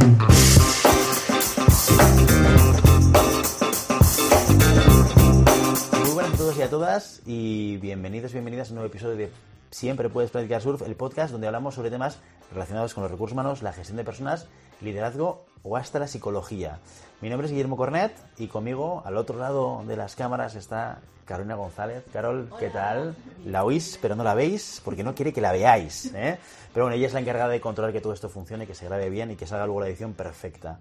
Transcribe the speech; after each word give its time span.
Muy 0.00 0.08
buenas 6.14 6.32
a 6.32 6.36
todos 6.36 6.56
y 6.56 6.62
a 6.62 6.70
todas 6.70 7.20
y 7.26 7.76
bienvenidos 7.76 8.32
bienvenidas 8.32 8.68
a 8.68 8.70
un 8.70 8.76
nuevo 8.76 8.88
episodio 8.88 9.16
de 9.16 9.30
Siempre 9.70 10.08
puedes 10.08 10.30
practicar 10.30 10.62
surf, 10.62 10.82
el 10.82 10.96
podcast 10.96 11.32
donde 11.32 11.46
hablamos 11.46 11.74
sobre 11.74 11.90
temas 11.90 12.18
relacionados 12.50 12.94
con 12.94 13.02
los 13.02 13.10
recursos 13.10 13.34
humanos, 13.34 13.62
la 13.62 13.72
gestión 13.74 13.98
de 13.98 14.04
personas, 14.04 14.48
liderazgo 14.80 15.44
o 15.62 15.76
hasta 15.76 15.98
la 15.98 16.08
psicología. 16.08 16.80
Mi 17.20 17.28
nombre 17.28 17.46
es 17.46 17.52
Guillermo 17.52 17.76
Cornet 17.76 18.12
y 18.38 18.46
conmigo 18.46 19.02
al 19.04 19.18
otro 19.18 19.38
lado 19.38 19.84
de 19.86 19.94
las 19.94 20.16
cámaras 20.16 20.54
está 20.54 21.00
Carolina 21.26 21.54
González. 21.54 22.02
Carol, 22.10 22.50
¿qué 22.58 22.70
tal? 22.70 23.14
La 23.44 23.62
oís, 23.62 23.98
pero 24.00 24.16
no 24.16 24.24
la 24.24 24.32
veis 24.32 24.80
porque 24.82 25.04
no 25.04 25.14
quiere 25.14 25.30
que 25.30 25.42
la 25.42 25.52
veáis. 25.52 26.06
¿eh? 26.14 26.38
Pero 26.72 26.86
bueno, 26.86 26.96
ella 26.96 27.06
es 27.06 27.12
la 27.12 27.20
encargada 27.20 27.50
de 27.50 27.60
controlar 27.60 27.92
que 27.92 28.00
todo 28.00 28.14
esto 28.14 28.30
funcione, 28.30 28.66
que 28.66 28.74
se 28.74 28.86
grabe 28.86 29.10
bien 29.10 29.30
y 29.30 29.36
que 29.36 29.46
salga 29.46 29.66
luego 29.66 29.80
la 29.80 29.88
edición 29.88 30.14
perfecta. 30.14 30.78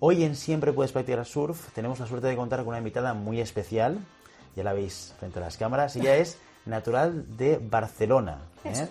Hoy 0.00 0.24
en 0.24 0.36
Siempre 0.36 0.72
puedes 0.72 0.92
practicar 0.92 1.26
surf 1.26 1.70
tenemos 1.74 2.00
la 2.00 2.06
suerte 2.06 2.28
de 2.28 2.36
contar 2.36 2.60
con 2.60 2.68
una 2.68 2.78
invitada 2.78 3.12
muy 3.12 3.38
especial. 3.38 3.98
Ya 4.56 4.64
la 4.64 4.72
veis 4.72 5.14
frente 5.18 5.38
a 5.38 5.42
las 5.42 5.58
cámaras. 5.58 5.94
Ella 5.96 6.16
es 6.16 6.38
natural 6.64 7.36
de 7.36 7.58
Barcelona. 7.58 8.38
¿eh? 8.64 8.88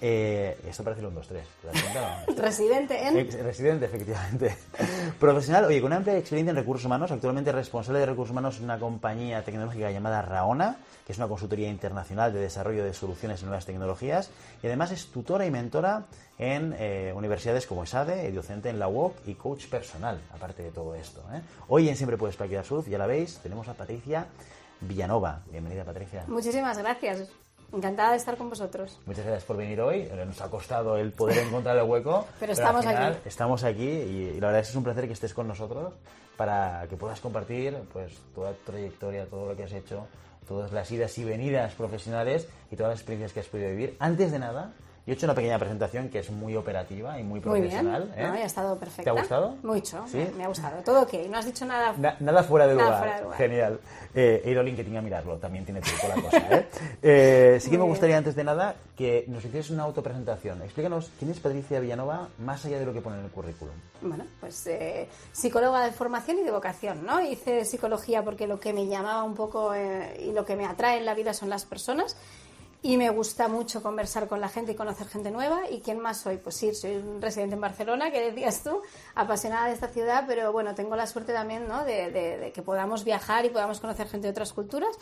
Eh, 0.00 0.56
esto 0.68 0.84
parece 0.84 1.00
el 1.00 1.06
1, 1.08 1.16
2, 1.16 1.26
3. 1.28 1.44
¿Te 1.62 1.66
das 1.66 1.82
cuenta? 1.82 2.24
Residente 2.42 3.06
en... 3.06 3.16
Ex- 3.18 3.38
residente, 3.42 3.86
efectivamente. 3.86 4.56
Profesional, 5.20 5.64
oye, 5.64 5.80
con 5.80 5.88
una 5.88 5.96
amplia 5.96 6.16
experiencia 6.16 6.50
en 6.50 6.56
recursos 6.56 6.84
humanos, 6.86 7.10
actualmente 7.10 7.50
responsable 7.52 7.98
de 8.00 8.06
recursos 8.06 8.30
humanos 8.32 8.58
en 8.58 8.64
una 8.64 8.78
compañía 8.78 9.42
tecnológica 9.44 9.90
llamada 9.90 10.22
Raona, 10.22 10.76
que 11.06 11.12
es 11.12 11.18
una 11.18 11.26
consultoría 11.26 11.68
internacional 11.68 12.32
de 12.32 12.38
desarrollo 12.40 12.84
de 12.84 12.94
soluciones 12.94 13.40
en 13.40 13.46
nuevas 13.48 13.66
tecnologías, 13.66 14.30
y 14.62 14.66
además 14.66 14.92
es 14.92 15.06
tutora 15.06 15.46
y 15.46 15.50
mentora 15.50 16.04
en 16.38 16.74
eh, 16.78 17.12
universidades 17.16 17.66
como 17.66 17.82
ESADE, 17.82 18.30
docente 18.30 18.68
en 18.68 18.78
la 18.78 18.86
UOC 18.88 19.26
y 19.26 19.34
coach 19.34 19.66
personal, 19.66 20.20
aparte 20.32 20.62
de 20.62 20.70
todo 20.70 20.94
esto. 20.94 21.20
¿eh? 21.32 21.40
Hoy 21.68 21.88
en 21.88 21.96
Siempre 21.96 22.16
Puedes 22.16 22.36
Practicar 22.36 22.64
Surf, 22.64 22.86
ya 22.88 22.98
la 22.98 23.06
veis, 23.06 23.40
tenemos 23.42 23.66
a 23.66 23.74
Patricia 23.74 24.26
Villanova. 24.80 25.40
Bienvenida, 25.50 25.82
Patricia. 25.84 26.22
Muchísimas 26.28 26.78
gracias. 26.78 27.28
Encantada 27.72 28.12
de 28.12 28.16
estar 28.16 28.36
con 28.36 28.48
vosotros. 28.48 28.98
Muchas 29.04 29.24
gracias 29.24 29.44
por 29.44 29.56
venir 29.56 29.80
hoy. 29.80 30.08
Nos 30.26 30.40
ha 30.40 30.50
costado 30.50 30.96
el 30.96 31.12
poder 31.12 31.38
encontrar 31.46 31.76
el 31.76 31.84
hueco. 31.84 32.26
Pero 32.40 32.52
estamos 32.52 32.86
al 32.86 32.94
final 32.94 33.12
aquí. 33.12 33.20
Estamos 33.28 33.64
aquí 33.64 33.88
y, 33.88 34.32
y 34.36 34.40
la 34.40 34.46
verdad 34.46 34.60
es 34.60 34.68
que 34.68 34.70
es 34.70 34.76
un 34.76 34.84
placer 34.84 35.06
que 35.06 35.12
estés 35.12 35.34
con 35.34 35.46
nosotros 35.46 35.92
para 36.36 36.86
que 36.88 36.96
puedas 36.96 37.20
compartir 37.20 37.76
pues 37.92 38.16
toda 38.34 38.52
tu 38.52 38.72
trayectoria, 38.72 39.26
todo 39.26 39.46
lo 39.46 39.56
que 39.56 39.64
has 39.64 39.72
hecho, 39.72 40.06
todas 40.46 40.72
las 40.72 40.90
idas 40.90 41.18
y 41.18 41.24
venidas 41.24 41.74
profesionales 41.74 42.48
y 42.70 42.76
todas 42.76 42.90
las 42.90 43.00
experiencias 43.00 43.32
que 43.32 43.40
has 43.40 43.46
podido 43.46 43.68
vivir. 43.70 43.96
Antes 43.98 44.32
de 44.32 44.38
nada, 44.38 44.72
yo 45.08 45.12
he 45.14 45.16
hecho 45.16 45.24
una 45.24 45.34
pequeña 45.34 45.58
presentación 45.58 46.10
que 46.10 46.18
es 46.18 46.28
muy 46.30 46.54
operativa 46.54 47.18
y 47.18 47.22
muy 47.22 47.40
Muy 47.40 47.60
bien. 47.62 47.70
profesional. 47.72 48.12
¿eh? 48.14 48.22
No, 48.26 48.32
ha 48.34 48.42
estado 48.42 48.78
perfecta. 48.78 49.04
¿Te 49.04 49.08
ha 49.10 49.12
gustado? 49.14 49.56
Mucho. 49.62 50.04
¿Sí? 50.06 50.18
Me, 50.18 50.30
me 50.32 50.44
ha 50.44 50.48
gustado. 50.48 50.82
Todo 50.84 51.00
ok. 51.02 51.14
No 51.30 51.38
has 51.38 51.46
dicho 51.46 51.64
nada. 51.64 51.94
Na- 51.98 52.16
nada 52.20 52.42
fuera 52.42 52.66
de 52.66 52.74
Nada 52.74 52.84
lugar. 52.88 52.98
fuera 53.00 53.16
de 53.16 53.22
lugar. 53.22 53.38
Genial. 53.38 53.80
Eh, 54.14 54.42
he 54.44 54.50
ido 54.50 54.60
a 54.60 54.64
LinkedIn 54.64 54.96
a 54.98 55.00
mirarlo, 55.02 55.38
también 55.38 55.64
tiene 55.64 55.80
truco 55.80 56.08
la 56.08 56.14
cosa. 56.22 56.36
¿eh? 56.58 56.66
Eh, 57.02 57.58
sí 57.60 57.70
que 57.70 57.76
me 57.76 57.78
Muy 57.78 57.86
bien. 57.86 57.92
gustaría, 57.92 58.18
antes 58.18 58.34
de 58.36 58.44
nada, 58.44 58.74
que 58.96 59.24
nos 59.28 59.44
hicieras 59.44 59.70
una 59.70 59.84
autopresentación. 59.84 60.60
Explícanos 60.62 61.10
quién 61.18 61.30
es 61.30 61.40
Patricia 61.40 61.80
Villanova 61.80 62.28
más 62.38 62.64
allá 62.66 62.78
de 62.78 62.84
lo 62.86 62.92
que 62.92 63.00
pone 63.00 63.18
en 63.18 63.24
el 63.24 63.30
currículum. 63.30 63.74
Bueno, 64.02 64.24
pues 64.40 64.66
eh, 64.66 65.08
psicóloga 65.32 65.84
de 65.84 65.92
formación 65.92 66.38
y 66.38 66.42
de 66.42 66.50
vocación, 66.50 67.04
¿no? 67.06 67.20
Hice 67.20 67.64
psicología 67.64 68.22
porque 68.22 68.46
lo 68.46 68.60
que 68.60 68.72
me 68.74 68.86
llamaba 68.86 69.22
un 69.24 69.34
poco 69.34 69.72
eh, 69.74 70.20
y 70.28 70.32
lo 70.32 70.44
que 70.44 70.54
me 70.56 70.66
atrae 70.66 70.98
en 70.98 71.06
la 71.06 71.14
vida 71.14 71.32
son 71.32 71.48
las 71.48 71.64
personas. 71.64 72.16
Y 72.80 72.96
me 72.96 73.10
gusta 73.10 73.48
mucho 73.48 73.82
conversar 73.82 74.28
con 74.28 74.40
la 74.40 74.48
gente 74.48 74.70
y 74.72 74.74
conocer 74.76 75.08
gente 75.08 75.32
nueva. 75.32 75.68
¿Y 75.68 75.80
quién 75.80 75.98
más 75.98 76.18
soy? 76.18 76.36
Pues 76.36 76.54
sí, 76.54 76.72
soy 76.74 76.94
un 76.96 77.20
residente 77.20 77.56
en 77.56 77.60
Barcelona, 77.60 78.12
que 78.12 78.30
decías 78.30 78.62
tú, 78.62 78.80
apasionada 79.16 79.66
de 79.66 79.72
esta 79.72 79.88
ciudad, 79.88 80.24
pero 80.28 80.52
bueno, 80.52 80.74
tengo 80.76 80.94
la 80.94 81.08
suerte 81.08 81.32
también 81.32 81.66
¿no? 81.66 81.84
de, 81.84 82.10
de- 82.12 82.38
de 82.38 82.52
que 82.52 82.62
podamos 82.62 83.02
viajar 83.04 83.44
y 83.44 83.50
podamos 83.50 83.80
conocer 83.80 84.06
gente 84.08 84.28
de 84.28 84.30
otras 84.30 84.52
culturas. 84.52 84.96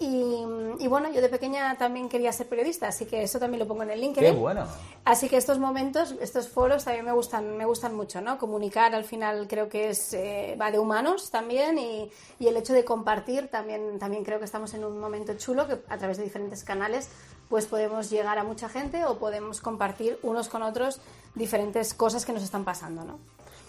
Y, 0.00 0.42
y 0.80 0.88
bueno, 0.88 1.08
yo 1.12 1.20
de 1.20 1.28
pequeña 1.28 1.78
también 1.78 2.08
quería 2.08 2.32
ser 2.32 2.48
periodista, 2.48 2.88
así 2.88 3.06
que 3.06 3.22
eso 3.22 3.38
también 3.38 3.60
lo 3.60 3.68
pongo 3.68 3.84
en 3.84 3.90
el 3.90 4.00
LinkedIn. 4.00 4.34
¡Qué 4.34 4.36
bueno! 4.38 4.66
Así 5.04 5.28
que 5.28 5.36
estos 5.36 5.60
momentos, 5.60 6.16
estos 6.20 6.48
foros 6.48 6.84
también 6.84 7.04
me 7.04 7.12
gustan, 7.12 7.56
me 7.56 7.64
gustan 7.64 7.94
mucho, 7.94 8.20
¿no? 8.20 8.36
Comunicar 8.36 8.92
al 8.94 9.04
final 9.04 9.46
creo 9.46 9.68
que 9.68 9.90
es 9.90 10.12
eh, 10.12 10.56
va 10.60 10.72
de 10.72 10.80
humanos 10.80 11.30
también 11.30 11.78
y, 11.78 12.10
y 12.40 12.48
el 12.48 12.56
hecho 12.56 12.72
de 12.72 12.84
compartir 12.84 13.46
también, 13.48 14.00
también 14.00 14.24
creo 14.24 14.40
que 14.40 14.46
estamos 14.46 14.74
en 14.74 14.84
un 14.84 14.98
momento 14.98 15.34
chulo 15.34 15.68
que 15.68 15.78
a 15.88 15.96
través 15.96 16.16
de 16.16 16.24
diferentes 16.24 16.64
canales 16.64 17.08
pues 17.48 17.66
podemos 17.66 18.10
llegar 18.10 18.36
a 18.38 18.42
mucha 18.42 18.68
gente 18.68 19.04
o 19.04 19.18
podemos 19.18 19.60
compartir 19.60 20.18
unos 20.22 20.48
con 20.48 20.62
otros 20.62 21.00
diferentes 21.36 21.94
cosas 21.94 22.24
que 22.24 22.32
nos 22.32 22.42
están 22.42 22.64
pasando, 22.64 23.04
¿no? 23.04 23.20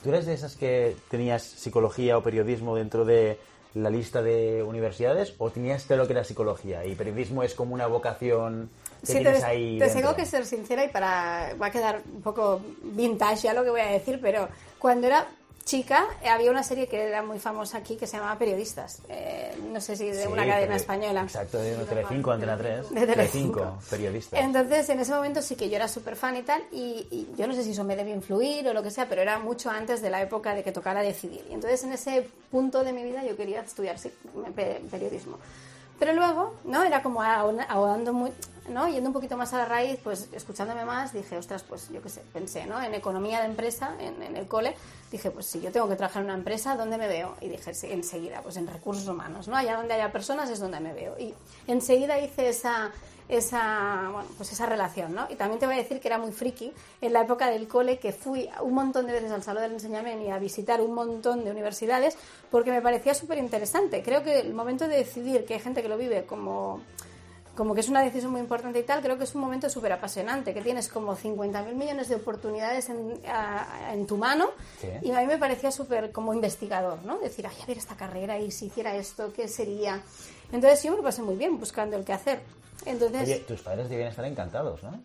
¿Tú 0.03 0.09
eres 0.09 0.25
de 0.25 0.33
esas 0.33 0.55
que 0.55 0.95
tenías 1.09 1.43
psicología 1.43 2.17
o 2.17 2.23
periodismo 2.23 2.75
dentro 2.75 3.05
de 3.05 3.39
la 3.75 3.89
lista 3.89 4.21
de 4.21 4.63
universidades 4.63 5.35
o 5.37 5.51
tenías 5.51 5.87
lo 5.89 6.07
que 6.07 6.13
era 6.13 6.23
psicología 6.23 6.85
y 6.85 6.95
periodismo 6.95 7.43
es 7.43 7.53
como 7.53 7.73
una 7.75 7.87
vocación 7.87 8.69
que 9.01 9.07
Sí, 9.07 9.13
tienes 9.19 9.41
te, 9.41 9.45
ahí 9.45 9.77
te 9.77 9.85
dentro? 9.85 10.01
tengo 10.01 10.15
que 10.15 10.25
ser 10.25 10.45
sincera 10.45 10.83
y 10.83 10.89
para 10.89 11.53
va 11.61 11.67
a 11.67 11.71
quedar 11.71 12.01
un 12.13 12.21
poco 12.21 12.61
vintage 12.81 13.43
ya 13.43 13.53
lo 13.53 13.63
que 13.63 13.69
voy 13.69 13.81
a 13.81 13.87
decir, 13.91 14.19
pero 14.21 14.47
cuando 14.79 15.07
era 15.07 15.27
chica 15.65 16.05
eh, 16.23 16.29
había 16.29 16.51
una 16.51 16.61
serie 16.63 16.87
que 16.87 17.01
era 17.07 17.23
muy 17.23 17.39
famosa 17.39 17.79
aquí 17.79 17.95
que 17.97 18.05
se 18.07 18.17
llamaba 18.17 18.37
Periodistas. 18.37 19.01
Eh, 19.09 19.53
no 19.73 19.81
sé 19.81 19.95
si 19.97 20.05
de 20.05 20.21
Sí, 20.23 20.27
una 20.31 20.45
cadena 20.45 20.67
tele- 20.67 20.75
española. 20.75 21.21
Exacto, 21.23 21.57
de 21.57 21.75
Telecinco, 21.85 22.31
Antena 22.31 22.55
3. 22.57 22.89
De 22.91 23.07
Telecinco. 23.07 23.79
periodista. 23.89 24.39
Entonces, 24.39 24.87
en 24.89 24.99
ese 24.99 25.11
momento 25.13 25.41
sí 25.41 25.55
que 25.55 25.67
yo 25.69 25.75
era 25.75 25.87
súper 25.87 26.15
fan 26.15 26.37
y 26.37 26.43
tal, 26.43 26.61
y, 26.71 27.07
y 27.09 27.27
yo 27.35 27.47
no 27.47 27.53
sé 27.55 27.63
si 27.63 27.71
eso 27.71 27.83
me 27.83 27.95
debe 27.95 28.11
influir 28.11 28.67
o 28.67 28.73
lo 28.73 28.83
que 28.83 28.91
sea, 28.91 29.09
pero 29.09 29.21
era 29.23 29.39
mucho 29.39 29.69
antes 29.71 30.01
de 30.03 30.09
la 30.11 30.21
época 30.21 30.53
de 30.53 30.63
que 30.63 30.71
tocara 30.71 31.01
decidir. 31.01 31.43
Y 31.49 31.53
entonces, 31.55 31.83
en 31.83 31.93
ese 31.93 32.29
punto 32.51 32.83
de 32.83 32.93
mi 32.93 33.03
vida, 33.03 33.23
yo 33.25 33.35
quería 33.35 33.61
estudiar 33.61 33.97
sí, 33.97 34.11
pe- 34.55 34.81
periodismo. 34.91 35.37
Pero 35.99 36.13
luego, 36.13 36.55
¿no? 36.65 36.83
Era 36.83 37.01
como 37.01 37.21
ahondando 37.21 38.11
muy, 38.13 38.31
¿no? 38.69 38.87
Yendo 38.87 39.09
un 39.09 39.13
poquito 39.13 39.37
más 39.37 39.53
a 39.53 39.57
la 39.59 39.65
raíz, 39.65 39.99
pues 40.03 40.27
escuchándome 40.33 40.83
más, 40.85 41.13
dije, 41.13 41.37
ostras, 41.37 41.63
pues 41.63 41.89
yo 41.89 42.01
qué 42.01 42.09
sé, 42.09 42.21
pensé, 42.33 42.65
¿no? 42.65 42.81
En 42.81 42.93
economía 42.93 43.39
de 43.39 43.45
empresa, 43.45 43.95
en, 43.99 44.21
en 44.21 44.35
el 44.35 44.47
cole, 44.47 44.75
dije, 45.11 45.31
pues 45.31 45.45
si 45.45 45.61
yo 45.61 45.71
tengo 45.71 45.87
que 45.87 45.95
trabajar 45.95 46.21
en 46.21 46.29
una 46.29 46.37
empresa, 46.37 46.75
¿dónde 46.75 46.97
me 46.97 47.07
veo? 47.07 47.35
Y 47.41 47.47
dije, 47.47 47.73
sí, 47.73 47.87
enseguida, 47.91 48.41
pues 48.41 48.57
en 48.57 48.67
recursos 48.67 49.07
humanos, 49.07 49.47
¿no? 49.47 49.55
Allá 49.55 49.77
donde 49.77 49.93
haya 49.93 50.11
personas 50.11 50.49
es 50.49 50.59
donde 50.59 50.79
me 50.79 50.93
veo. 50.93 51.17
Y 51.17 51.33
enseguida 51.67 52.19
hice 52.19 52.49
esa, 52.49 52.91
esa, 53.27 54.09
bueno, 54.11 54.29
pues 54.37 54.51
esa 54.51 54.65
relación, 54.65 55.13
¿no? 55.15 55.25
Y 55.29 55.35
también 55.35 55.59
te 55.59 55.65
voy 55.65 55.75
a 55.75 55.79
decir 55.79 55.99
que 55.99 56.07
era 56.07 56.17
muy 56.17 56.31
friki 56.31 56.71
en 57.01 57.13
la 57.13 57.21
época 57.21 57.49
del 57.49 57.67
cole, 57.67 57.97
que 57.97 58.11
fui 58.11 58.49
un 58.61 58.73
montón 58.73 59.07
de 59.07 59.13
veces 59.13 59.31
al 59.31 59.43
Salón 59.43 59.63
del 59.63 59.73
Enseñamiento 59.73 60.23
y 60.25 60.29
a 60.29 60.37
visitar 60.37 60.79
un 60.81 60.93
montón 60.93 61.43
de 61.43 61.51
universidades 61.51 62.17
porque 62.51 62.71
me 62.71 62.81
parecía 62.81 63.13
súper 63.13 63.37
interesante. 63.39 64.03
Creo 64.03 64.23
que 64.23 64.39
el 64.39 64.53
momento 64.53 64.87
de 64.87 64.97
decidir, 64.97 65.45
que 65.45 65.55
hay 65.55 65.59
gente 65.59 65.81
que 65.81 65.89
lo 65.89 65.97
vive 65.97 66.25
como 66.25 66.81
como 67.55 67.73
que 67.73 67.79
es 67.79 67.87
una 67.87 68.01
decisión 68.03 68.33
muy 68.33 68.41
importante 68.41 68.79
y 68.79 68.83
tal, 68.83 69.01
creo 69.01 69.17
que 69.17 69.23
es 69.23 69.33
un 69.33 69.39
momento 69.39 69.69
súper 69.69 69.93
apasionante, 69.93 70.53
que 70.53 70.61
tienes 70.61 70.89
como 70.89 71.15
50.000 71.15 71.73
millones 71.73 72.09
de 72.09 72.15
oportunidades 72.15 72.89
en, 72.89 73.17
a- 73.29 73.93
en 73.93 74.05
tu 74.05 74.17
mano 74.17 74.49
Sí. 74.81 74.89
y 75.03 75.11
a 75.11 75.21
mí 75.21 75.25
me 75.25 75.37
parecía 75.37 75.71
súper 75.71 76.11
como 76.11 76.33
investigador, 76.33 76.99
¿no? 77.05 77.17
Decir, 77.19 77.47
ay, 77.47 77.55
a 77.63 77.65
ver 77.65 77.77
esta 77.77 77.95
carrera 77.95 78.37
y 78.37 78.51
si 78.51 78.65
hiciera 78.65 78.93
esto, 78.97 79.31
¿qué 79.33 79.47
sería? 79.47 80.01
Entonces 80.51 80.83
yo 80.83 80.91
me 80.91 80.97
lo 80.97 81.03
pasé 81.03 81.21
muy 81.21 81.37
bien 81.37 81.57
buscando 81.57 81.95
el 81.95 82.03
que 82.03 82.11
hacer. 82.11 82.41
Entonces, 82.85 83.23
Oye, 83.23 83.39
tus 83.47 83.61
padres 83.61 83.89
debían 83.89 84.09
estar 84.09 84.25
encantados, 84.25 84.81
¿no? 84.83 84.99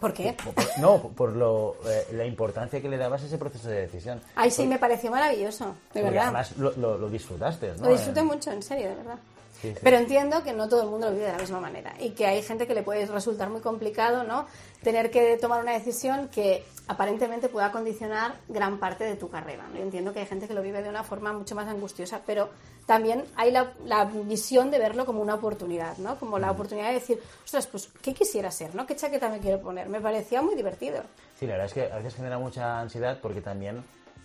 ¿por 0.00 0.12
qué? 0.12 0.34
Por- 0.44 0.54
por- 0.54 0.78
no, 0.78 0.98
por 1.10 1.32
lo, 1.32 1.76
eh, 1.86 2.08
la 2.12 2.24
importancia 2.26 2.80
que 2.80 2.88
le 2.88 2.96
dabas 2.98 3.22
a 3.22 3.26
ese 3.26 3.38
proceso 3.38 3.68
de 3.68 3.82
decisión. 3.82 4.20
Ay, 4.34 4.50
sí, 4.50 4.66
me 4.66 4.78
pareció 4.78 5.10
maravilloso, 5.10 5.74
de 5.94 6.02
verdad. 6.02 6.24
además 6.24 6.56
lo, 6.58 6.72
lo- 6.72 6.98
lo 6.98 7.08
disfrutaste, 7.08 7.72
¿no? 7.78 7.84
Lo 7.86 7.92
disfruté 7.92 8.22
mucho, 8.22 8.50
en 8.52 8.62
serio, 8.62 8.88
de 8.88 8.94
verdad. 8.96 9.18
Sí, 9.64 9.72
sí. 9.72 9.80
Pero 9.82 9.96
entiendo 9.96 10.42
que 10.42 10.52
no 10.52 10.68
todo 10.68 10.82
el 10.82 10.88
mundo 10.88 11.08
lo 11.08 11.12
vive 11.14 11.26
de 11.26 11.32
la 11.32 11.38
misma 11.38 11.58
manera 11.58 11.94
y 11.98 12.10
que 12.10 12.26
hay 12.26 12.42
gente 12.42 12.66
que 12.66 12.74
le 12.74 12.82
puede 12.82 13.06
resultar 13.06 13.48
muy 13.48 13.62
complicado, 13.62 14.22
¿no? 14.22 14.46
Tener 14.82 15.10
que 15.10 15.38
tomar 15.38 15.62
una 15.62 15.72
decisión 15.72 16.28
que 16.28 16.64
aparentemente 16.86 17.48
pueda 17.48 17.72
condicionar 17.72 18.34
gran 18.48 18.78
parte 18.78 19.04
de 19.04 19.16
tu 19.16 19.30
carrera. 19.30 19.66
¿no? 19.68 19.76
Yo 19.76 19.82
entiendo 19.82 20.12
que 20.12 20.20
hay 20.20 20.26
gente 20.26 20.46
que 20.46 20.52
lo 20.52 20.60
vive 20.60 20.82
de 20.82 20.90
una 20.90 21.02
forma 21.02 21.32
mucho 21.32 21.54
más 21.54 21.66
angustiosa, 21.66 22.20
pero 22.26 22.50
también 22.84 23.24
hay 23.36 23.50
la, 23.50 23.72
la 23.86 24.04
visión 24.04 24.70
de 24.70 24.78
verlo 24.78 25.06
como 25.06 25.22
una 25.22 25.34
oportunidad, 25.34 25.96
¿no? 25.96 26.18
Como 26.18 26.38
la 26.38 26.50
oportunidad 26.50 26.88
de 26.88 26.94
decir, 26.94 27.18
ostras, 27.42 27.66
pues, 27.66 27.88
¿qué 28.02 28.12
quisiera 28.12 28.50
ser, 28.50 28.74
no? 28.74 28.86
¿Qué 28.86 28.94
chaqueta 28.94 29.30
me 29.30 29.38
quiero 29.38 29.62
poner? 29.62 29.88
Me 29.88 30.02
parecía 30.02 30.42
muy 30.42 30.54
divertido. 30.54 31.02
Sí, 31.40 31.46
la 31.46 31.52
verdad 31.52 31.66
es 31.66 31.72
que 31.72 31.90
a 31.90 31.96
veces 31.96 32.14
genera 32.14 32.38
mucha 32.38 32.80
ansiedad 32.80 33.18
porque 33.22 33.40
también 33.40 33.82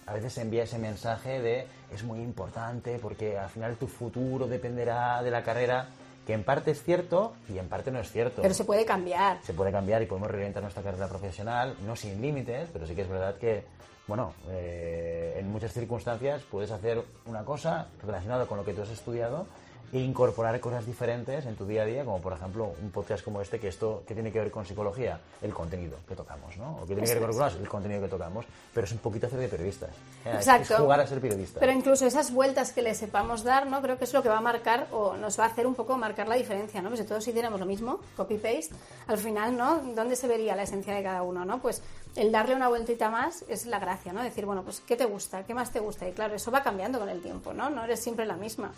a 0.10 0.14
veces 0.14 0.34
se 0.34 0.42
envía 0.42 0.64
ese 0.64 0.80
mensaje 0.80 1.40
de 1.40 1.68
es 1.94 2.04
muy 2.04 2.20
importante 2.20 2.98
porque 3.00 3.38
al 3.38 3.50
final 3.50 3.76
tu 3.76 3.88
futuro 3.88 4.48
dependerá 4.48 5.22
de 5.22 5.30
la 5.30 5.44
carrera, 5.44 5.90
que 6.26 6.34
en 6.34 6.44
parte 6.44 6.72
es 6.72 6.84
cierto 6.84 7.34
y 7.48 7.60
en 7.60 7.70
parte 7.70 7.92
no 7.92 8.00
es 8.00 8.12
cierto. 8.12 8.42
Pero 8.42 8.54
se 8.54 8.66
puede 8.66 8.86
cambiar. 8.86 9.40
se 9.44 9.54
puede 9.54 9.72
cambiar 9.72 10.02
y 10.02 10.08
podemos 10.08 10.32
reorientar 10.32 10.64
nuestra 10.64 10.82
carrera 10.82 11.08
profesional, 11.08 11.76
no 11.86 11.96
sin 11.96 12.20
límites, 12.22 12.70
pero 12.74 12.88
sí 12.88 12.96
que 12.96 13.04
es 13.04 13.10
verdad 13.10 13.36
que, 13.38 13.66
bueno, 14.08 14.34
eh, 14.50 15.38
en 15.38 15.52
muchas 15.52 15.74
circunstancias 15.74 16.42
puedes 16.50 16.72
hacer 16.72 17.04
una 17.26 17.46
cosa 17.46 17.88
relacionada 18.04 18.48
con 18.48 18.58
lo 18.58 18.66
que 18.66 18.74
tú 18.74 18.82
has 18.82 18.90
estudiado 18.90 19.46
e 19.92 20.00
incorporar 20.00 20.60
cosas 20.60 20.86
diferentes 20.86 21.46
en 21.46 21.56
tu 21.56 21.66
día 21.66 21.84
a 21.84 21.86
día, 21.86 22.06
como 22.06 22.22
por 22.22 22.34
ejemplo 22.34 22.74
un 22.82 22.92
podcast 22.92 23.24
como 23.24 23.42
este, 23.42 23.60
que 23.60 23.68
esto 23.68 24.04
que 24.08 24.14
tiene 24.14 24.32
que 24.32 24.40
ver 24.40 24.52
con 24.52 24.66
psicología, 24.66 25.20
el 25.42 25.54
contenido 25.54 25.98
que 26.08 26.16
tocamos, 26.16 26.56
¿no? 26.58 26.78
O 26.78 26.82
que 26.82 26.94
tiene 26.94 27.04
que 27.04 27.14
ver 27.14 27.20
con 27.20 27.32
recursos, 27.32 27.60
el 27.60 27.68
contenido 27.68 28.02
que 28.02 28.08
tocamos, 28.08 28.46
pero 28.74 28.86
es 28.86 28.92
un 28.92 29.00
poquito 29.00 29.28
hacer 29.28 29.40
de 29.40 29.48
periodistas. 29.48 29.90
¿eh? 30.26 30.34
Exacto. 30.36 30.74
Es 30.74 30.80
jugar 30.80 31.00
a 31.00 31.08
ser 31.08 31.20
periodista. 31.20 31.60
Pero 31.60 31.72
incluso 31.72 32.06
esas 32.06 32.32
vueltas 32.32 32.72
que 32.72 32.82
le 32.82 32.94
sepamos 32.94 33.44
dar, 33.44 33.68
¿no? 33.68 33.82
Creo 33.82 33.98
que 33.98 34.04
es 34.04 34.14
lo 34.14 34.22
que 34.22 34.30
va 34.30 34.38
a 34.38 34.42
marcar 34.42 34.88
o 34.92 35.16
nos 35.18 35.40
va 35.40 35.46
a 35.46 35.48
hacer 35.48 35.66
un 35.66 35.76
poco 35.76 35.98
marcar 35.98 36.28
la 36.28 36.36
diferencia, 36.36 36.82
¿no? 36.82 36.90
Pues 36.90 37.02
si 37.02 37.08
todos 37.08 37.28
hiciéramos 37.28 37.60
lo 37.60 37.66
mismo, 37.66 38.00
copy-paste, 38.16 38.76
al 39.08 39.18
final, 39.18 39.58
¿no? 39.58 39.80
¿Dónde 39.96 40.16
se 40.16 40.28
vería 40.28 40.56
la 40.56 40.64
esencia 40.64 40.94
de 40.94 41.04
cada 41.04 41.24
uno, 41.24 41.46
¿no? 41.46 41.60
Pues 41.60 41.82
el 42.16 42.32
darle 42.32 42.56
una 42.56 42.68
vueltita 42.68 43.10
más 43.10 43.44
es 43.48 43.66
la 43.66 43.80
gracia, 43.80 44.14
¿no? 44.14 44.24
Decir, 44.24 44.46
bueno, 44.46 44.64
pues 44.64 44.82
¿qué 44.82 44.96
te 44.96 45.06
gusta? 45.06 45.44
¿Qué 45.44 45.54
más 45.54 45.72
te 45.72 45.80
gusta? 45.80 46.08
Y 46.08 46.12
claro, 46.12 46.36
eso 46.36 46.52
va 46.52 46.64
cambiando 46.64 47.00
con 47.00 47.10
el 47.10 47.22
tiempo, 47.22 47.54
¿no? 47.54 47.70
No 47.70 47.84
eres 47.84 48.00
siempre 48.00 48.26
la 48.26 48.36
misma. 48.36 48.72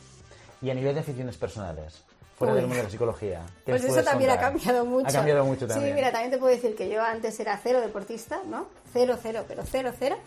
Y 0.62 0.70
a 0.70 0.74
nivel 0.74 0.94
de 0.94 1.02
aficiones 1.02 1.38
personales, 1.38 2.04
fuera 2.38 2.54
del 2.54 2.64
mundo 2.64 2.78
de 2.78 2.84
la 2.84 2.90
psicología. 2.90 3.42
¿qué 3.66 3.72
Pues 3.72 3.84
eso 3.84 4.04
también 4.04 4.32
ha 4.32 4.34
contar? 4.36 4.52
cambiado 4.54 4.86
mucho. 4.86 5.08
Ha 5.08 5.12
cambiado 5.12 5.46
mucho 5.46 5.68
también. 5.68 5.90
Sí, 5.90 5.96
mira, 5.96 6.12
también 6.12 6.32
te 6.32 6.38
puedo 6.38 6.54
decir 6.54 6.76
que 6.76 6.90
yo 6.90 7.04
antes 7.04 7.40
era 7.40 7.60
cero 7.62 7.82
deportista, 7.82 8.42
¿no? 8.48 8.68
Cero, 8.94 9.18
cero, 9.22 9.46
pero 9.48 9.64
cero, 9.66 9.92
cero. 9.98 10.18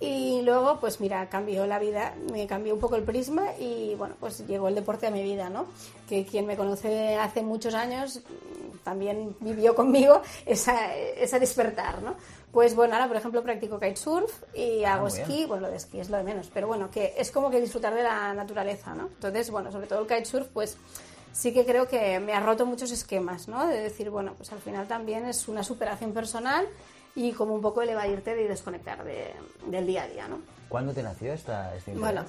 Y 0.00 0.40
luego, 0.42 0.80
pues 0.80 1.00
mira, 1.00 1.28
cambió 1.28 1.66
la 1.66 1.78
vida, 1.78 2.14
me 2.32 2.46
cambió 2.46 2.72
un 2.74 2.80
poco 2.80 2.96
el 2.96 3.02
prisma 3.02 3.48
y 3.58 3.94
bueno, 3.96 4.14
pues 4.18 4.46
llegó 4.46 4.68
el 4.68 4.74
deporte 4.74 5.06
a 5.06 5.10
mi 5.10 5.22
vida, 5.22 5.50
¿no? 5.50 5.66
Que 6.08 6.24
quien 6.24 6.46
me 6.46 6.56
conoce 6.56 7.16
hace 7.16 7.42
muchos 7.42 7.74
años 7.74 8.20
también 8.82 9.36
vivió 9.40 9.74
conmigo 9.74 10.22
esa, 10.46 10.94
esa 10.96 11.38
despertar, 11.38 12.00
¿no? 12.02 12.14
Pues 12.52 12.74
bueno, 12.74 12.94
ahora 12.94 13.06
por 13.06 13.16
ejemplo 13.16 13.42
practico 13.42 13.78
kitesurf 13.78 14.42
y 14.54 14.82
hago 14.84 15.06
muy 15.06 15.12
bien. 15.12 15.22
esquí, 15.22 15.44
bueno, 15.46 15.62
lo 15.66 15.70
de 15.70 15.76
esquí 15.76 16.00
es 16.00 16.10
lo 16.10 16.16
de 16.16 16.24
menos, 16.24 16.50
pero 16.52 16.66
bueno, 16.66 16.90
que 16.90 17.14
es 17.16 17.30
como 17.30 17.50
que 17.50 17.60
disfrutar 17.60 17.94
de 17.94 18.02
la 18.02 18.34
naturaleza, 18.34 18.94
¿no? 18.94 19.06
Entonces, 19.06 19.50
bueno, 19.50 19.70
sobre 19.70 19.86
todo 19.86 20.00
el 20.00 20.06
kitesurf, 20.08 20.48
pues 20.48 20.76
sí 21.32 21.52
que 21.52 21.64
creo 21.64 21.86
que 21.86 22.18
me 22.18 22.32
ha 22.32 22.40
roto 22.40 22.66
muchos 22.66 22.90
esquemas, 22.90 23.46
¿no? 23.46 23.66
De 23.66 23.80
decir, 23.80 24.10
bueno, 24.10 24.34
pues 24.36 24.52
al 24.52 24.58
final 24.58 24.88
también 24.88 25.26
es 25.26 25.46
una 25.46 25.62
superación 25.62 26.12
personal 26.12 26.66
y 27.14 27.32
como 27.32 27.54
un 27.54 27.60
poco 27.60 27.82
el 27.82 27.88
evadirte 27.90 28.40
y 28.40 28.46
desconectar 28.46 29.04
de- 29.04 29.34
del 29.66 29.86
día 29.86 30.04
a 30.04 30.08
día, 30.08 30.28
¿no? 30.28 30.38
¿Cuándo 30.68 30.92
te 30.94 31.02
nació 31.02 31.32
esta, 31.32 31.74
interés? 31.90 31.98
Bueno, 32.00 32.24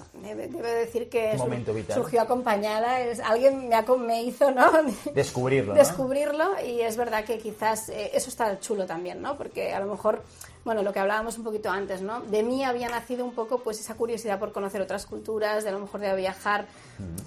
debe 0.47 0.73
decir 0.73 1.09
que 1.09 1.33
momento 1.37 1.75
vital. 1.75 1.95
surgió 1.95 2.21
acompañada, 2.21 2.99
es, 2.99 3.19
alguien 3.19 3.71
me, 3.99 4.23
hizo, 4.23 4.49
¿no? 4.49 4.67
Descubrirlo, 5.13 5.73
¿no? 5.73 5.79
Descubrirlo 5.79 6.59
y 6.65 6.81
es 6.81 6.97
verdad 6.97 7.23
que 7.23 7.37
quizás 7.37 7.89
eh, 7.89 8.09
eso 8.15 8.29
está 8.29 8.59
chulo 8.59 8.87
también, 8.87 9.21
¿no? 9.21 9.37
Porque 9.37 9.73
a 9.73 9.79
lo 9.79 9.85
mejor, 9.85 10.23
bueno, 10.63 10.83
lo 10.83 10.93
que 10.93 10.99
hablábamos 10.99 11.37
un 11.37 11.43
poquito 11.43 11.69
antes, 11.69 12.01
¿no? 12.01 12.21
De 12.21 12.43
mí 12.43 12.63
había 12.63 12.89
nacido 12.89 13.25
un 13.25 13.33
poco 13.33 13.59
pues 13.59 13.79
esa 13.79 13.95
curiosidad 13.95 14.39
por 14.39 14.51
conocer 14.51 14.81
otras 14.81 15.05
culturas, 15.05 15.63
de 15.63 15.69
a 15.69 15.73
lo 15.73 15.79
mejor 15.79 16.01
de 16.01 16.15
viajar, 16.15 16.67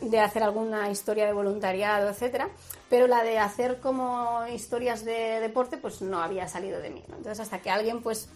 de 0.00 0.20
hacer 0.20 0.42
alguna 0.42 0.90
historia 0.90 1.26
de 1.26 1.32
voluntariado, 1.32 2.08
etcétera, 2.08 2.48
pero 2.88 3.06
la 3.06 3.22
de 3.22 3.38
hacer 3.38 3.80
como 3.80 4.46
historias 4.52 5.04
de 5.04 5.40
deporte 5.40 5.76
pues 5.76 6.00
no 6.00 6.20
había 6.20 6.46
salido 6.48 6.80
de 6.80 6.90
mí, 6.90 7.02
¿no? 7.08 7.16
Entonces 7.16 7.40
hasta 7.40 7.60
que 7.60 7.70
alguien 7.70 8.02
pues 8.02 8.28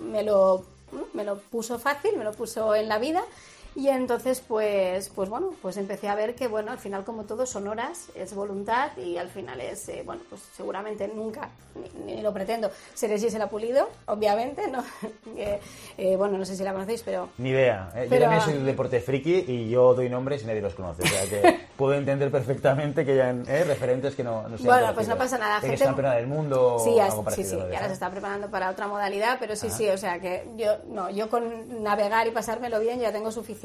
me 0.00 0.22
lo, 0.22 0.64
me 1.14 1.24
lo 1.24 1.38
puso 1.38 1.78
fácil, 1.78 2.16
me 2.18 2.24
lo 2.24 2.32
puso 2.32 2.74
en 2.74 2.88
la 2.88 2.98
vida 2.98 3.22
y 3.74 3.88
entonces 3.88 4.40
pues 4.46 5.08
pues 5.10 5.28
bueno, 5.28 5.50
pues 5.62 5.76
empecé 5.76 6.08
a 6.08 6.14
ver 6.14 6.34
que 6.34 6.46
bueno, 6.48 6.72
al 6.72 6.78
final 6.78 7.04
como 7.04 7.24
todo 7.24 7.46
son 7.46 7.68
horas, 7.68 8.08
es 8.14 8.34
voluntad 8.34 8.96
y 8.98 9.16
al 9.16 9.28
final 9.28 9.60
es 9.60 9.88
eh, 9.88 10.02
bueno, 10.04 10.22
pues 10.28 10.42
seguramente 10.56 11.08
nunca 11.08 11.48
ni, 12.04 12.14
ni 12.16 12.22
lo 12.22 12.32
pretendo 12.34 12.70
seré 12.94 13.18
Gisela 13.18 13.48
Pulido, 13.48 13.88
obviamente, 14.06 14.68
¿no? 14.68 14.84
Que, 15.34 15.60
eh, 15.96 16.16
bueno, 16.16 16.36
no 16.36 16.44
sé 16.44 16.54
si 16.56 16.62
la 16.62 16.72
conocéis, 16.74 17.02
pero 17.02 17.30
Ni 17.38 17.48
idea. 17.50 17.90
¿eh? 17.96 18.02
Yo 18.04 18.10
Pero- 18.10 18.22
también 18.24 18.42
soy 18.42 18.52
de 18.54 18.62
deporte 18.64 19.00
friki 19.00 19.44
y 19.48 19.70
yo 19.70 19.94
doy 19.94 20.10
nombres 20.10 20.42
y 20.42 20.46
nadie 20.46 20.60
los 20.60 20.74
conoce. 20.74 21.02
O 21.02 21.06
sea 21.06 21.22
que 21.24 21.60
puedo 21.76 21.94
entender 21.94 22.30
perfectamente 22.30 23.04
que 23.06 23.12
hayan 23.12 23.44
¿eh? 23.48 23.64
referentes 23.64 24.14
que 24.14 24.22
no, 24.22 24.42
no 24.48 24.58
sean 24.58 24.66
Bueno, 24.66 24.94
pues 24.94 25.08
no 25.08 25.16
pasa 25.16 25.38
nada, 25.38 25.60
Que 25.60 25.68
gente- 25.68 25.84
campeona 25.84 26.14
del 26.14 26.26
mundo 26.26 26.78
Sí, 26.84 26.94
ya- 26.94 27.06
algo 27.06 27.18
sí, 27.18 27.24
parecido. 27.24 27.48
sí, 27.48 27.56
¿no? 27.56 27.72
y 27.72 27.74
ahora 27.74 27.86
se 27.88 27.94
está 27.94 28.10
preparando 28.10 28.50
para 28.50 28.68
otra 28.70 28.86
modalidad, 28.88 29.38
pero 29.40 29.56
sí, 29.56 29.70
sí, 29.70 29.88
o 29.88 29.96
sea 29.96 30.20
que 30.20 30.46
yo, 30.56 30.72
no, 30.88 31.08
yo 31.08 31.30
con 31.30 31.82
navegar 31.82 32.26
y 32.26 32.30
pasármelo 32.32 32.78
bien 32.78 33.00
ya 33.00 33.10
tengo 33.12 33.30
suficiente. 33.32 33.61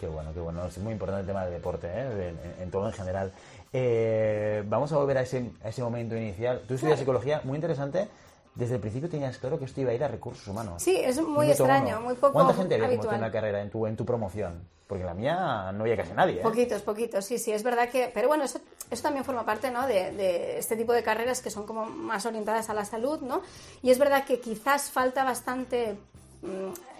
Qué 0.00 0.08
bueno, 0.08 0.32
qué 0.34 0.40
bueno. 0.40 0.66
Es 0.66 0.76
muy 0.78 0.92
importante 0.92 1.20
el 1.22 1.26
tema 1.26 1.44
del 1.44 1.54
deporte, 1.54 1.86
¿eh? 1.86 2.34
en, 2.58 2.62
en 2.62 2.70
todo 2.70 2.86
en 2.86 2.92
general. 2.92 3.32
Eh, 3.72 4.62
vamos 4.66 4.92
a 4.92 4.96
volver 4.96 5.18
a 5.18 5.22
ese, 5.22 5.50
a 5.62 5.68
ese 5.68 5.82
momento 5.82 6.16
inicial. 6.16 6.62
Tú 6.68 6.74
estudias 6.74 6.98
psicología, 6.98 7.40
muy 7.44 7.56
interesante. 7.56 8.08
Desde 8.54 8.76
el 8.76 8.80
principio 8.80 9.08
tenías 9.08 9.36
claro 9.38 9.58
que 9.58 9.64
esto 9.64 9.80
iba 9.80 9.90
a 9.90 9.94
ir 9.94 10.04
a 10.04 10.08
recursos 10.08 10.46
humanos. 10.46 10.80
Sí, 10.82 10.96
es 10.96 11.20
muy 11.20 11.50
extraño, 11.50 11.96
uno. 11.96 12.06
muy 12.06 12.14
poco 12.14 12.34
¿Cuánta 12.34 12.54
gente 12.54 12.74
había 12.74 12.86
como 12.86 13.02
tú 13.02 13.08
habitual. 13.08 13.14
en 13.16 13.20
la 13.22 13.32
carrera, 13.32 13.60
en 13.62 13.70
tu, 13.70 13.86
en 13.86 13.96
tu 13.96 14.04
promoción? 14.04 14.68
Porque 14.86 15.00
en 15.00 15.06
la 15.06 15.14
mía 15.14 15.72
no 15.72 15.82
había 15.82 15.96
casi 15.96 16.12
nadie. 16.12 16.38
¿eh? 16.38 16.42
Poquitos, 16.42 16.82
poquitos, 16.82 17.24
sí, 17.24 17.38
sí, 17.38 17.50
es 17.50 17.64
verdad 17.64 17.88
que... 17.88 18.12
Pero 18.14 18.28
bueno, 18.28 18.44
eso, 18.44 18.60
eso 18.90 19.02
también 19.02 19.24
forma 19.24 19.44
parte, 19.44 19.72
¿no? 19.72 19.86
De, 19.88 20.12
de 20.12 20.58
este 20.58 20.76
tipo 20.76 20.92
de 20.92 21.02
carreras 21.02 21.40
que 21.40 21.50
son 21.50 21.66
como 21.66 21.86
más 21.86 22.26
orientadas 22.26 22.70
a 22.70 22.74
la 22.74 22.84
salud, 22.84 23.20
¿no? 23.22 23.42
Y 23.82 23.90
es 23.90 23.98
verdad 23.98 24.24
que 24.24 24.38
quizás 24.40 24.90
falta 24.90 25.24
bastante 25.24 25.96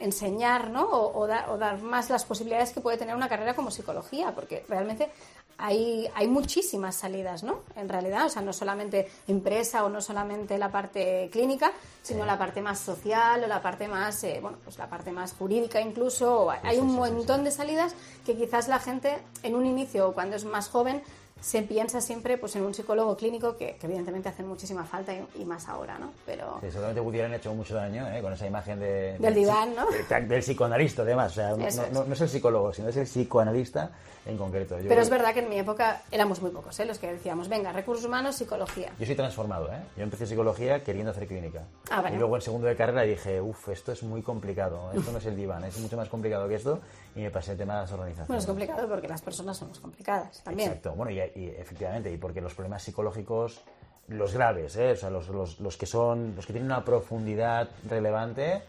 enseñar, 0.01 0.71
¿no? 0.71 0.85
O, 0.85 1.21
o 1.21 1.27
da- 1.27 1.47
o 1.51 1.59
dar 1.59 1.81
más 1.81 2.11
las 2.11 2.25
posibilidades 2.25 2.73
que 2.73 2.81
puede 2.81 2.97
tener 2.97 3.15
una 3.17 3.29
carrera 3.29 3.55
como 3.55 3.71
psicología, 3.71 4.33
porque 4.35 4.65
realmente 4.69 5.11
hay, 5.57 6.09
hay 6.17 6.27
muchísimas 6.27 6.97
salidas, 6.97 7.45
¿no? 7.45 7.61
En 7.77 7.89
realidad, 7.89 8.27
o 8.27 8.29
sea, 8.29 8.43
no 8.43 8.53
solamente 8.53 9.09
empresa 9.29 9.85
o 9.85 9.89
no 9.89 10.01
solamente 10.01 10.59
la 10.59 10.71
parte 10.71 11.29
clínica, 11.33 11.71
sino 12.03 12.27
la 12.27 12.37
parte 12.39 12.61
más 12.61 12.81
social 12.81 13.45
o 13.45 13.47
la 13.47 13.63
parte 13.63 13.87
más, 13.87 14.25
eh, 14.25 14.41
bueno, 14.43 14.59
pues 14.65 14.79
la 14.79 14.89
parte 14.89 15.13
más 15.13 15.33
jurídica 15.33 15.81
incluso. 15.81 16.51
hay 16.51 16.79
un 16.79 16.95
montón 16.95 17.45
de 17.45 17.51
salidas 17.53 17.95
que 18.27 18.37
quizás 18.37 18.67
la 18.69 18.81
gente 18.81 19.17
en 19.45 19.55
un 19.55 19.65
inicio 19.65 20.09
o 20.09 20.13
cuando 20.13 20.35
es 20.37 20.45
más 20.45 20.69
joven 20.69 21.03
se 21.41 21.61
piensa 21.63 22.01
siempre 22.01 22.39
pues 22.39 22.57
en 22.57 22.63
un 22.63 22.73
psicólogo 22.73 23.17
clínico 23.17 23.57
que, 23.57 23.77
que 23.77 23.87
evidentemente 23.87 24.29
hacen 24.31 24.47
muchísima 24.49 24.85
falta 24.85 25.13
y, 25.13 25.27
y 25.41 25.45
más 25.45 25.69
ahora, 25.69 25.99
¿no? 25.99 26.13
Pero 26.25 26.59
Sí, 26.63 26.71
seguramente 26.71 27.23
ha 27.23 27.37
hecho 27.37 27.53
mucho 27.55 27.75
daño 27.75 28.09
¿eh? 28.09 28.23
con 28.23 28.33
esa 28.33 28.47
imagen 28.47 28.81
de, 28.81 29.19
Del 29.19 29.35
diván, 29.35 29.75
¿no? 29.75 29.87
Del, 30.09 30.29
del 30.29 30.41
psicoanalista, 30.41 31.03
además. 31.03 31.33
O 31.33 31.35
sea, 31.35 31.51
no, 31.51 31.67
es. 31.67 31.77
no- 31.93 32.05
no 32.05 32.13
es 32.15 32.21
el 32.21 32.29
psicólogo, 32.31 32.73
sino 32.73 32.89
es 32.89 32.97
el 32.97 33.05
psicoanalista 33.07 33.91
en 34.25 34.39
concreto. 34.39 34.79
Yo, 34.81 34.89
pero 34.89 35.03
es 35.03 35.11
verdad 35.11 35.35
que 35.35 35.41
en 35.41 35.51
mi 35.51 35.59
época 35.59 36.01
éramos 36.11 36.41
muy 36.41 36.51
pocos, 36.51 36.81
¿eh? 36.81 36.87
Los 36.87 36.99
que 36.99 37.13
decíamos, 37.13 37.49
venga, 37.51 37.73
recursos 37.73 38.07
humanos, 38.07 38.37
psicología. 38.37 38.91
Yo 38.99 39.05
soy 39.05 39.15
transformado, 39.15 39.69
¿eh? 39.71 39.77
Yo 39.99 40.03
empecé 40.05 40.27
psicología 40.27 40.83
queriendo 40.83 41.11
hacer 41.11 41.27
clínica. 41.27 41.65
Ah, 41.91 42.01
vale. 42.01 42.17
Y 42.17 42.19
luego 42.19 42.37
en 42.37 42.43
segundo 42.43 42.67
de 42.69 42.75
carrera 42.77 43.03
dije, 43.03 43.43
uff, 43.43 43.69
esto 43.69 43.93
es 43.93 44.03
muy 44.03 44.23
complicado. 44.23 44.91
Esto 44.95 45.13
no 45.13 45.19
es 45.19 45.27
el 45.27 45.37
diván, 45.37 45.63
es 45.65 45.77
mucho 45.79 45.99
más 45.99 46.09
complicado 46.09 46.49
que 46.49 46.55
esto. 46.55 46.81
Y 47.17 47.21
me 47.21 47.31
pasé 47.31 47.53
el 47.53 47.59
tema 47.59 47.75
de 47.75 47.81
las 47.83 47.93
organizaciones. 47.93 48.27
Bueno, 48.29 48.41
es 48.41 48.47
complicado 48.47 48.89
porque 48.89 49.07
las 49.09 49.23
personas 49.23 49.57
somos 49.57 49.79
complicadas 49.79 50.43
también. 50.43 50.69
Exacto, 50.71 50.93
bueno, 50.95 51.13
y, 51.13 51.19
y 51.39 51.55
efectivamente, 51.59 52.11
y 52.13 52.17
porque 52.19 52.41
los 52.41 52.55
problemas 52.55 52.83
psicológicos, 52.83 53.61
los 54.09 54.35
graves, 54.35 54.77
¿eh? 54.77 54.93
o 54.93 54.97
sea, 54.97 55.11
los, 55.11 55.29
los- 55.29 55.61
los 55.61 55.77
que 55.77 55.87
son, 55.87 56.35
los 56.37 56.45
que 56.47 56.53
tienen 56.53 56.71
una 56.71 56.85
profundidad 56.85 57.69
relevante, 57.89 58.63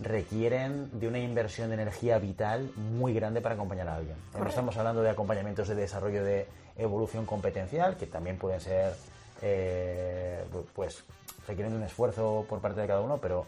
requieren 0.00 0.90
de 0.98 1.06
una 1.08 1.18
inversión 1.18 1.68
de 1.68 1.74
energía 1.74 2.18
vital 2.18 2.70
muy 2.76 3.14
grande 3.14 3.40
para 3.40 3.54
acompañar 3.54 3.88
a 3.88 3.96
alguien. 3.96 4.16
No 4.38 4.48
estamos 4.48 4.76
hablando 4.76 5.02
de 5.02 5.10
acompañamientos 5.10 5.68
de 5.68 5.74
desarrollo 5.76 6.24
de 6.24 6.48
evolución 6.76 7.26
competencial, 7.26 7.96
que 7.96 8.06
también 8.06 8.36
pueden 8.36 8.60
ser, 8.60 8.94
eh, 9.42 10.44
pues, 10.74 11.04
requieren 11.46 11.72
de 11.72 11.78
un 11.78 11.84
esfuerzo 11.84 12.44
por 12.48 12.60
parte 12.60 12.80
de 12.80 12.86
cada 12.88 13.00
uno, 13.02 13.18
pero 13.18 13.46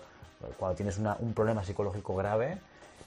cuando 0.58 0.76
tienes 0.76 0.98
una- 0.98 1.16
un 1.18 1.32
problema 1.34 1.64
psicológico 1.64 2.14
grave, 2.14 2.58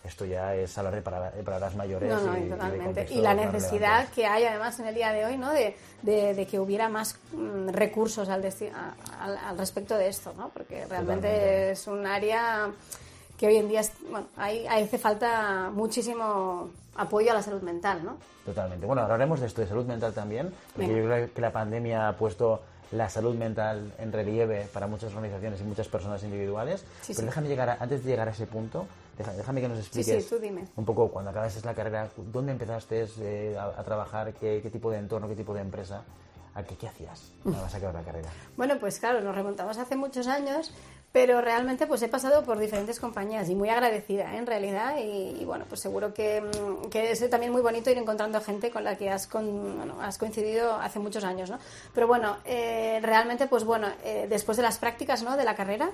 esto 0.03 0.25
ya 0.25 0.55
es 0.55 0.77
hablar 0.77 0.95
de 0.95 1.01
para- 1.01 1.31
de 1.31 1.43
palabras 1.43 1.75
mayores 1.75 2.09
No, 2.09 2.21
no, 2.21 2.37
y, 2.37 2.49
totalmente. 2.49 3.07
Y 3.11 3.21
la 3.21 3.33
necesidad 3.33 4.07
que 4.09 4.25
hay 4.25 4.45
además 4.45 4.79
en 4.79 4.87
el 4.87 4.95
día 4.95 5.11
de 5.11 5.25
hoy, 5.25 5.37
¿no? 5.37 5.51
De, 5.51 5.75
de- 6.01 6.33
de 6.33 6.47
que 6.47 6.59
hubiera 6.59 6.87
más 6.89 7.17
mm, 7.33 7.69
recursos 7.69 8.29
al, 8.29 8.43
al, 8.45 9.37
al 9.37 9.57
respecto 9.57 9.97
de 9.97 10.07
esto, 10.07 10.33
¿no? 10.37 10.49
Porque 10.49 10.85
realmente 10.85 11.27
Totalmente. 11.27 11.71
es 11.71 11.87
un 11.87 12.07
área 12.07 12.69
que 13.37 13.47
hoy 13.47 13.57
en 13.57 13.67
día, 13.69 13.81
es- 13.81 13.91
bueno, 14.09 14.27
hay- 14.37 14.65
hace 14.67 14.97
falta 14.97 15.69
muchísimo 15.73 16.69
apoyo 16.95 17.31
a 17.31 17.33
la 17.33 17.41
salud 17.41 17.61
mental, 17.61 18.03
¿no? 18.03 18.17
Totalmente. 18.45 18.85
Bueno, 18.85 19.01
hablaremos 19.03 19.39
de 19.41 19.47
esto, 19.47 19.61
de 19.61 19.67
salud 19.67 19.85
mental 19.85 20.13
también, 20.13 20.53
porque 20.75 20.87
Venga. 20.91 21.01
yo 21.01 21.07
creo 21.07 21.33
que 21.33 21.41
la 21.41 21.51
pandemia 21.51 22.07
ha 22.07 22.13
puesto 22.17 22.61
la 22.91 23.07
salud 23.07 23.35
mental 23.35 23.93
en 23.99 24.11
relieve 24.11 24.67
para 24.73 24.87
muchas 24.87 25.11
organizaciones 25.13 25.61
y 25.61 25.63
muchas 25.63 25.87
personas 25.87 26.23
individuales. 26.23 26.81
Sí, 27.01 27.13
Pero 27.13 27.19
sí. 27.19 27.25
déjame 27.25 27.47
llegar 27.47 27.69
a- 27.69 27.77
antes 27.79 28.03
de 28.03 28.09
llegar 28.09 28.27
a 28.27 28.31
ese 28.31 28.47
punto, 28.47 28.87
déjame 29.35 29.61
que 29.61 29.67
nos 29.69 29.79
expliques 29.79 30.23
sí, 30.23 30.29
tú 30.29 30.39
dime. 30.39 30.65
un 30.75 30.85
poco 30.85 31.09
cuando 31.09 31.31
acabaste 31.31 31.65
la 31.65 31.73
carrera, 31.73 32.09
dónde 32.31 32.51
empezaste 32.51 33.07
eh, 33.21 33.57
a, 33.57 33.65
a 33.79 33.83
trabajar, 33.83 34.33
qué, 34.33 34.59
qué 34.61 34.69
tipo 34.69 34.89
de 34.91 34.97
entorno, 34.97 35.27
qué 35.27 35.35
tipo 35.35 35.53
de 35.53 35.61
empresa, 35.61 36.03
a 36.55 36.63
qué, 36.63 36.75
qué 36.75 36.87
hacías 36.87 37.31
nada 37.43 37.63
más 37.63 37.75
acabar 37.75 37.95
la 37.95 38.03
carrera. 38.03 38.29
Bueno, 38.57 38.79
pues 38.79 38.99
claro, 38.99 39.21
nos 39.21 39.35
remontamos 39.35 39.77
hace 39.77 39.95
muchos 39.95 40.27
años, 40.27 40.73
pero 41.11 41.41
realmente 41.41 41.87
pues 41.87 42.03
he 42.03 42.07
pasado 42.07 42.43
por 42.43 42.59
diferentes 42.59 42.99
compañías 42.99 43.49
y 43.49 43.55
muy 43.55 43.69
agradecida 43.69 44.35
¿eh? 44.35 44.37
en 44.37 44.45
realidad 44.45 44.95
y, 45.03 45.43
bueno 45.43 45.65
pues 45.67 45.81
seguro 45.81 46.13
que, 46.13 46.41
mm, 46.41 46.89
que, 46.89 47.11
es 47.11 47.29
también 47.31 47.51
muy 47.51 47.61
bonito 47.63 47.89
ir 47.89 47.97
encontrando 47.97 48.39
gente 48.41 48.69
con 48.69 48.83
la 48.83 48.95
que 48.95 49.09
has, 49.09 49.25
con, 49.25 49.91
has 50.01 50.19
coincidido 50.19 50.75
hace 50.75 50.99
muchos 50.99 51.23
años 51.23 51.49
¿no? 51.49 51.57
pero 51.95 52.05
bueno 52.07 52.37
eh, 52.45 52.99
realmente 53.01 53.47
pues 53.47 53.63
bueno 53.63 53.87
eh, 54.03 54.27
después 54.29 54.55
de 54.57 54.63
las 54.63 54.77
prácticas 54.77 55.23
¿no? 55.23 55.35
de 55.35 55.43
la 55.45 55.55
carrera 55.55 55.89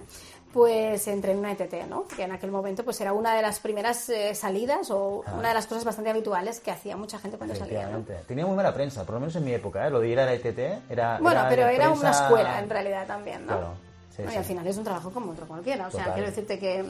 pues 0.53 1.07
entré 1.07 1.31
en 1.31 1.39
una 1.39 1.51
ETT 1.53 1.87
¿no? 1.89 2.07
que 2.07 2.23
en 2.23 2.31
aquel 2.33 2.51
momento 2.51 2.83
pues 2.83 2.99
era 3.01 3.13
una 3.13 3.35
de 3.35 3.41
las 3.41 3.59
primeras 3.59 4.11
salidas 4.33 4.91
o 4.91 5.23
Ah. 5.25 5.35
una 5.39 5.47
de 5.49 5.53
las 5.53 5.65
cosas 5.67 5.83
bastante 5.85 6.09
habituales 6.09 6.59
que 6.59 6.71
hacía 6.71 6.97
mucha 6.97 7.19
gente 7.19 7.37
cuando 7.37 7.55
salía 7.55 7.87
¿no? 7.87 8.03
Tenía 8.27 8.45
muy 8.45 8.55
mala 8.55 8.73
prensa, 8.73 9.05
por 9.05 9.15
lo 9.15 9.21
menos 9.21 9.35
en 9.37 9.45
mi 9.45 9.53
época, 9.53 9.87
¿eh? 9.87 9.89
lo 9.89 9.99
de 10.01 10.09
ir 10.09 10.19
a 10.19 10.25
la 10.25 10.33
ETT 10.33 10.89
era... 10.89 11.19
bueno 11.19 11.39
era 11.39 11.49
pero 11.49 11.67
era 11.67 11.89
una 11.89 12.01
prensa- 12.11 12.23
escuela 12.25 12.59
en 12.59 12.69
realidad 12.69 13.07
también 13.07 13.45
¿no? 13.45 13.53
Claro, 13.53 13.73
sí, 14.15 14.21
No, 14.23 14.29
sí. 14.29 14.35
Y 14.35 14.37
al 14.37 14.45
final 14.45 14.67
es 14.67 14.77
un 14.77 14.83
trabajo 14.83 15.11
como 15.11 15.31
otro 15.31 15.47
cualquiera. 15.47 15.87
O 15.87 15.91
sea, 15.91 16.13
quiero 16.13 16.27
decirte 16.27 16.57
que, 16.59 16.85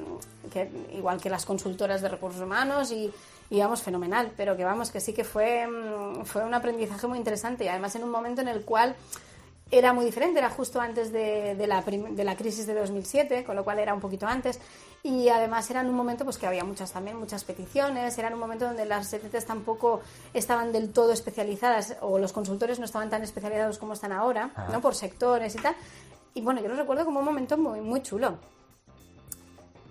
que 0.51 0.69
igual 0.93 1.19
que 1.21 1.29
las 1.29 1.45
consultoras 1.45 2.01
de 2.01 2.09
recursos 2.09 2.41
humanos 2.41 2.91
y, 2.91 3.11
y 3.49 3.59
vamos, 3.59 3.81
fenomenal, 3.81 4.31
pero 4.35 4.55
que 4.57 4.63
vamos, 4.63 4.91
que 4.91 4.99
sí 4.99 5.13
que 5.13 5.23
fue, 5.23 5.67
mm, 5.67 6.25
fue 6.25 6.43
un 6.43 6.53
aprendizaje 6.53 7.07
muy 7.07 7.17
interesante 7.17 7.65
y 7.65 7.67
además 7.67 7.95
en 7.95 8.03
un 8.03 8.09
momento 8.11 8.41
en 8.41 8.47
el 8.47 8.63
cual 8.63 8.95
era 9.71 9.93
muy 9.93 10.05
diferente, 10.05 10.37
era 10.37 10.49
justo 10.51 10.79
antes 10.79 11.11
de, 11.11 11.55
de 11.55 11.67
la, 11.67 11.81
de 11.81 12.23
la 12.23 12.35
crisis 12.35 12.67
de 12.67 12.75
2007, 12.75 13.43
con 13.43 13.55
lo 13.55 13.63
cual 13.63 13.79
era 13.79 13.93
un 13.95 13.99
poquito 13.99 14.27
antes. 14.27 14.59
Y 15.01 15.29
además 15.29 15.69
era 15.69 15.81
en 15.81 15.87
un 15.89 15.95
momento 15.95 16.23
pues 16.23 16.37
que 16.37 16.47
había 16.47 16.63
muchas 16.63 16.91
también, 16.91 17.17
muchas 17.17 17.43
peticiones, 17.43 18.17
era 18.17 18.27
en 18.27 18.35
un 18.35 18.39
momento 18.39 18.65
donde 18.65 18.85
las 18.85 19.11
ETTs 19.13 19.45
tampoco 19.45 20.01
estaban 20.33 20.71
del 20.71 20.91
todo 20.91 21.11
especializadas 21.11 21.97
o 22.01 22.17
los 22.19 22.31
consultores 22.33 22.79
no 22.79 22.85
estaban 22.85 23.09
tan 23.09 23.21
especializados 23.23 23.77
como 23.77 23.93
están 23.93 24.11
ahora, 24.11 24.49
Ah. 24.55 24.67
¿no? 24.71 24.81
Por 24.81 24.95
sectores 24.95 25.53
y 25.55 25.59
tal. 25.59 25.75
Y 26.35 26.41
bueno, 26.41 26.61
yo 26.61 26.67
lo 26.67 26.75
recuerdo 26.75 27.05
como 27.05 27.19
un 27.19 27.25
momento 27.25 27.57
muy, 27.57 27.79
muy 27.79 28.01
chulo. 28.03 28.37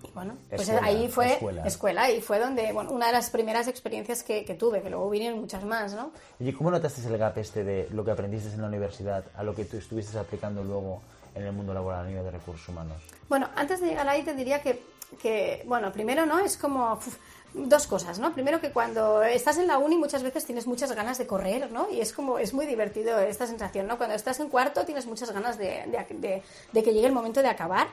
Y 0.03 0.11
bueno, 0.11 0.35
pues 0.47 0.61
Escuela, 0.61 0.85
ahí 0.85 1.07
fue 1.09 1.33
escuela. 1.33 1.63
escuela. 1.65 2.11
y 2.11 2.21
fue 2.21 2.37
donde, 2.37 2.71
bueno, 2.71 2.91
una 2.91 3.07
de 3.07 3.13
las 3.13 3.31
primeras 3.31 3.67
experiencias 3.67 4.21
que, 4.21 4.45
que 4.45 4.53
tuve, 4.53 4.83
que 4.83 4.91
luego 4.91 5.09
vinieron 5.09 5.39
muchas 5.39 5.63
más, 5.65 5.93
¿no? 5.95 6.11
Oye, 6.39 6.53
¿cómo 6.53 6.69
notaste 6.69 7.05
el 7.07 7.17
gap 7.17 7.35
este 7.39 7.63
de 7.63 7.89
lo 7.91 8.05
que 8.05 8.11
aprendiste 8.11 8.53
en 8.53 8.61
la 8.61 8.67
universidad 8.67 9.25
a 9.35 9.41
lo 9.41 9.55
que 9.55 9.65
tú 9.65 9.77
estuviste 9.77 10.17
aplicando 10.19 10.63
luego 10.63 11.01
en 11.33 11.43
el 11.43 11.51
mundo 11.51 11.73
laboral 11.73 12.05
a 12.05 12.07
nivel 12.07 12.23
de 12.23 12.31
recursos 12.31 12.69
humanos? 12.69 13.01
Bueno, 13.27 13.49
antes 13.55 13.81
de 13.81 13.87
llegar 13.87 14.07
ahí 14.07 14.21
te 14.21 14.35
diría 14.35 14.61
que, 14.61 14.83
que 15.19 15.63
bueno, 15.65 15.91
primero, 15.91 16.27
¿no? 16.27 16.37
Es 16.37 16.57
como 16.57 16.93
uf, 16.93 17.17
dos 17.57 17.87
cosas, 17.87 18.19
¿no? 18.19 18.33
Primero 18.33 18.59
que 18.59 18.71
cuando 18.71 19.23
estás 19.23 19.57
en 19.57 19.67
la 19.67 19.77
uni 19.77 19.97
muchas 19.97 20.23
veces 20.23 20.45
tienes 20.45 20.67
muchas 20.67 20.91
ganas 20.91 21.17
de 21.17 21.25
correr, 21.25 21.71
¿no? 21.71 21.87
Y 21.89 22.01
es 22.01 22.11
como, 22.11 22.37
es 22.37 22.53
muy 22.53 22.65
divertido 22.65 23.17
esta 23.19 23.47
sensación, 23.47 23.87
¿no? 23.87 23.97
Cuando 23.97 24.15
estás 24.15 24.39
en 24.41 24.49
cuarto 24.49 24.85
tienes 24.85 25.05
muchas 25.05 25.31
ganas 25.31 25.57
de, 25.57 25.83
de- 25.87 26.05
de- 26.17 26.43
de 26.73 26.83
que 26.83 26.93
llegue 26.93 27.07
el 27.07 27.13
momento 27.13 27.41
de 27.41 27.47
acabar 27.47 27.87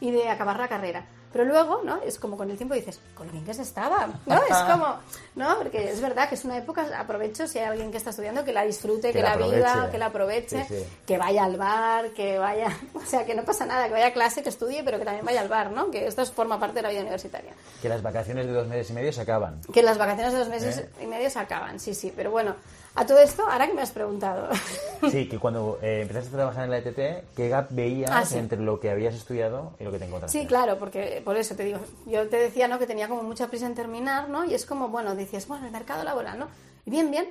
y 0.00 0.12
de 0.12 0.28
acabar 0.28 0.58
la 0.58 0.68
carrera. 0.68 1.04
Pero 1.38 1.50
luego, 1.52 1.82
¿no? 1.84 2.02
Es 2.02 2.18
como 2.18 2.36
con 2.36 2.50
el 2.50 2.56
tiempo 2.56 2.74
dices, 2.74 2.98
con 3.14 3.28
lo 3.28 3.32
bien 3.32 3.44
que 3.44 3.54
se 3.54 3.62
estaba, 3.62 4.08
¿no? 4.26 4.42
Es 4.42 4.56
como, 4.68 4.96
¿no? 5.36 5.56
Porque 5.56 5.92
es 5.92 6.00
verdad 6.00 6.28
que 6.28 6.34
es 6.34 6.44
una 6.44 6.56
época, 6.58 6.84
aprovecho 6.98 7.46
si 7.46 7.60
hay 7.60 7.66
alguien 7.66 7.92
que 7.92 7.96
está 7.96 8.10
estudiando, 8.10 8.44
que 8.44 8.52
la 8.52 8.64
disfrute, 8.64 9.12
que, 9.12 9.18
Que 9.18 9.22
la 9.22 9.36
la, 9.36 9.46
viva, 9.46 9.68
aproveche. 9.70 9.90
que 9.92 9.98
la 9.98 10.06
aproveche, 10.06 10.64
Sí, 10.64 10.74
sí. 10.80 10.86
que 11.06 11.16
vaya 11.16 11.44
al 11.44 11.56
bar, 11.56 12.10
que 12.10 12.40
vaya, 12.40 12.76
o 12.94 13.06
sea, 13.06 13.24
que 13.24 13.36
no 13.36 13.44
pasa 13.44 13.66
nada, 13.66 13.86
que 13.86 13.92
vaya 13.92 14.08
a 14.08 14.12
clase, 14.12 14.42
que 14.42 14.48
estudie, 14.48 14.82
pero 14.82 14.98
que 14.98 15.04
también 15.04 15.24
vaya 15.24 15.40
al 15.40 15.48
bar, 15.48 15.70
¿no? 15.70 15.92
Que 15.92 16.08
esto 16.08 16.26
forma 16.26 16.58
parte 16.58 16.74
de 16.74 16.82
la 16.82 16.88
vida 16.88 17.02
universitaria. 17.02 17.52
Que 17.80 17.88
las 17.88 18.02
vacaciones 18.02 18.46
de 18.46 18.52
dos 18.52 18.66
meses 18.66 18.90
y 18.90 18.94
medio 18.94 19.12
se 19.12 19.20
acaban. 19.20 19.60
Que 19.72 19.84
las 19.84 19.96
vacaciones 19.96 20.32
de 20.32 20.40
dos 20.40 20.48
meses 20.48 20.78
¿Eh? 20.78 20.90
y 21.02 21.06
medio 21.06 21.30
se 21.30 21.38
acaban, 21.38 21.78
sí, 21.78 21.94
sí, 21.94 22.12
pero 22.16 22.32
bueno, 22.32 22.56
a 22.98 23.06
todo 23.06 23.18
esto, 23.18 23.42
ahora 23.48 23.66
que 23.66 23.74
me 23.74 23.82
has 23.82 23.90
preguntado, 23.92 24.48
Sí, 25.10 25.28
que 25.28 25.38
cuando 25.38 25.78
eh, 25.82 26.00
empezaste 26.02 26.30
a 26.30 26.32
trabajar 26.32 26.64
en 26.64 26.70
la 26.70 26.78
ETT, 26.78 27.24
¿qué 27.36 27.48
gap 27.48 27.68
veías 27.70 28.10
Ah, 28.12 28.24
sí. 28.24 28.36
entre 28.38 28.58
lo 28.58 28.80
que 28.80 28.90
habías 28.90 29.14
estudiado 29.14 29.72
y 29.78 29.84
lo 29.84 29.92
que 29.92 29.98
te 29.98 30.06
encontraste? 30.06 30.38
Sí, 30.40 30.46
claro, 30.46 30.78
porque 30.78 31.22
por 31.24 31.36
eso 31.36 31.54
te 31.54 31.64
digo, 31.64 31.78
yo 32.06 32.28
te 32.28 32.36
decía, 32.36 32.66
¿no? 32.66 32.78
Que 32.78 32.86
tenía 32.86 33.06
como 33.08 33.22
mucha 33.22 33.46
prisa 33.46 33.66
en 33.66 33.74
terminar, 33.76 34.28
¿no? 34.28 34.44
Y 34.44 34.54
es 34.54 34.66
como, 34.66 34.88
bueno, 34.88 35.14
dices, 35.14 35.46
bueno, 35.46 35.66
el 35.66 35.72
mercado 35.72 36.02
laboral, 36.02 36.38
¿no? 36.38 36.48
Y 36.84 36.90
bien, 36.90 37.10
bien, 37.10 37.30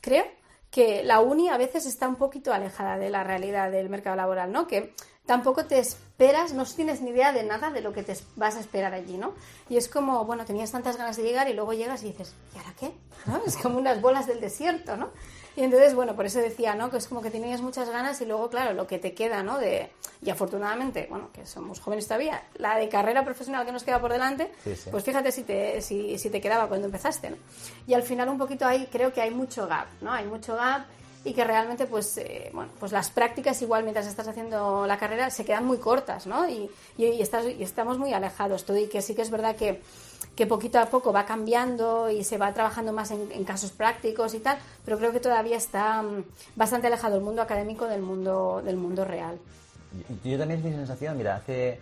creo 0.00 0.24
que 0.70 1.02
la 1.02 1.20
uni 1.20 1.48
a 1.48 1.56
veces 1.56 1.86
está 1.86 2.06
un 2.06 2.16
poquito 2.16 2.52
alejada 2.52 2.98
de 2.98 3.10
la 3.10 3.24
realidad 3.24 3.70
del 3.70 3.88
mercado 3.88 4.14
laboral, 4.16 4.52
¿no? 4.52 4.66
Que 4.66 4.94
tampoco 5.28 5.66
te 5.66 5.78
esperas, 5.78 6.54
no 6.54 6.64
tienes 6.64 7.02
ni 7.02 7.10
idea 7.10 7.32
de 7.32 7.42
nada 7.42 7.68
de 7.70 7.82
lo 7.82 7.92
que 7.92 8.02
te 8.02 8.16
vas 8.34 8.56
a 8.56 8.60
esperar 8.60 8.94
allí, 8.94 9.18
¿no? 9.18 9.34
Y 9.68 9.76
es 9.76 9.86
como, 9.90 10.24
bueno, 10.24 10.46
tenías 10.46 10.72
tantas 10.72 10.96
ganas 10.96 11.18
de 11.18 11.22
llegar 11.22 11.48
y 11.50 11.52
luego 11.52 11.74
llegas 11.74 12.02
y 12.02 12.06
dices, 12.06 12.32
¿y 12.54 12.58
ahora 12.58 12.72
qué? 12.80 12.92
¿No? 13.26 13.42
Es 13.46 13.58
como 13.58 13.76
unas 13.78 14.00
bolas 14.00 14.26
del 14.26 14.40
desierto, 14.40 14.96
¿no? 14.96 15.10
Y 15.54 15.62
entonces, 15.64 15.94
bueno, 15.94 16.16
por 16.16 16.24
eso 16.24 16.38
decía, 16.38 16.74
¿no? 16.76 16.88
Que 16.90 16.96
es 16.96 17.06
como 17.08 17.20
que 17.20 17.30
tenías 17.30 17.60
muchas 17.60 17.90
ganas 17.90 18.18
y 18.22 18.24
luego, 18.24 18.48
claro, 18.48 18.72
lo 18.72 18.86
que 18.86 18.98
te 18.98 19.12
queda, 19.12 19.42
¿no? 19.42 19.58
De, 19.58 19.90
y 20.22 20.30
afortunadamente, 20.30 21.08
bueno, 21.10 21.28
que 21.32 21.44
somos 21.44 21.78
jóvenes 21.80 22.06
todavía, 22.06 22.42
la 22.54 22.78
de 22.78 22.88
carrera 22.88 23.22
profesional 23.22 23.66
que 23.66 23.72
nos 23.72 23.82
queda 23.84 24.00
por 24.00 24.10
delante, 24.10 24.50
Sí, 24.64 24.74
sí. 24.76 24.88
pues 24.90 25.04
fíjate 25.04 25.30
si 25.30 25.42
te, 25.42 25.82
si, 25.82 26.16
si 26.18 26.30
te 26.30 26.40
quedaba 26.40 26.68
cuando 26.68 26.86
empezaste, 26.86 27.30
¿no? 27.30 27.36
Y 27.86 27.92
al 27.92 28.02
final 28.02 28.30
un 28.30 28.38
poquito 28.38 28.64
ahí 28.66 28.88
creo 28.90 29.12
que 29.12 29.20
hay 29.20 29.30
mucho 29.30 29.66
gap, 29.66 29.88
¿no? 30.00 30.10
Hay 30.10 30.24
mucho 30.26 30.54
gap 30.56 30.86
y 31.28 31.34
que 31.34 31.44
realmente, 31.44 31.86
pues, 31.86 32.16
eh, 32.18 32.50
bueno, 32.52 32.70
pues 32.80 32.92
las 32.92 33.10
prácticas 33.10 33.60
igual 33.62 33.82
mientras 33.82 34.06
estás 34.06 34.26
haciendo 34.26 34.86
la 34.86 34.98
carrera 34.98 35.30
se 35.30 35.44
quedan 35.44 35.66
muy 35.66 35.78
cortas, 35.78 36.26
¿no? 36.26 36.48
Y, 36.48 36.70
y, 36.96 37.06
y 37.06 37.22
estás, 37.22 37.46
y 37.46 37.62
estamos 37.62 37.98
muy 37.98 38.12
alejados. 38.12 38.64
Todo 38.64 38.78
y 38.78 38.88
que 38.88 39.02
sí 39.02 39.14
que 39.14 39.22
es 39.22 39.30
verdad 39.30 39.56
que 39.56 39.80
que 40.38 40.46
poquito 40.46 40.78
a 40.78 40.86
poco 40.86 41.12
va 41.12 41.26
cambiando 41.26 42.08
y 42.08 42.22
se 42.22 42.38
va 42.38 42.54
trabajando 42.54 42.92
más 42.92 43.10
en, 43.10 43.28
en 43.32 43.42
casos 43.42 43.72
prácticos 43.72 44.34
y 44.34 44.38
tal, 44.38 44.56
pero 44.84 44.96
creo 44.96 45.10
que 45.10 45.18
todavía 45.18 45.56
está 45.56 46.00
mm, 46.00 46.24
bastante 46.54 46.86
alejado 46.86 47.16
el 47.16 47.22
mundo 47.22 47.42
académico 47.42 47.86
del 47.86 48.02
mundo, 48.02 48.62
del 48.64 48.76
mundo 48.76 49.04
real. 49.04 49.36
Yo 50.22 50.30
yo 50.30 50.38
también 50.38 50.60
es 50.60 50.64
mi 50.64 50.70
sensación, 50.72 51.18
mira, 51.18 51.34
hace, 51.34 51.80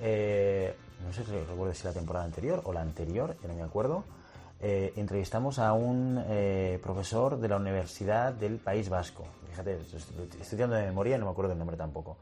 eh, 0.00 0.72
no 1.04 1.12
sé 1.12 1.24
si 1.24 1.32
recuerdo 1.32 1.74
si 1.74 1.82
la 1.82 1.92
temporada 1.92 2.24
anterior 2.24 2.60
o 2.64 2.72
la 2.72 2.82
anterior, 2.82 3.34
ya 3.42 3.48
no 3.48 3.54
me 3.54 3.62
acuerdo, 3.64 4.04
eh, 4.60 4.92
entrevistamos 4.96 5.58
a 5.58 5.72
un 5.72 6.22
eh, 6.28 6.78
profesor 6.82 7.38
de 7.38 7.48
la 7.48 7.56
Universidad 7.56 8.32
del 8.32 8.56
País 8.58 8.88
Vasco. 8.88 9.26
Fíjate, 9.50 9.78
estoy 9.80 10.28
estudiando 10.40 10.76
de 10.76 10.86
memoria 10.86 11.18
no 11.18 11.26
me 11.26 11.30
acuerdo 11.30 11.50
del 11.50 11.58
nombre 11.58 11.76
tampoco. 11.76 12.16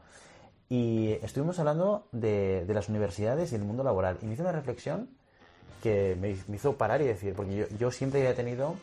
Y 0.69 1.11
estuvimos 1.21 1.59
hablando 1.59 2.07
de, 2.11 2.65
de 2.65 2.73
las 2.73 2.89
universidades 2.89 3.51
y 3.51 3.55
el 3.55 3.63
mundo 3.63 3.83
laboral. 3.83 4.17
Y 4.21 4.25
me 4.25 4.33
hizo 4.33 4.43
una 4.43 4.51
reflexión 4.51 5.09
que 5.83 6.17
me, 6.19 6.35
me 6.47 6.55
hizo 6.55 6.75
parar 6.75 7.01
y 7.01 7.05
decir, 7.05 7.33
porque 7.35 7.55
yo, 7.55 7.65
yo 7.77 7.91
siempre 7.91 8.21
había 8.21 8.35
tenido 8.35 8.75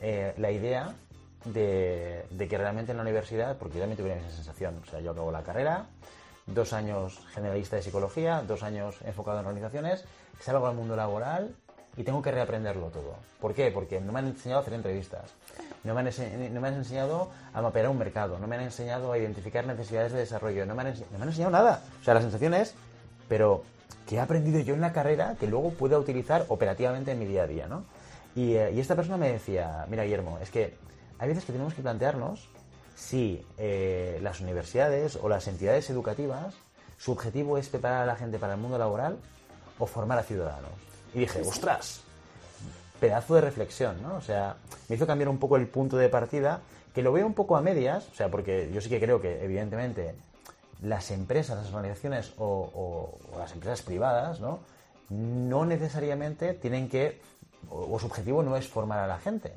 eh, 0.00 0.34
la 0.36 0.50
idea 0.50 0.94
de, 1.44 2.26
de 2.30 2.48
que 2.48 2.58
realmente 2.58 2.92
en 2.92 2.98
la 2.98 3.02
universidad, 3.02 3.56
porque 3.56 3.76
yo 3.76 3.80
también 3.80 3.96
tuve 3.96 4.18
esa 4.18 4.36
sensación, 4.36 4.78
o 4.82 4.90
sea, 4.90 5.00
yo 5.00 5.12
acabo 5.12 5.32
la 5.32 5.42
carrera, 5.42 5.86
dos 6.46 6.72
años 6.72 7.20
generalista 7.32 7.76
de 7.76 7.82
psicología, 7.82 8.42
dos 8.46 8.62
años 8.62 8.96
enfocado 9.04 9.40
en 9.40 9.46
organizaciones, 9.46 10.04
salgo 10.40 10.66
al 10.66 10.74
mundo 10.74 10.94
laboral 10.96 11.54
y 11.96 12.04
tengo 12.04 12.22
que 12.22 12.30
reaprenderlo 12.30 12.88
todo. 12.88 13.14
¿Por 13.40 13.54
qué? 13.54 13.70
Porque 13.70 14.00
no 14.00 14.12
me 14.12 14.18
han 14.18 14.26
enseñado 14.26 14.60
a 14.60 14.62
hacer 14.62 14.74
entrevistas, 14.74 15.30
no 15.84 15.94
me 15.94 16.00
han, 16.00 16.54
no 16.54 16.60
me 16.60 16.68
han 16.68 16.74
enseñado 16.74 17.30
a 17.52 17.62
mapear 17.62 17.88
un 17.88 17.98
mercado, 17.98 18.38
no 18.38 18.46
me 18.46 18.56
han 18.56 18.62
enseñado 18.62 19.12
a 19.12 19.18
identificar 19.18 19.66
necesidades 19.66 20.12
de 20.12 20.18
desarrollo, 20.18 20.66
no 20.66 20.74
me 20.74 20.82
han, 20.82 20.88
no 20.88 21.18
me 21.18 21.22
han 21.22 21.28
enseñado 21.28 21.52
nada. 21.52 21.82
O 22.00 22.04
sea, 22.04 22.14
la 22.14 22.20
sensación 22.20 22.54
es, 22.54 22.74
pero 23.28 23.62
que 24.06 24.16
he 24.16 24.20
aprendido 24.20 24.60
yo 24.60 24.74
en 24.74 24.80
la 24.80 24.92
carrera 24.92 25.36
que 25.38 25.46
luego 25.46 25.70
pueda 25.70 25.98
utilizar 25.98 26.46
operativamente 26.48 27.12
en 27.12 27.18
mi 27.18 27.24
día 27.24 27.44
a 27.44 27.46
día, 27.46 27.66
¿no? 27.66 27.84
Y, 28.34 28.54
eh, 28.54 28.72
y 28.72 28.80
esta 28.80 28.94
persona 28.94 29.16
me 29.16 29.32
decía, 29.32 29.86
mira 29.88 30.04
Guillermo, 30.04 30.38
es 30.42 30.50
que 30.50 30.76
hay 31.18 31.28
veces 31.28 31.44
que 31.44 31.52
tenemos 31.52 31.74
que 31.74 31.82
plantearnos 31.82 32.48
si 32.94 33.44
eh, 33.58 34.18
las 34.22 34.40
universidades 34.40 35.16
o 35.16 35.28
las 35.28 35.46
entidades 35.48 35.88
educativas, 35.90 36.54
su 36.98 37.12
objetivo 37.12 37.58
es 37.58 37.68
preparar 37.68 38.02
a 38.02 38.06
la 38.06 38.16
gente 38.16 38.38
para 38.38 38.54
el 38.54 38.60
mundo 38.60 38.78
laboral 38.78 39.18
o 39.78 39.86
formar 39.86 40.18
a 40.18 40.22
ciudadanos. 40.22 40.72
Y 41.16 41.20
dije, 41.20 41.40
ostras, 41.40 42.00
pedazo 43.00 43.34
de 43.36 43.40
reflexión, 43.40 44.02
¿no? 44.02 44.16
O 44.16 44.20
sea, 44.20 44.56
me 44.88 44.96
hizo 44.96 45.06
cambiar 45.06 45.28
un 45.28 45.38
poco 45.38 45.56
el 45.56 45.66
punto 45.66 45.96
de 45.96 46.08
partida, 46.08 46.60
que 46.94 47.02
lo 47.02 47.12
veo 47.12 47.26
un 47.26 47.34
poco 47.34 47.56
a 47.56 47.60
medias, 47.62 48.06
o 48.12 48.14
sea, 48.14 48.28
porque 48.30 48.70
yo 48.72 48.80
sí 48.80 48.88
que 48.88 49.00
creo 49.00 49.20
que, 49.20 49.42
evidentemente, 49.44 50.14
las 50.82 51.10
empresas, 51.10 51.56
las 51.56 51.72
organizaciones 51.72 52.32
o, 52.38 52.44
o- 52.44 53.34
o 53.34 53.38
las 53.38 53.52
empresas 53.52 53.82
privadas, 53.82 54.40
¿no? 54.40 54.58
No 55.08 55.64
necesariamente 55.64 56.52
tienen 56.54 56.88
que, 56.88 57.20
o, 57.70 57.94
o 57.94 57.98
su 57.98 58.06
objetivo 58.06 58.42
no 58.42 58.56
es 58.56 58.68
formar 58.68 58.98
a 58.98 59.06
la 59.06 59.18
gente, 59.18 59.52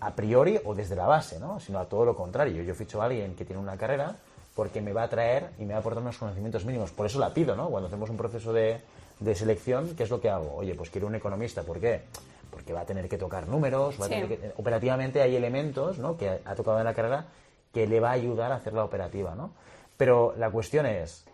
a 0.00 0.14
priori 0.14 0.60
o 0.64 0.74
desde 0.74 0.96
la 0.96 1.06
base, 1.06 1.38
¿no? 1.38 1.60
Sino 1.60 1.78
a 1.78 1.84
todo 1.86 2.04
lo 2.04 2.16
contrario. 2.16 2.62
Yo 2.62 2.74
ficho 2.74 3.00
a 3.02 3.06
alguien 3.06 3.34
que 3.36 3.44
tiene 3.44 3.60
una 3.62 3.76
carrera 3.76 4.16
porque 4.54 4.80
me 4.80 4.92
va 4.92 5.04
a 5.04 5.08
traer 5.08 5.50
y 5.58 5.64
me 5.64 5.74
va 5.74 5.76
a 5.76 5.80
aportar 5.80 6.02
unos 6.02 6.18
conocimientos 6.18 6.64
mínimos. 6.64 6.90
Por 6.90 7.06
eso 7.06 7.18
la 7.20 7.32
pido, 7.32 7.54
¿no? 7.54 7.68
Cuando 7.68 7.86
hacemos 7.88 8.10
un 8.10 8.16
proceso 8.16 8.52
de, 8.52 8.80
de 9.20 9.34
selección, 9.34 9.94
¿qué 9.96 10.02
es 10.04 10.10
lo 10.10 10.20
que 10.20 10.30
hago? 10.30 10.54
Oye, 10.56 10.74
pues 10.74 10.90
quiero 10.90 11.06
un 11.06 11.14
economista. 11.14 11.62
¿Por 11.62 11.80
qué? 11.80 12.02
Porque 12.50 12.72
va 12.72 12.80
a 12.80 12.84
tener 12.86 13.08
que 13.08 13.18
tocar 13.18 13.46
números, 13.48 14.00
va 14.00 14.06
a 14.06 14.08
tener 14.08 14.28
que- 14.28 14.52
operativamente 14.56 15.20
hay 15.22 15.36
elementos, 15.36 15.98
¿no? 15.98 16.16
Que 16.16 16.40
ha 16.44 16.54
tocado 16.54 16.78
en 16.78 16.84
la 16.84 16.94
carrera 16.94 17.26
que 17.72 17.86
le 17.86 18.00
va 18.00 18.10
a 18.10 18.12
ayudar 18.12 18.52
a 18.52 18.56
hacer 18.56 18.72
la 18.72 18.84
operativa, 18.84 19.34
¿no? 19.34 19.50
Pero 19.96 20.34
la 20.38 20.50
cuestión 20.50 20.86
es, 20.86 21.24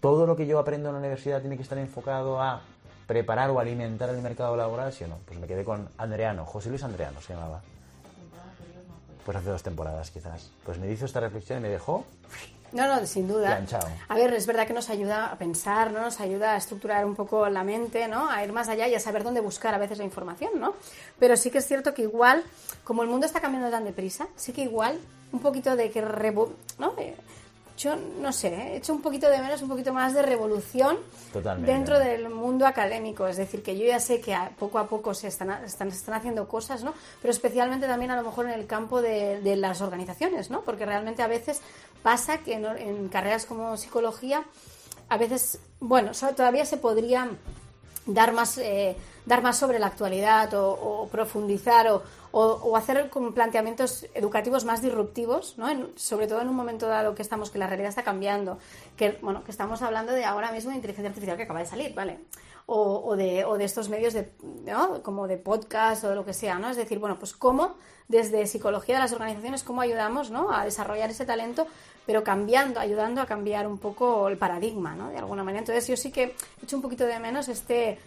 ¿todo 0.00 0.26
lo 0.26 0.36
que 0.36 0.46
yo 0.46 0.58
aprendo 0.58 0.88
en 0.88 0.94
la 0.94 1.00
universidad 1.00 1.40
tiene 1.40 1.56
que 1.56 1.62
estar 1.62 1.78
enfocado 1.78 2.40
a 2.40 2.62
preparar 3.06 3.50
o 3.50 3.58
alimentar 3.60 4.08
el 4.10 4.22
mercado 4.22 4.56
laboral, 4.56 4.92
sí 4.92 5.04
o 5.04 5.08
no? 5.08 5.18
Pues 5.26 5.38
me 5.38 5.46
quedé 5.46 5.64
con 5.64 5.88
Andreano, 5.98 6.44
José 6.46 6.70
Luis 6.70 6.82
Andreano 6.84 7.20
se 7.20 7.34
llamaba. 7.34 7.60
Pues 9.24 9.36
hace 9.36 9.50
dos 9.50 9.62
temporadas 9.62 10.10
quizás. 10.10 10.50
Pues 10.64 10.78
me 10.78 10.90
hizo 10.90 11.04
esta 11.04 11.20
reflexión 11.20 11.58
y 11.58 11.62
me 11.62 11.68
dejó 11.68 12.06
No, 12.72 12.86
no, 12.86 13.06
sin 13.06 13.26
duda. 13.28 13.48
Planchado. 13.56 13.88
A 14.08 14.14
ver, 14.14 14.32
es 14.34 14.46
verdad 14.46 14.66
que 14.66 14.72
nos 14.74 14.90
ayuda 14.90 15.26
a 15.32 15.36
pensar, 15.38 15.90
¿no? 15.92 16.00
Nos 16.00 16.20
ayuda 16.20 16.52
a 16.54 16.56
estructurar 16.56 17.04
un 17.06 17.14
poco 17.14 17.48
la 17.48 17.64
mente, 17.64 18.08
¿no? 18.08 18.30
A 18.30 18.44
ir 18.44 18.52
más 18.52 18.68
allá 18.68 18.86
y 18.88 18.94
a 18.94 19.00
saber 19.00 19.24
dónde 19.24 19.40
buscar 19.40 19.74
a 19.74 19.78
veces 19.78 19.98
la 19.98 20.04
información, 20.04 20.50
¿no? 20.56 20.74
Pero 21.18 21.36
sí 21.36 21.50
que 21.50 21.58
es 21.58 21.66
cierto 21.66 21.94
que 21.94 22.02
igual, 22.02 22.42
como 22.84 23.02
el 23.02 23.08
mundo 23.08 23.26
está 23.26 23.40
cambiando 23.40 23.70
tan 23.70 23.84
deprisa, 23.84 24.28
sí 24.36 24.52
que 24.52 24.62
igual 24.62 24.98
un 25.32 25.40
poquito 25.40 25.76
de 25.76 25.90
que 25.90 26.04
revo- 26.04 26.52
¿no? 26.78 26.94
Eh, 26.98 27.14
yo 27.76 27.94
no 27.94 28.32
sé, 28.32 28.48
¿eh? 28.48 28.72
he 28.72 28.76
hecho 28.78 28.92
un 28.92 29.00
poquito 29.00 29.30
de 29.30 29.38
menos, 29.38 29.62
un 29.62 29.68
poquito 29.68 29.92
más 29.92 30.12
de 30.12 30.20
revolución 30.22 30.96
Totalmente. 31.32 31.70
dentro 31.70 31.96
del 32.00 32.28
mundo 32.28 32.66
académico. 32.66 33.28
Es 33.28 33.36
decir, 33.36 33.62
que 33.62 33.78
yo 33.78 33.86
ya 33.86 34.00
sé 34.00 34.20
que 34.20 34.34
a- 34.34 34.50
poco 34.58 34.80
a 34.80 34.88
poco 34.88 35.14
se 35.14 35.28
están, 35.28 35.50
están, 35.64 35.88
se 35.92 35.98
están 35.98 36.14
haciendo 36.14 36.48
cosas, 36.48 36.82
¿no? 36.82 36.92
Pero 37.22 37.30
especialmente 37.30 37.86
también 37.86 38.10
a 38.10 38.16
lo 38.16 38.24
mejor 38.24 38.46
en 38.46 38.52
el 38.58 38.66
campo 38.66 39.00
de, 39.00 39.40
de 39.42 39.54
las 39.54 39.80
organizaciones, 39.80 40.50
¿no? 40.50 40.62
Porque 40.62 40.86
realmente 40.86 41.22
a 41.22 41.28
veces 41.28 41.60
pasa 42.02 42.38
que 42.38 42.54
en, 42.54 43.08
carreras 43.08 43.46
como 43.46 43.76
psicología, 43.76 44.44
a 45.08 45.16
veces, 45.18 45.60
bueno, 45.80 46.12
todavía 46.36 46.64
se 46.64 46.76
podría 46.76 47.30
dar 48.06 48.32
más, 48.32 48.58
eh, 48.58 48.96
dar 49.26 49.42
más 49.42 49.58
sobre 49.58 49.78
la 49.78 49.86
actualidad 49.86 50.52
o, 50.54 51.08
profundizar 51.12 51.88
o, 51.88 52.02
o- 52.32 52.76
hacer 52.76 53.10
como 53.10 53.32
planteamientos 53.32 54.06
educativos 54.14 54.64
más 54.64 54.80
disruptivos, 54.82 55.56
¿no? 55.58 55.68
Sobre 55.96 56.26
todo 56.26 56.40
en 56.40 56.48
un 56.48 56.56
momento 56.56 56.86
dado 56.88 57.14
que 57.14 57.22
estamos, 57.22 57.50
que 57.50 57.58
la 57.58 57.66
realidad 57.66 57.90
está 57.90 58.04
cambiando, 58.04 58.58
que, 58.96 59.18
bueno, 59.22 59.44
que 59.44 59.50
estamos 59.50 59.82
hablando 59.82 60.12
de 60.12 60.24
ahora 60.24 60.52
mismo 60.52 60.70
de 60.70 60.76
inteligencia 60.76 61.08
artificial 61.10 61.36
que 61.36 61.42
acaba 61.44 61.60
de 61.60 61.66
salir, 61.66 61.94
¿vale? 61.94 62.20
O, 62.70 63.16
de, 63.16 63.46
de 63.56 63.64
estos 63.64 63.88
medios 63.88 64.12
de, 64.12 64.30
como 65.02 65.26
de 65.26 65.38
podcast 65.38 66.04
o 66.04 66.10
de 66.10 66.14
lo 66.14 66.26
que 66.26 66.34
sea, 66.34 66.58
¿no? 66.58 66.68
Es 66.68 66.76
decir, 66.76 66.98
bueno, 66.98 67.18
pues 67.18 67.32
cómo 67.34 67.76
desde 68.08 68.46
psicología 68.46 68.96
de 68.96 69.02
las 69.02 69.12
organizaciones, 69.12 69.62
cómo 69.62 69.82
ayudamos, 69.82 70.30
¿no? 70.30 70.52
A 70.52 70.64
desarrollar 70.64 71.10
ese 71.10 71.26
talento, 71.26 71.66
pero 72.06 72.24
cambiando, 72.24 72.80
ayudando 72.80 73.20
a 73.20 73.26
cambiar 73.26 73.66
un 73.66 73.78
poco 73.78 74.28
el 74.28 74.38
paradigma, 74.38 74.94
¿no? 74.94 75.10
De 75.10 75.18
alguna 75.18 75.44
manera. 75.44 75.60
Entonces 75.60 75.86
yo 75.86 75.96
sí 75.96 76.10
que 76.10 76.22
he 76.22 76.64
hecho 76.64 76.76
un 76.76 76.82
poquito 76.82 77.04
de 77.04 77.18
menos 77.20 77.48
este, 77.48 77.98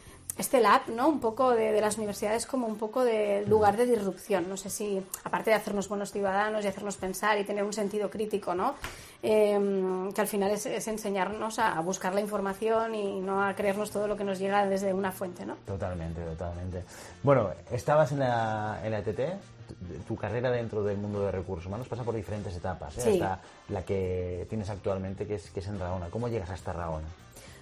este 0.41 0.60
lab, 0.60 0.81
¿no? 0.89 1.07
Un 1.07 1.19
poco 1.19 1.51
de, 1.51 1.71
de 1.71 1.79
las 1.79 1.98
universidades 1.98 2.45
como 2.45 2.67
un 2.67 2.77
poco 2.77 3.03
de 3.05 3.45
lugar 3.48 3.77
de 3.77 3.86
disrupción. 3.86 4.50
No 4.50 4.57
sé 4.57 4.69
si, 4.69 5.01
aparte 5.24 5.51
de 5.51 5.55
hacernos 5.55 5.88
buenos 5.88 6.12
ciudadanos 6.12 6.65
y 6.65 6.67
hacernos 6.67 6.98
pensar 6.98 7.39
y 7.39 7.43
tener 7.45 7.63
un 7.63 7.74
sentido 7.74 8.10
crítico, 8.10 8.53
¿no? 8.53 8.75
Eh, 9.24 10.10
que 10.13 10.21
al 10.21 10.27
final 10.27 10.51
es, 10.51 10.65
es 10.65 10.88
enseñarnos 10.88 11.60
a, 11.60 11.77
a 11.77 11.81
buscar 11.81 12.13
la 12.13 12.21
información 12.21 12.93
y 12.95 13.21
no 13.21 13.43
a 13.43 13.55
creernos 13.55 13.91
todo 13.91 14.07
lo 14.07 14.17
que 14.17 14.24
nos 14.24 14.39
llega 14.39 14.65
desde 14.65 14.93
una 14.93 15.12
fuente, 15.12 15.45
¿no? 15.45 15.55
Totalmente, 15.65 16.21
totalmente. 16.21 16.83
Bueno, 17.24 17.50
estabas 17.71 18.12
en 18.12 18.19
la, 18.19 18.81
en 18.83 18.91
la 18.91 19.00
ETT, 19.00 19.39
tu, 19.67 19.75
tu 20.07 20.15
carrera 20.15 20.50
dentro 20.51 20.83
del 20.83 20.98
mundo 20.98 21.21
de 21.21 21.31
recursos 21.31 21.67
humanos 21.67 21.88
pasa 21.88 22.03
por 22.03 22.15
diferentes 22.15 22.55
etapas, 22.55 22.98
¿eh? 22.98 23.01
Sí. 23.01 23.21
hasta 23.21 23.39
la 23.69 23.83
que 23.83 24.45
tienes 24.50 24.69
actualmente, 24.69 25.27
que 25.27 25.36
es, 25.36 25.51
que 25.51 25.60
es 25.60 25.67
en 25.67 25.79
Raona. 25.79 26.07
¿Cómo 26.10 26.27
llegas 26.27 26.50
hasta 26.50 26.74
Raona? 26.74 27.07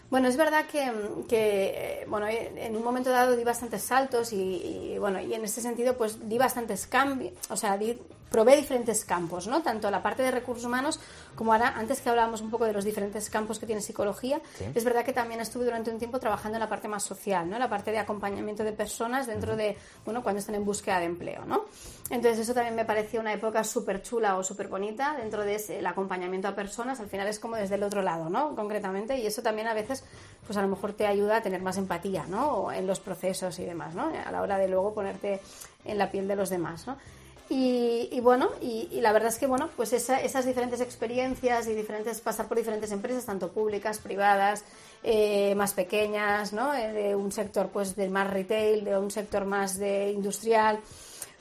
Bueno, 0.09 0.27
es 0.27 0.37
verdad 0.37 0.65
que, 0.65 0.91
que, 1.27 2.01
eh, 2.01 2.05
bueno, 2.07 2.27
en 2.27 2.75
un 2.75 2.83
momento 2.83 3.11
dado 3.11 3.35
di 3.35 3.43
bastantes 3.43 3.83
saltos 3.83 4.33
y, 4.33 4.37
y, 4.93 4.97
bueno, 4.97 5.19
y 5.21 5.33
en 5.35 5.43
ese 5.43 5.61
sentido 5.61 5.97
pues 5.97 6.27
di 6.27 6.37
bastantes 6.39 6.87
cambios, 6.87 7.33
o 7.49 7.55
sea, 7.55 7.77
di, 7.77 7.95
probé 8.29 8.55
diferentes 8.55 9.05
campos, 9.05 9.48
¿no? 9.48 9.62
Tanto 9.62 9.89
la 9.89 10.03
parte 10.03 10.21
de 10.24 10.31
recursos 10.31 10.65
humanos 10.65 11.00
como 11.36 11.53
ahora, 11.53 11.74
antes 11.77 12.01
que 12.01 12.09
hablábamos 12.09 12.41
un 12.41 12.50
poco 12.51 12.65
de 12.65 12.74
los 12.74 12.86
diferentes 12.86 13.29
campos 13.29 13.57
que 13.59 13.65
tiene 13.65 13.81
psicología, 13.81 14.39
Sí. 14.57 14.65
es 14.75 14.83
verdad 14.83 15.03
que 15.03 15.13
también 15.13 15.41
estuve 15.41 15.65
durante 15.65 15.89
un 15.91 15.98
tiempo 15.98 16.19
trabajando 16.19 16.57
en 16.57 16.59
la 16.59 16.69
parte 16.69 16.88
más 16.88 17.03
social, 17.03 17.50
¿no? 17.50 17.57
La 17.57 17.69
parte 17.69 17.91
de 17.91 17.98
acompañamiento 18.00 18.63
de 18.63 18.71
personas 18.74 19.25
dentro 19.27 19.55
de, 19.55 19.77
bueno, 20.05 20.21
cuando 20.21 20.39
están 20.39 20.55
en 20.55 20.65
búsqueda 20.65 21.00
de 21.00 21.05
empleo, 21.05 21.45
¿no? 21.45 21.65
Entonces 22.09 22.39
eso 22.39 22.53
también 22.53 22.75
me 22.75 22.86
pareció 22.86 23.19
una 23.19 23.33
época 23.33 23.63
súper 23.63 24.01
chula 24.01 24.38
o 24.38 24.43
súper 24.43 24.67
bonita 24.67 25.15
dentro 25.17 25.43
de 25.43 25.55
ese- 25.55 25.79
el 25.79 25.88
acompañamiento 25.88 26.48
a 26.48 26.55
personas, 26.55 27.00
al 27.00 27.07
final 27.07 27.27
es 27.27 27.39
como 27.39 27.55
desde 27.55 27.75
el 27.75 27.83
otro 27.83 28.01
lado, 28.01 28.29
¿no? 28.29 28.55
Concretamente, 28.55 29.17
y 29.17 29.25
eso 29.27 29.41
también 29.41 29.67
a 29.67 29.74
veces, 29.74 30.03
pues 30.45 30.57
a 30.57 30.62
lo 30.62 30.67
mejor 30.67 30.93
te 30.93 31.07
ayuda 31.07 31.38
a 31.38 31.41
tener 31.41 31.62
más 31.62 31.77
empatía, 31.77 32.25
¿no? 32.27 32.51
O 32.51 32.71
en 32.71 32.86
los 32.88 33.00
procesos 33.00 33.57
y 33.59 33.65
demás, 33.65 33.95
¿no? 33.95 34.12
A 34.25 34.31
la 34.31 34.41
hora 34.41 34.57
de 34.57 34.67
luego 34.67 34.93
ponerte 34.93 35.39
en 35.86 35.98
la 35.98 36.12
piel 36.12 36.27
de 36.27 36.36
los 36.36 36.50
demás, 36.50 36.86
¿no? 36.88 36.98
Y, 37.50 38.10
y 38.12 38.20
bueno, 38.20 38.50
y, 38.62 38.88
y 38.91 39.01
la 39.01 39.12
verdad 39.12 39.29
es 39.29 39.39
que 39.39 39.48
bueno, 39.48 39.70
pues 39.75 39.91
esa- 39.94 40.22
esas 40.22 40.46
diferentes 40.46 40.82
experiencias 40.82 41.68
y 41.68 41.74
diferentes 41.74 42.22
pasar 42.22 42.48
por 42.48 42.58
diferentes 42.58 42.91
empresas, 42.91 43.25
tanto 43.25 43.50
públicas, 43.50 43.98
privadas, 43.98 44.63
eh, 45.03 45.56
más 45.56 45.74
pequeñas, 45.74 46.53
¿no? 46.53 46.74
Eh, 46.75 46.91
de 46.94 47.15
un 47.15 47.32
sector 47.32 47.70
pues 47.70 47.96
de 47.96 48.08
más 48.10 48.29
retail, 48.29 48.84
de 48.86 48.98
un 49.00 49.10
sector 49.10 49.46
más 49.46 49.79
de 49.79 50.12
industrial, 50.12 50.79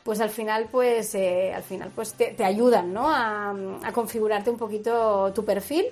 pues 0.02 0.20
al 0.20 0.30
final 0.30 0.68
pues 0.70 1.14
eh, 1.14 1.52
al 1.54 1.62
final 1.62 1.90
pues 1.94 2.14
te, 2.14 2.28
te 2.32 2.44
ayudan, 2.44 2.90
¿no? 2.94 3.10
A, 3.10 3.50
a 3.82 3.92
configurarte 3.92 4.48
un 4.48 4.56
poquito 4.56 5.30
tu 5.34 5.44
perfil. 5.44 5.84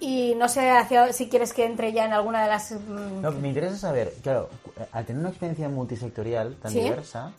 Y 0.00 0.34
no 0.36 0.50
sé 0.50 0.68
hacia, 0.68 1.14
si 1.14 1.28
quieres 1.30 1.54
que 1.54 1.64
entre 1.64 1.92
ya 1.94 2.04
en 2.04 2.12
alguna 2.12 2.42
de 2.42 2.48
las 2.50 2.72
mm, 2.72 3.22
No, 3.22 3.30
me 3.32 3.48
interesa 3.48 3.78
saber, 3.78 4.12
claro, 4.22 4.50
al 4.92 5.06
tener 5.06 5.20
una 5.20 5.30
experiencia 5.30 5.66
multisectorial 5.70 6.56
tan 6.56 6.72
Sí. 6.72 6.80
diversa, 6.80 7.32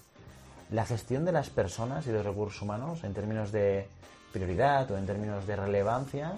la 0.75 0.85
gestión 0.85 1.25
de 1.25 1.31
las 1.31 1.49
personas 1.49 2.05
y 2.05 2.09
de 2.09 2.17
los 2.17 2.25
recursos 2.25 2.61
humanos 2.61 3.03
en 3.03 3.13
términos 3.13 3.51
de 3.51 3.87
prioridad 4.33 4.89
o 4.91 4.97
en 4.97 5.05
términos 5.05 5.47
de 5.47 5.55
relevancia, 5.55 6.33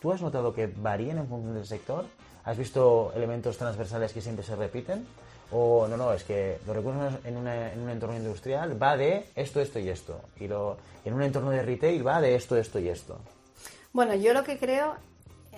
¿tú 0.00 0.12
has 0.12 0.22
notado 0.22 0.54
que 0.54 0.68
varían 0.68 1.18
en 1.18 1.28
función 1.28 1.54
del 1.54 1.66
sector? 1.66 2.04
¿Has 2.44 2.56
visto 2.56 3.12
elementos 3.14 3.58
transversales 3.58 4.12
que 4.12 4.20
siempre 4.20 4.44
se 4.44 4.56
repiten? 4.56 5.06
O 5.50 5.86
no, 5.88 5.96
no, 5.96 6.12
es 6.12 6.24
que 6.24 6.58
los 6.66 6.74
recursos 6.74 7.14
en, 7.24 7.36
una- 7.36 7.72
en 7.72 7.80
un 7.80 7.90
entorno 7.90 8.16
industrial 8.16 8.80
va 8.82 8.96
de 8.96 9.26
esto, 9.36 9.60
esto 9.60 9.78
y 9.78 9.88
esto. 9.90 10.20
Y 10.40 10.48
lo, 10.48 10.76
en 11.04 11.12
un 11.14 11.22
entorno 11.22 11.50
de 11.50 11.62
retail 11.62 12.06
va 12.06 12.20
de 12.20 12.34
esto, 12.36 12.56
esto 12.56 12.78
y 12.78 12.88
esto. 12.88 13.18
Bueno, 13.92 14.14
yo 14.14 14.32
lo 14.32 14.44
que 14.44 14.58
creo, 14.58 14.94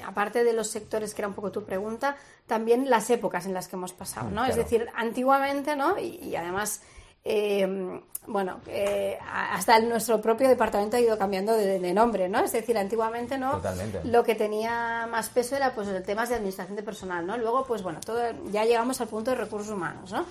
aparte 0.04 0.42
de 0.42 0.52
los 0.52 0.68
sectores 0.68 1.14
que 1.14 1.20
era 1.22 1.28
un 1.28 1.34
poco 1.34 1.52
tu 1.52 1.62
pregunta, 1.64 2.16
también 2.48 2.90
las 2.90 3.08
épocas 3.10 3.46
en 3.46 3.54
las 3.54 3.68
que 3.68 3.76
hemos 3.76 3.92
pasado, 3.92 4.30
Mm, 4.30 4.34
¿no? 4.34 4.44
Es 4.46 4.56
decir, 4.56 4.88
antiguamente, 4.96 5.76
¿no? 5.76 5.96
Y, 5.98 6.16
y 6.22 6.34
además, 6.36 6.82
eh, 7.24 8.00
bueno, 8.26 8.60
eh, 8.68 9.18
hasta 9.22 9.76
el- 9.76 9.88
nuestro 9.88 10.20
propio 10.20 10.48
departamento 10.48 10.96
ha 10.96 11.00
ido 11.00 11.18
cambiando 11.18 11.52
de, 11.54 11.78
de 11.78 11.92
nombre, 11.94 12.28
¿no? 12.28 12.40
Es 12.40 12.52
decir, 12.52 12.76
antiguamente, 12.78 13.36
¿no? 13.38 13.52
Totalmente. 13.52 14.00
Lo 14.04 14.24
que 14.24 14.34
tenía 14.34 15.06
más 15.10 15.28
peso 15.28 15.56
era, 15.56 15.74
pues, 15.74 15.88
el 15.88 16.02
temas 16.02 16.30
de 16.30 16.36
administración 16.36 16.76
de 16.76 16.82
personal, 16.82 17.26
¿no? 17.26 17.36
Luego, 17.36 17.64
pues, 17.66 17.82
bueno, 17.82 18.00
todo, 18.04 18.20
ya 18.50 18.64
llegamos 18.64 19.00
al 19.02 19.08
punto 19.08 19.30
de 19.30 19.36
recursos 19.36 19.70
humanos, 19.70 20.10
¿no? 20.12 20.24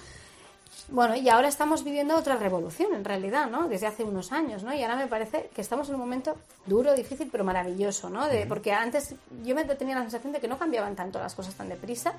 Bueno, 0.90 1.16
y 1.16 1.30
ahora 1.30 1.48
estamos 1.48 1.84
viviendo 1.84 2.16
otra 2.16 2.36
revolución, 2.36 2.94
en 2.94 3.06
realidad, 3.06 3.48
¿no? 3.48 3.68
Desde 3.70 3.88
hace 3.88 4.04
unos 4.04 4.32
años, 4.32 4.64
¿no? 4.64 4.74
Y 4.74 4.82
ahora 4.84 4.96
me 4.98 5.08
parece 5.08 5.50
que 5.56 5.62
estamos 5.62 5.88
en 5.90 5.96
un 5.96 6.02
momento 6.02 6.36
duro, 6.66 6.94
difícil, 6.94 7.30
pero 7.32 7.44
maravilloso, 7.44 8.10
¿no? 8.10 8.28
De, 8.28 8.46
porque 8.48 8.74
antes 8.74 9.16
yo 9.46 9.56
me 9.56 9.64
tenía 9.66 9.96
la 9.96 10.02
sensación 10.02 10.34
de 10.34 10.40
que 10.40 10.48
no 10.48 10.58
cambiaban 10.60 10.96
tanto 10.96 11.20
las 11.20 11.36
cosas 11.36 11.54
tan 11.56 11.70
deprisa 11.70 12.14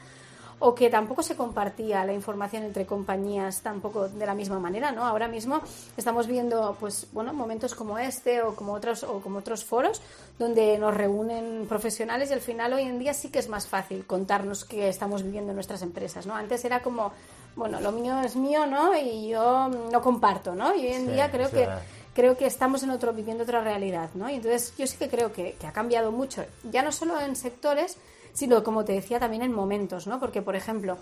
o 0.61 0.75
que 0.75 0.89
tampoco 0.89 1.23
se 1.23 1.37
compartía 1.37 2.05
la 2.05 2.13
información 2.13 2.63
entre 2.63 2.87
compañías 2.87 3.61
tampoco 3.63 4.09
de 4.09 4.25
la 4.27 4.35
misma 4.35 4.59
manera, 4.59 4.93
¿no? 4.93 5.05
Ahora 5.05 5.29
mismo 5.29 5.61
estamos 5.97 6.27
viendo, 6.27 6.77
pues, 6.81 7.07
bueno, 7.13 7.33
momentos 7.35 7.75
como 7.75 7.99
este 7.99 8.43
o 8.43 8.55
como 8.55 8.73
otros 8.73 9.03
o 9.03 9.21
como 9.21 9.39
otros 9.41 9.65
foros 9.65 10.01
donde 10.39 10.79
nos 10.79 10.95
reúnen 10.95 11.67
profesionales 11.69 12.31
y 12.31 12.33
al 12.35 12.41
final 12.41 12.73
hoy 12.73 12.83
en 12.83 12.99
día 12.99 13.15
sí 13.15 13.29
que 13.31 13.39
es 13.39 13.49
más 13.49 13.67
fácil 13.67 14.07
contarnos 14.07 14.65
qué 14.65 14.89
estamos 14.89 15.23
viviendo 15.23 15.51
en 15.51 15.57
nuestras 15.57 15.83
empresas, 15.83 16.27
¿no? 16.27 16.35
Antes 16.35 16.65
era 16.65 16.81
como, 16.83 17.13
bueno, 17.57 17.81
lo 17.81 17.93
mío 17.93 18.21
es 18.21 18.37
mío, 18.37 18.67
¿no? 18.67 18.97
Y 18.97 19.29
yo 19.29 19.69
no 19.69 20.01
comparto, 20.03 20.55
¿no? 20.55 20.75
Y 20.75 20.87
hoy 20.87 20.93
en 20.95 21.07
Sí, 21.07 21.13
día 21.13 21.31
creo 21.31 21.49
sí, 21.49 21.57
que 21.57 21.69
creo 22.15 22.37
que 22.37 22.47
estamos 22.47 22.83
en 22.85 22.91
otro 22.91 23.13
viviendo 23.13 23.43
otra 23.43 23.61
realidad, 23.61 24.09
¿no? 24.15 24.31
Y 24.31 24.35
entonces 24.37 24.73
yo 24.79 24.87
sí 24.87 24.97
que 24.97 25.09
creo 25.09 25.33
que, 25.33 25.57
que 25.59 25.67
ha 25.67 25.73
cambiado 25.73 26.13
mucho, 26.13 26.45
ya 26.71 26.83
no 26.83 26.93
solo 26.93 27.19
en 27.21 27.35
sectores, 27.35 27.97
sino 28.35 28.63
como 28.63 28.85
te 28.85 28.93
decía 28.93 29.19
también 29.19 29.43
en 29.43 29.53
momentos, 29.55 30.07
¿no? 30.07 30.21
Porque 30.21 30.43
por 30.43 30.57
ejemplo, 30.57 30.99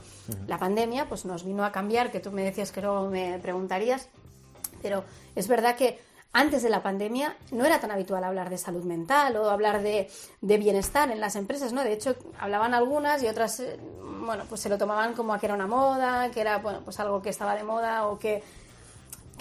la 0.46 0.58
pandemia 0.58 1.08
pues 1.08 1.24
nos 1.24 1.44
vino 1.44 1.64
a 1.64 1.72
cambiar, 1.72 2.12
que 2.12 2.20
tú 2.20 2.30
me 2.30 2.44
decías 2.44 2.70
que 2.70 2.82
luego 2.82 3.08
me 3.08 3.38
preguntarías, 3.40 4.08
pero 4.82 5.02
es 5.34 5.48
verdad 5.48 5.74
que 5.74 5.98
antes 6.34 6.62
de 6.62 6.70
la 6.70 6.82
pandemia 6.82 7.36
no 7.50 7.64
era 7.64 7.80
tan 7.80 7.90
habitual 7.90 8.24
hablar 8.24 8.48
de 8.48 8.58
salud 8.58 8.84
mental 8.84 9.36
o 9.36 9.50
hablar 9.50 9.82
de, 9.82 10.10
de 10.40 10.58
bienestar 10.58 11.10
en 11.10 11.20
las 11.20 11.36
empresas, 11.36 11.72
¿no? 11.72 11.82
De 11.82 11.92
hecho, 11.92 12.16
hablaban 12.38 12.74
algunas 12.74 13.22
y 13.22 13.26
otras, 13.26 13.60
eh, 13.60 13.78
bueno, 14.20 14.44
pues 14.48 14.60
se 14.60 14.68
lo 14.68 14.78
tomaban 14.78 15.14
como 15.14 15.34
a 15.34 15.38
que 15.38 15.46
era 15.46 15.54
una 15.54 15.66
moda, 15.66 16.30
que 16.30 16.40
era, 16.40 16.58
bueno, 16.58 16.80
pues 16.84 17.00
algo 17.00 17.20
que 17.20 17.30
estaba 17.30 17.54
de 17.54 17.64
moda 17.64 18.06
o 18.06 18.18
que, 18.18 18.42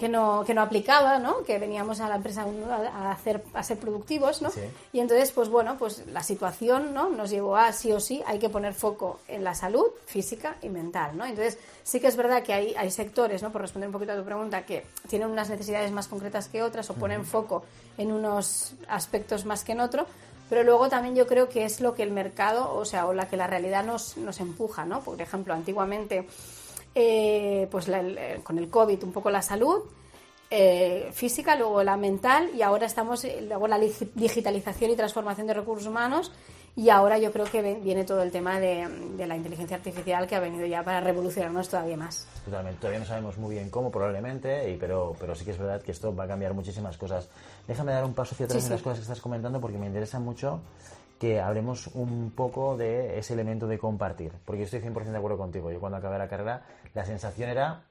que 0.02 0.10
no, 0.10 0.44
que 0.44 0.56
no 0.56 0.64
aplicaba, 0.64 1.20
¿no? 1.20 1.44
Que 1.44 1.60
veníamos 1.60 2.00
a 2.00 2.10
la 2.10 2.16
empresa 2.16 2.44
a, 2.44 3.12
hacer, 3.12 3.44
a 3.54 3.62
ser 3.62 3.78
productivos, 3.78 4.42
¿no? 4.42 4.50
Sí. 4.50 4.62
Y 4.94 5.00
entonces, 5.00 5.32
pues 5.32 5.48
bueno, 5.48 5.78
pues 5.78 6.08
la 6.08 6.24
situación, 6.24 6.92
¿no? 6.92 7.10
Nos 7.10 7.30
llevó 7.30 7.56
a 7.56 7.72
sí 7.72 7.92
o 7.92 8.00
sí, 8.00 8.24
hay 8.26 8.40
que 8.40 8.50
poner 8.50 8.74
foco 8.74 9.20
en 9.28 9.44
la 9.44 9.54
salud 9.54 9.86
física 10.08 10.56
y 10.64 10.70
mental, 10.70 11.16
¿no? 11.16 11.24
Entonces, 11.24 11.60
sí 11.84 12.00
que 12.00 12.08
es 12.08 12.16
verdad 12.16 12.42
que 12.42 12.52
hay, 12.52 12.74
hay 12.76 12.90
sectores, 12.90 13.44
¿no? 13.44 13.52
Por 13.52 13.62
responder 13.62 13.90
un 13.90 13.94
poquito 13.94 14.14
a 14.14 14.16
tu 14.16 14.24
pregunta, 14.24 14.66
que 14.66 14.88
tienen 15.08 15.30
unas 15.30 15.52
necesidades 15.52 15.92
más 15.92 16.08
concretas 16.08 16.48
que 16.48 16.64
otras 16.64 16.90
o 16.90 16.96
ponen 16.96 17.24
foco 17.24 17.64
en 18.00 18.12
unos 18.12 18.74
aspectos 18.88 19.46
más 19.46 19.64
que 19.64 19.74
en 19.74 19.82
otro, 19.82 20.08
pero 20.50 20.64
luego 20.64 20.90
también 20.90 21.16
yo 21.16 21.28
creo 21.28 21.48
que 21.48 21.64
es 21.64 21.80
lo 21.80 21.94
que 21.94 22.02
el 22.02 22.10
mercado, 22.10 22.74
o 22.74 22.86
sea, 22.86 23.06
o 23.06 23.14
la 23.14 23.30
que 23.30 23.38
la 23.38 23.46
realidad 23.46 23.86
nos, 23.86 24.18
nos 24.18 24.40
empuja, 24.40 24.84
¿no? 24.84 25.02
Por 25.02 25.22
ejemplo, 25.22 25.54
antiguamente, 25.54 26.28
eh, 26.96 27.68
pues 27.72 27.88
la- 27.88 28.00
el- 28.00 28.44
con 28.44 28.58
el 28.58 28.70
COVID, 28.70 29.04
un 29.04 29.12
poco 29.12 29.30
la 29.30 29.42
salud, 29.42 29.84
eh, 30.50 31.10
física, 31.14 31.56
luego 31.56 31.82
la 31.84 31.96
mental 31.96 32.50
y 32.56 32.62
ahora 32.62 32.86
estamos, 32.86 33.24
eh, 33.24 33.42
luego 33.48 33.68
la 33.68 33.80
digitalización 33.80 34.92
y 34.92 34.96
transformación 34.98 35.48
de 35.48 35.54
recursos 35.54 35.88
humanos 35.88 36.32
y 36.76 36.90
ahora 36.90 37.18
yo 37.18 37.32
creo 37.32 37.46
que 37.46 37.62
viene 37.76 38.04
todo 38.04 38.22
el 38.22 38.32
tema 38.32 38.60
de, 38.60 38.88
la 39.26 39.36
inteligencia 39.36 39.78
artificial 39.78 40.28
que 40.28 40.36
ha 40.36 40.40
venido 40.40 40.66
ya 40.66 40.84
para 40.84 41.00
revolucionarnos 41.02 41.70
todavía 41.70 41.96
más. 41.98 42.28
Totalmente. 42.46 42.80
Todavía 42.80 43.00
no 43.00 43.06
sabemos 43.06 43.38
muy 43.38 43.56
bien 43.56 43.70
cómo, 43.70 43.92
probablemente, 43.92 44.70
y, 44.70 44.78
pero, 44.78 45.16
pero 45.20 45.36
sí 45.36 45.46
que 45.46 45.52
es 45.52 45.58
verdad 45.58 45.82
que 45.82 45.92
esto 45.92 46.14
va 46.16 46.26
a 46.26 46.28
cambiar 46.28 46.54
muchísimas 46.54 46.98
cosas. 46.98 47.30
Déjame 47.68 47.92
dar 47.94 48.04
un 48.06 48.14
paso 48.14 48.36
hacia 48.36 48.46
atrás 48.46 48.64
en 48.66 48.72
las 48.72 48.82
cosas 48.82 49.00
que 49.00 49.04
estás 49.04 49.22
comentando 49.22 49.60
porque 49.62 49.78
me 49.78 49.88
interesa 49.88 50.20
mucho 50.20 50.60
que 51.22 51.40
hablemos 51.40 51.86
un 51.94 52.32
poco 52.32 52.76
de 52.76 53.20
ese 53.20 53.34
elemento 53.36 53.68
de 53.68 53.78
compartir. 53.78 54.32
Porque 54.44 54.62
yo 54.62 54.66
estoy 54.66 54.80
100% 54.80 55.12
de 55.12 55.18
acuerdo 55.20 55.38
contigo. 55.38 55.72
Yo 55.72 55.80
cuando 55.80 56.00
acabé 56.00 56.18
la 56.18 56.28
carrera, 56.28 56.64
la 56.96 57.06
sensación 57.06 57.48
era 57.48 57.84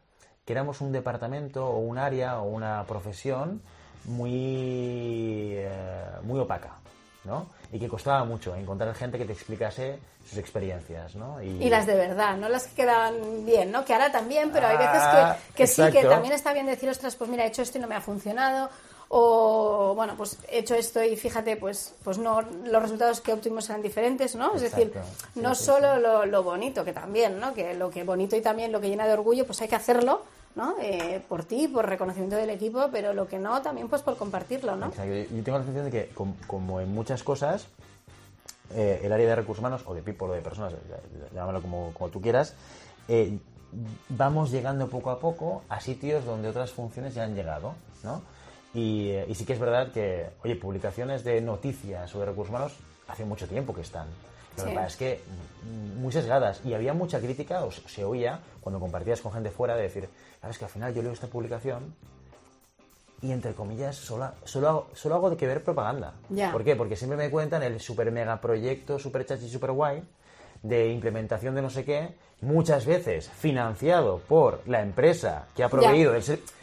que 0.45 0.53
éramos 0.53 0.81
un 0.81 0.91
departamento 0.91 1.65
o 1.65 1.79
un 1.79 1.97
área 1.97 2.41
o 2.41 2.49
una 2.49 2.83
profesión 2.89 3.63
muy, 4.07 5.53
eh, 5.55 6.11
muy 6.25 6.41
opaca. 6.41 6.75
¿no? 7.23 7.51
Y 7.71 7.79
que 7.79 7.87
costaba 7.87 8.25
mucho 8.25 8.57
encontrar 8.57 8.93
gente 8.97 9.17
que 9.17 9.27
te 9.27 9.35
explicase 9.35 10.01
sus 10.29 10.39
experiencias, 10.39 11.15
¿no? 11.15 11.41
Y, 11.41 11.69
las 11.69 11.87
de 11.87 11.95
verdad, 11.95 12.37
no 12.37 12.49
las 12.49 12.67
que 12.67 12.83
quedan 12.83 13.45
bien, 13.45 13.71
¿no? 13.71 13.85
Que 13.85 13.93
ahora 13.93 14.11
también, 14.11 14.51
pero 14.51 14.67
hay 14.67 14.79
veces 14.79 15.03
que, 15.03 15.55
que 15.55 15.67
sí, 15.67 15.83
que 15.93 16.03
también 16.05 16.33
está 16.33 16.53
bien 16.53 16.67
decir, 16.67 16.89
ostras, 16.89 17.15
pues 17.17 17.29
mira, 17.29 17.45
he 17.45 17.49
hecho 17.49 17.63
esto 17.63 17.79
y 17.79 17.81
no 17.81 17.87
me 17.87 17.95
ha 17.95 18.01
funcionado, 18.01 18.71
o 19.13 19.93
bueno, 19.97 20.15
pues 20.17 20.39
he 20.49 20.61
hecho 20.61 20.77
esto 20.77 21.03
y 21.03 21.17
fíjate, 21.17 21.57
pues, 21.57 21.95
pues 22.05 22.17
no, 22.19 22.43
los 22.43 22.81
resultados 22.81 23.21
que 23.21 23.33
obtuvimos 23.33 23.69
eran 23.69 23.83
diferentes, 23.83 24.37
¿no? 24.37 24.55
Es 24.55 24.63
decir, 24.63 24.93
no 25.35 25.57
solo 25.57 25.99
Lo, 25.99 26.27
lo, 26.27 26.45
bonito, 26.45 26.85
que 26.85 26.93
también, 26.93 27.41
¿no? 27.41 27.53
Que 27.53 27.75
lo 27.75 27.91
que 27.91 28.05
bonito 28.05 28.37
y 28.37 28.41
también 28.41 28.71
lo 28.71 28.81
que 28.81 28.89
llena 28.89 29.09
de 29.09 29.15
orgullo, 29.15 29.45
pues 29.47 29.61
hay 29.63 29.67
que 29.67 29.75
hacerlo, 29.75 30.23
¿no? 30.55 30.77
Eh, 30.81 31.21
por 31.29 31.45
ti, 31.45 31.67
por 31.67 31.89
reconocimiento 31.89 32.37
del 32.37 32.51
equipo, 32.51 32.89
pero 32.93 33.13
lo 33.13 33.27
que 33.27 33.41
no, 33.41 33.61
también 33.63 33.89
pues 33.89 34.01
por 34.03 34.17
compartirlo, 34.17 34.77
¿no? 34.77 34.93
Yo 34.95 35.43
tengo 35.43 35.59
la 35.59 35.65
sensación 35.65 35.87
de 35.87 35.91
que, 35.91 36.15
como, 36.47 36.81
en 36.81 36.95
muchas 36.95 37.25
cosas, 37.25 37.67
eh, 38.73 39.01
el 39.03 39.13
área 39.13 39.27
de 39.27 39.35
recursos 39.35 39.59
humanos, 39.59 39.83
o 39.87 39.95
de 39.95 40.03
people, 40.03 40.29
o 40.29 40.33
de 40.35 40.41
personas, 40.41 40.73
llámalo 41.35 41.61
como, 41.61 41.93
como 41.95 42.11
tú 42.11 42.21
quieras, 42.21 42.55
eh, 43.09 43.37
vamos 44.09 44.53
llegando 44.53 44.87
poco 44.87 45.11
a 45.11 45.19
poco 45.19 45.65
a 45.69 45.81
sitios 45.81 46.25
donde 46.25 46.49
otras 46.49 46.71
funciones 46.71 47.13
ya 47.13 47.25
han 47.25 47.35
llegado, 47.35 47.75
¿no? 48.05 48.23
Y, 48.73 49.11
y 49.29 49.35
sí 49.35 49.45
que 49.45 49.55
es 49.55 49.59
verdad 49.59 49.91
que, 49.93 50.31
oye, 50.45 50.57
publicaciones 50.57 51.25
de 51.25 51.41
noticias 51.41 52.15
o 52.15 52.21
de 52.21 52.27
recursos 52.27 52.51
humanos 52.51 52.73
hace 53.09 53.25
mucho 53.25 53.49
tiempo 53.49 53.75
que 53.75 53.81
están. 53.81 54.07
Lo 54.57 54.65
que 54.65 54.71
pasa 54.73 54.87
es 54.87 54.97
que 54.97 55.21
muy 55.97 56.13
sesgadas. 56.13 56.61
Y 56.65 56.75
había 56.75 56.93
mucha 56.93 57.21
crítica, 57.21 57.65
o 57.65 57.71
se 57.71 58.05
oía, 58.05 58.41
cuando 58.61 58.79
compartías 58.79 59.21
con 59.21 59.33
gente 59.33 59.51
fuera, 59.51 59.77
de 59.77 59.83
decir, 59.83 60.09
sabes 60.41 60.59
que 60.59 60.65
al 60.65 60.71
final 60.71 60.95
yo 60.95 61.03
leo 61.03 61.13
esta 61.13 61.27
publicación 61.27 61.95
y 63.23 63.33
entre 63.33 63.53
comillas 63.53 63.97
solo, 63.97 64.31
solo, 64.45 64.69
hago, 64.69 64.87
solo 64.95 65.15
hago 65.17 65.31
de 65.31 65.37
que 65.37 65.47
ver 65.47 65.63
propaganda. 65.63 66.15
¿Por 66.53 66.65
qué? 66.65 66.77
Porque 66.77 66.97
siempre 66.97 67.17
me 67.17 67.31
cuentan 67.31 67.63
el 67.63 67.81
super 67.81 68.11
mega 68.11 68.41
proyecto, 68.41 68.99
super 68.99 69.25
chachi, 69.27 69.49
super 69.49 69.73
guay 69.73 70.03
de 70.63 70.89
implementación 70.89 71.55
de 71.55 71.63
no 71.63 71.71
sé 71.71 71.85
qué, 71.85 72.15
muchas 72.43 72.85
veces 72.85 73.31
financiado 73.31 74.19
por 74.19 74.61
la 74.67 74.83
empresa 74.83 75.47
que 75.57 75.65
ha 75.65 75.69
proveído 75.69 76.13
del 76.13 76.23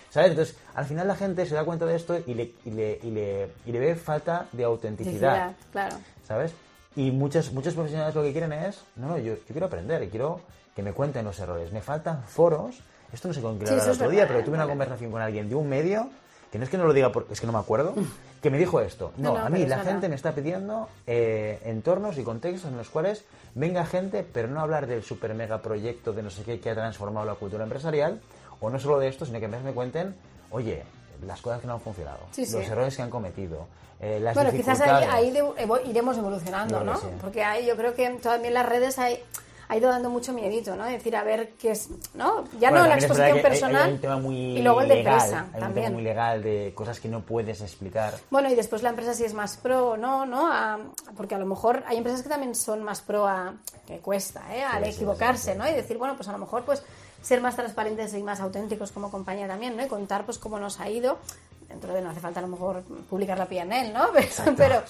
¿Sabes? 0.09 0.31
Entonces, 0.31 0.55
al 0.73 0.85
final 0.85 1.07
la 1.07 1.15
gente 1.15 1.45
se 1.45 1.55
da 1.55 1.63
cuenta 1.63 1.85
de 1.85 1.95
esto 1.95 2.17
y 2.25 2.33
le, 2.33 2.53
y 2.65 2.71
le, 2.71 2.99
y 3.03 3.11
le, 3.11 3.49
y 3.65 3.71
le 3.71 3.79
ve 3.79 3.95
falta 3.95 4.47
de 4.51 4.63
autenticidad. 4.63 5.55
Claro. 5.71 5.97
¿Sabes? 6.25 6.53
Y 6.95 7.11
muchos, 7.11 7.51
muchos 7.51 7.73
profesionales 7.73 8.15
lo 8.15 8.23
que 8.23 8.31
quieren 8.31 8.53
es, 8.53 8.81
no, 8.95 9.07
no, 9.07 9.17
yo, 9.17 9.35
yo 9.35 9.51
quiero 9.51 9.67
aprender 9.67 10.01
y 10.03 10.07
quiero 10.07 10.41
que 10.77 10.83
me 10.83 10.93
cuenten 10.93 11.25
los 11.25 11.39
errores. 11.39 11.71
Me 11.71 11.81
faltan 11.81 12.23
foros. 12.23 12.81
Esto 13.11 13.27
no 13.27 13.33
sé 13.33 13.41
con 13.41 13.57
qué 13.57 13.65
el 13.65 13.79
otro 13.79 14.09
día, 14.09 14.27
pero 14.27 14.43
tuve 14.43 14.55
una 14.55 14.67
conversación 14.67 15.11
con 15.11 15.21
alguien 15.21 15.49
de 15.49 15.55
un 15.55 15.67
medio, 15.67 16.09
que 16.51 16.59
no 16.59 16.65
es 16.65 16.69
que 16.69 16.77
no 16.77 16.85
lo 16.85 16.93
diga 16.93 17.11
porque 17.11 17.33
es 17.33 17.41
que 17.41 17.47
no 17.47 17.53
me 17.53 17.59
acuerdo, 17.59 17.95
que 18.43 18.51
me 18.51 18.59
dijo 18.59 18.79
esto. 18.79 19.11
No, 19.17 19.35
a 19.35 19.49
mí 19.49 19.65
la 19.65 19.79
gente 19.79 20.07
me 20.07 20.15
está 20.15 20.33
pidiendo 20.33 20.87
eh, 21.07 21.59
entornos 21.65 22.17
y 22.19 22.23
contextos 22.23 22.69
en 22.69 22.77
los 22.77 22.89
cuales 22.89 23.25
venga 23.55 23.85
gente, 23.85 24.23
pero 24.23 24.49
no 24.49 24.59
hablar 24.59 24.85
del 24.85 25.01
super 25.03 25.33
mega 25.33 25.63
proyecto 25.63 26.13
de 26.13 26.21
no 26.21 26.29
sé 26.29 26.43
qué 26.43 26.59
que 26.59 26.69
ha 26.69 26.75
transformado 26.75 27.25
la 27.25 27.35
cultura 27.35 27.63
empresarial, 27.63 28.19
o 28.59 28.69
no 28.69 28.79
solo 28.79 28.99
de 28.99 29.07
esto, 29.07 29.25
sino 29.25 29.39
que 29.39 29.47
me 29.47 29.73
cuenten, 29.73 30.15
oye, 30.51 30.83
las 31.25 31.41
cosas 31.41 31.61
que 31.61 31.67
no 31.67 31.73
han 31.73 31.81
funcionado, 31.81 32.19
los 32.35 32.53
errores 32.53 32.95
que 32.95 33.01
han 33.01 33.09
cometido, 33.09 33.67
eh, 33.99 34.19
las 34.19 34.35
bueno, 34.35 34.51
quizás 34.51 34.79
ahí, 34.81 35.33
iremos 35.85 36.17
evolucionando, 36.17 36.83
¿no? 36.83 36.99
Porque 37.21 37.43
ahí 37.43 37.65
yo 37.65 37.75
creo 37.75 37.95
que 37.95 38.09
también 38.21 38.53
las 38.53 38.65
redes 38.65 38.99
hay 38.99 39.23
ha 39.69 39.75
ido 39.75 39.89
dando 39.89 40.09
mucho 40.09 40.33
miedito, 40.33 40.75
¿no? 40.75 40.85
Decir, 40.85 41.15
a 41.15 41.23
ver 41.23 41.53
qué 41.59 41.71
es, 41.71 41.89
¿no? 42.13 42.45
Ya 42.59 42.71
no 42.71 42.85
la 42.85 42.95
exposición 42.95 43.41
personal. 43.41 43.93
un 43.93 43.99
tema 43.99 44.17
muy 44.17 44.57
y 44.57 44.61
luego 44.61 44.81
el 44.81 44.87
de 44.87 44.99
empresa 44.99 45.47
hay 45.53 45.59
también. 45.59 45.67
Un 45.67 45.73
tema 45.73 45.89
muy 45.89 46.03
legal 46.03 46.43
de 46.43 46.71
cosas 46.73 46.99
que 46.99 47.09
no 47.09 47.21
puedes 47.21 47.61
explicar. 47.61 48.13
Bueno, 48.29 48.49
y 48.49 48.55
después 48.55 48.81
la 48.81 48.89
empresa 48.89 49.13
si 49.13 49.25
es 49.25 49.33
más 49.33 49.57
pro 49.57 49.89
o 49.89 49.97
no, 49.97 50.25
¿no? 50.25 50.49
porque 51.15 51.35
a 51.35 51.37
lo 51.37 51.45
mejor 51.45 51.83
hay 51.87 51.97
empresas 51.97 52.23
que 52.23 52.29
también 52.29 52.55
son 52.55 52.83
más 52.83 53.01
pro 53.01 53.27
a 53.27 53.55
que 53.85 53.99
cuesta, 53.99 54.43
¿eh? 54.55 54.63
Al 54.63 54.83
equivocarse, 54.85 55.55
¿no? 55.55 55.67
Y 55.67 55.73
decir, 55.73 55.97
bueno, 55.97 56.15
pues 56.15 56.29
a 56.29 56.31
lo 56.31 56.37
mejor 56.37 56.63
pues 56.63 56.83
ser 57.21 57.41
más 57.41 57.55
transparentes 57.55 58.13
y 58.13 58.23
más 58.23 58.39
auténticos 58.39 58.91
como 58.91 59.11
compañía 59.11 59.47
también, 59.47 59.75
¿no? 59.75 59.83
Y 59.83 59.87
contar 59.87 60.25
pues 60.25 60.37
cómo 60.37 60.59
nos 60.59 60.79
ha 60.79 60.89
ido 60.89 61.17
dentro 61.67 61.93
de 61.93 62.01
no 62.01 62.09
hace 62.09 62.19
falta 62.19 62.39
a 62.39 62.43
lo 62.43 62.47
mejor 62.47 62.81
publicar 63.09 63.37
la 63.37 63.45
PNL, 63.45 63.93
¿no? 63.93 64.07
Pero, 64.57 64.83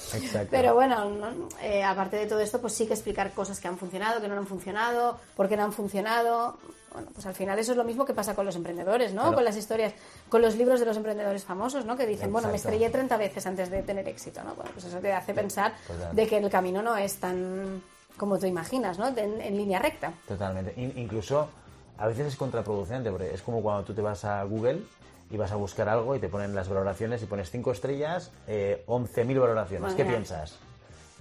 pero, 0.49 0.73
bueno, 0.75 1.49
eh, 1.61 1.83
aparte 1.83 2.17
de 2.17 2.27
todo 2.27 2.39
esto, 2.39 2.61
pues 2.61 2.73
sí 2.73 2.85
que 2.85 2.93
explicar 2.93 3.31
cosas 3.31 3.59
que 3.59 3.67
han 3.67 3.77
funcionado, 3.77 4.21
que 4.21 4.27
no 4.27 4.37
han 4.37 4.47
funcionado, 4.47 5.19
por 5.35 5.49
qué 5.49 5.57
no 5.57 5.63
han 5.63 5.73
funcionado. 5.73 6.57
Bueno, 6.93 7.09
pues 7.13 7.25
al 7.25 7.33
final 7.33 7.59
eso 7.59 7.71
es 7.71 7.77
lo 7.77 7.83
mismo 7.83 8.05
que 8.05 8.13
pasa 8.13 8.33
con 8.35 8.45
los 8.45 8.55
emprendedores, 8.55 9.13
¿no? 9.13 9.33
Con 9.33 9.43
las 9.43 9.57
historias, 9.57 9.93
con 10.29 10.41
los 10.41 10.55
libros 10.55 10.79
de 10.79 10.85
los 10.85 10.97
emprendedores 10.97 11.43
famosos, 11.43 11.85
¿no? 11.85 11.97
Que 11.97 12.05
dicen, 12.05 12.31
bueno, 12.31 12.47
me 12.49 12.55
estrellé 12.55 12.89
30 12.89 13.17
veces 13.17 13.45
antes 13.45 13.69
de 13.69 13.83
tener 13.83 14.07
éxito, 14.07 14.43
¿no? 14.43 14.55
Bueno, 14.55 14.71
pues 14.73 14.85
eso 14.85 14.99
te 14.99 15.11
hace 15.11 15.33
pensar 15.33 15.73
de 16.13 16.27
que 16.27 16.37
el 16.37 16.49
camino 16.49 16.81
no 16.81 16.95
es 16.95 17.17
tan 17.17 17.81
como 18.17 18.39
tú 18.39 18.47
imaginas, 18.47 18.97
¿no? 18.97 19.07
en, 19.15 19.57
línea 19.57 19.79
recta. 19.79 20.11
Totalmente. 20.27 20.73
incluso 20.75 21.49
a 21.97 22.07
veces 22.07 22.27
es 22.27 22.35
contraproducente, 22.35 23.11
porque 23.11 23.33
es 23.33 23.41
como 23.41 23.61
cuando 23.61 23.83
tú 23.83 23.93
te 23.93 24.01
vas 24.01 24.23
a 24.25 24.43
Google 24.43 24.81
y 25.29 25.37
vas 25.37 25.51
a 25.51 25.55
buscar 25.55 25.89
algo 25.89 26.15
y 26.15 26.19
te 26.19 26.29
ponen 26.29 26.55
las 26.55 26.69
valoraciones 26.69 27.21
y 27.21 27.25
pones 27.25 27.49
5 27.49 27.71
estrellas, 27.71 28.31
eh, 28.47 28.83
11.000 28.87 29.39
valoraciones. 29.39 29.93
¿Qué 29.93 30.05
piensas? 30.05 30.57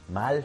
Mal, 0.08 0.44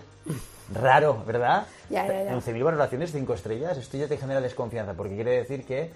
raro, 0.74 1.24
¿verdad? 1.26 1.68
Ya, 1.90 2.08
ya, 2.08 2.24
ya. 2.24 2.36
11.000 2.36 2.64
valoraciones, 2.64 3.12
5 3.12 3.34
estrellas, 3.34 3.78
esto 3.78 3.98
ya 3.98 4.08
te 4.08 4.18
genera 4.18 4.42
desconfianza, 4.42 4.94
porque 4.94 5.16
quiere 5.16 5.38
decir 5.38 5.66
que 5.66 5.92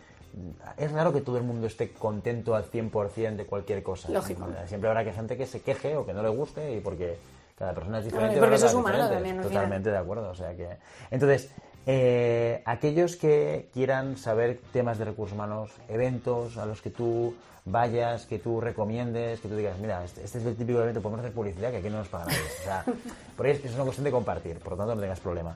es 0.78 0.91
raro 0.91 1.13
que 1.13 1.21
todo 1.21 1.38
el 1.38 1.43
mundo 1.43 1.67
esté 1.67 1.91
contento 1.91 2.56
al 2.56 2.65
100% 2.65 3.36
de 3.38 3.45
cualquier 3.45 3.82
cosa. 3.84 4.12
Lógico. 4.12 4.48
Siempre 4.67 4.89
habrá 4.89 5.04
que 5.04 5.13
gente 5.13 5.38
que 5.38 5.45
se 5.45 5.62
queje 5.62 5.95
o 5.95 6.06
que 6.06 6.13
no 6.13 6.21
le 6.21 6.30
guste 6.30 6.76
y 6.76 6.82
porque 6.82 7.17
cada 7.58 7.74
persona 7.74 8.00
es 8.00 8.06
diferente. 8.06 8.39
porque 8.39 8.56
eso 8.56 8.65
es 8.65 8.74
humano 8.74 9.10
también. 9.10 9.41
Totalmente 9.41 9.89
de 9.89 9.98
acuerdo. 9.98 10.30
O 10.30 10.36
sea 10.36 10.54
que... 10.56 10.67
Entonces, 11.10 11.50
eh, 11.86 12.62
aquellos 12.65 13.15
que 13.15 13.69
quieran 13.74 14.17
saber 14.17 14.60
temas 14.74 14.98
de 14.98 15.06
recursos 15.06 15.36
humanos, 15.36 15.71
eventos 15.88 16.58
a 16.58 16.65
los 16.65 16.82
que 16.82 16.89
tú 16.89 17.36
vayas, 17.65 18.26
que 18.26 18.39
tú 18.39 18.62
recomiendes, 18.62 19.39
que 19.39 19.48
tú 19.48 19.56
digas, 19.56 19.78
mira, 19.80 20.04
este, 20.04 20.24
este 20.24 20.39
es 20.39 20.45
el 20.45 20.56
típico 20.56 20.82
evento, 20.82 21.02
podemos 21.02 21.19
hacer 21.19 21.34
publicidad, 21.34 21.71
que 21.71 21.78
aquí 21.78 21.89
no 21.89 21.98
nos 21.98 22.08
pagan 22.08 22.28
nadie. 22.28 22.41
O 22.62 22.63
sea, 22.63 22.86
por 23.38 23.45
ahí 23.45 23.60
es, 23.63 23.74
una 23.74 23.84
cuestión 23.84 24.04
de 24.06 24.12
compartir, 24.12 24.58
por 24.60 24.74
lo 24.74 24.78
tanto 24.78 24.95
no 24.95 25.02
tengas 25.02 25.19
problema. 25.19 25.56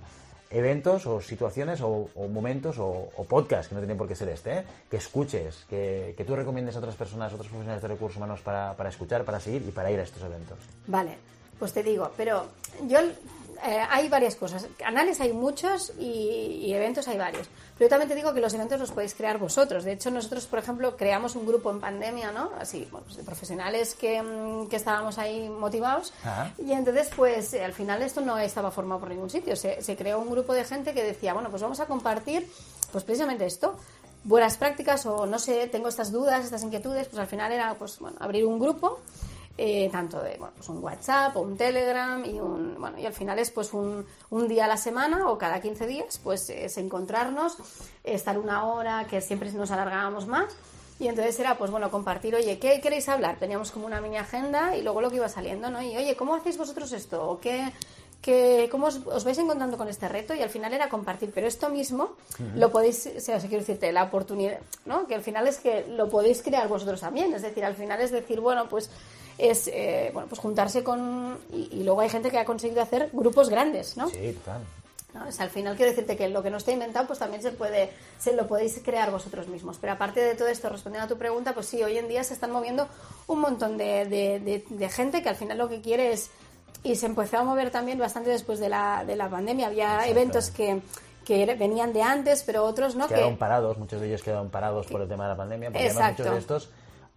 Eventos 0.52 1.06
o 1.06 1.22
situaciones 1.22 1.80
o, 1.82 2.10
momentos 2.32 2.78
o, 2.80 3.10
podcasts, 3.30 3.70
que 3.70 3.76
no 3.76 3.82
tienen 3.82 3.98
por 3.98 4.08
qué 4.08 4.16
ser 4.16 4.30
este, 4.30 4.60
¿eh? 4.60 4.64
que 4.90 4.98
escuches, 4.98 5.66
que, 5.70 6.16
que, 6.18 6.26
tú 6.26 6.36
recomiendes 6.36 6.76
a 6.76 6.80
otras 6.80 6.96
personas, 6.96 7.32
a 7.32 7.36
otros 7.36 7.50
profesionales 7.50 7.84
de 7.84 7.88
recursos 7.88 8.18
humanos 8.18 8.42
para, 8.42 8.74
para 8.76 8.90
escuchar, 8.90 9.24
para 9.26 9.40
seguir 9.40 9.64
y 9.68 9.72
para 9.72 9.92
ir 9.92 10.00
a 10.00 10.04
estos 10.04 10.24
eventos. 10.24 10.58
Vale, 10.88 11.18
pues 11.60 11.72
te 11.74 11.84
digo, 11.84 12.12
pero 12.18 12.48
yo 12.88 13.00
eh, 13.66 13.82
hay 13.90 14.10
varias 14.10 14.36
cosas. 14.36 14.68
Canales 14.78 15.20
hay 15.20 15.34
muchos 15.34 15.94
y, 16.00 16.72
eventos 16.74 17.08
hay 17.08 17.18
varios. 17.18 17.48
Pero 17.78 17.88
yo 17.88 17.90
también 17.90 18.10
te 18.10 18.16
digo 18.16 18.34
que 18.34 18.40
los 18.40 18.54
eventos 18.54 18.80
los 18.80 18.92
podéis 18.92 19.14
crear 19.14 19.38
vosotros. 19.38 19.84
De 19.84 19.94
hecho, 19.94 20.12
nosotros, 20.12 20.46
por 20.48 20.60
ejemplo, 20.60 20.96
creamos 20.96 21.36
un 21.36 21.46
grupo 21.46 21.72
en 21.72 21.80
pandemia, 21.80 22.32
¿no? 22.32 22.52
Así, 22.60 22.88
bueno, 22.92 23.06
pues 23.06 23.18
de 23.18 23.24
profesionales 23.24 23.96
que, 23.96 24.22
mm, 24.22 24.68
que, 24.68 24.76
estábamos 24.76 25.18
ahí 25.18 25.50
motivados. 25.50 26.14
Y 26.58 26.72
entonces, 26.72 27.10
pues, 27.16 27.54
eh, 27.54 27.64
al 27.64 27.74
final 27.74 28.02
esto 28.02 28.22
no 28.22 28.38
estaba 28.38 28.72
formado 28.72 29.02
por 29.02 29.10
ningún 29.10 29.30
sitio. 29.30 29.56
Se, 29.56 29.82
se 29.82 29.96
creó 29.96 30.20
un 30.20 30.30
grupo 30.30 30.54
de 30.54 30.64
gente 30.64 30.94
que 30.94 31.04
decía, 31.04 31.34
bueno, 31.34 31.50
pues 31.50 31.62
vamos 31.62 31.80
a 31.80 31.86
compartir, 31.86 32.50
pues 32.92 33.04
precisamente 33.04 33.46
esto 33.46 33.78
buenas 34.24 34.58
prácticas 34.58 35.06
o 35.06 35.26
no 35.26 35.40
sé, 35.40 35.68
tengo 35.68 35.88
estas 35.88 36.12
dudas, 36.12 36.44
estas 36.44 36.64
inquietudes, 36.64 37.08
pues 37.08 37.20
al 37.20 37.28
final 37.28 37.54
era 37.54 37.74
pues 37.76 38.00
bueno, 38.00 38.18
abrir 38.20 38.46
un 38.46 38.60
grupo 38.60 39.00
eh, 39.62 39.90
tanto 39.92 40.24
de 40.24 40.38
bueno, 40.38 40.54
pues 40.56 40.70
un 40.70 40.82
WhatsApp 40.82 41.36
o 41.36 41.42
un 41.42 41.58
Telegram 41.58 42.24
y 42.24 42.40
un 42.40 42.80
bueno 42.80 42.98
y 42.98 43.06
al 43.06 43.12
final 43.12 43.40
es 43.40 43.52
pues 43.52 43.74
un, 43.74 44.06
un 44.30 44.48
día 44.48 44.64
a 44.64 44.68
la 44.70 44.78
semana 44.78 45.28
o 45.28 45.38
cada 45.38 45.60
15 45.60 45.86
días 45.86 46.18
pues 46.24 46.50
es 46.50 46.78
encontrarnos 46.78 47.58
estar 48.06 48.40
una 48.40 48.64
hora 48.64 49.06
que 49.10 49.20
siempre 49.20 49.52
nos 49.52 49.70
alargábamos 49.72 50.28
más. 50.28 50.56
Y 50.98 51.10
entonces 51.10 51.38
era 51.42 51.58
pues 51.58 51.72
bueno 51.72 51.92
compartir 51.92 52.36
oye 52.36 52.58
qué 52.58 52.80
queréis 52.80 53.10
hablar 53.10 53.38
teníamos 53.38 53.72
como 53.72 53.86
una 53.86 54.00
mini 54.00 54.16
agenda 54.16 54.78
y 54.78 54.82
luego 54.82 55.02
lo 55.02 55.10
que 55.10 55.18
iba 55.18 55.28
saliendo 55.28 55.70
no 55.70 55.82
y 55.82 55.98
oye 55.98 56.16
cómo 56.16 56.36
hacéis 56.36 56.58
vosotros 56.58 56.94
esto 56.94 57.30
o 57.30 57.42
qué 57.42 57.74
que 58.22 58.70
cómo 58.72 58.88
os, 58.88 59.02
os 59.08 59.24
vais 59.24 59.38
encontrando 59.38 59.78
con 59.78 59.88
este 59.90 60.08
reto 60.08 60.34
y 60.34 60.42
al 60.42 60.50
final 60.50 60.74
era 60.74 60.90
compartir, 60.90 61.32
pero 61.34 61.48
esto 61.48 61.70
mismo 61.70 62.16
lo 62.56 62.70
podéis, 62.70 63.10
o 63.16 63.20
sea, 63.20 63.40
quiero 63.40 63.60
decirte, 63.60 63.94
la 63.94 64.04
oportunidad, 64.04 64.60
¿no? 64.86 65.08
Que 65.08 65.16
al 65.16 65.22
final 65.22 65.48
es 65.48 65.60
que 65.60 65.86
lo 65.88 66.10
podéis 66.10 66.42
crear 66.42 66.68
vosotros 66.68 67.00
también, 67.00 67.34
es 67.34 67.44
decir, 67.44 67.64
al 67.64 67.76
final 67.76 68.02
es 68.02 68.12
decir, 68.12 68.42
bueno, 68.42 68.68
pues 68.68 68.90
es 69.40 69.68
eh, 69.68 70.12
bueno 70.14 70.28
pues 70.28 70.40
juntarse 70.40 70.84
con 70.84 71.38
y, 71.54 71.70
y 71.80 71.84
luego 71.84 72.02
hay 72.02 72.10
gente 72.10 72.30
que 72.30 72.38
ha 72.40 72.46
conseguido 72.46 72.82
hacer 72.82 73.10
grupos 73.14 73.50
grandes, 73.50 73.98
¿no? 73.98 74.10
Sí, 74.10 74.34
total. 74.34 74.62
¿no? 75.14 75.28
O 75.28 75.32
sea, 75.32 75.46
al 75.46 75.50
final 75.50 75.76
quiero 75.76 75.90
decirte 75.90 76.16
que 76.16 76.30
lo 76.30 76.44
que 76.44 76.52
no 76.52 76.58
está 76.58 76.72
inventado, 76.72 77.08
pues 77.08 77.18
también 77.18 77.42
se 77.42 77.52
puede, 77.52 77.90
se 78.20 78.34
lo 78.36 78.46
podéis 78.48 78.80
crear 78.84 79.10
vosotros 79.10 79.48
mismos. 79.48 79.78
Pero 79.82 79.94
aparte 79.94 80.20
de 80.20 80.36
todo 80.36 80.48
esto, 80.50 80.70
respondiendo 80.70 81.06
a 81.06 81.08
tu 81.10 81.18
pregunta, 81.18 81.54
pues 81.56 81.66
sí, 81.66 81.82
hoy 81.82 81.98
en 81.98 82.08
día 82.08 82.24
se 82.24 82.36
están 82.36 82.52
moviendo 82.52 82.88
un 83.26 83.40
montón 83.40 83.76
de, 83.78 84.06
de- 84.06 84.40
de- 84.40 84.64
de 84.70 84.90
gente 84.90 85.24
que 85.24 85.30
al 85.30 85.36
final 85.36 85.58
lo 85.58 85.68
que 85.68 85.82
quiere 85.82 86.12
es, 86.14 86.30
y 86.84 86.96
se 86.96 87.08
empezó 87.08 87.40
a 87.40 87.44
mover 87.44 87.72
también 87.72 87.98
bastante 87.98 88.30
después 88.30 88.60
de 88.60 88.70
la, 88.70 89.04
de 89.04 89.16
la 89.16 89.28
pandemia. 89.30 89.68
Había 89.68 89.96
Exacto. 89.96 90.12
eventos 90.12 90.52
que, 90.52 90.80
que 91.26 91.56
venían 91.56 91.92
de 91.92 92.04
antes, 92.04 92.44
pero 92.44 92.64
otros 92.64 92.96
no. 92.96 93.08
Quedaron 93.08 93.32
Que, 93.32 93.38
parados, 93.38 93.78
muchos 93.80 94.00
de 94.02 94.08
ellos 94.10 94.22
quedaron 94.22 94.50
parados 94.52 94.86
por 94.86 95.02
el 95.02 95.08
tema 95.10 95.24
de 95.24 95.30
la 95.32 95.38
pandemia, 95.38 95.72
porque 95.72 95.90
además 95.90 96.12
muchos 96.20 96.32
de 96.34 96.38
estos 96.40 96.70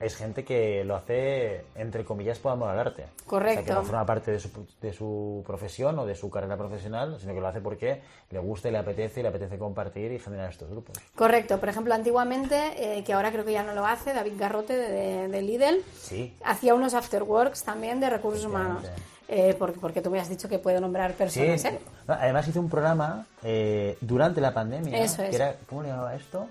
es 0.03 0.17
gente 0.17 0.45
que 0.45 0.85
lo 0.85 0.97
hace, 0.97 1.65
entre 1.77 2.05
comillas, 2.05 2.39
por 2.39 2.53
amor 2.53 2.71
al 2.71 2.79
arte. 2.79 3.07
Correcto. 3.27 3.61
O 3.61 3.65
sea, 3.65 3.75
que 3.75 3.81
no 3.81 3.85
forma 3.85 4.05
parte 4.05 4.33
de 4.33 4.41
su, 4.41 4.51
de 4.81 4.93
su 4.93 5.43
profesión 5.47 5.99
o 5.99 6.07
de 6.07 6.15
su 6.15 6.29
carrera 6.31 6.57
profesional, 6.57 7.17
sino 7.21 7.33
que 7.35 7.41
lo 7.41 7.47
hace 7.49 7.61
porque 7.61 8.03
le 8.31 8.39
gusta 8.39 8.69
y 8.69 8.73
le 8.73 8.79
apetece 8.79 9.21
y 9.21 9.23
le 9.23 9.29
apetece 9.31 9.59
compartir 9.59 10.13
y 10.13 10.19
generar 10.19 10.51
estos 10.51 10.69
grupos. 10.69 10.97
correcto. 11.15 11.59
Por 11.59 11.69
ejemplo, 11.69 11.95
antiguamente, 11.95 12.99
eh, 12.99 13.05
que 13.05 13.13
ahora 13.13 13.31
creo 13.33 13.45
que 13.45 13.53
ya 13.53 13.63
no 13.63 13.75
lo 13.75 13.87
hace, 13.87 14.13
David 14.13 14.33
Garrote 14.39 14.75
de, 14.77 14.89
de- 14.91 15.29
de 15.29 15.43
Lidl, 15.43 15.83
Sí. 15.97 16.35
hacía 16.45 16.75
unos 16.75 16.95
afterworks 16.95 17.63
también 17.65 18.01
de 18.01 18.11
recursos 18.11 18.45
humanos. 18.45 18.85
Eh, 19.29 19.55
porque, 19.59 19.79
porque 19.81 20.03
tú 20.03 20.11
me 20.11 20.21
has 20.21 20.29
dicho 20.29 20.47
que 20.49 20.59
puedo 20.59 20.79
nombrar 20.81 21.13
Sí, 21.13 21.17
personas, 21.17 21.65
¿eh? 21.65 21.79
no, 22.07 22.13
además 22.15 22.47
hizo 22.49 22.61
un 22.61 22.69
programa 22.69 23.25
eh, 23.43 23.97
durante 24.03 24.43
la 24.43 24.53
pandemia, 24.53 24.99
Eso 25.03 25.23
es. 25.23 25.31
que 25.31 25.37
era, 25.37 25.55
¿cómo 25.69 25.83
le 25.83 25.89
llamaba 25.89 26.15
esto? 26.15 26.49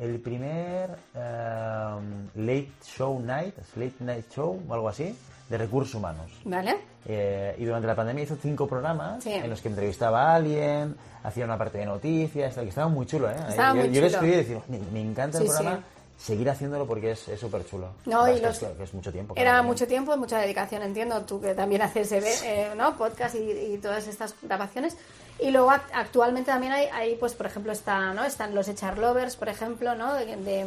El 0.00 0.18
primer 0.20 0.88
um, 1.14 2.28
late 2.46 2.70
show 2.84 3.20
night, 3.20 3.54
late 3.76 3.94
night 4.00 4.24
show 4.34 4.58
o 4.66 4.74
algo 4.74 4.88
así, 4.88 5.14
de 5.48 5.58
recursos 5.58 5.94
humanos. 5.94 6.30
¿Vale? 6.44 6.76
Eh, 7.06 7.54
y 7.58 7.64
durante 7.64 7.86
la 7.86 7.94
pandemia 7.94 8.24
hizo 8.24 8.36
cinco 8.40 8.66
programas 8.66 9.22
Sí. 9.22 9.32
en 9.32 9.50
los 9.50 9.60
que 9.60 9.68
entrevistaba 9.68 10.30
a 10.32 10.34
alguien, 10.36 10.96
hacía 11.22 11.44
una 11.44 11.58
parte 11.58 11.78
de 11.78 11.86
noticias, 11.86 12.54
que 12.54 12.68
estaba 12.68 12.88
muy 12.88 13.04
chulo, 13.06 13.30
¿eh? 13.30 13.34
Estaba 13.48 13.74
yo 13.78 13.86
muy 13.86 13.94
yo 13.94 14.00
le 14.00 14.06
escribí 14.06 14.32
y 14.32 14.36
decía, 14.36 14.62
me, 14.68 14.78
me 14.92 15.00
encanta 15.00 15.38
el 15.38 15.44
programa, 15.46 15.76
sí. 16.16 16.24
seguir 16.26 16.48
haciéndolo 16.50 16.86
porque 16.86 17.10
es 17.10 17.18
súper 17.38 17.66
chulo. 17.66 17.88
No, 18.06 18.26
y 18.34 18.40
que, 18.40 18.48
es, 18.48 18.58
que 18.58 18.82
es 18.82 18.94
mucho 18.94 19.12
tiempo. 19.12 19.34
Era 19.36 19.62
mucho 19.62 19.86
tiempo, 19.86 20.16
mucha 20.16 20.38
dedicación, 20.38 20.82
entiendo. 20.82 21.20
Tú 21.22 21.40
que 21.40 21.54
también 21.54 21.82
haces 21.82 22.12
eh, 22.12 22.70
¿no? 22.76 22.96
podcast 22.96 23.34
y, 23.34 23.50
y 23.74 23.78
todas 23.78 24.06
estas 24.06 24.34
grabaciones. 24.42 24.96
Y 25.42 25.50
luego 25.50 25.70
act- 25.70 25.90
actualmente 25.94 26.50
también 26.50 26.72
hay, 26.72 26.86
hay, 26.86 27.16
pues 27.16 27.34
por 27.34 27.46
ejemplo, 27.46 27.72
está, 27.72 28.12
¿no? 28.12 28.24
están 28.24 28.54
los 28.54 28.68
Echar 28.68 28.98
Lovers, 28.98 29.36
por 29.36 29.48
ejemplo, 29.48 29.94
¿no? 29.94 30.14
de, 30.14 30.36
de- 30.36 30.66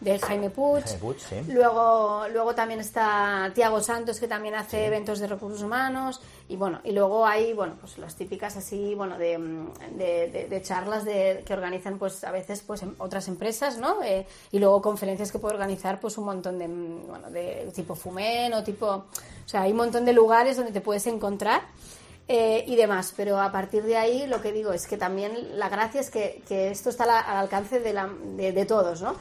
de 0.00 0.18
Jaime 0.18 0.50
Puig. 0.50 0.84
Jaime 0.84 0.98
Puig, 0.98 1.18
sí. 1.18 1.36
Luego, 1.48 2.26
luego 2.30 2.54
también 2.54 2.80
está 2.80 3.50
Tiago 3.54 3.80
Santos, 3.80 4.20
que 4.20 4.28
también 4.28 4.54
hace 4.54 4.84
eventos 4.86 5.18
de 5.20 5.26
recursos 5.28 5.62
humanos. 5.62 6.20
Y 6.48 6.56
bueno, 6.56 6.80
y 6.84 6.92
luego 6.92 7.24
hay, 7.26 7.54
bueno, 7.54 7.74
pues 7.80 7.96
las 7.96 8.14
típicas 8.14 8.54
así, 8.58 8.94
bueno, 8.94 9.16
de, 9.16 9.38
de, 9.92 10.28
de- 10.30 10.46
de 10.50 10.62
charlas 10.62 11.06
de, 11.06 11.42
que 11.46 11.54
organizan 11.54 11.98
pues 11.98 12.22
a 12.24 12.32
veces 12.32 12.60
pues 12.66 12.82
em- 12.82 12.94
otras 12.98 13.28
empresas, 13.28 13.78
¿no? 13.78 14.02
Eh, 14.02 14.26
y 14.52 14.58
luego 14.58 14.82
conferencias 14.82 15.32
que 15.32 15.38
puede 15.38 15.54
organizar 15.54 15.98
pues 16.00 16.18
un 16.18 16.24
montón 16.26 16.58
de, 16.58 16.66
bueno, 16.66 17.30
de 17.30 17.70
tipo 17.74 17.94
Fumen 17.94 18.52
o 18.52 18.62
tipo... 18.62 18.86
O 18.88 19.48
sea, 19.48 19.62
hay 19.62 19.70
un 19.70 19.78
montón 19.78 20.04
de 20.04 20.12
lugares 20.12 20.56
donde 20.58 20.72
te 20.72 20.82
puedes 20.82 21.06
encontrar. 21.06 21.62
Eh, 22.28 22.64
y 22.66 22.76
demás, 22.76 23.12
pero 23.16 23.40
a 23.40 23.52
partir 23.52 23.82
de 23.84 23.96
ahí 23.96 24.26
lo 24.26 24.40
que 24.40 24.52
digo 24.52 24.72
es 24.72 24.86
que 24.86 24.96
también 24.96 25.58
la 25.58 25.68
gracia 25.68 26.00
es 26.00 26.10
que, 26.10 26.42
que 26.48 26.70
esto 26.70 26.90
está 26.90 27.04
al, 27.04 27.10
al 27.10 27.36
alcance 27.36 27.80
de, 27.80 27.92
la- 27.92 28.08
de- 28.36 28.52
de 28.52 28.64
todos, 28.66 29.02
¿no? 29.02 29.14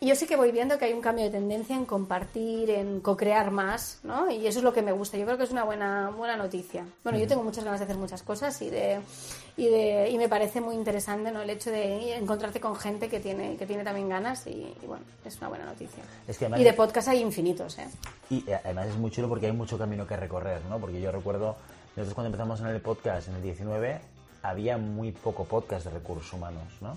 Y 0.00 0.08
yo 0.08 0.16
sí 0.16 0.26
que 0.26 0.34
voy 0.34 0.50
viendo 0.50 0.78
que 0.78 0.86
hay 0.86 0.92
un 0.94 1.00
cambio 1.00 1.24
de 1.24 1.30
tendencia 1.30 1.76
en 1.76 1.84
compartir, 1.84 2.70
en 2.70 3.00
co-crear 3.00 3.52
más, 3.52 4.00
¿no? 4.02 4.28
Y 4.32 4.48
eso 4.48 4.58
es 4.58 4.64
lo 4.64 4.72
que 4.72 4.82
me 4.82 4.90
gusta. 4.90 5.16
Yo 5.16 5.24
creo 5.24 5.38
que 5.38 5.44
es 5.44 5.52
una 5.52 5.62
buena, 5.62 6.10
buena 6.10 6.34
noticia. 6.34 6.84
Bueno, 7.04 7.20
yo 7.20 7.28
tengo 7.28 7.44
muchas 7.44 7.62
ganas 7.62 7.78
de 7.78 7.84
hacer 7.84 7.96
muchas 7.96 8.24
cosas 8.24 8.60
y 8.62 8.68
de, 8.68 8.98
y 9.56 9.68
de 9.68 10.10
y 10.10 10.18
me 10.18 10.28
parece 10.28 10.60
muy 10.60 10.74
interesante, 10.74 11.30
¿no? 11.30 11.40
El 11.42 11.50
hecho 11.50 11.70
de 11.70 12.16
encontrarte 12.16 12.58
con 12.58 12.74
gente 12.74 13.08
que 13.08 13.20
tiene, 13.20 13.56
que 13.56 13.64
tiene 13.64 13.84
también 13.84 14.08
ganas 14.08 14.44
y, 14.48 14.74
y 14.82 14.86
bueno, 14.88 15.04
es 15.24 15.36
una 15.38 15.50
buena 15.50 15.66
noticia. 15.66 16.02
Es 16.26 16.36
que 16.36 16.46
y 16.56 16.64
de 16.64 16.72
podcast 16.72 17.06
hay 17.06 17.20
infinitos, 17.20 17.78
¿eh? 17.78 17.86
Y 18.28 18.38
eh, 18.50 18.58
además 18.64 18.88
es 18.88 18.96
muy 18.96 19.12
chulo 19.12 19.28
porque 19.28 19.46
hay 19.46 19.52
mucho 19.52 19.78
camino 19.78 20.04
que 20.04 20.16
recorrer, 20.16 20.62
¿no? 20.68 20.80
Porque 20.80 21.00
yo 21.00 21.12
recuerdo, 21.12 21.54
nosotros 21.96 22.14
cuando 22.14 22.28
empezamos 22.28 22.60
en 22.60 22.66
el 22.68 22.80
podcast 22.80 23.28
en 23.28 23.34
el 23.34 23.42
19, 23.42 24.00
había 24.42 24.78
muy 24.78 25.12
poco 25.12 25.44
podcast 25.44 25.84
de 25.86 25.90
recursos 25.92 26.32
humanos, 26.32 26.64
¿no? 26.80 26.96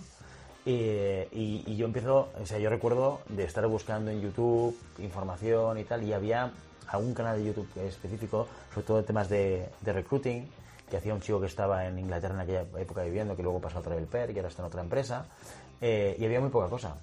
Eh, 0.65 1.27
y, 1.31 1.63
y 1.67 1.75
yo 1.75 1.85
empiezo, 1.85 2.29
o 2.41 2.45
sea, 2.45 2.57
yo 2.57 2.69
recuerdo 2.69 3.21
de 3.29 3.43
estar 3.43 3.65
buscando 3.67 4.09
en 4.09 4.21
YouTube 4.21 4.75
información 4.99 5.77
y 5.77 5.83
tal, 5.83 6.03
y 6.03 6.13
había 6.13 6.51
algún 6.87 7.13
canal 7.13 7.37
de 7.37 7.45
YouTube 7.45 7.69
específico, 7.81 8.47
sobre 8.73 8.87
todo 8.87 8.97
de 8.97 9.03
temas 9.03 9.29
de, 9.29 9.69
de 9.81 9.93
recruiting, 9.93 10.47
que 10.89 10.97
hacía 10.97 11.13
un 11.13 11.21
chico 11.21 11.39
que 11.39 11.47
estaba 11.47 11.85
en 11.87 11.99
Inglaterra 11.99 12.33
en 12.35 12.41
aquella 12.41 12.61
época 12.79 13.03
viviendo, 13.03 13.35
que 13.35 13.43
luego 13.43 13.59
pasó 13.59 13.79
a 13.79 13.81
Travel 13.81 14.05
Per, 14.05 14.31
y 14.31 14.35
ahora 14.37 14.47
está 14.49 14.61
en 14.63 14.67
otra 14.67 14.81
empresa, 14.81 15.25
eh, 15.81 16.15
y 16.17 16.25
había 16.25 16.39
muy 16.39 16.49
poca 16.49 16.67
cosa. 16.69 16.95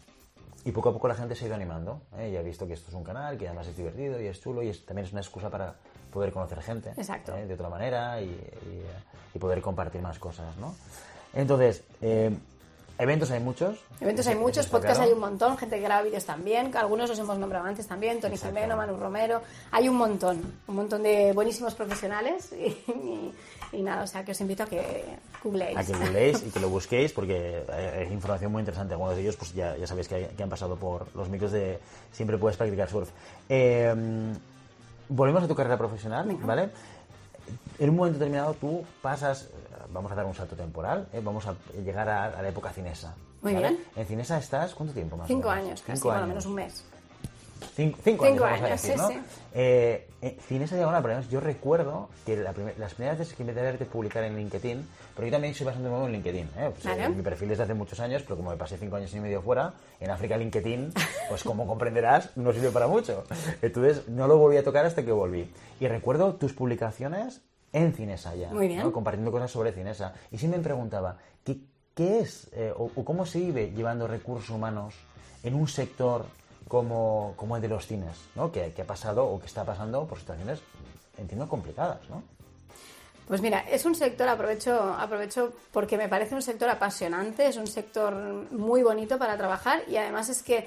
Y 0.64 0.70
poco 0.70 0.90
a 0.90 0.92
poco 0.92 1.08
la 1.08 1.14
gente 1.16 1.34
se 1.34 1.44
ha 1.44 1.46
ido 1.48 1.56
animando. 1.56 2.00
¿eh? 2.16 2.30
Y 2.32 2.36
ha 2.36 2.42
visto 2.42 2.68
que 2.68 2.74
esto 2.74 2.88
es 2.90 2.94
un 2.94 3.02
canal, 3.02 3.36
que 3.36 3.48
además 3.48 3.66
es 3.66 3.76
divertido 3.76 4.20
y 4.20 4.26
es 4.26 4.40
chulo 4.40 4.62
y 4.62 4.68
es- 4.68 4.86
también 4.86 5.06
es 5.06 5.12
una 5.12 5.20
excusa 5.20 5.50
para 5.50 5.74
poder 6.12 6.32
conocer 6.32 6.60
gente 6.62 6.90
Exacto. 6.96 7.34
¿eh? 7.36 7.46
de 7.46 7.54
otra 7.54 7.68
manera 7.68 8.20
y, 8.20 8.26
y, 8.26 8.82
y 9.34 9.38
poder 9.38 9.60
compartir 9.62 10.00
más 10.02 10.18
cosas, 10.18 10.56
¿no? 10.58 10.74
Entonces, 11.34 11.82
eh, 12.02 12.30
eventos 12.98 13.30
hay 13.30 13.40
muchos. 13.40 13.78
Eventos 14.00 14.26
hay 14.26 14.34
muchos, 14.36 14.66
podcasts 14.66 14.98
claro. 14.98 15.08
hay 15.10 15.14
un 15.14 15.20
montón, 15.20 15.56
gente 15.56 15.76
que 15.76 15.82
graba 15.82 16.02
vídeos 16.02 16.24
también, 16.24 16.76
algunos 16.76 17.08
los 17.08 17.18
hemos 17.18 17.38
nombrado 17.38 17.64
antes 17.66 17.86
también, 17.86 18.20
Tony 18.20 18.34
Exacto. 18.34 18.54
Jimeno, 18.54 18.76
Manu 18.76 18.96
Romero, 18.98 19.40
hay 19.70 19.88
un 19.88 19.96
montón, 19.96 20.40
un 20.68 20.76
montón 20.76 21.02
de 21.02 21.32
buenísimos 21.32 21.74
profesionales 21.74 22.52
y, 22.52 22.66
y- 22.92 23.34
y 23.74 23.80
nada, 23.82 24.02
o 24.02 24.06
sea 24.06 24.22
que 24.22 24.32
os 24.32 24.40
invito 24.42 24.64
a 24.64 24.66
que 24.66 25.02
googleéis. 25.42 25.78
A 25.78 25.82
que 25.84 25.92
googleéis 25.94 26.42
y 26.46 26.50
que 26.50 26.60
lo 26.60 26.68
busquéis 26.68 27.10
porque 27.14 27.64
hay, 27.72 28.04
hay 28.06 28.12
información 28.12 28.52
muy 28.52 28.60
interesante. 28.60 28.92
Algunos 28.92 29.16
de 29.16 29.22
ellos 29.22 29.36
pues 29.36 29.54
ya, 29.54 29.74
ya 29.78 29.86
sabéis 29.86 30.08
que, 30.08 30.14
hay- 30.16 30.26
que 30.26 30.42
han 30.42 30.50
pasado 30.50 30.76
por 30.76 31.06
los 31.16 31.30
micros 31.30 31.52
de 31.52 31.78
Siempre 32.12 32.36
puedes 32.36 32.58
practicar 32.58 32.90
surf. 32.90 33.08
Eh, 33.48 33.94
volvemos 35.14 35.42
a 35.42 35.48
tu 35.48 35.54
carrera 35.54 35.76
profesional, 35.76 36.26
¿vale? 36.42 36.70
En 37.78 37.90
un 37.90 37.96
momento 37.96 38.18
determinado 38.18 38.54
tú 38.54 38.84
pasas, 39.00 39.44
eh, 39.44 39.48
vamos 39.92 40.10
a 40.12 40.14
dar 40.14 40.24
un 40.24 40.34
salto 40.34 40.56
temporal, 40.56 41.06
¿eh? 41.12 41.20
vamos 41.22 41.46
a 41.46 41.54
llegar 41.84 42.08
a, 42.08 42.24
a 42.26 42.42
la 42.42 42.48
época 42.48 42.70
cinesa. 42.70 43.14
Muy 43.42 43.54
¿vale? 43.54 43.68
bien. 43.70 43.84
En 43.96 44.06
cinesa 44.06 44.38
estás, 44.38 44.74
¿cuánto 44.74 44.94
tiempo 44.94 45.16
más? 45.16 45.26
Cinco 45.26 45.50
años, 45.50 45.80
casi, 45.82 45.96
Cinco 45.98 46.08
bueno, 46.08 46.18
años. 46.22 46.28
menos 46.28 46.46
un 46.46 46.54
mes. 46.54 46.84
Cinco, 47.74 47.98
cinco 48.02 48.24
Cinco 48.26 48.44
años, 48.44 48.62
años, 48.62 48.82
decir, 48.82 48.92
sí, 48.92 48.98
¿no? 48.98 49.08
sí. 49.08 49.18
Eh, 49.54 50.08
eh, 50.22 50.38
Cinesa 50.48 50.76
Diagonal, 50.76 51.02
por 51.02 51.28
yo 51.28 51.40
recuerdo 51.40 52.08
que 52.24 52.36
la 52.36 52.52
primer- 52.52 52.78
las 52.78 52.94
primeras 52.94 53.18
veces 53.18 53.34
que 53.34 53.42
empecé 53.42 53.60
a 53.60 53.64
verte 53.64 53.84
publicar 53.86 54.24
en 54.24 54.36
LinkedIn, 54.36 54.86
porque 55.14 55.30
yo 55.30 55.34
también 55.34 55.54
soy 55.54 55.66
bastante 55.66 55.88
nuevo 55.90 56.06
en 56.06 56.12
LinkedIn, 56.12 56.44
¿eh? 56.58 56.70
Pues, 56.72 56.84
Vale. 56.84 57.04
eh, 57.04 57.08
mi 57.10 57.22
perfil 57.22 57.48
desde 57.48 57.64
hace 57.64 57.74
muchos 57.74 58.00
años, 58.00 58.22
pero 58.22 58.36
como 58.36 58.50
me 58.50 58.56
pasé 58.56 58.78
cinco 58.78 58.96
años 58.96 59.12
y 59.14 59.20
medio 59.20 59.42
fuera, 59.42 59.74
en 60.00 60.10
África 60.10 60.36
LinkedIn, 60.36 60.92
pues 61.28 61.42
como 61.44 61.66
comprenderás, 61.66 62.36
no 62.36 62.52
sirve 62.52 62.70
para 62.70 62.86
mucho. 62.86 63.24
Entonces 63.60 64.08
no 64.08 64.26
lo 64.26 64.38
volví 64.38 64.56
a 64.56 64.64
tocar 64.64 64.84
hasta 64.86 65.02
que 65.04 65.12
volví. 65.12 65.50
Y 65.80 65.88
recuerdo 65.88 66.34
tus 66.34 66.52
publicaciones 66.52 67.40
en 67.72 67.92
Cinesa 67.94 68.34
ya, 68.34 68.50
Muy 68.52 68.68
bien. 68.68 68.80
¿no? 68.82 68.92
compartiendo 68.92 69.32
cosas 69.32 69.50
sobre 69.50 69.72
Cinesa. 69.72 70.14
Y 70.30 70.38
siempre 70.38 70.58
me 70.58 70.64
preguntaba, 70.64 71.16
¿qué, 71.44 71.58
qué 71.94 72.20
es 72.20 72.48
eh, 72.52 72.72
o, 72.76 72.90
o 72.94 73.04
cómo 73.04 73.26
se 73.26 73.38
vive 73.40 73.70
llevando 73.74 74.06
recursos 74.06 74.50
humanos 74.50 74.94
en 75.42 75.54
un 75.54 75.66
sector 75.68 76.26
como, 76.72 77.34
como 77.36 77.56
el 77.56 77.60
de 77.60 77.68
los 77.68 77.86
cines, 77.86 78.16
¿no? 78.34 78.50
Que, 78.50 78.72
que 78.72 78.80
ha 78.80 78.86
pasado 78.86 79.26
o 79.26 79.38
que 79.38 79.44
está 79.44 79.62
pasando 79.62 80.06
por 80.06 80.18
situaciones, 80.18 80.60
entiendo, 81.18 81.46
complicadas, 81.46 82.00
¿no? 82.08 82.22
Pues 83.28 83.42
mira, 83.42 83.60
es 83.70 83.84
un 83.84 83.94
sector, 83.94 84.26
aprovecho, 84.26 84.72
aprovecho 84.98 85.52
porque 85.70 85.98
me 85.98 86.08
parece 86.08 86.34
un 86.34 86.40
sector 86.40 86.70
apasionante, 86.70 87.46
es 87.46 87.58
un 87.58 87.66
sector 87.66 88.14
muy 88.50 88.82
bonito 88.82 89.18
para 89.18 89.36
trabajar 89.36 89.82
y 89.86 89.98
además 89.98 90.30
es 90.30 90.42
que 90.42 90.66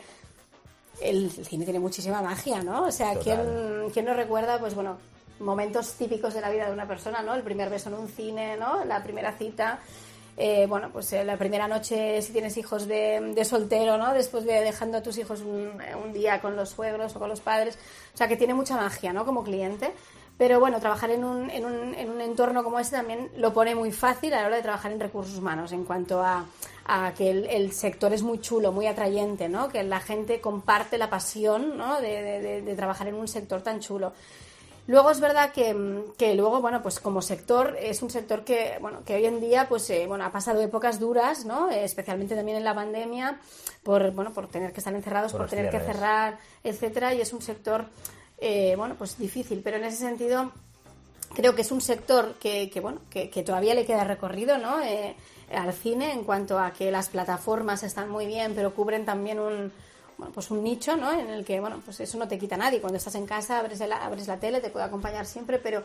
el 1.02 1.32
cine 1.32 1.64
tiene 1.64 1.80
muchísima 1.80 2.22
magia, 2.22 2.62
¿no? 2.62 2.84
O 2.84 2.92
sea. 2.92 3.16
¿quién, 3.16 3.90
quién 3.92 4.06
no 4.06 4.14
recuerda, 4.14 4.60
pues 4.60 4.76
bueno, 4.76 5.00
momentos 5.40 5.94
típicos 5.94 6.36
de 6.36 6.42
la 6.42 6.52
vida 6.52 6.68
de 6.68 6.74
una 6.74 6.88
persona, 6.88 7.24
¿no? 7.24 7.34
El 7.34 7.42
primer 7.42 7.72
beso 7.72 7.90
en 7.90 7.96
un 7.96 8.10
cine, 8.10 8.58
¿no? 8.58 8.86
La 8.86 9.02
primera 9.02 9.32
cita, 9.32 9.80
eh, 10.38 10.66
bueno, 10.68 10.90
pues 10.92 11.12
eh, 11.14 11.24
la 11.24 11.38
primera 11.38 11.68
noche 11.68 12.22
si 12.22 12.34
tienes 12.34 12.58
hijos 12.58 12.88
de, 12.88 13.44
soltero, 13.46 13.98
¿no? 13.98 14.14
Después 14.14 14.44
de 14.46 14.62
dejando 14.62 14.98
a 14.98 15.02
tus 15.02 15.18
hijos 15.18 15.42
un, 15.42 15.72
un 16.04 16.14
día 16.14 16.42
con 16.42 16.56
los 16.56 16.70
suegros 16.72 17.16
o 17.16 17.20
con 17.20 17.30
los 17.30 17.40
padres. 17.40 17.78
O 18.14 18.18
sea, 18.18 18.28
que 18.28 18.36
tiene 18.36 18.54
mucha 18.54 18.76
magia, 18.76 19.14
¿no? 19.14 19.26
Como 19.26 19.44
cliente. 19.44 19.92
Pero 20.38 20.60
bueno, 20.60 20.82
trabajar 20.82 21.12
en 21.12 21.24
un, 21.24 21.50
en, 21.50 21.66
un, 21.66 21.96
en 21.96 22.10
un 22.10 22.20
entorno 22.20 22.62
como 22.64 22.78
este 22.80 22.98
también 22.98 23.30
lo 23.38 23.54
pone 23.54 23.74
muy 23.74 23.94
fácil 23.94 24.34
a 24.34 24.42
la 24.42 24.48
hora 24.48 24.58
de 24.58 24.64
trabajar 24.64 24.92
en 24.92 25.00
recursos 25.00 25.38
humanos, 25.38 25.72
en 25.72 25.86
cuanto 25.86 26.22
a, 26.22 26.46
que 27.18 27.30
el, 27.32 27.72
sector 27.72 28.12
es 28.12 28.22
muy 28.22 28.42
chulo, 28.42 28.74
muy 28.74 28.86
atrayente, 28.86 29.48
¿no? 29.48 29.70
Que 29.70 29.84
la 29.84 30.02
gente 30.02 30.42
comparte 30.42 30.98
la 30.98 31.10
pasión, 31.10 31.78
¿no? 31.78 32.02
De- 32.02 32.62
de 32.62 32.76
trabajar 32.76 33.08
en 33.08 33.16
un 33.16 33.30
sector 33.30 33.62
tan 33.62 33.80
chulo. 33.80 34.12
Luego 34.88 35.10
es 35.10 35.20
verdad 35.20 35.52
que, 35.52 36.04
que, 36.18 36.36
luego, 36.36 36.62
bueno, 36.62 36.84
pues 36.84 37.00
como 37.00 37.24
sector, 37.24 37.76
es 37.80 38.04
un 38.04 38.12
sector 38.12 38.44
que, 38.44 38.78
bueno, 38.80 39.00
que 39.04 39.16
hoy 39.16 39.26
en 39.26 39.42
día, 39.42 39.68
pues, 39.68 39.90
eh, 39.90 40.06
bueno, 40.08 40.26
ha 40.26 40.32
pasado 40.32 40.62
épocas 40.62 41.00
duras, 41.00 41.44
¿no? 41.44 41.72
Eh, 41.72 41.84
especialmente 41.84 42.36
también 42.36 42.58
en 42.58 42.64
la 42.64 42.76
pandemia, 42.76 43.40
por, 43.82 44.12
bueno, 44.12 44.32
por 44.32 44.48
tener 44.48 44.74
que 44.74 44.82
estar 44.82 44.94
encerrados, 44.94 45.32
por, 45.32 45.50
tener 45.50 45.72
que 45.72 45.80
cerrar, 45.80 46.38
etcétera, 46.64 47.16
y 47.16 47.22
es 47.22 47.34
un 47.34 47.42
sector, 47.42 47.86
eh, 48.38 48.76
bueno, 48.78 48.94
pues 48.96 49.18
difícil, 49.18 49.62
pero 49.64 49.78
en 49.78 49.86
ese 49.86 49.98
sentido 49.98 50.52
creo 51.34 51.56
que 51.56 51.64
es 51.64 51.72
un 51.72 51.82
sector 51.82 52.36
que, 52.36 52.70
que 52.70 52.80
bueno, 52.80 53.00
que, 53.10 53.32
que, 53.32 53.42
todavía 53.42 53.74
le 53.74 53.86
queda 53.86 54.04
recorrido, 54.04 54.58
¿no? 54.60 54.78
al 55.52 55.74
cine 55.74 56.12
en 56.12 56.24
cuanto 56.24 56.58
a 56.58 56.72
que 56.72 56.92
las 56.92 57.10
plataformas 57.10 57.84
están 57.84 58.10
muy 58.10 58.26
bien, 58.26 58.54
pero 58.56 58.74
cubren 58.74 59.06
también 59.06 59.40
un, 59.40 59.72
bueno, 60.18 60.34
pues 60.34 60.52
un 60.52 60.64
nicho, 60.64 60.96
¿no? 60.96 61.12
En 61.12 61.30
el 61.30 61.44
que, 61.46 61.60
bueno, 61.60 61.82
pues 61.84 62.00
eso 62.00 62.18
no 62.18 62.28
te 62.28 62.38
quita 62.38 62.58
nadie. 62.58 62.80
Cuando 62.80 62.98
estás 62.98 63.16
en 63.16 63.26
casa, 63.26 63.60
abres, 63.60 63.82
abres 63.82 64.28
la 64.28 64.38
tele, 64.38 64.62
te 64.62 64.70
puede 64.70 64.86
acompañar 64.86 65.26
siempre, 65.26 65.60
pero 65.60 65.84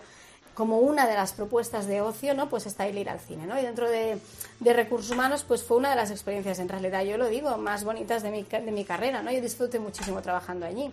como 0.54 0.78
una 0.78 1.06
de 1.06 1.14
las 1.14 1.32
propuestas 1.32 1.86
de 1.86 2.00
ocio, 2.00 2.34
¿no? 2.34 2.48
Pues 2.48 2.66
está 2.66 2.86
el 2.86 2.98
ir 2.98 3.08
al 3.08 3.20
cine, 3.20 3.46
¿no? 3.46 3.58
Y 3.58 3.62
dentro 3.62 3.88
de, 3.88 4.18
de, 4.58 4.72
recursos 4.72 5.10
humanos, 5.10 5.44
pues 5.46 5.62
fue 5.62 5.76
una 5.76 5.90
de 5.90 5.96
las 5.96 6.10
experiencias, 6.10 6.58
en 6.58 6.68
realidad, 6.68 7.02
yo 7.02 7.16
lo 7.16 7.28
digo, 7.28 7.56
más 7.56 7.84
bonitas 7.84 8.22
de 8.22 8.30
mi, 8.30 8.42
de 8.42 8.72
mi 8.72 8.84
carrera, 8.84 9.22
¿no? 9.22 9.30
Yo 9.30 9.40
disfruté 9.40 9.78
muchísimo 9.78 10.20
trabajando 10.22 10.66
allí. 10.66 10.92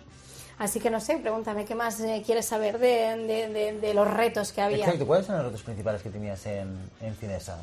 Así 0.58 0.80
que 0.80 0.90
no 0.90 1.00
sé, 1.00 1.18
pregúntame 1.18 1.64
qué 1.64 1.76
más 1.76 2.00
eh, 2.00 2.22
quieres 2.26 2.46
saber 2.46 2.78
de, 2.78 3.78
de, 3.80 3.94
los 3.94 4.08
retos 4.08 4.52
que 4.52 4.60
había. 4.60 4.84
Exacto, 4.84 5.06
¿cuáles 5.06 5.26
son 5.26 5.36
los 5.36 5.44
retos 5.46 5.62
principales 5.62 6.02
que 6.02 6.10
tenías 6.10 6.44
en, 6.46 6.76
en 7.00 7.14
Cinesa? 7.14 7.62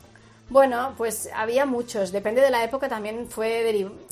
Bueno, 0.49 0.93
pues 0.97 1.29
había 1.33 1.65
muchos. 1.65 2.11
Depende 2.11 2.41
de 2.41 2.51
la 2.51 2.63
época 2.63 2.87
también 2.87 3.27
fue 3.27 3.63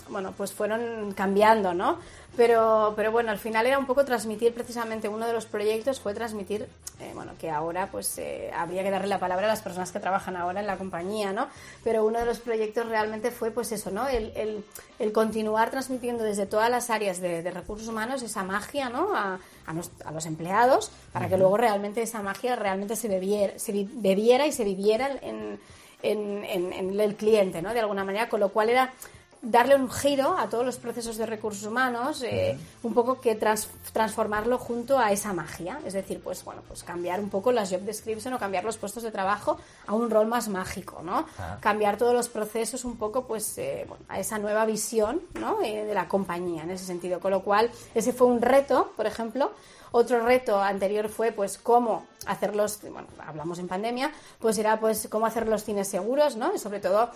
bueno, 0.10 0.34
pues 0.36 0.52
fueron 0.52 1.13
cambiando, 1.13 1.74
¿no? 1.74 2.00
Pero, 2.36 2.93
pero 2.96 3.12
bueno, 3.12 3.30
al 3.30 3.38
final 3.38 3.67
era 3.67 3.78
un 3.78 3.86
poco 3.86 4.04
transmitir 4.06 4.56
precisamente 4.56 5.08
uno 5.08 5.28
de 5.28 5.34
los 5.34 5.46
proyectos 5.46 6.00
fue 6.00 6.15
transmitir, 6.15 6.67
eh, 7.00 7.12
bueno, 7.13 7.34
que 7.39 7.52
ahora 7.52 7.89
pues 7.91 8.17
eh, 8.17 8.52
habría 8.56 8.82
que 8.82 8.89
darle 8.89 9.08
la 9.08 9.19
palabra 9.19 9.46
a 9.46 9.50
las 9.50 9.62
personas 9.62 9.91
que 9.91 10.00
trabajan 10.00 10.36
ahora 10.36 10.60
en 10.60 10.65
la 10.65 10.78
compañía, 10.78 11.32
¿no? 11.32 11.48
Pero 11.84 12.04
uno 12.04 12.19
de 12.19 12.26
los 12.26 12.39
proyectos 12.39 12.88
realmente 12.88 13.30
fue 13.30 13.52
pues 13.52 13.72
eso, 13.72 13.91
¿no? 13.91 14.08
El, 14.08 14.63
el, 14.98 15.12
continuar 15.13 15.69
transmitiendo 15.69 16.24
desde 16.24 16.48
todas 16.48 16.72
las 16.72 16.89
áreas 16.89 17.22
de, 17.22 17.50
recursos 17.52 17.88
humanos 17.88 18.24
esa 18.24 18.43
magia, 18.43 18.89
¿no? 18.89 19.15
A, 19.15 19.38
a, 19.67 20.12
los 20.12 20.26
empleados 20.26 20.91
para 21.12 21.30
que 21.30 21.38
luego 21.38 21.58
realmente 21.58 22.02
esa 22.02 22.24
magia 22.24 22.56
realmente 22.56 22.96
se 22.96 23.08
bebiera, 23.08 23.60
se 23.60 23.88
bebiera 23.91 24.48
y 24.48 24.52
se 24.52 24.63
viviera 24.63 25.12
en 25.22 25.60
en, 26.04 27.00
el 27.00 27.16
cliente, 27.16 27.62
¿no? 27.62 27.74
De 27.74 27.80
alguna 27.80 28.04
manera, 28.04 28.30
con 28.30 28.39
lo 28.39 28.50
cual 28.50 28.70
era 28.70 28.94
darle 29.42 29.76
un 29.76 29.92
giro 29.92 30.38
a 30.38 30.48
todos 30.48 30.66
los 30.66 30.78
procesos 30.78 31.18
de 31.18 31.26
recursos 31.26 31.66
humanos, 31.66 32.24
eh, 32.24 32.58
un 32.82 32.94
poco 32.94 33.20
que 33.20 33.36
transformarlo 33.36 34.58
junto 34.58 34.98
a 34.98 35.12
esa 35.12 35.34
magia, 35.34 35.82
es 35.86 35.92
decir, 35.92 36.22
pues 36.24 36.46
bueno, 36.46 36.62
pues 36.66 36.82
cambiar 36.84 37.20
un 37.20 37.30
poco 37.30 37.52
las 37.52 37.70
job 37.70 37.82
description 37.82 38.34
o 38.34 38.39
cambiar 38.39 38.63
los 38.63 38.78
puestos 38.78 39.04
de 39.04 39.12
trabajo 39.12 39.58
a 39.86 39.94
un 39.94 40.10
rol 40.10 40.28
más 40.28 40.48
mágico, 40.48 41.02
¿no? 41.04 41.26
Ah. 41.38 41.58
Cambiar 41.60 41.98
todos 41.98 42.13
los 42.13 42.30
procesos 42.30 42.86
un 42.86 42.96
poco, 42.96 43.28
pues, 43.28 43.58
eh, 43.58 43.86
a 44.08 44.18
esa 44.18 44.39
nueva 44.39 44.66
visión, 44.66 45.22
¿no? 45.38 45.62
Eh, 45.62 45.84
de 45.84 45.94
la 45.94 46.08
compañía 46.08 46.63
en 46.63 46.72
ese 46.72 46.86
sentido, 46.86 47.20
con 47.20 47.32
lo 47.32 47.42
cual 47.42 47.70
ese 47.94 48.13
fue 48.13 48.28
un 48.28 48.42
reto, 48.42 48.94
por 48.96 49.08
ejemplo, 49.08 49.52
otro 49.94 50.26
reto 50.26 50.60
anterior 50.60 51.08
fue 51.08 51.32
pues 51.32 51.60
cómo 51.60 52.06
hacer 52.26 52.56
los, 52.56 52.82
bueno, 52.82 53.08
hablamos 53.26 53.60
en 53.60 53.68
pandemia, 53.68 54.12
pues 54.40 54.58
era 54.58 54.80
pues 54.80 55.08
cómo 55.10 55.28
hacer 55.28 55.48
los 55.48 55.64
cines 55.64 55.88
seguros, 55.88 56.36
¿no? 56.36 56.54
Y 56.54 56.58
sobre 56.58 56.80
todo 56.80 57.12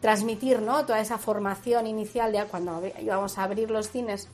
transmitir, 0.00 0.60
¿no? 0.60 0.84
Toda 0.84 1.00
esa 1.00 1.18
formación 1.18 1.86
inicial 1.86 2.32
de 2.32 2.44
cuando 2.46 2.82
íbamos 3.00 3.38
a 3.38 3.44
abrir 3.44 3.70
los 3.70 3.90
cines, 3.90 4.26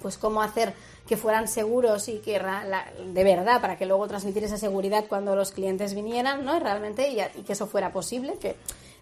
pues 0.00 0.18
cómo 0.18 0.40
hacer 0.40 0.72
que 1.08 1.16
fueran 1.16 1.48
seguros 1.48 2.06
y 2.08 2.20
que 2.20 2.40
de 2.40 3.24
verdad 3.24 3.60
para 3.60 3.76
que 3.76 3.86
luego 3.86 4.06
transmitir 4.06 4.44
esa 4.44 4.56
seguridad 4.56 5.06
cuando 5.08 5.34
los 5.34 5.50
clientes 5.50 5.94
vinieran, 5.94 6.44
¿no? 6.44 6.60
Realmente 6.60 7.08
y, 7.08 7.20
y 7.20 7.42
que 7.42 7.54
eso 7.54 7.66
fuera 7.66 7.92
posible, 7.92 8.38
que 8.38 8.54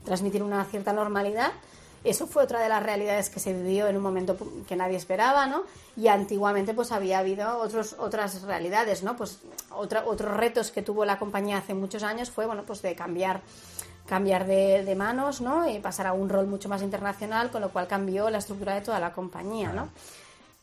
transmitir 0.06 0.42
una 0.42 0.64
cierta 0.64 0.94
normalidad. 0.94 1.52
Eso 2.04 2.26
fue 2.26 2.44
otra 2.44 2.60
de 2.60 2.68
las 2.68 2.82
realidades 2.82 3.28
que 3.28 3.40
se 3.40 3.52
vivió 3.52 3.88
en 3.88 3.96
un 3.96 4.02
momento 4.02 4.36
que 4.68 4.76
nadie 4.76 4.96
esperaba, 4.96 5.46
¿no? 5.46 5.64
Y 5.96 6.08
antiguamente 6.08 6.74
pues 6.74 6.92
había 6.92 7.18
habido 7.18 7.58
otros, 7.58 7.96
otras 7.98 8.42
realidades, 8.42 9.02
¿no? 9.02 9.16
Pues 9.16 9.40
otros 9.70 10.36
retos 10.36 10.70
que 10.70 10.82
tuvo 10.82 11.04
la 11.04 11.18
compañía 11.18 11.58
hace 11.58 11.74
muchos 11.74 12.02
años 12.02 12.30
fue, 12.30 12.46
bueno, 12.46 12.62
pues 12.64 12.82
de 12.82 12.94
cambiar 12.94 13.40
cambiar 14.08 14.46
de, 14.46 14.94
manos, 14.96 15.42
¿no? 15.42 15.68
Y 15.68 15.80
pasar 15.80 16.06
a 16.06 16.14
un 16.14 16.30
rol 16.30 16.46
mucho 16.46 16.68
más 16.68 16.82
internacional, 16.82 17.50
con 17.50 17.60
lo 17.60 17.68
cual 17.68 17.86
cambió 17.86 18.30
la 18.30 18.38
estructura 18.38 18.74
de 18.74 18.80
toda 18.80 18.98
la 18.98 19.12
compañía, 19.12 19.70
¿no? 19.72 19.90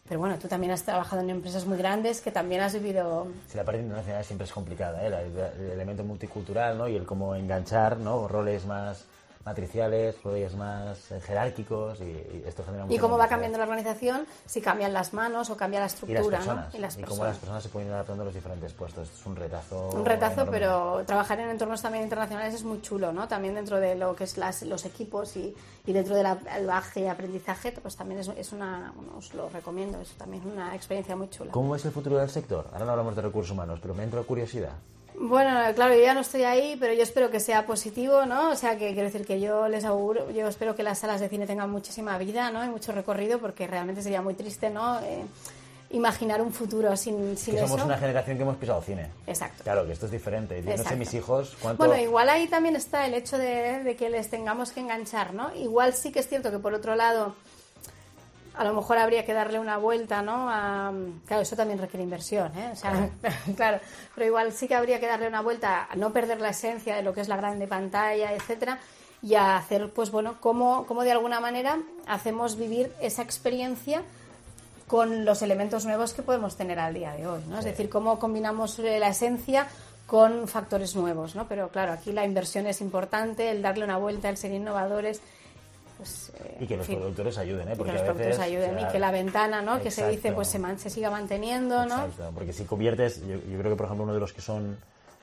Pero 0.07 0.19
bueno, 0.19 0.37
tú 0.39 0.47
también 0.47 0.71
has 0.71 0.83
trabajado 0.83 1.21
en 1.21 1.29
empresas 1.29 1.65
muy 1.65 1.77
grandes 1.77 2.21
que 2.21 2.31
también 2.31 2.61
has 2.61 2.73
vivido... 2.73 3.27
Sí, 3.47 3.57
la 3.57 3.63
parte 3.63 3.81
internacional 3.81 4.23
siempre 4.23 4.45
es 4.45 4.51
complicada, 4.51 5.03
¿eh? 5.03 5.07
el, 5.07 5.63
el 5.63 5.71
elemento 5.71 6.03
multicultural, 6.03 6.77
¿no? 6.77 6.87
Y 6.87 6.95
el 6.95 7.05
cómo 7.05 7.35
enganchar, 7.35 7.97
¿no? 7.97 8.27
Roles 8.27 8.65
más 8.65 9.05
matriciales, 9.45 10.21
roles 10.23 10.55
más 10.55 11.11
eh, 11.11 11.21
jerárquicos 11.21 12.01
y, 12.01 12.43
esto 12.47 12.63
genera 12.63 12.85
¿Y 12.89 12.97
cómo 12.97 13.17
va 13.17 13.27
cambiando 13.27 13.59
la 13.59 13.63
organización? 13.65 14.25
Si 14.45 14.59
cambian 14.59 14.91
las 14.91 15.13
manos 15.13 15.51
o 15.51 15.55
cambia 15.55 15.79
la 15.79 15.85
estructura, 15.85 16.19
y 16.19 16.23
las 16.23 16.35
personas, 16.35 16.73
¿no? 16.73 16.77
Y, 16.77 16.81
las 16.81 16.97
cómo 16.97 17.23
las 17.23 17.37
personas 17.37 17.63
se 17.63 17.69
pueden 17.69 17.89
ir 17.89 17.93
adaptando 17.93 18.23
a 18.23 18.25
los 18.25 18.33
diferentes 18.33 18.73
puestos. 18.73 19.07
Es 19.07 19.25
un 19.25 19.35
retazo. 19.35 19.89
Un 19.91 20.05
retazo, 20.05 20.47
pero 20.49 21.03
trabajar 21.05 21.39
en 21.39 21.49
entornos 21.49 21.81
también 21.81 22.03
internacionales 22.03 22.55
es 22.55 22.63
muy 22.63 22.81
chulo, 22.81 23.13
¿no? 23.13 23.27
También 23.27 23.53
dentro 23.53 23.79
de 23.79 23.95
lo 23.95 24.15
que 24.15 24.23
es 24.23 24.37
las, 24.37 24.63
los 24.63 24.83
equipos 24.85 25.37
y, 25.37 25.55
y 25.85 25.93
dentro 25.93 26.15
del 26.15 26.27
baje 26.65 27.01
y 27.01 27.07
aprendizaje, 27.07 27.71
pues 27.71 27.95
también 27.95 28.21
es, 28.21 28.27
es 28.29 28.51
una, 28.51 28.93
os 29.15 29.33
lo 29.35 29.49
recomiendo, 29.49 30.01
es 30.01 30.09
también 30.13 30.43
una 30.47 30.75
experiencia 30.75 31.15
muy 31.15 31.29
chula. 31.29 31.51
¿Cómo 31.51 31.75
es 31.75 31.85
el 31.85 31.91
futuro 31.91 32.17
del 32.17 32.29
sector? 32.29 32.67
Ahora 32.73 32.85
no 32.85 32.91
hablamos 32.91 33.15
de 33.15 33.21
recursos 33.21 33.51
humanos, 33.51 33.79
pero 33.79 33.93
me 33.93 34.03
entra 34.03 34.23
curiosidad. 34.23 34.73
Bueno, 35.19 35.51
claro, 35.75 35.93
yo 35.93 36.01
ya 36.01 36.13
no 36.13 36.21
estoy 36.21 36.43
ahí, 36.43 36.77
pero 36.79 36.93
yo 36.93 37.03
espero 37.03 37.29
que 37.31 37.39
sea 37.39 37.65
positivo, 37.65 38.25
¿no? 38.25 38.51
O 38.51 38.55
sea, 38.55 38.77
que 38.77 38.93
quiero 38.93 39.03
decir 39.03 39.25
que 39.25 39.39
yo 39.39 39.67
les 39.67 39.85
auguro, 39.85 40.29
yo 40.31 40.47
espero 40.47 40.75
que 40.75 40.83
las 40.83 40.99
salas 40.99 41.21
de 41.21 41.29
cine 41.29 41.47
tengan 41.47 41.69
muchísima 41.69 42.17
vida, 42.17 42.51
¿no? 42.51 42.63
Y 42.63 42.69
mucho 42.69 42.91
recorrido, 42.91 43.39
porque 43.39 43.67
realmente 43.67 44.01
sería 44.01 44.21
muy 44.21 44.33
triste, 44.33 44.69
¿no? 44.69 44.99
Eh, 45.01 45.25
imaginar 45.91 46.41
un 46.41 46.51
futuro 46.51 46.95
sin, 46.97 47.37
sin 47.37 47.55
que 47.55 47.61
somos 47.61 47.83
una 47.83 47.97
generación 47.97 48.37
que 48.37 48.43
hemos 48.43 48.57
pisado 48.57 48.81
cine. 48.81 49.07
Exacto. 49.27 49.63
Claro, 49.63 49.85
que 49.85 49.93
esto 49.93 50.07
es 50.07 50.11
diferente. 50.11 50.61
Yo 50.61 50.75
no 50.75 50.83
sé 50.83 50.95
mis 50.95 51.13
hijos 51.13 51.55
cuánto... 51.61 51.85
Bueno, 51.85 52.01
igual 52.01 52.29
ahí 52.29 52.47
también 52.47 52.75
está 52.75 53.05
el 53.05 53.13
hecho 53.13 53.37
de, 53.37 53.83
de 53.83 53.95
que 53.95 54.09
les 54.09 54.29
tengamos 54.29 54.71
que 54.71 54.81
enganchar, 54.81 55.33
¿no? 55.33 55.55
Igual 55.55 55.93
sí 55.93 56.11
que 56.11 56.19
es 56.19 56.27
cierto 56.27 56.51
que 56.51 56.59
por 56.59 56.73
otro 56.73 56.95
lado 56.95 57.35
a 58.57 58.63
lo 58.63 58.73
mejor 58.73 58.97
habría 58.97 59.25
que 59.25 59.33
darle 59.33 59.59
una 59.59 59.77
vuelta, 59.77 60.21
¿no? 60.21 60.45
claro, 61.25 61.41
eso 61.41 61.55
también 61.55 61.79
requiere 61.79 62.03
inversión, 62.03 62.51
¿eh? 62.57 62.69
O 62.73 62.75
sea, 62.75 63.09
claro. 63.55 63.79
pero 64.13 64.27
igual 64.27 64.51
sí 64.53 64.67
que 64.67 64.75
habría 64.75 64.99
que 64.99 65.07
darle 65.07 65.27
una 65.27 65.41
vuelta 65.41 65.87
a 65.89 65.95
no 65.95 66.11
perder 66.11 66.41
la 66.41 66.49
esencia 66.49 66.95
de 66.95 67.01
lo 67.01 67.13
que 67.13 67.21
es 67.21 67.27
la 67.27 67.37
grande 67.37 67.67
pantalla, 67.67 68.33
etcétera, 68.33 68.79
y 69.21 69.35
a 69.35 69.57
hacer, 69.57 69.89
pues 69.89 70.11
bueno, 70.11 70.37
cómo, 70.39 70.85
cómo 70.85 71.03
de 71.03 71.11
alguna 71.11 71.39
manera 71.39 71.79
hacemos 72.07 72.57
vivir 72.57 72.93
esa 73.01 73.21
experiencia 73.21 74.03
con 74.87 75.25
los 75.25 75.41
elementos 75.41 75.85
nuevos 75.85 76.13
que 76.13 76.21
podemos 76.21 76.55
tener 76.55 76.79
al 76.79 76.93
día 76.93 77.13
de 77.13 77.27
hoy, 77.27 77.41
¿no? 77.47 77.59
Es 77.59 77.65
decir, 77.65 77.89
cómo 77.89 78.19
combinamos 78.19 78.77
la 78.79 79.07
esencia 79.07 79.67
con 80.05 80.47
factores 80.47 80.95
nuevos, 80.95 81.35
¿no? 81.35 81.47
Pero 81.47 81.69
claro, 81.69 81.93
aquí 81.93 82.11
la 82.11 82.25
inversión 82.25 82.67
es 82.67 82.81
importante, 82.81 83.49
el 83.49 83.61
darle 83.61 83.83
una 83.83 83.97
vuelta, 83.97 84.29
el 84.29 84.37
ser 84.37 84.51
innovadores 84.51 85.21
pues, 85.97 86.31
eh, 86.39 86.57
y 86.59 86.67
que 86.67 86.77
los 86.77 86.87
productores 86.87 87.37
ayuden, 87.37 87.69
¿eh? 87.69 87.73
Porque 87.75 87.91
que 87.91 87.97
los 87.97 88.03
productores 88.03 88.39
ayuden 88.39 88.79
y 88.79 88.87
que 88.87 88.99
la 88.99 89.11
ventana, 89.11 89.61
¿no? 89.61 89.81
Que 89.81 89.91
se 89.91 90.09
dice, 90.09 90.31
pues 90.31 90.47
se, 90.47 90.59
se 90.77 90.89
siga 90.89 91.09
manteniendo, 91.09 91.85
¿no? 91.85 92.05
Exacto, 92.05 92.31
porque 92.33 92.53
si 92.53 92.65
conviertes, 92.65 93.21
yo, 93.25 93.39
creo 93.39 93.71
que 93.71 93.75
por 93.75 93.85
ejemplo 93.85 94.03
uno 94.03 94.13
de 94.13 94.19
los 94.19 94.33
que 94.33 94.41
son 94.41 94.77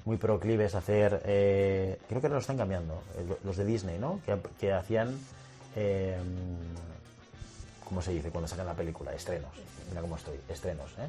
muy 0.05 0.17
proclives 0.17 0.75
a 0.75 0.79
hacer, 0.79 1.23
eh, 1.25 1.99
creo 2.09 2.21
que 2.21 2.27
ahora 2.27 2.37
lo 2.37 2.41
están 2.41 2.57
cambiando, 2.57 3.03
eh, 3.17 3.37
los 3.45 3.57
de 3.57 3.65
Disney, 3.65 3.99
¿no? 3.99 4.21
Que, 4.27 4.37
que 4.59 4.73
hacían, 4.73 5.17
eh, 5.77 6.17
¿cómo 7.85 8.03
se 8.03 8.13
dice? 8.13 8.31
Cuando 8.31 8.49
sacan 8.49 8.67
la 8.67 8.75
película, 8.75 9.13
estrenos, 9.15 9.53
mira 9.89 10.01
cómo 10.01 10.17
estoy, 10.17 10.39
estrenos, 10.49 10.91
¿eh? 10.99 11.09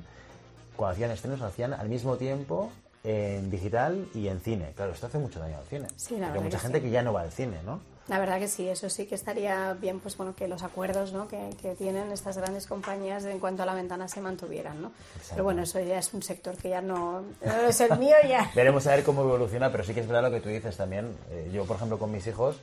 Cuando 0.75 0.93
hacían 0.93 1.11
estrenos, 1.11 1.41
hacían 1.41 1.73
al 1.73 1.89
mismo 1.89 2.17
tiempo 2.17 2.71
en 3.03 3.49
digital 3.49 4.07
y 4.13 4.27
en 4.27 4.39
cine. 4.39 4.71
Claro, 4.75 4.93
esto 4.93 5.07
hace 5.07 5.17
mucho 5.19 5.39
daño 5.39 5.57
al 5.57 5.65
cine. 5.65 5.87
Sí, 5.95 6.15
Hay 6.15 6.39
mucha 6.39 6.59
gente 6.59 6.81
que 6.81 6.89
ya 6.89 7.01
no 7.01 7.13
va 7.13 7.21
al 7.21 7.31
cine, 7.31 7.57
¿no? 7.65 7.81
La 8.07 8.19
verdad 8.19 8.37
que 8.37 8.49
sí, 8.49 8.67
eso 8.67 8.89
sí 8.89 9.05
que 9.05 9.15
estaría 9.15 9.73
bien, 9.79 10.01
pues 10.01 10.17
bueno, 10.17 10.35
que 10.35 10.49
los 10.49 10.61
acuerdos 10.63 11.13
¿no? 11.13 11.29
que, 11.29 11.51
que 11.61 11.73
tienen 11.73 12.11
estas 12.11 12.37
grandes 12.37 12.67
compañías 12.67 13.23
en 13.23 13.39
cuanto 13.39 13.63
a 13.63 13.65
la 13.65 13.73
ventana 13.73 14.09
se 14.09 14.19
mantuvieran, 14.19 14.81
¿no? 14.81 14.91
Pero 15.29 15.45
bueno, 15.45 15.63
eso 15.63 15.79
ya 15.79 15.99
es 15.99 16.13
un 16.13 16.21
sector 16.21 16.57
que 16.57 16.69
ya 16.69 16.81
no, 16.81 17.21
no 17.45 17.53
es 17.65 17.79
el 17.79 17.97
mío 17.97 18.15
ya. 18.27 18.51
Veremos 18.55 18.85
a 18.87 18.91
ver 18.91 19.05
cómo 19.05 19.21
evoluciona, 19.21 19.71
pero 19.71 19.85
sí 19.85 19.93
que 19.93 20.01
es 20.01 20.07
verdad 20.07 20.23
lo 20.23 20.31
que 20.31 20.41
tú 20.41 20.49
dices 20.49 20.75
también. 20.75 21.15
Eh, 21.31 21.49
yo, 21.53 21.63
por 21.63 21.77
ejemplo, 21.77 21.97
con 21.97 22.11
mis 22.11 22.27
hijos 22.27 22.57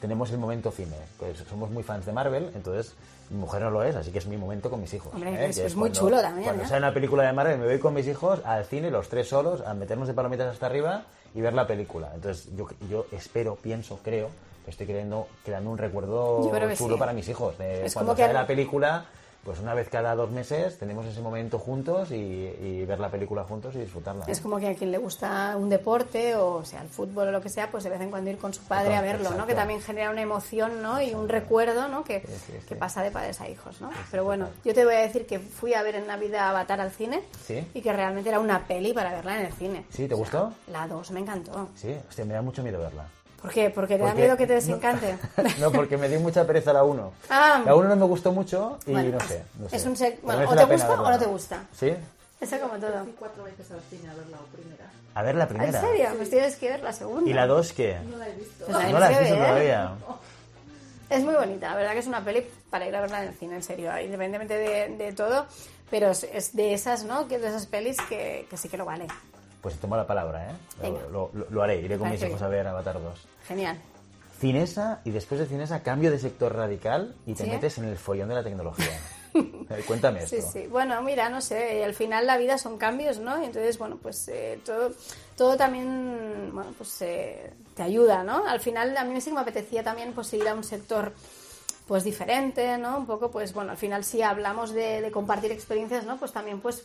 tenemos 0.00 0.30
el 0.30 0.38
momento 0.38 0.70
cine. 0.70 0.96
Pues 1.18 1.38
somos 1.50 1.70
muy 1.70 1.82
fans 1.82 2.06
de 2.06 2.12
Marvel, 2.12 2.52
entonces 2.54 2.94
mi 3.30 3.38
mujer 3.38 3.62
no 3.62 3.70
lo 3.70 3.82
es, 3.82 3.96
así 3.96 4.10
que 4.10 4.18
es 4.18 4.26
mi 4.26 4.36
momento 4.36 4.70
con 4.70 4.80
mis 4.80 4.92
hijos. 4.94 5.12
Hombre, 5.14 5.46
¿eh? 5.46 5.50
es, 5.50 5.76
muy 5.76 5.92
chulo 5.92 6.20
también. 6.20 6.44
Cuando 6.44 6.64
¿eh? 6.64 6.66
sale 6.66 6.78
una 6.78 6.94
película 6.94 7.24
de 7.24 7.32
Marvel, 7.32 7.58
me 7.58 7.66
voy 7.66 7.78
con 7.78 7.94
mis 7.94 8.06
hijos 8.06 8.40
al 8.44 8.64
cine, 8.64 8.90
los 8.90 9.08
tres 9.08 9.28
solos, 9.28 9.62
a 9.62 9.74
meternos 9.74 10.08
de 10.08 10.14
palomitas 10.14 10.52
hasta 10.52 10.66
arriba 10.66 11.04
y 11.34 11.40
ver 11.40 11.54
la 11.54 11.66
película. 11.66 12.10
Entonces 12.14 12.48
yo, 12.56 12.68
yo 12.88 13.06
espero, 13.12 13.56
pienso, 13.56 13.98
creo 14.02 14.30
estoy 14.68 14.86
creando, 14.86 15.26
creando 15.44 15.70
un 15.70 15.78
recuerdo 15.78 16.50
chulo 16.76 16.98
para 16.98 17.12
mis 17.12 17.28
hijos. 17.28 17.56
De 17.58 17.90
cuando 17.92 18.16
sale 18.16 18.32
la 18.32 18.46
película, 18.46 19.06
pues 19.48 19.60
una 19.60 19.72
vez 19.72 19.88
cada 19.88 20.14
dos 20.14 20.30
meses 20.30 20.76
tenemos 20.76 21.06
ese 21.06 21.22
momento 21.22 21.58
juntos 21.58 22.10
y, 22.10 22.14
y 22.14 22.84
ver 22.84 23.00
la 23.00 23.08
película 23.10 23.44
juntos 23.44 23.74
y 23.76 23.78
disfrutarla. 23.78 24.26
Es 24.28 24.42
como 24.42 24.58
que 24.58 24.68
a 24.68 24.74
quien 24.74 24.90
le 24.90 24.98
gusta 24.98 25.56
un 25.56 25.70
deporte 25.70 26.36
o 26.36 26.62
sea 26.66 26.82
el 26.82 26.88
fútbol 26.90 27.28
o 27.28 27.32
lo 27.32 27.40
que 27.40 27.48
sea, 27.48 27.70
pues 27.70 27.82
de 27.84 27.88
vez 27.88 27.98
en 28.02 28.10
cuando 28.10 28.28
ir 28.28 28.36
con 28.36 28.52
su 28.52 28.60
padre 28.64 28.94
a 28.94 29.00
verlo, 29.00 29.30
¿no? 29.30 29.46
Que 29.46 29.54
también 29.54 29.80
genera 29.80 30.10
una 30.10 30.20
emoción, 30.20 30.82
¿no? 30.82 31.00
Y 31.00 31.14
un 31.14 31.30
recuerdo, 31.30 31.88
¿no? 31.88 32.04
Que, 32.04 32.20
Sí, 32.20 32.26
sí, 32.46 32.52
sí. 32.60 32.66
que 32.68 32.76
pasa 32.76 33.02
de 33.02 33.10
padres 33.10 33.40
a 33.40 33.48
hijos, 33.48 33.80
¿no? 33.80 33.88
Pero 34.10 34.22
bueno, 34.22 34.48
yo 34.66 34.74
te 34.74 34.84
voy 34.84 34.96
a 34.96 34.98
decir 34.98 35.24
que 35.26 35.38
fui 35.38 35.72
a 35.72 35.82
ver 35.82 35.94
en 35.94 36.06
Navidad 36.06 36.50
Avatar 36.50 36.82
al 36.82 36.90
cine 36.90 37.22
Sí. 37.46 37.66
y 37.72 37.80
que 37.80 37.90
realmente 37.90 38.28
era 38.28 38.40
una 38.40 38.66
peli 38.66 38.92
para 38.92 39.12
verla 39.12 39.40
en 39.40 39.46
el 39.46 39.52
cine. 39.54 39.86
¿Sí? 39.88 40.06
¿Te 40.06 40.14
gustó? 40.14 40.52
La 40.70 40.86
2 40.86 41.10
me 41.12 41.20
encantó. 41.20 41.68
Sí, 41.74 41.96
hostia, 42.06 42.26
me 42.26 42.34
da 42.34 42.42
mucho 42.42 42.62
miedo 42.62 42.78
verla. 42.80 43.06
¿Por 43.40 43.52
qué? 43.52 43.70
¿Porque 43.70 43.94
te 43.96 44.00
da 44.02 44.06
Porque- 44.08 44.22
miedo 44.22 44.36
que 44.36 44.46
te 44.46 44.54
desencante? 44.54 45.16
no, 45.60 45.70
porque 45.70 45.96
me 45.96 46.08
dio 46.08 46.18
mucha 46.20 46.44
pereza 46.46 46.72
la 46.72 46.82
1. 46.84 47.12
Ah. 47.30 47.62
La 47.64 47.74
1 47.74 47.88
no 47.88 47.96
me 47.96 48.04
gustó 48.06 48.32
mucho 48.32 48.78
y 48.86 48.92
Bueno, 48.92 49.18
no 49.18 49.28
sé. 49.28 49.42
no 49.60 49.68
sé. 49.68 49.76
es 49.76 49.84
un 49.86 49.94
sec- 49.96 50.20
bueno, 50.22 50.48
o 50.50 50.54
la 50.54 50.66
te 50.66 50.72
gusta 50.74 51.02
o 51.02 51.10
no 51.10 51.18
te 51.18 51.26
gusta. 51.26 51.64
¿Sí? 51.72 51.94
Eso 52.40 52.58
como 52.60 52.74
todo. 52.78 53.02
Fui 53.04 53.14
cuatro 53.18 53.44
veces 53.44 53.70
al 53.70 53.80
cine 53.90 54.10
a 54.10 54.14
ver 54.14 54.26
la 54.28 54.38
primera. 54.38 54.84
A 55.14 55.22
ver 55.22 55.34
la 55.36 55.42
¿En 55.44 55.48
primera. 55.48 55.80
serio? 55.80 56.08
Pues 56.16 56.30
tienes 56.30 56.56
que 56.56 56.68
ver 56.70 56.80
la 56.82 56.92
segunda. 56.92 57.28
¿Y 57.30 57.32
la 57.32 57.46
2 57.46 57.72
qué? 57.72 57.98
No 58.08 58.16
la 58.18 58.28
he 58.28 58.32
visto. 58.34 58.64
Pues 58.66 58.76
la 58.78 58.88
¿No 58.90 58.98
la 59.00 59.06
has 59.06 59.20
visto 59.20 59.34
todavía? 59.36 59.92
Es 61.10 61.24
muy 61.24 61.34
bonita, 61.34 61.70
la 61.70 61.76
verdad 61.76 61.92
que 61.92 61.98
es 62.00 62.06
una 62.06 62.22
peli 62.22 62.46
para 62.68 62.86
ir 62.86 62.94
a 62.94 63.00
verla 63.00 63.22
en 63.22 63.28
el 63.28 63.34
cine, 63.34 63.54
en 63.56 63.62
serio, 63.62 63.90
independientemente 63.98 64.54
de, 64.58 64.94
de 64.94 65.12
todo, 65.14 65.46
pero 65.90 66.10
es, 66.10 66.24
es 66.24 66.54
de 66.54 66.74
esas, 66.74 67.04
¿no? 67.04 67.26
Que 67.28 67.38
de 67.38 67.48
esas 67.48 67.64
pelis 67.66 67.96
que, 68.10 68.46
que 68.50 68.56
sí 68.58 68.68
que 68.68 68.76
lo 68.76 68.84
vale. 68.84 69.06
Pues 69.60 69.76
tomo 69.76 69.96
la 69.96 70.06
palabra, 70.06 70.50
¿eh? 70.50 70.54
Lo, 71.10 71.30
lo- 71.34 71.46
lo 71.50 71.62
haré, 71.62 71.80
iré 71.80 71.98
con 71.98 72.10
mis 72.10 72.22
hijos 72.22 72.40
a 72.42 72.48
ver 72.48 72.66
Avatar 72.66 73.00
2. 73.02 73.14
Genial. 73.46 73.78
Cinesa 74.38 75.00
y 75.04 75.10
después 75.10 75.40
de 75.40 75.46
Cinesa 75.46 75.82
cambio 75.82 76.10
de 76.12 76.18
sector 76.20 76.54
radical 76.54 77.14
y 77.26 77.34
te 77.34 77.44
¿Sí? 77.44 77.50
metes 77.50 77.78
en 77.78 77.84
el 77.86 77.96
follón 77.98 78.28
de 78.28 78.34
la 78.36 78.42
tecnología. 78.44 78.86
Eh, 79.34 79.84
Cuéntame 79.86 80.22
esto. 80.24 80.34
Sí, 80.36 80.42
sí. 80.42 80.66
Bueno, 80.68 81.00
mira, 81.02 81.28
no 81.28 81.40
sé, 81.42 81.84
al 81.84 81.94
final 81.94 82.26
la 82.26 82.38
vida 82.38 82.56
son 82.56 82.78
cambios, 82.78 83.18
¿no? 83.18 83.40
Y 83.40 83.44
entonces, 83.44 83.78
bueno, 83.78 83.98
pues 84.02 84.26
eh, 84.28 84.58
todo, 84.64 84.90
todo 85.36 85.56
también, 85.56 86.50
bueno, 86.54 86.72
pues 86.76 87.02
eh, 87.02 87.52
te 87.76 87.82
ayuda, 87.82 88.24
¿no? 88.24 88.46
Al 88.48 88.58
final 88.58 88.96
a 88.96 89.04
mí 89.04 89.20
sí 89.20 89.30
me 89.30 89.40
apetecía 89.40 89.84
también 89.84 90.12
pues 90.14 90.32
ir 90.32 90.48
a 90.48 90.54
un 90.54 90.64
sector 90.64 91.12
pues 91.86 92.02
diferente, 92.04 92.78
¿no? 92.78 92.96
Un 92.96 93.06
poco, 93.06 93.30
pues 93.30 93.52
bueno, 93.52 93.70
al 93.72 93.76
final 93.76 94.02
si 94.02 94.22
hablamos 94.22 94.72
de, 94.72 95.02
de 95.02 95.10
compartir 95.10 95.52
experiencias, 95.52 96.04
¿no? 96.04 96.16
Pues 96.16 96.32
también 96.32 96.60
pues 96.60 96.84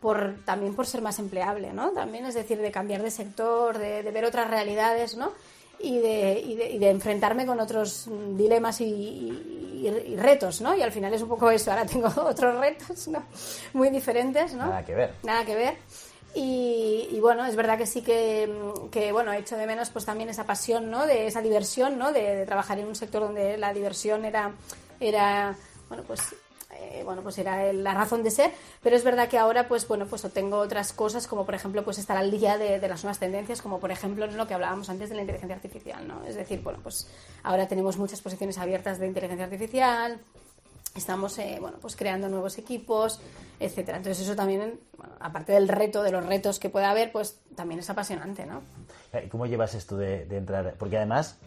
por 0.00 0.36
también 0.44 0.74
por 0.74 0.86
ser 0.86 1.02
más 1.02 1.18
empleable, 1.18 1.72
¿no? 1.72 1.90
También 1.90 2.26
es 2.26 2.34
decir, 2.34 2.58
de 2.58 2.70
cambiar 2.70 3.02
de 3.02 3.10
sector, 3.10 3.78
de, 3.78 4.02
de 4.02 4.10
ver 4.10 4.24
otras 4.24 4.48
realidades, 4.48 5.16
¿no? 5.16 5.32
Y 5.80 5.98
de, 5.98 6.40
y, 6.44 6.56
de, 6.56 6.70
y 6.70 6.78
de 6.78 6.90
enfrentarme 6.90 7.46
con 7.46 7.60
otros 7.60 8.08
dilemas 8.36 8.80
y, 8.80 10.16
retos, 10.16 10.60
¿no? 10.60 10.74
Y 10.74 10.82
al 10.82 10.90
final 10.90 11.14
es 11.14 11.22
un 11.22 11.28
poco 11.28 11.50
eso. 11.50 11.70
Ahora 11.70 11.86
tengo 11.86 12.08
otros 12.22 12.58
retos, 12.58 13.08
¿no? 13.08 13.22
Muy 13.72 13.90
diferentes, 13.90 14.54
¿no? 14.54 14.66
Nada 14.66 14.84
que 14.84 14.94
ver. 14.94 15.14
Nada 15.22 15.44
que 15.44 15.54
ver. 15.54 15.76
Y, 16.34 17.08
y 17.10 17.20
bueno, 17.20 17.46
es 17.46 17.56
verdad 17.56 17.78
que 17.78 17.86
sí 17.86 18.02
que, 18.02 18.52
que, 18.90 19.12
bueno, 19.12 19.32
he 19.32 19.38
hecho 19.38 19.56
de 19.56 19.66
menos 19.66 19.90
pues 19.90 20.04
también 20.04 20.28
esa 20.28 20.44
pasión, 20.44 20.90
¿no? 20.90 21.06
De 21.06 21.26
esa 21.26 21.40
diversión, 21.40 21.96
¿no? 21.96 22.12
De, 22.12 22.36
de 22.36 22.46
trabajar 22.46 22.78
en 22.78 22.86
un 22.86 22.94
sector 22.94 23.22
donde 23.22 23.56
la 23.56 23.72
diversión 23.72 24.24
era, 24.24 24.52
era 25.00 25.56
bueno, 25.88 26.04
pues 26.06 26.34
eh, 26.70 27.02
bueno, 27.04 27.22
pues 27.22 27.38
era 27.38 27.72
la 27.72 27.94
razón 27.94 28.22
de 28.22 28.30
ser, 28.30 28.52
pero 28.82 28.94
es 28.94 29.02
verdad 29.02 29.28
que 29.28 29.38
ahora, 29.38 29.68
pues 29.68 29.88
bueno, 29.88 30.06
pues 30.06 30.22
tengo 30.34 30.58
otras 30.58 30.92
cosas, 30.92 31.26
como 31.26 31.46
por 31.46 31.54
ejemplo, 31.54 31.82
pues 31.82 31.98
estar 31.98 32.16
al 32.16 32.30
día 32.30 32.58
de, 32.58 32.78
las 32.86 33.02
nuevas 33.02 33.18
tendencias, 33.18 33.62
como 33.62 33.80
por 33.80 33.90
ejemplo 33.90 34.26
lo 34.26 34.46
que 34.46 34.54
hablábamos 34.54 34.90
antes 34.90 35.08
de 35.08 35.14
la 35.14 35.22
inteligencia 35.22 35.56
artificial, 35.56 36.06
¿no? 36.06 36.24
Es 36.26 36.34
decir, 36.34 36.60
bueno, 36.62 36.78
pues 36.82 37.08
ahora 37.42 37.66
tenemos 37.68 37.96
muchas 37.96 38.20
posiciones 38.20 38.58
abiertas 38.58 38.98
de 38.98 39.06
inteligencia 39.06 39.44
artificial, 39.44 40.20
estamos, 40.94 41.38
eh, 41.38 41.56
bueno, 41.58 41.78
pues 41.80 41.96
creando 41.96 42.28
nuevos 42.28 42.58
equipos, 42.58 43.18
etcétera. 43.58 43.96
Entonces 43.96 44.24
eso 44.24 44.36
también, 44.36 44.78
aparte 45.20 45.52
del 45.52 45.68
reto, 45.68 46.02
de 46.02 46.12
los 46.12 46.26
retos 46.26 46.58
que 46.58 46.68
pueda 46.68 46.90
haber, 46.90 47.12
pues 47.12 47.40
también 47.56 47.80
es 47.80 47.88
apasionante, 47.88 48.44
¿no? 48.44 48.60
¿Cómo 49.30 49.46
llevas 49.46 49.74
esto 49.74 49.96
de 49.96 50.24
entrar? 50.36 50.74
Porque 50.78 50.98
además 50.98 51.38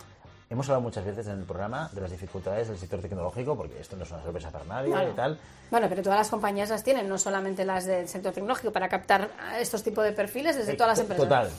hemos 0.52 0.68
hablado 0.68 0.82
muchas 0.82 1.06
veces 1.06 1.26
en 1.28 1.40
el 1.40 1.46
programa 1.46 1.90
de 1.94 2.02
las 2.02 2.12
dificultades 2.12 2.68
del 2.68 2.78
sector 2.78 3.00
tecnológico, 3.00 3.56
porque 3.56 3.80
esto 3.80 3.96
no 3.96 4.04
es 4.04 4.12
una 4.12 4.22
sorpresa 4.22 4.50
para 4.52 4.66
nadie 4.66 4.92
Claro. 4.92 5.10
y 5.10 5.14
tal. 5.14 5.40
Bueno, 5.72 5.88
pero 5.90 6.04
todas 6.04 6.20
las 6.20 6.30
compañías 6.30 6.70
las 6.70 6.84
tienen, 6.84 7.08
no 7.08 7.18
solamente 7.18 7.64
las 7.64 7.86
del 7.86 8.08
sector 8.10 8.34
tecnológico, 8.34 8.72
para 8.74 8.90
captar 8.90 9.30
estos 9.60 9.82
tipos 9.82 10.04
de 10.04 10.12
perfiles 10.12 10.58
desde 10.58 10.74
Eh, 10.74 10.76
todas 10.76 10.90
las 10.92 11.00
empresas. 11.00 11.24
Total. 11.24 11.50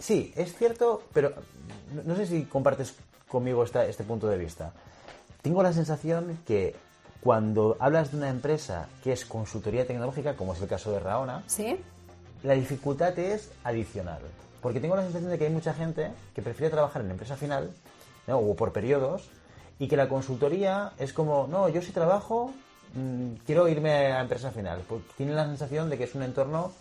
Sí, 0.00 0.32
es 0.36 0.54
cierto, 0.56 1.02
pero 1.12 1.34
no- 1.94 2.02
no 2.04 2.16
sé 2.16 2.26
si 2.26 2.44
compartes 2.44 2.94
conmigo 3.28 3.62
esta- 3.62 3.84
este 3.84 4.04
punto 4.04 4.26
de 4.26 4.38
vista. 4.38 4.72
Tengo 5.42 5.62
la 5.62 5.72
sensación 5.74 6.38
que 6.46 6.74
cuando 7.22 7.76
hablas 7.78 8.10
de 8.12 8.16
una 8.16 8.30
empresa 8.30 8.88
que 9.04 9.12
es 9.12 9.26
consultoría 9.26 9.86
tecnológica, 9.86 10.34
como 10.34 10.54
es 10.54 10.62
el 10.62 10.68
caso 10.68 10.90
de 10.92 11.00
Raona, 11.00 11.44
¿Sí? 11.46 11.78
la 12.42 12.54
dificultad 12.54 13.18
es 13.18 13.50
adicional. 13.64 14.20
Porque 14.62 14.80
tengo 14.80 14.96
la 14.96 15.02
sensación 15.02 15.30
de 15.30 15.38
que 15.38 15.44
hay 15.44 15.50
mucha 15.52 15.74
gente 15.74 16.10
que 16.34 16.40
prefiere 16.42 16.70
trabajar 16.70 17.02
en 17.02 17.08
la 17.08 17.12
empresa 17.14 17.36
final, 17.36 17.70
¿no? 18.30 18.38
o 18.38 18.54
por 18.54 18.72
periodos, 18.72 19.28
y 19.78 19.88
que 19.88 19.96
la 19.96 20.08
consultoría 20.08 20.92
es 20.98 21.12
como, 21.12 21.46
no, 21.50 21.68
yo 21.68 21.82
si 21.82 21.90
trabajo, 21.92 22.52
mm, 22.94 23.44
quiero 23.46 23.68
irme 23.68 24.06
a 24.06 24.14
la 24.14 24.20
empresa 24.20 24.50
final. 24.50 24.82
Porque 24.88 25.06
tienen 25.16 25.36
la 25.36 25.46
sensación 25.46 25.90
de 25.90 25.98
que 25.98 26.04
es 26.04 26.14
un 26.14 26.22
entorno 26.22 26.72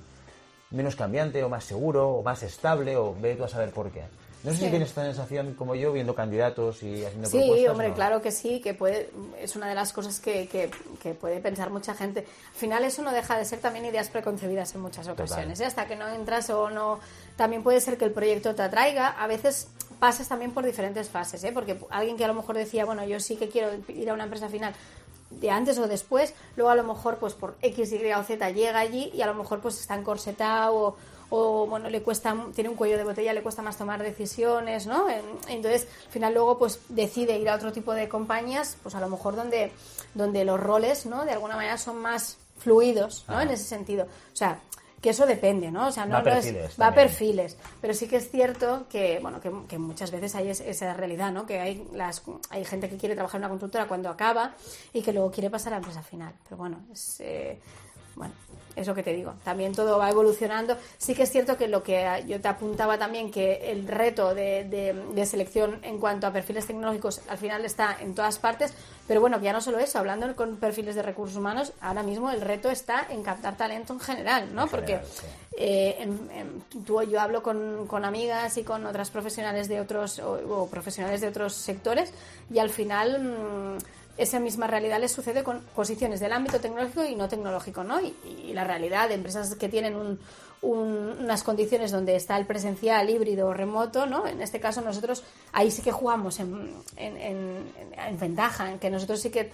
menos 0.72 0.96
cambiante, 0.96 1.44
o 1.44 1.50
más 1.50 1.64
seguro, 1.64 2.10
o 2.10 2.22
más 2.24 2.44
estable, 2.44 2.96
o 2.96 3.16
ve 3.20 3.36
tú 3.36 3.44
a 3.44 3.48
saber 3.50 3.72
por 3.72 3.90
qué. 3.92 4.04
No 4.44 4.52
sé 4.52 4.58
Sí. 4.58 4.64
si 4.66 4.70
tienes 4.70 4.90
esta 4.90 5.04
sensación 5.04 5.54
como 5.56 5.76
yo, 5.76 5.92
viendo 5.92 6.14
candidatos 6.16 6.82
y 6.84 7.04
haciendo 7.04 7.28
Sí, 7.28 7.38
propuestas. 7.40 7.72
hombre, 7.72 7.90
¿no? 7.90 7.96
claro 7.96 8.22
que 8.22 8.32
sí, 8.32 8.62
que 8.62 8.74
puede, 8.74 9.10
es 9.42 9.56
una 9.58 9.68
de 9.68 9.76
las 9.76 9.92
cosas 9.92 10.20
que, 10.22 10.48
que- 10.48 10.70
que 11.02 11.14
puede 11.14 11.40
pensar 11.42 11.72
mucha 11.72 11.94
gente. 11.96 12.22
Al 12.54 12.56
final 12.56 12.84
eso 12.86 13.02
no 13.02 13.12
deja 13.12 13.38
de 13.38 13.44
ser 13.44 13.60
también 13.60 13.86
ideas 13.86 14.08
preconcebidas 14.10 14.74
en 14.76 14.82
muchas 14.82 15.08
ocasiones, 15.10 15.60
¿eh? 15.60 15.66
hasta 15.66 15.88
que 15.88 15.96
no 15.96 16.08
entras 16.08 16.50
o 16.52 16.70
no... 16.70 17.00
También 17.36 17.64
puede 17.64 17.82
ser 17.82 17.98
que 17.98 18.06
el 18.06 18.12
proyecto 18.12 18.54
te 18.56 18.62
atraiga, 18.62 19.08
a 19.08 19.28
veces 19.28 19.68
pasas 20.00 20.28
también 20.28 20.52
por 20.52 20.66
diferentes 20.66 21.10
fases, 21.10 21.44
¿eh? 21.44 21.52
porque 21.54 21.78
alguien 21.90 22.18
que 22.18 22.24
a 22.26 22.28
lo 22.28 22.34
mejor 22.34 22.56
decía, 22.56 22.86
bueno, 22.86 23.04
yo 23.04 23.20
sí 23.20 23.36
que 23.36 23.50
quiero 23.50 23.70
ir 23.90 24.10
a 24.10 24.14
una 24.14 24.24
empresa 24.26 24.50
final 24.50 24.74
de 25.30 25.52
antes 25.52 25.78
o 25.78 25.88
después, 25.88 26.34
luego 26.56 26.72
a 26.72 26.76
lo 26.76 26.84
mejor 26.84 27.18
pues 27.18 27.34
por 27.34 27.56
X, 27.62 27.92
Y 27.92 28.12
o 28.14 28.24
Z 28.24 28.50
llega 28.52 28.80
allí 28.80 29.12
y 29.14 29.22
a 29.22 29.28
lo 29.28 29.36
mejor 29.36 29.60
pues 29.60 29.80
está 29.80 29.96
encorsetado 29.96 30.74
o, 30.76 30.96
o 31.30 31.68
bueno, 31.68 31.90
le 31.90 32.02
cuesta, 32.02 32.36
tiene 32.56 32.70
un 32.72 32.76
cuello 32.76 32.98
de 32.98 33.04
botella, 33.04 33.32
le 33.34 33.44
cuesta 33.44 33.62
más 33.62 33.78
tomar 33.78 34.02
decisiones, 34.02 34.88
¿no? 34.88 35.08
En- 35.10 35.22
Entonces, 35.48 35.88
al 36.08 36.12
final 36.12 36.34
luego 36.34 36.58
pues 36.58 36.80
decide 36.90 37.38
ir 37.38 37.48
a 37.50 37.56
otro 37.56 37.72
tipo 37.72 37.94
de 37.94 38.10
compañías, 38.10 38.78
pues 38.82 38.96
a 38.96 39.00
lo 39.00 39.08
mejor 39.10 39.36
donde, 39.36 39.72
donde 40.16 40.44
los 40.46 40.60
roles, 40.60 41.06
¿no? 41.06 41.26
De 41.26 41.32
alguna 41.34 41.56
manera 41.56 41.78
son 41.78 41.98
más 41.98 42.38
fluidos, 42.58 43.26
¿no? 43.28 43.40
En 43.40 43.52
ese 43.52 43.66
sentido. 43.66 44.06
O 44.34 44.36
sea, 44.36 44.60
que 45.02 45.12
eso 45.12 45.26
depende, 45.26 45.72
¿no? 45.72 45.88
O 45.88 45.92
sea, 45.92 46.06
no, 46.06 46.14
Va 46.14 46.20
es- 46.20 46.24
perfiles 46.46 46.76
va 46.82 46.88
a 46.88 46.94
perfiles, 46.94 47.58
pero 47.82 47.94
sí 47.94 48.08
que 48.08 48.18
es 48.18 48.30
cierto 48.30 48.86
que, 48.90 49.20
bueno, 49.22 49.40
que, 49.40 49.52
que 49.68 49.78
muchas 49.78 50.12
veces 50.12 50.36
hay 50.36 50.50
es- 50.50 50.60
esa 50.62 50.94
realidad, 50.94 51.32
¿no? 51.32 51.46
Que 51.46 51.60
hay, 51.60 51.88
las, 51.94 52.22
hay 52.50 52.66
gente 52.66 52.90
que 52.90 52.98
quiere 52.98 53.16
trabajar 53.16 53.40
en 53.40 53.44
una 53.46 53.50
consultora 53.50 53.88
cuando 53.88 54.10
acaba 54.10 54.54
y 54.94 55.02
que 55.02 55.14
luego 55.14 55.32
quiere 55.32 55.50
pasar 55.50 55.74
a 55.74 55.76
la 55.76 55.78
empresa 55.78 56.02
final. 56.02 56.34
Pero 56.44 56.58
bueno, 56.58 56.80
es, 56.92 57.20
eh, 57.22 57.60
bueno, 58.20 58.34
es 58.76 58.88
lo 58.88 58.96
que 58.96 59.04
te 59.04 59.12
digo. 59.14 59.34
También 59.44 59.74
todo 59.74 59.98
va 59.98 60.10
evolucionando. 60.10 60.78
Sí 60.98 61.14
que 61.16 61.24
es 61.24 61.32
cierto 61.32 61.58
que 61.58 61.68
lo 61.68 61.84
que 61.84 62.24
yo 62.28 62.40
te 62.40 62.48
apuntaba 62.48 62.98
también, 62.98 63.30
que 63.32 63.72
el 63.72 63.88
reto 63.88 64.34
de, 64.36 64.64
de- 64.66 64.94
de 64.94 65.26
selección 65.26 65.80
en 65.82 65.98
cuanto 66.00 66.28
a 66.28 66.32
perfiles 66.32 66.66
tecnológicos 66.68 67.20
al 67.28 67.38
final 67.38 67.66
está 67.66 67.98
en 68.00 68.14
todas 68.16 68.38
partes, 68.40 68.74
pero 69.08 69.20
bueno, 69.20 69.40
que 69.40 69.46
ya 69.46 69.54
no 69.54 69.60
solo 69.60 69.80
eso, 69.80 70.00
hablando 70.00 70.34
con 70.36 70.58
perfiles 70.58 70.96
de 70.96 71.02
recursos 71.02 71.36
humanos, 71.36 71.74
ahora 71.82 72.04
mismo 72.04 72.30
el 72.30 72.40
reto 72.42 72.70
está 72.70 73.06
en 73.10 73.22
captar 73.24 73.58
talento 73.58 73.92
en 73.94 74.00
general, 74.00 74.54
¿no? 74.56 74.64
En 74.64 74.70
Porque 74.70 74.94
general, 75.00 75.08
sí. 75.12 75.26
eh, 75.58 75.96
en- 76.00 76.30
en- 76.32 76.84
tú, 76.86 77.02
yo 77.04 77.20
hablo 77.20 77.44
con, 77.44 77.86
con 77.88 78.06
amigas 78.06 78.56
y 78.58 78.64
con 78.64 78.86
otras 78.86 79.10
profesionales 79.10 79.68
de 79.68 79.82
otros 79.82 80.20
o, 80.20 80.34
o 80.62 80.68
profesionales 80.70 81.20
de 81.20 81.28
otros 81.28 81.54
sectores 81.54 82.14
y 82.54 82.60
al 82.60 82.70
final 82.70 83.20
mm, 83.22 83.78
esa 84.20 84.40
misma 84.40 84.68
realidad 84.68 85.00
les 85.00 85.12
sucede 85.12 85.44
con 85.44 85.62
posiciones 85.76 86.20
del 86.20 86.34
ámbito 86.34 86.60
tecnológico 86.60 87.04
y 87.06 87.16
no 87.16 87.28
tecnológico, 87.28 87.84
¿no? 87.84 88.00
Y, 88.02 88.14
y 88.46 88.54
la 88.54 88.64
realidad 88.64 89.08
de 89.10 89.16
empresas 89.16 89.56
que 89.56 89.70
tienen 89.70 89.96
un- 89.96 90.20
un- 90.62 91.16
unas 91.22 91.44
condiciones 91.44 91.92
donde 91.92 92.16
está 92.18 92.36
el 92.38 92.46
presencial, 92.46 93.10
híbrido 93.10 93.48
o 93.48 93.54
remoto, 93.54 94.06
¿no? 94.06 94.28
En 94.28 94.42
este 94.42 94.60
caso 94.60 94.82
nosotros 94.82 95.24
ahí 95.54 95.72
sí 95.72 95.82
que 95.82 95.92
jugamos 95.94 96.40
en, 96.42 96.74
en- 96.98 97.16
en- 97.18 97.74
en 97.98 98.20
ventaja, 98.20 98.70
en 98.72 98.78
que 98.80 98.90
nosotros 98.90 99.22
sí 99.22 99.30
que 99.30 99.52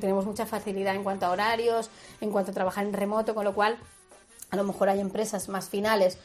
tenemos 0.00 0.26
mucha 0.26 0.46
facilidad 0.46 0.96
en 0.96 1.04
cuanto 1.04 1.26
a 1.26 1.30
horarios, 1.30 1.90
en 2.20 2.30
cuanto 2.32 2.50
a 2.50 2.54
trabajar 2.54 2.84
en 2.84 2.92
remoto, 2.92 3.34
con 3.36 3.44
lo 3.44 3.54
cual 3.54 3.78
a 4.50 4.56
lo 4.56 4.64
mejor 4.64 4.88
hay 4.88 4.98
empresas 5.00 5.48
más 5.48 5.68
finales 5.68 6.18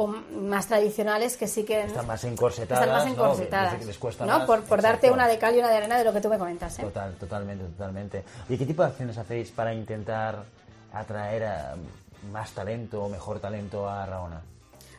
o 0.00 0.06
más 0.06 0.68
tradicionales 0.68 1.36
que 1.36 1.48
sí 1.48 1.64
que 1.64 1.82
Están 1.82 2.06
más 2.06 2.22
encorsetadas, 2.22 2.84
están 2.84 2.96
más 2.96 3.04
¿no? 3.06 3.12
encorsetadas, 3.24 3.72
Que 3.72 3.78
les- 3.78 3.86
les 3.88 3.98
cuesta 3.98 4.24
¿no? 4.26 4.38
más. 4.38 4.46
por, 4.46 4.62
por 4.62 4.80
darte 4.80 5.10
una 5.10 5.26
de 5.26 5.38
cal 5.38 5.56
y 5.56 5.58
una 5.58 5.68
de 5.68 5.76
arena 5.76 5.98
de 5.98 6.04
lo 6.04 6.12
que 6.12 6.20
tú 6.20 6.28
me 6.28 6.38
comentas 6.38 6.78
¿eh? 6.78 6.82
Total, 6.82 7.14
totalmente, 7.14 7.64
totalmente. 7.64 8.24
¿Y 8.48 8.56
qué 8.56 8.64
tipo 8.64 8.82
de 8.82 8.88
acciones 8.90 9.18
hacéis 9.18 9.50
para 9.50 9.74
intentar 9.74 10.44
atraer 10.92 11.44
a 11.44 11.74
más 12.32 12.50
talento 12.52 13.02
o 13.04 13.08
mejor 13.08 13.40
talento 13.40 13.88
a 13.88 14.06
Raona? 14.06 14.40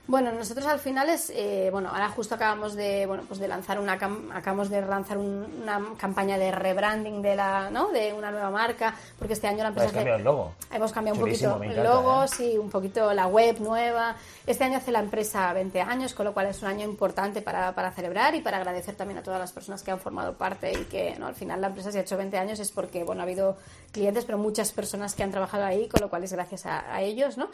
Bueno, 0.09 0.31
nosotros 0.31 0.65
al 0.65 0.79
final 0.79 1.07
es, 1.07 1.29
eh, 1.35 1.69
bueno, 1.71 1.89
ahora 1.89 2.09
justo 2.09 2.33
acabamos 2.33 2.73
de, 2.73 3.05
bueno, 3.05 3.21
pues 3.27 3.39
de 3.39 3.47
lanzar 3.47 3.79
una, 3.79 3.99
cam- 3.99 4.31
acabamos 4.33 4.71
de 4.71 4.81
lanzar 4.81 5.19
un- 5.19 5.59
una 5.61 5.79
campaña 5.99 6.35
de 6.39 6.49
rebranding 6.51 7.21
de 7.21 7.35
la, 7.35 7.69
¿no? 7.69 7.89
De 7.89 8.11
una 8.13 8.31
nueva 8.31 8.49
marca, 8.49 8.95
porque 9.19 9.33
este 9.33 9.45
año 9.45 9.59
la 9.61 9.67
empresa 9.67 9.89
Habéis 9.89 9.97
cambiado 9.97 10.17
el 10.17 10.23
logo. 10.23 10.53
Hemos 10.73 10.91
cambiado 10.93 11.19
Chulísimo, 11.19 11.53
un 11.53 11.59
poquito 11.59 11.77
el 11.81 11.83
logo, 11.87 12.23
¿eh? 12.23 12.27
sí, 12.27 12.57
un 12.57 12.71
poquito 12.71 13.13
la 13.13 13.27
web 13.27 13.59
nueva. 13.59 14.15
Este 14.47 14.63
año 14.63 14.77
hace 14.77 14.91
la 14.91 14.99
empresa 15.01 15.53
20 15.53 15.79
años, 15.79 16.15
con 16.15 16.25
lo 16.25 16.33
cual 16.33 16.47
es 16.47 16.59
un 16.63 16.69
año 16.69 16.85
importante 16.85 17.43
para, 17.43 17.75
para 17.75 17.91
celebrar 17.91 18.33
y 18.33 18.41
para 18.41 18.57
agradecer 18.57 18.95
también 18.95 19.19
a 19.19 19.21
todas 19.21 19.39
las 19.39 19.51
personas 19.51 19.83
que 19.83 19.91
han 19.91 19.99
formado 19.99 20.33
parte 20.33 20.71
y 20.71 20.85
que 20.85 21.17
¿no? 21.19 21.27
al 21.27 21.35
final 21.35 21.61
la 21.61 21.67
empresa 21.67 21.91
se 21.91 21.99
ha 21.99 22.01
hecho 22.01 22.17
20 22.17 22.35
años 22.35 22.59
es 22.59 22.71
porque 22.71 23.03
bueno 23.03 23.21
ha 23.21 23.25
habido 23.25 23.57
clientes, 23.91 24.25
pero 24.25 24.39
muchas 24.39 24.71
personas 24.71 25.13
que 25.13 25.21
han 25.21 25.29
trabajado 25.29 25.65
ahí, 25.65 25.87
con 25.87 26.01
lo 26.01 26.09
cual 26.09 26.23
es 26.23 26.33
gracias 26.33 26.65
a, 26.65 26.91
a 26.95 27.03
ellos, 27.03 27.37
¿no? 27.37 27.47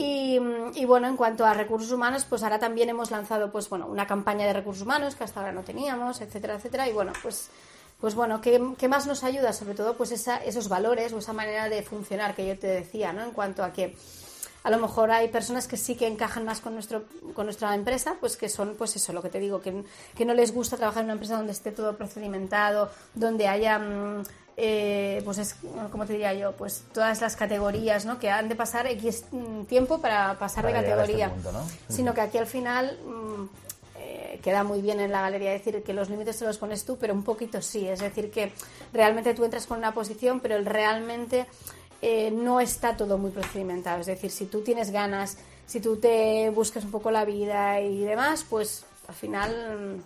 Y, 0.00 0.84
bueno, 0.84 1.08
en 1.08 1.16
cuanto 1.16 1.44
a 1.44 1.54
recursos 1.54 1.90
humanos, 1.90 2.24
pues 2.24 2.44
ahora 2.44 2.60
también 2.60 2.88
hemos 2.88 3.10
lanzado 3.10 3.50
pues 3.50 3.68
bueno 3.68 3.88
una 3.88 4.06
campaña 4.06 4.46
de 4.46 4.52
recursos 4.52 4.84
humanos 4.84 5.16
que 5.16 5.24
hasta 5.24 5.40
ahora 5.40 5.50
no 5.50 5.64
teníamos, 5.64 6.20
etcétera, 6.20 6.54
etcétera. 6.54 6.88
Y 6.88 6.92
bueno, 6.92 7.12
pues 7.20 7.50
pues 8.00 8.14
bueno, 8.14 8.40
¿qué, 8.40 8.62
qué 8.78 8.86
más 8.86 9.08
nos 9.08 9.24
ayuda? 9.24 9.52
Sobre 9.52 9.74
todo 9.74 9.94
pues 9.94 10.12
esa, 10.12 10.36
esos 10.36 10.68
valores 10.68 11.12
o 11.12 11.18
esa 11.18 11.32
manera 11.32 11.68
de 11.68 11.82
funcionar 11.82 12.36
que 12.36 12.46
yo 12.46 12.56
te 12.56 12.68
decía, 12.68 13.12
¿no? 13.12 13.24
En 13.24 13.32
cuanto 13.32 13.64
a 13.64 13.72
que 13.72 13.96
a 14.62 14.70
lo 14.70 14.78
mejor 14.78 15.10
hay 15.10 15.28
personas 15.28 15.66
que 15.66 15.76
sí 15.76 15.96
que 15.96 16.06
encajan 16.06 16.44
más 16.44 16.60
con 16.60 16.74
nuestro 16.74 17.02
con 17.34 17.46
nuestra 17.46 17.74
empresa, 17.74 18.14
pues 18.20 18.36
que 18.36 18.48
son 18.48 18.76
pues 18.78 18.94
eso, 18.94 19.12
lo 19.12 19.20
que 19.20 19.30
te 19.30 19.40
digo, 19.40 19.60
que, 19.60 19.82
que 20.14 20.24
no 20.24 20.32
les 20.32 20.54
gusta 20.54 20.76
trabajar 20.76 21.00
en 21.00 21.06
una 21.06 21.14
empresa 21.14 21.36
donde 21.36 21.50
esté 21.50 21.72
todo 21.72 21.96
procedimentado, 21.96 22.88
donde 23.14 23.48
haya 23.48 23.80
mm, 23.80 24.22
eh, 24.60 25.22
pues 25.24 25.38
es 25.38 25.54
como 25.92 26.04
te 26.04 26.14
diría 26.14 26.34
yo, 26.34 26.50
pues 26.50 26.82
todas 26.92 27.20
las 27.20 27.36
categorías, 27.36 28.04
¿no? 28.04 28.18
Que 28.18 28.28
han 28.28 28.48
de 28.48 28.56
pasar 28.56 28.88
X 28.88 29.26
mm, 29.30 29.62
tiempo 29.66 30.00
para 30.00 30.36
pasar 30.36 30.64
Para 30.64 30.82
de 30.82 30.88
este 30.88 30.96
categoría, 30.96 31.30
punto, 31.30 31.52
¿no? 31.52 31.64
sino 31.88 32.12
que 32.12 32.22
aquí 32.22 32.38
al 32.38 32.48
final 32.48 32.98
mm, 33.06 33.44
eh, 34.00 34.40
queda 34.42 34.64
muy 34.64 34.82
bien 34.82 34.98
en 34.98 35.12
la 35.12 35.20
galería 35.20 35.52
decir 35.52 35.84
que 35.84 35.92
los 35.92 36.10
límites 36.10 36.40
te 36.40 36.44
los 36.44 36.58
pones 36.58 36.84
tú, 36.84 36.96
pero 36.98 37.14
un 37.14 37.22
poquito 37.22 37.62
sí, 37.62 37.86
es 37.86 38.00
decir 38.00 38.32
que 38.32 38.52
realmente 38.92 39.32
tú 39.32 39.44
entras 39.44 39.68
con 39.68 39.78
una 39.78 39.94
posición, 39.94 40.40
pero 40.40 40.60
realmente 40.64 41.46
eh, 42.02 42.32
no 42.32 42.58
está 42.58 42.96
todo 42.96 43.16
muy 43.16 43.30
procedimentado, 43.30 44.00
es 44.00 44.06
decir, 44.06 44.32
si 44.32 44.46
tú 44.46 44.62
tienes 44.62 44.90
ganas, 44.90 45.38
si 45.66 45.78
tú 45.78 45.98
te 45.98 46.50
buscas 46.50 46.82
un 46.82 46.90
poco 46.90 47.12
la 47.12 47.24
vida 47.24 47.80
y 47.80 48.00
demás, 48.00 48.44
pues 48.50 48.84
al 49.06 49.14
final 49.14 50.02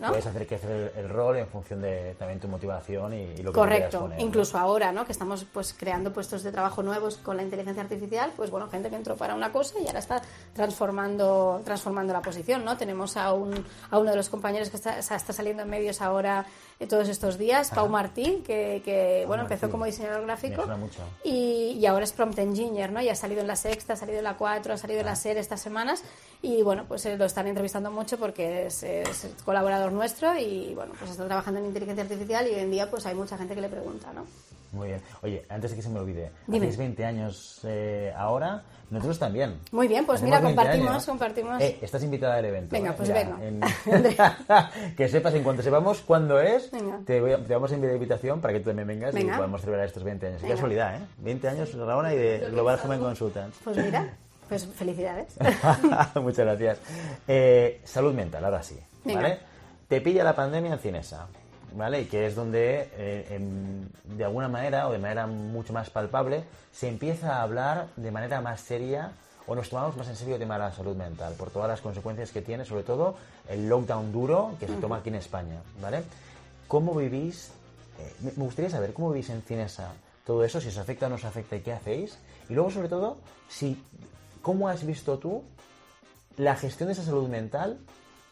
¿no? 0.00 0.08
Puedes 0.08 0.26
hacer 0.26 0.46
crecer 0.46 0.92
el, 0.96 1.04
el 1.04 1.10
rol 1.10 1.36
en 1.36 1.46
función 1.46 1.82
de 1.82 2.14
también 2.18 2.40
tu 2.40 2.48
motivación 2.48 3.12
y, 3.12 3.16
y 3.16 3.42
lo 3.42 3.52
que 3.52 3.58
Correcto, 3.60 4.00
poner, 4.00 4.18
¿no? 4.18 4.24
incluso 4.24 4.56
ahora, 4.56 4.92
¿no? 4.92 5.04
Que 5.04 5.12
estamos 5.12 5.44
pues 5.52 5.74
creando 5.74 6.10
puestos 6.10 6.42
de 6.42 6.50
trabajo 6.50 6.82
nuevos 6.82 7.18
con 7.18 7.36
la 7.36 7.42
inteligencia 7.42 7.82
artificial, 7.82 8.32
pues 8.34 8.50
bueno, 8.50 8.68
gente 8.68 8.88
que 8.88 8.96
entró 8.96 9.14
para 9.16 9.34
una 9.34 9.52
cosa 9.52 9.74
y 9.78 9.86
ahora 9.86 9.98
está 9.98 10.22
transformando 10.54 11.60
transformando 11.64 12.12
la 12.12 12.22
posición, 12.22 12.64
¿no? 12.64 12.76
Tenemos 12.76 13.16
a 13.16 13.32
un 13.34 13.64
a 13.90 13.98
uno 13.98 14.10
de 14.10 14.16
los 14.16 14.28
compañeros 14.28 14.70
que 14.70 14.76
está, 14.76 14.98
está 14.98 15.32
saliendo 15.32 15.62
en 15.62 15.70
medios 15.70 16.00
ahora 16.00 16.46
todos 16.88 17.08
estos 17.08 17.38
días, 17.38 17.70
Pau 17.70 17.88
Martí, 17.88 18.42
que, 18.46 18.82
que 18.84 19.24
bueno, 19.26 19.44
empezó 19.44 19.70
como 19.70 19.84
diseñador 19.84 20.22
gráfico 20.24 20.64
y, 21.24 21.78
y 21.78 21.86
ahora 21.86 22.04
es 22.04 22.12
prompt 22.12 22.38
engineer, 22.38 22.92
¿no? 22.92 23.00
Y 23.00 23.08
ha 23.08 23.14
salido 23.14 23.40
en 23.40 23.46
la 23.46 23.56
sexta, 23.56 23.94
ha 23.94 23.96
salido 23.96 24.18
en 24.18 24.24
la 24.24 24.36
cuatro, 24.36 24.74
ha 24.74 24.76
salido 24.76 25.00
en 25.00 25.06
la 25.06 25.16
SER 25.16 25.36
estas 25.38 25.60
semanas 25.60 26.02
y 26.42 26.62
bueno, 26.62 26.84
pues 26.86 27.04
eh, 27.06 27.16
lo 27.16 27.24
están 27.24 27.46
entrevistando 27.46 27.90
mucho 27.90 28.18
porque 28.18 28.66
es, 28.66 28.82
es 28.82 29.28
colaborador 29.44 29.92
nuestro 29.92 30.38
y 30.38 30.74
bueno, 30.74 30.92
pues 30.98 31.10
está 31.10 31.26
trabajando 31.26 31.60
en 31.60 31.66
inteligencia 31.66 32.02
artificial 32.02 32.46
y 32.48 32.54
hoy 32.54 32.60
en 32.60 32.70
día 32.70 32.90
pues 32.90 33.06
hay 33.06 33.14
mucha 33.14 33.36
gente 33.38 33.54
que 33.54 33.60
le 33.60 33.68
pregunta, 33.68 34.12
¿no? 34.12 34.24
Muy 34.72 34.88
bien. 34.88 35.02
Oye, 35.22 35.44
antes 35.48 35.70
de 35.70 35.76
que 35.76 35.82
se 35.82 35.88
me 35.90 36.00
olvide, 36.00 36.30
Dime. 36.46 36.64
hacéis 36.66 36.78
20 36.78 37.04
años 37.04 37.60
eh, 37.64 38.12
ahora, 38.16 38.62
nosotros 38.90 39.18
también. 39.18 39.58
Muy 39.70 39.86
bien, 39.86 40.04
pues 40.06 40.20
Hacemos 40.22 40.30
mira, 40.40 40.40
20 40.46 40.56
compartimos, 40.56 40.90
años. 40.90 41.06
compartimos. 41.06 41.60
Eh, 41.62 41.78
estás 41.82 42.02
invitada 42.02 42.36
al 42.36 42.44
evento. 42.46 42.72
Venga, 42.72 42.92
pues 42.94 43.08
venga. 43.10 43.38
en- 43.42 43.60
que 44.96 45.08
sepas, 45.08 45.34
en 45.34 45.42
cuanto 45.42 45.62
sepamos 45.62 46.00
cuándo 46.00 46.40
es, 46.40 46.70
te, 47.04 47.20
voy 47.20 47.32
a- 47.32 47.44
te 47.44 47.52
vamos 47.54 47.70
a 47.72 47.74
enviar 47.74 47.94
invitación 47.94 48.40
para 48.40 48.54
que 48.54 48.60
tú 48.60 48.66
también 48.70 48.88
vengas 48.88 49.12
Venga. 49.14 49.34
y 49.34 49.36
podamos 49.36 49.60
celebrar 49.60 49.86
estos 49.86 50.02
20 50.04 50.26
años. 50.26 50.42
Qué 50.42 50.48
casualidad, 50.48 50.96
¿eh? 50.96 51.00
20 51.18 51.48
años, 51.48 51.74
Raona, 51.74 52.14
y 52.14 52.16
de 52.18 52.38
Global 52.50 52.78
Human 52.84 53.00
Consultants. 53.00 53.58
Pues 53.64 53.76
mira, 53.76 54.08
pues 54.48 54.66
felicidades. 54.66 55.34
Muchas 56.16 56.46
gracias. 56.46 56.78
Eh, 57.28 57.80
salud 57.84 58.14
mental, 58.14 58.44
ahora 58.44 58.62
sí. 58.62 58.78
¿vale? 59.04 59.38
Te 59.88 60.00
pilla 60.00 60.24
la 60.24 60.34
pandemia 60.34 60.72
en 60.72 60.78
Cinesa, 60.78 61.26
¿vale? 61.74 62.02
Y 62.02 62.04
que 62.06 62.26
es 62.26 62.34
donde, 62.34 62.88
eh, 62.96 63.40
de 64.04 64.24
alguna 64.24 64.48
manera, 64.48 64.88
o 64.88 64.92
de 64.92 64.98
manera 64.98 65.26
mucho 65.26 65.72
más 65.72 65.90
palpable, 65.90 66.44
se 66.72 66.88
empieza 66.88 67.36
a 67.36 67.42
hablar 67.42 67.88
de 67.96 68.10
manera 68.10 68.40
más 68.40 68.60
seria 68.60 69.12
o 69.46 69.54
nos 69.54 69.68
tomamos 69.70 69.96
más 69.96 70.08
en 70.08 70.16
serio 70.16 70.34
el 70.34 70.40
tema 70.40 70.54
de 70.54 70.60
la 70.60 70.72
salud 70.72 70.96
mental, 70.96 71.34
por 71.34 71.50
todas 71.50 71.68
las 71.68 71.80
consecuencias 71.80 72.30
que 72.30 72.42
tiene, 72.42 72.64
sobre 72.64 72.84
todo 72.84 73.16
el 73.48 73.68
lockdown 73.68 74.12
duro 74.12 74.54
que 74.60 74.68
se 74.68 74.74
toma 74.74 74.98
aquí 74.98 75.08
en 75.08 75.16
España, 75.16 75.60
¿vale? 75.80 76.04
¿Cómo 76.68 76.94
vivís? 76.94 77.50
eh, 77.98 78.32
me 78.36 78.44
gustaría 78.44 78.70
saber 78.70 78.92
cómo 78.92 79.10
vivís 79.10 79.30
en 79.30 79.42
Cinesa 79.42 79.92
todo 80.24 80.44
eso, 80.44 80.60
si 80.60 80.68
os 80.68 80.78
afecta 80.78 81.06
o 81.06 81.08
no 81.08 81.16
os 81.16 81.24
afecta 81.24 81.56
y 81.56 81.60
qué 81.60 81.72
hacéis. 81.72 82.16
Y 82.48 82.54
luego, 82.54 82.70
sobre 82.70 82.88
todo, 82.88 83.18
si 83.48 83.82
cómo 84.40 84.68
has 84.68 84.86
visto 84.86 85.18
tú 85.18 85.42
la 86.36 86.54
gestión 86.56 86.88
de 86.88 86.92
esa 86.92 87.02
salud 87.02 87.28
mental 87.28 87.78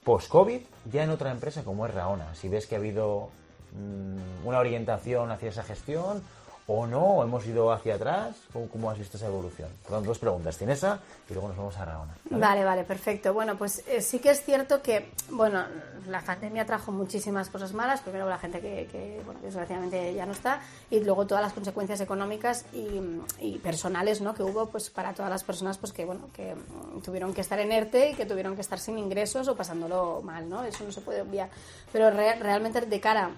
post-COVID 0.05 0.61
ya 0.91 1.05
en 1.05 1.11
otra 1.11 1.31
empresa 1.31 1.63
como 1.63 1.87
es 1.87 1.95
Raona. 1.95 2.35
Si 2.35 2.49
ves 2.49 2.67
que 2.67 2.75
ha 2.75 2.79
habido 2.79 3.31
mm, 3.73 4.47
una 4.47 4.59
orientación 4.59 5.31
hacia 5.31 5.51
esa 5.51 5.63
gestión 5.63 6.23
o 6.67 6.87
no, 6.87 7.23
hemos 7.25 7.45
ido 7.47 7.73
hacia 7.73 7.97
atrás, 7.97 8.37
¿cómo, 8.53 8.69
cómo 8.69 8.91
has 8.91 8.99
visto 8.99 9.17
esa 9.17 9.27
evolución? 9.27 9.69
Perdón, 9.83 10.05
dos 10.05 10.19
preguntas. 10.21 10.57
Tienes 10.57 10.79
esa 10.79 11.01
y 11.29 11.33
luego 11.33 11.49
nos 11.49 11.57
vamos 11.57 11.77
a 11.79 11.85
Raona. 11.85 12.15
¿vale? 12.31 12.41
Vale, 12.41 12.65
vale, 12.65 12.85
perfecto. 12.85 13.35
Bueno, 13.35 13.59
pues 13.59 13.83
eh, 13.89 14.01
sí 14.01 14.21
que 14.21 14.31
es 14.31 14.45
cierto 14.45 14.81
que, 14.81 15.11
bueno, 15.31 15.65
la 16.07 16.21
pandemia 16.23 16.65
trajo 16.67 16.93
muchísimas 16.93 17.49
cosas 17.51 17.73
malas. 17.73 18.01
Primero 18.03 18.29
la 18.29 18.39
gente 18.39 18.61
que, 18.61 18.87
que, 18.91 19.21
bueno, 19.25 19.41
desgraciadamente 19.43 20.15
ya 20.15 20.27
no 20.27 20.33
está 20.33 20.61
y 20.91 21.01
luego 21.01 21.27
todas 21.27 21.43
las 21.43 21.53
consecuencias 21.53 22.01
económicas 22.01 22.65
y, 22.73 23.01
y 23.41 23.59
personales, 23.59 24.21
¿no? 24.21 24.35
Que 24.35 24.45
hubo, 24.45 24.67
pues, 24.67 24.91
para 24.91 25.13
todas 25.13 25.31
las 25.31 25.43
personas, 25.43 25.77
pues, 25.77 25.93
que, 25.93 26.05
bueno, 26.05 26.29
que 26.33 26.55
tuvieron 27.03 27.35
que 27.35 27.41
estar 27.41 27.59
en 27.59 27.73
ERTE 27.73 28.11
y 28.11 28.15
que 28.15 28.27
tuvieron 28.27 28.55
que 28.55 28.61
estar 28.61 28.79
sin 28.79 28.97
ingresos 28.97 29.49
o 29.49 29.57
pasándolo 29.57 30.21
mal, 30.23 30.49
¿no? 30.49 30.63
Eso 30.63 30.85
no 30.85 30.93
se 30.93 31.01
puede 31.01 31.23
obviar. 31.23 31.49
Pero 31.93 32.11
re- 32.13 32.37
realmente 32.37 32.81
de 32.81 33.01
cara 33.01 33.31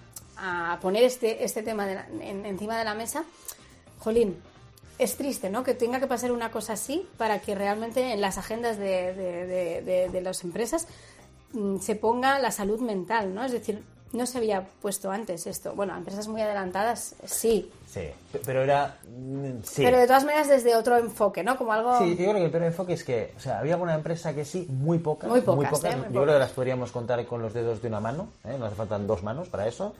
a 0.42 0.78
poner 0.82 1.04
este, 1.04 1.44
este 1.44 1.62
tema 1.62 1.86
de 1.86 1.94
la- 1.94 2.06
en- 2.20 2.44
encima 2.44 2.76
de 2.76 2.84
la 2.84 2.94
mesa, 2.94 3.24
jolín, 4.00 4.36
es 4.98 5.16
triste, 5.16 5.48
¿no? 5.50 5.62
Que 5.64 5.74
tenga 5.74 6.00
que 6.00 6.06
pasar 6.06 6.32
una 6.32 6.50
cosa 6.50 6.74
así 6.74 7.08
para 7.16 7.40
que 7.40 7.54
realmente 7.54 8.12
en 8.12 8.20
las 8.20 8.38
agendas 8.38 8.76
de, 8.76 9.14
de, 9.14 9.46
de- 9.46 9.82
de- 9.82 10.08
de 10.10 10.20
las 10.20 10.42
empresas 10.44 10.86
mm, 11.52 11.78
se 11.78 11.94
ponga 11.94 12.38
la 12.40 12.50
salud 12.50 12.80
mental, 12.80 13.34
¿no? 13.34 13.44
Es 13.44 13.52
decir, 13.52 13.82
no 14.12 14.26
se 14.26 14.36
había 14.38 14.66
puesto 14.82 15.10
antes 15.10 15.46
esto. 15.46 15.74
Bueno, 15.74 15.96
empresas 15.96 16.28
muy 16.28 16.42
adelantadas, 16.42 17.14
sí. 17.24 17.70
Sí, 17.88 18.00
pe- 18.32 18.40
pero 18.44 18.62
era... 18.62 18.98
mm, 19.08 19.62
Sí. 19.62 19.82
Pero 19.82 19.98
de 19.98 20.06
todas 20.06 20.24
maneras 20.24 20.48
desde 20.48 20.76
otro 20.76 20.98
enfoque, 20.98 21.42
¿no? 21.42 21.56
Como 21.56 21.72
algo... 21.72 21.98
Sí, 21.98 22.10
yo 22.10 22.16
creo 22.16 22.34
que 22.34 22.44
el 22.44 22.50
peor 22.50 22.64
enfoque 22.64 22.92
es 22.94 23.04
que, 23.04 23.32
o 23.36 23.40
sea, 23.40 23.58
había 23.60 23.74
alguna 23.74 23.94
empresa 23.94 24.34
que 24.34 24.44
sí, 24.44 24.66
muy 24.68 24.98
pocas. 24.98 25.30
Muy 25.30 25.40
pocas, 25.40 25.82
¿eh? 25.84 25.88
Muy 25.96 25.96
yo 25.96 26.02
pocas. 26.02 26.10
creo 26.10 26.26
que 26.26 26.38
las 26.38 26.50
podríamos 26.50 26.90
contar 26.92 27.24
con 27.26 27.40
los 27.42 27.54
dedos 27.54 27.80
de 27.80 27.88
una 27.88 28.00
mano, 28.00 28.28
¿eh? 28.44 28.56
no 28.58 28.66
hace 28.66 28.74
faltan 28.76 29.06
dos 29.06 29.22
manos 29.22 29.48
para 29.48 29.66
eso. 29.66 29.94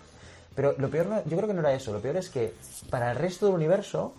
Pero 0.55 0.75
lo 0.79 0.89
peor, 0.91 1.07
no- 1.07 1.25
yo 1.25 1.37
creo 1.37 1.47
que 1.49 1.55
no 1.55 1.61
era 1.61 1.73
eso, 1.73 1.93
lo 1.93 2.01
peor 2.01 2.17
es 2.17 2.29
que 2.29 2.55
para 2.91 3.11
el 3.13 3.17
resto 3.19 3.47
del 3.47 3.55
universo 3.55 4.13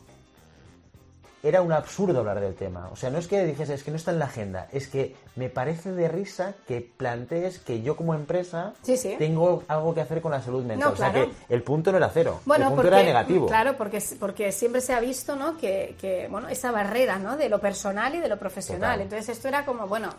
era 1.46 1.62
un 1.62 1.74
absurdo 1.74 2.20
hablar 2.20 2.40
del 2.40 2.56
tema. 2.56 2.88
O 2.94 2.96
sea, 2.96 3.10
no 3.10 3.18
es 3.18 3.28
que 3.28 3.44
dijese, 3.44 3.74
es 3.74 3.84
que 3.84 3.92
no 3.92 3.98
está 3.98 4.12
en 4.12 4.20
la 4.20 4.26
agenda, 4.26 4.70
es 4.72 4.88
que 4.88 5.14
me 5.36 5.50
parece 5.50 5.92
de 5.92 6.08
risa 6.08 6.54
que 6.70 6.80
plantees 6.80 7.60
que 7.60 7.82
yo 7.82 7.98
como 7.98 8.14
empresa 8.16 8.72
Sí, 8.82 8.96
sí. 8.96 9.16
tengo 9.20 9.62
algo 9.68 9.94
que 9.94 10.00
hacer 10.00 10.22
con 10.22 10.32
la 10.32 10.42
salud 10.42 10.64
mental. 10.64 10.88
No, 10.88 10.94
o 10.94 10.96
sea, 10.96 11.12
claro. 11.12 11.30
que 11.48 11.54
el 11.54 11.62
punto 11.62 11.92
no 11.92 11.98
era 11.98 12.10
cero, 12.14 12.40
Bueno, 12.46 12.64
el 12.64 12.70
punto 12.70 12.84
porque, 12.84 12.96
era 12.96 13.06
negativo. 13.06 13.48
Claro, 13.48 13.76
porque, 13.78 14.02
porque 14.22 14.54
siempre 14.54 14.80
se 14.80 14.94
ha 14.94 15.02
visto, 15.02 15.36
¿no? 15.36 15.58
Que, 15.58 15.98
que, 16.00 16.30
bueno, 16.32 16.48
esa 16.48 16.72
barrera, 16.72 17.20
¿no? 17.20 17.36
De 17.36 17.50
lo 17.50 17.60
personal 17.60 18.16
y 18.16 18.20
de 18.20 18.30
lo 18.30 18.40
profesional. 18.40 18.92
Total. 18.94 19.02
Entonces 19.02 19.36
esto 19.36 19.50
era 19.50 19.66
como, 19.66 19.86
bueno... 19.86 20.12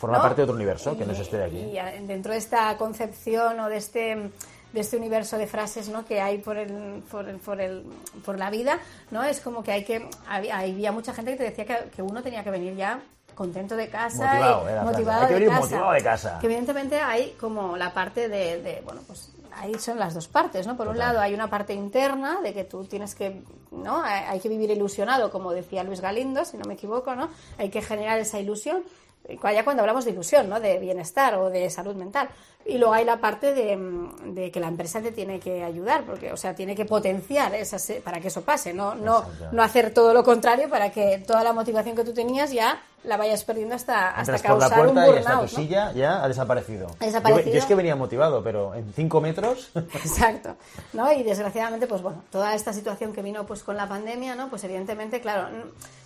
Forma 0.00 0.16
¿no? 0.16 0.22
parte 0.24 0.38
de 0.38 0.42
otro 0.42 0.56
universo, 0.56 0.98
que 0.98 1.06
no 1.06 1.12
es 1.12 1.20
este 1.20 1.36
de 1.36 1.44
aquí. 1.44 1.56
Y 1.58 2.06
dentro 2.08 2.32
de 2.32 2.38
esta 2.38 2.76
concepción 2.78 3.60
o 3.60 3.68
de 3.68 3.76
este 3.76 4.30
de 4.72 4.80
este 4.80 4.96
universo 4.96 5.38
de 5.38 5.46
frases 5.46 5.88
¿no? 5.88 6.04
que 6.04 6.20
hay 6.20 6.38
por 6.38 6.56
el, 6.56 7.02
por, 7.10 7.28
el, 7.28 7.36
por, 7.36 7.60
el, 7.60 7.84
por 8.24 8.38
la 8.38 8.50
vida, 8.50 8.78
¿no? 9.10 9.22
Es 9.22 9.40
como 9.40 9.62
que 9.62 9.72
hay 9.72 9.84
que 9.84 10.08
había, 10.28 10.58
había 10.58 10.92
mucha 10.92 11.12
gente 11.12 11.32
que 11.32 11.36
te 11.38 11.44
decía 11.44 11.64
que, 11.64 11.90
que 11.90 12.02
uno 12.02 12.22
tenía 12.22 12.42
que 12.42 12.50
venir 12.50 12.74
ya 12.74 13.00
contento 13.34 13.76
de 13.76 13.88
casa 13.88 14.26
Motivado, 14.26 14.66
y 14.70 14.84
motivado 14.84 15.20
Hay 15.22 15.28
que 15.28 15.34
de 15.34 15.40
venir 15.40 15.48
casa. 15.50 15.60
motivado 15.62 15.92
de 15.92 16.02
casa. 16.02 16.38
Que 16.40 16.46
evidentemente 16.46 17.00
hay 17.00 17.30
como 17.40 17.76
la 17.76 17.92
parte 17.92 18.28
de, 18.28 18.62
de, 18.62 18.82
bueno, 18.84 19.00
pues 19.06 19.32
ahí 19.54 19.74
son 19.78 19.98
las 19.98 20.14
dos 20.14 20.28
partes, 20.28 20.66
¿no? 20.66 20.76
Por 20.76 20.86
un 20.88 20.94
Total. 20.94 21.08
lado 21.14 21.20
hay 21.20 21.34
una 21.34 21.48
parte 21.48 21.74
interna 21.74 22.40
de 22.42 22.52
que 22.52 22.64
tú 22.64 22.84
tienes 22.84 23.14
que, 23.14 23.42
¿no? 23.70 24.02
Hay 24.02 24.40
que 24.40 24.48
vivir 24.48 24.70
ilusionado, 24.70 25.30
como 25.30 25.52
decía 25.52 25.82
Luis 25.84 26.00
Galindo, 26.00 26.44
si 26.44 26.56
no 26.56 26.64
me 26.66 26.74
equivoco, 26.74 27.14
¿no? 27.14 27.28
Hay 27.58 27.70
que 27.70 27.82
generar 27.82 28.18
esa 28.18 28.38
ilusión. 28.38 28.82
Ya 29.28 29.64
cuando 29.64 29.82
hablamos 29.82 30.04
de 30.04 30.10
ilusión, 30.10 30.48
¿no? 30.48 30.60
De 30.60 30.78
bienestar 30.78 31.34
o 31.36 31.48
de 31.48 31.70
salud 31.70 31.94
mental. 31.94 32.28
Y 32.64 32.78
luego 32.78 32.94
hay 32.94 33.04
la 33.04 33.16
parte 33.18 33.54
de, 33.54 33.76
mm, 33.76 34.34
de 34.34 34.50
que 34.50 34.60
la 34.60 34.68
empresa 34.68 35.00
te 35.00 35.10
tiene 35.10 35.40
que 35.40 35.64
ayudar, 35.64 36.04
porque, 36.04 36.32
o 36.32 36.36
sea, 36.36 36.54
tiene 36.54 36.76
que 36.76 36.84
potenciar 36.84 37.54
esas, 37.54 37.92
para 38.04 38.20
que 38.20 38.28
eso 38.28 38.42
pase, 38.42 38.72
no, 38.72 38.94
no, 38.94 39.24
no 39.50 39.62
hacer 39.62 39.92
todo 39.92 40.14
lo 40.14 40.22
contrario 40.22 40.68
para 40.68 40.90
que 40.90 41.22
toda 41.26 41.42
la 41.42 41.52
motivación 41.52 41.96
que 41.96 42.04
tú 42.04 42.12
tenías 42.12 42.52
ya 42.52 42.80
la 43.04 43.16
vayas 43.16 43.42
perdiendo 43.42 43.74
hasta, 43.74 44.10
hasta 44.10 44.36
Entras 44.36 44.42
por 44.42 44.60
la 44.60 44.68
causar 44.68 44.86
un 44.86 44.94
puerta 44.94 45.10
y 45.12 45.18
hasta 45.18 45.30
tu 45.30 45.36
burnout, 45.36 45.52
¿no? 45.52 45.58
silla 45.58 45.92
ya 45.92 46.22
ha 46.22 46.28
desaparecido. 46.28 46.86
Ha 47.00 47.06
desaparecido. 47.06 47.46
Yo, 47.46 47.52
yo 47.52 47.58
es 47.58 47.66
que 47.66 47.74
venía 47.74 47.96
motivado, 47.96 48.44
pero 48.44 48.74
en 48.76 48.92
cinco 48.92 49.20
metros... 49.20 49.70
Exacto, 49.74 50.56
¿no? 50.92 51.12
Y 51.12 51.24
desgraciadamente, 51.24 51.88
pues 51.88 52.00
bueno, 52.00 52.22
toda 52.30 52.54
esta 52.54 52.72
situación 52.72 53.12
que 53.12 53.22
vino 53.22 53.44
pues 53.44 53.64
con 53.64 53.76
la 53.76 53.88
pandemia, 53.88 54.36
¿no? 54.36 54.50
Pues 54.50 54.62
evidentemente, 54.62 55.20
claro, 55.20 55.48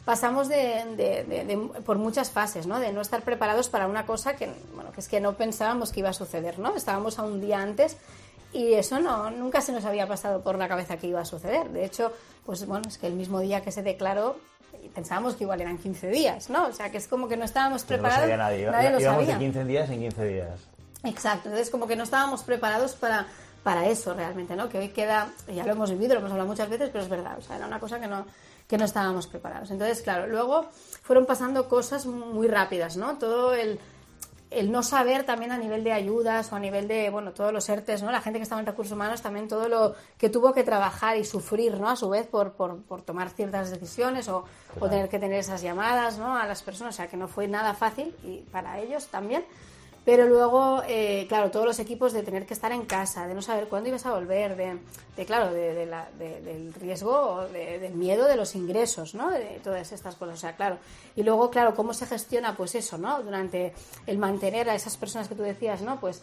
pasamos 0.07 0.49
de, 0.49 0.85
de- 0.97 1.25
de- 1.25 1.45
de- 1.45 1.57
por 1.83 1.99
muchas 1.99 2.31
fases, 2.31 2.67
¿no? 2.67 2.81
De 2.81 2.93
no 2.93 3.03
estar 3.03 3.21
preparados 3.23 3.69
para 3.69 3.87
una 3.87 4.07
cosa 4.07 4.37
que, 4.37 4.49
bueno, 4.75 4.91
que 4.93 5.01
es 5.01 5.09
que 5.09 5.21
no 5.21 5.35
pensábamos 5.35 5.93
que 5.93 6.01
iba 6.01 6.09
a 6.09 6.15
suceder, 6.15 6.59
¿no? 6.59 6.75
Estábamos 6.75 7.19
a 7.19 7.23
un 7.25 7.41
día 7.43 7.61
antes 7.61 7.99
y 8.55 8.73
eso 8.75 8.99
no, 9.01 9.31
nunca 9.31 9.61
se 9.61 9.73
nos 9.73 9.85
había 9.85 10.07
pasado 10.09 10.41
por 10.43 10.57
la 10.57 10.69
cabeza 10.69 10.97
que 10.97 11.09
iba 11.09 11.21
a 11.21 11.25
suceder. 11.27 11.69
De 11.71 11.85
hecho, 11.85 12.11
pues 12.47 12.65
bueno, 12.67 12.89
es 12.89 12.97
que 12.97 13.07
el 13.09 13.13
mismo 13.13 13.41
día 13.41 13.61
que 13.61 13.71
se 13.73 13.83
declaró 13.83 14.37
pensábamos 14.95 15.35
que 15.35 15.43
igual 15.45 15.61
eran 15.61 15.77
15 15.79 16.09
días, 16.09 16.49
¿no? 16.49 16.69
O 16.69 16.73
sea, 16.73 16.91
que 16.91 16.99
es 16.99 17.09
como 17.09 17.27
que 17.29 17.37
no 17.37 17.45
estábamos 17.45 17.83
que 17.85 17.91
no 17.91 17.97
lo 17.97 18.03
preparados. 18.05 18.23
sabía 18.31 18.37
nadie. 18.37 18.71
nadie 18.71 18.91
lo 18.91 19.01
Íbamos 19.01 19.21
sabía. 19.25 19.35
de 19.35 19.45
15 19.45 19.65
días 19.65 19.91
en 19.91 19.99
15 20.01 20.25
días. 20.25 20.61
Exacto, 21.03 21.49
entonces 21.49 21.71
como 21.71 21.87
que 21.89 21.97
no 21.97 22.05
estábamos 22.05 22.43
preparados 22.45 22.93
para, 22.95 23.27
para 23.65 23.87
eso 23.89 24.15
realmente, 24.15 24.55
¿no? 24.55 24.69
Que 24.69 24.79
hoy 24.79 24.89
queda, 24.91 25.29
ya 25.53 25.65
lo 25.65 25.73
hemos 25.73 25.91
vivido, 25.91 26.15
lo 26.15 26.21
hemos 26.21 26.31
hablado 26.31 26.49
muchas 26.49 26.69
veces, 26.69 26.91
pero 26.93 27.03
es 27.05 27.11
verdad, 27.11 27.37
o 27.39 27.43
sea, 27.43 27.57
era 27.57 27.67
una 27.67 27.81
cosa 27.81 27.99
que 28.01 28.07
no, 28.07 28.27
que 28.67 28.79
no 28.79 28.85
estábamos 28.85 29.27
preparados. 29.27 29.71
Entonces, 29.71 30.03
claro, 30.03 30.27
luego 30.27 30.67
fueron 31.03 31.27
pasando 31.27 31.69
cosas 31.69 32.07
muy 32.07 32.49
rápidas, 32.49 32.97
¿no? 32.97 33.17
Todo 33.19 33.55
el, 33.55 33.79
el 34.51 34.73
no 34.73 34.83
saber 34.83 35.25
también 35.25 35.53
a 35.53 35.59
nivel 35.59 35.85
de 35.85 35.93
ayudas 35.93 36.53
o 36.53 36.57
a 36.57 36.61
nivel 36.61 36.89
de, 36.89 37.11
bueno, 37.11 37.33
todos 37.33 37.53
los 37.53 37.69
ERTES, 37.69 38.03
¿no? 38.03 38.11
La 38.11 38.21
gente 38.21 38.39
que 38.39 38.45
estaba 38.45 38.61
en 38.61 38.67
recursos 38.67 38.93
humanos 38.93 39.23
también 39.23 39.49
todo 39.49 39.69
lo 39.69 39.95
que 40.19 40.29
tuvo 40.29 40.53
que 40.53 40.65
trabajar 40.65 41.17
y 41.17 41.25
sufrir, 41.25 41.79
¿no? 41.79 41.89
A 41.89 41.97
su 41.97 42.09
vez 42.09 42.27
por, 42.27 42.53
por, 42.53 42.83
por 42.83 43.03
tomar 43.03 43.31
ciertas 43.31 43.71
decisiones 43.71 44.29
o, 44.29 44.45
o 44.81 44.89
tener 44.89 45.09
que 45.09 45.19
tener 45.19 45.39
esas 45.39 45.63
llamadas, 45.63 46.19
¿no? 46.19 46.37
A 46.37 46.47
las 46.47 46.63
personas, 46.63 46.95
o 46.95 46.97
sea, 46.97 47.09
que 47.09 47.17
no 47.17 47.29
fue 47.29 47.49
nada 47.49 47.75
fácil 47.75 48.15
y 48.25 48.39
para 48.51 48.81
ellos 48.81 49.07
también. 49.07 49.45
Pero 50.07 50.29
luego, 50.29 50.85
eh, 50.87 51.27
claro, 51.29 51.51
todos 51.51 51.67
los 51.67 51.81
equipos 51.81 52.13
de 52.13 52.23
tener 52.23 52.47
que 52.47 52.55
estar 52.55 52.71
en 52.71 52.87
casa, 52.87 53.27
de 53.27 53.35
no 53.35 53.43
saber 53.43 53.67
cuándo 53.67 53.89
ibas 53.89 54.07
a 54.07 54.13
volver, 54.13 54.55
de, 54.55 55.27
claro, 55.27 55.53
de, 55.53 55.75
de 55.75 56.41
del 56.43 56.73
riesgo, 56.75 57.45
del 57.53 57.93
miedo 57.95 58.25
de 58.27 58.37
los 58.37 58.55
ingresos, 58.55 59.17
¿no? 59.17 59.33
De 59.33 59.61
todas 59.65 59.91
estas 59.91 60.15
cosas, 60.15 60.39
o 60.39 60.41
sea, 60.41 60.55
claro. 60.55 60.79
Y 61.17 61.25
luego, 61.25 61.51
claro, 61.51 61.75
cómo 61.75 61.93
se 61.93 62.07
gestiona, 62.07 62.57
pues 62.57 62.77
eso, 62.77 62.99
¿no? 62.99 63.21
Durante 63.21 63.75
el 64.07 64.17
mantener 64.19 64.71
a 64.71 64.77
esas 64.77 64.97
personas 64.97 65.27
que 65.27 65.35
tú 65.35 65.43
decías, 65.43 65.83
¿no? 65.83 65.99
Pues 65.99 66.23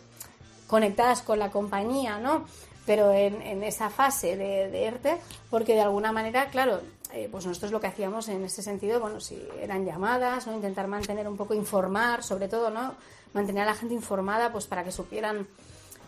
conectadas 0.67 1.21
con 1.21 1.37
la 1.37 1.51
compañía, 1.51 2.19
¿no? 2.19 2.45
Pero 2.85 3.11
en, 3.11 3.63
esa 3.63 3.89
fase 3.89 4.37
de, 4.37 4.69
de 4.69 4.85
ERTE, 4.85 5.17
porque 5.49 5.73
de 5.73 5.81
alguna 5.81 6.13
manera, 6.13 6.47
claro, 6.49 6.79
eh, 7.13 7.27
pues 7.29 7.45
nosotros 7.45 7.71
lo 7.71 7.79
que 7.79 7.87
hacíamos 7.87 8.27
en 8.29 8.43
ese 8.43 8.63
sentido, 8.63 8.99
bueno, 8.99 9.19
si 9.19 9.45
eran 9.61 9.85
llamadas, 9.85 10.47
¿no? 10.47 10.53
Intentar 10.53 10.87
mantener 10.87 11.27
un 11.27 11.35
poco, 11.35 11.53
informar, 11.53 12.23
sobre 12.23 12.47
todo, 12.47 12.69
¿no? 12.69 12.95
Mantener 13.33 13.63
a 13.63 13.65
la 13.67 13.75
gente 13.75 13.93
informada, 13.93 14.51
pues 14.51 14.67
para 14.67 14.83
que 14.83 14.91
supieran 14.91 15.47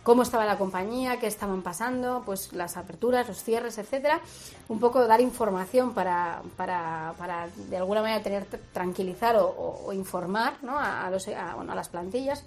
cómo 0.04 0.22
estaba 0.22 0.46
la 0.46 0.58
compañía, 0.58 1.20
qué 1.20 1.26
estaban 1.26 1.64
pasando, 1.64 2.22
pues 2.26 2.54
las 2.54 2.78
aperturas, 2.78 3.28
los 3.28 3.44
cierres, 3.44 3.80
etcétera. 3.80 4.22
Un 4.70 4.80
poco 4.80 5.08
dar 5.08 5.20
información 5.20 5.94
para, 5.94 6.44
para, 6.56 7.16
para 7.18 7.48
de 7.70 7.78
alguna 7.78 8.02
manera 8.02 8.22
tener 8.22 8.46
tranquilizar 8.72 9.36
o, 9.40 9.92
informar 9.94 10.58
¿no? 10.62 10.78
a, 10.78 11.10
los, 11.10 11.26
bueno, 11.56 11.72
a 11.72 11.76
las 11.76 11.90
plantillas. 11.90 12.46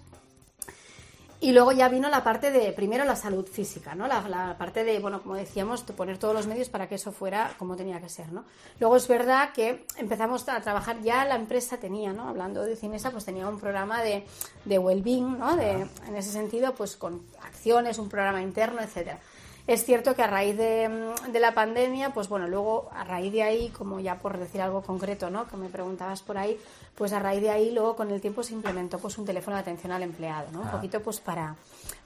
Y 1.40 1.52
luego 1.52 1.70
ya 1.70 1.88
vino 1.88 2.08
la 2.08 2.24
parte 2.24 2.50
de, 2.50 2.72
primero 2.72 3.04
la 3.04 3.14
salud 3.14 3.46
física, 3.46 3.94
¿no? 3.94 4.08
La, 4.08 4.28
la 4.28 4.58
parte 4.58 4.82
de, 4.82 4.98
bueno, 4.98 5.22
como 5.22 5.36
decíamos, 5.36 5.86
de 5.86 5.92
poner 5.92 6.18
todos 6.18 6.34
los 6.34 6.48
medios 6.48 6.68
para 6.68 6.88
que 6.88 6.96
eso 6.96 7.12
fuera 7.12 7.54
como 7.58 7.76
tenía 7.76 8.00
que 8.00 8.08
ser, 8.08 8.32
¿no? 8.32 8.44
Luego 8.80 8.96
es 8.96 9.06
verdad 9.06 9.52
que 9.52 9.86
empezamos 9.98 10.48
a 10.48 10.60
trabajar, 10.60 11.00
ya 11.00 11.24
la 11.24 11.36
empresa 11.36 11.76
tenía, 11.76 12.12
¿no? 12.12 12.28
Hablando 12.28 12.64
de 12.64 12.74
Cinesa, 12.74 13.12
pues 13.12 13.24
tenía 13.24 13.48
un 13.48 13.60
programa 13.60 14.02
de, 14.02 14.24
de 14.64 14.78
well-being, 14.78 15.38
¿no? 15.38 15.54
De, 15.54 15.86
en 16.08 16.16
ese 16.16 16.32
sentido, 16.32 16.74
pues 16.74 16.96
con 16.96 17.22
acciones, 17.40 17.98
un 17.98 18.08
programa 18.08 18.42
interno, 18.42 18.80
etcétera. 18.80 19.20
Es 19.68 19.84
cierto 19.84 20.14
que 20.16 20.22
a 20.22 20.26
raíz 20.26 20.56
de, 20.56 20.88
mm, 20.88 21.30
de 21.30 21.40
la 21.40 21.52
pandemia, 21.52 22.08
pues 22.14 22.26
bueno, 22.30 22.48
luego 22.48 22.88
a 22.90 23.04
raíz 23.04 23.30
de 23.30 23.42
ahí, 23.42 23.68
como 23.68 24.00
ya 24.00 24.14
por 24.16 24.38
decir 24.38 24.62
algo 24.62 24.80
concreto, 24.80 25.28
¿no? 25.28 25.46
Que 25.46 25.58
me 25.58 25.68
preguntabas 25.68 26.22
por 26.22 26.38
ahí, 26.38 26.58
pues 26.96 27.12
a 27.12 27.18
raíz 27.18 27.42
de 27.42 27.50
ahí 27.50 27.70
luego 27.70 27.94
con 27.94 28.10
el 28.10 28.18
tiempo 28.18 28.42
se 28.42 28.54
implementó 28.54 28.98
pues 28.98 29.18
un 29.18 29.26
teléfono 29.26 29.56
de 29.56 29.60
atención 29.60 29.92
al 29.92 30.02
empleado, 30.02 30.50
¿no? 30.52 30.62
Un 30.62 30.68
Ah. 30.68 30.72
poquito 30.72 31.02
pues 31.02 31.20
para 31.20 31.54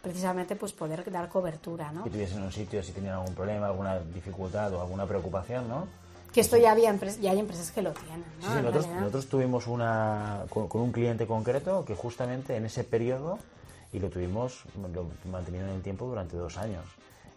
precisamente 0.03 0.57
pues 0.57 0.73
poder 0.73 1.09
dar 1.13 1.29
cobertura, 1.29 1.93
¿no? 1.93 2.03
Que 2.03 2.11
tuviesen 2.11 2.43
un 2.43 2.51
sitio 2.51 2.83
si 2.83 2.91
tenían 2.91 3.15
algún 3.15 3.33
problema, 3.37 3.67
alguna 3.69 4.01
dificultad 4.01 4.75
o 4.75 4.81
alguna 4.81 5.07
preocupación, 5.07 5.69
¿no? 5.69 5.87
Que 6.33 6.41
esto 6.41 6.57
ya 6.57 6.73
había 6.73 6.93
ya 7.21 7.31
hay 7.31 7.39
empresas 7.39 7.71
que 7.71 7.81
lo 7.83 7.93
tienen, 7.93 8.25
¿no? 8.41 8.49
Sí, 8.49 8.83
sí, 8.83 8.89
nosotros, 8.99 9.27
tuvimos 9.29 9.69
una 9.69 10.47
con, 10.51 10.67
con 10.67 10.81
un 10.81 10.91
cliente 10.91 11.29
concreto 11.29 11.85
que 11.85 11.95
justamente 11.95 12.57
en 12.57 12.67
ese 12.67 12.83
periodo 12.83 13.39
y 13.93 14.01
lo 14.01 14.09
tuvimos 14.11 14.65
lo 14.93 15.07
mantenido 15.31 15.67
en 15.69 15.75
el 15.75 15.83
tiempo 15.83 16.07
durante 16.07 16.37
dos 16.37 16.57
años 16.59 16.83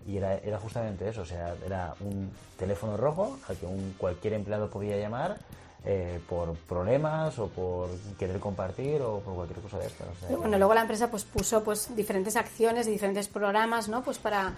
y 0.05 0.17
era, 0.17 0.35
era 0.35 0.59
justamente 0.59 1.07
eso, 1.09 1.21
o 1.21 1.25
sea, 1.25 1.55
era 1.65 1.95
un 1.99 2.31
teléfono 2.57 2.95
rojo 2.97 3.39
al 3.47 3.57
que 3.57 3.65
un, 3.65 3.95
cualquier 3.97 4.33
empleado 4.33 4.69
podía 4.69 4.97
llamar 4.97 5.37
eh, 5.83 6.19
por 6.27 6.55
problemas 6.55 7.37
o 7.39 7.47
por 7.47 7.89
querer 8.17 8.39
compartir 8.39 9.01
o 9.01 9.19
por 9.19 9.35
cualquier 9.35 9.59
cosa 9.61 9.79
de 9.79 9.87
estas. 9.87 10.07
o 10.07 10.27
sea, 10.27 10.37
bueno, 10.37 10.57
luego 10.57 10.73
la 10.73 10.81
empresa 10.81 11.09
pues 11.09 11.23
puso 11.23 11.63
pues 11.63 11.95
diferentes 11.95 12.35
acciones 12.35 12.87
y 12.87 12.91
diferentes 12.91 13.27
programas, 13.27 13.87
¿no? 13.87 14.03
Pues 14.03 14.17
para, 14.17 14.53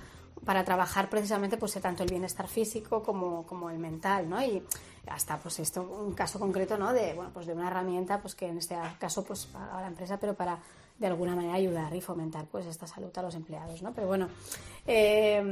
para 0.45 0.63
trabajar 0.63 1.09
precisamente 1.09 1.57
pues 1.57 1.73
tanto 1.73 2.03
el 2.03 2.09
bienestar 2.09 2.47
físico 2.47 3.03
como, 3.03 3.45
como 3.45 3.69
el 3.69 3.77
mental, 3.77 4.29
¿no? 4.29 4.41
Y 4.41 4.63
hasta 5.07 5.37
pues 5.37 5.59
esto 5.59 5.81
un 5.81 6.13
caso 6.13 6.39
concreto, 6.39 6.77
¿no? 6.77 6.93
De 6.93 7.13
bueno, 7.13 7.31
pues 7.33 7.45
de 7.45 7.53
una 7.53 7.67
herramienta 7.67 8.21
pues 8.21 8.35
que 8.35 8.47
en 8.47 8.57
este 8.57 8.77
caso 8.99 9.23
pues 9.23 9.45
para 9.47 9.81
la 9.81 9.87
empresa, 9.87 10.17
pero 10.17 10.33
para 10.33 10.59
de 10.99 11.07
alguna 11.07 11.35
manera 11.35 11.53
ayudar 11.53 11.95
y 11.95 12.01
fomentar 12.01 12.45
pues 12.45 12.65
esta 12.65 12.87
salud 12.87 13.11
a 13.15 13.21
los 13.21 13.35
empleados, 13.35 13.81
¿no? 13.81 13.93
Pero 13.93 14.07
bueno, 14.07 14.29
eh, 14.87 15.43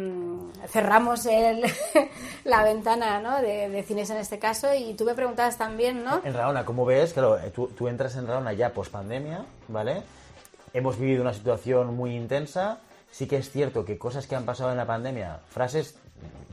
cerramos 0.68 1.26
el, 1.26 1.64
la 2.44 2.64
ventana, 2.64 3.20
¿no? 3.20 3.42
De, 3.42 3.70
de 3.70 3.84
cines 3.84 4.10
en 4.10 4.18
este 4.18 4.40
caso 4.40 4.74
y 4.74 4.94
tú 4.96 5.06
me 5.06 5.14
preguntabas 5.14 5.58
también, 5.58 6.04
¿no? 6.04 6.22
En 6.24 6.34
Raona, 6.34 6.66
como 6.66 6.86
ves, 6.86 7.14
claro, 7.14 7.38
eh, 7.38 7.52
tú, 7.54 7.68
tú 7.68 7.88
entras 7.88 8.16
en 8.16 8.28
Raona 8.28 8.54
ya 8.54 8.74
post 8.74 8.92
pandemia, 8.92 9.46
¿vale? 9.68 10.02
Hemos 10.74 11.00
vivido 11.00 11.22
una 11.22 11.34
situación 11.34 11.96
muy 11.96 12.16
intensa. 12.16 12.80
Sí 13.12 13.28
que 13.28 13.38
es 13.38 13.50
cierto 13.50 13.86
que 13.86 13.98
cosas 13.98 14.28
que 14.28 14.36
han 14.36 14.44
pasado 14.44 14.72
en 14.72 14.78
la 14.78 14.86
pandemia, 14.86 15.40
frases, 15.48 15.96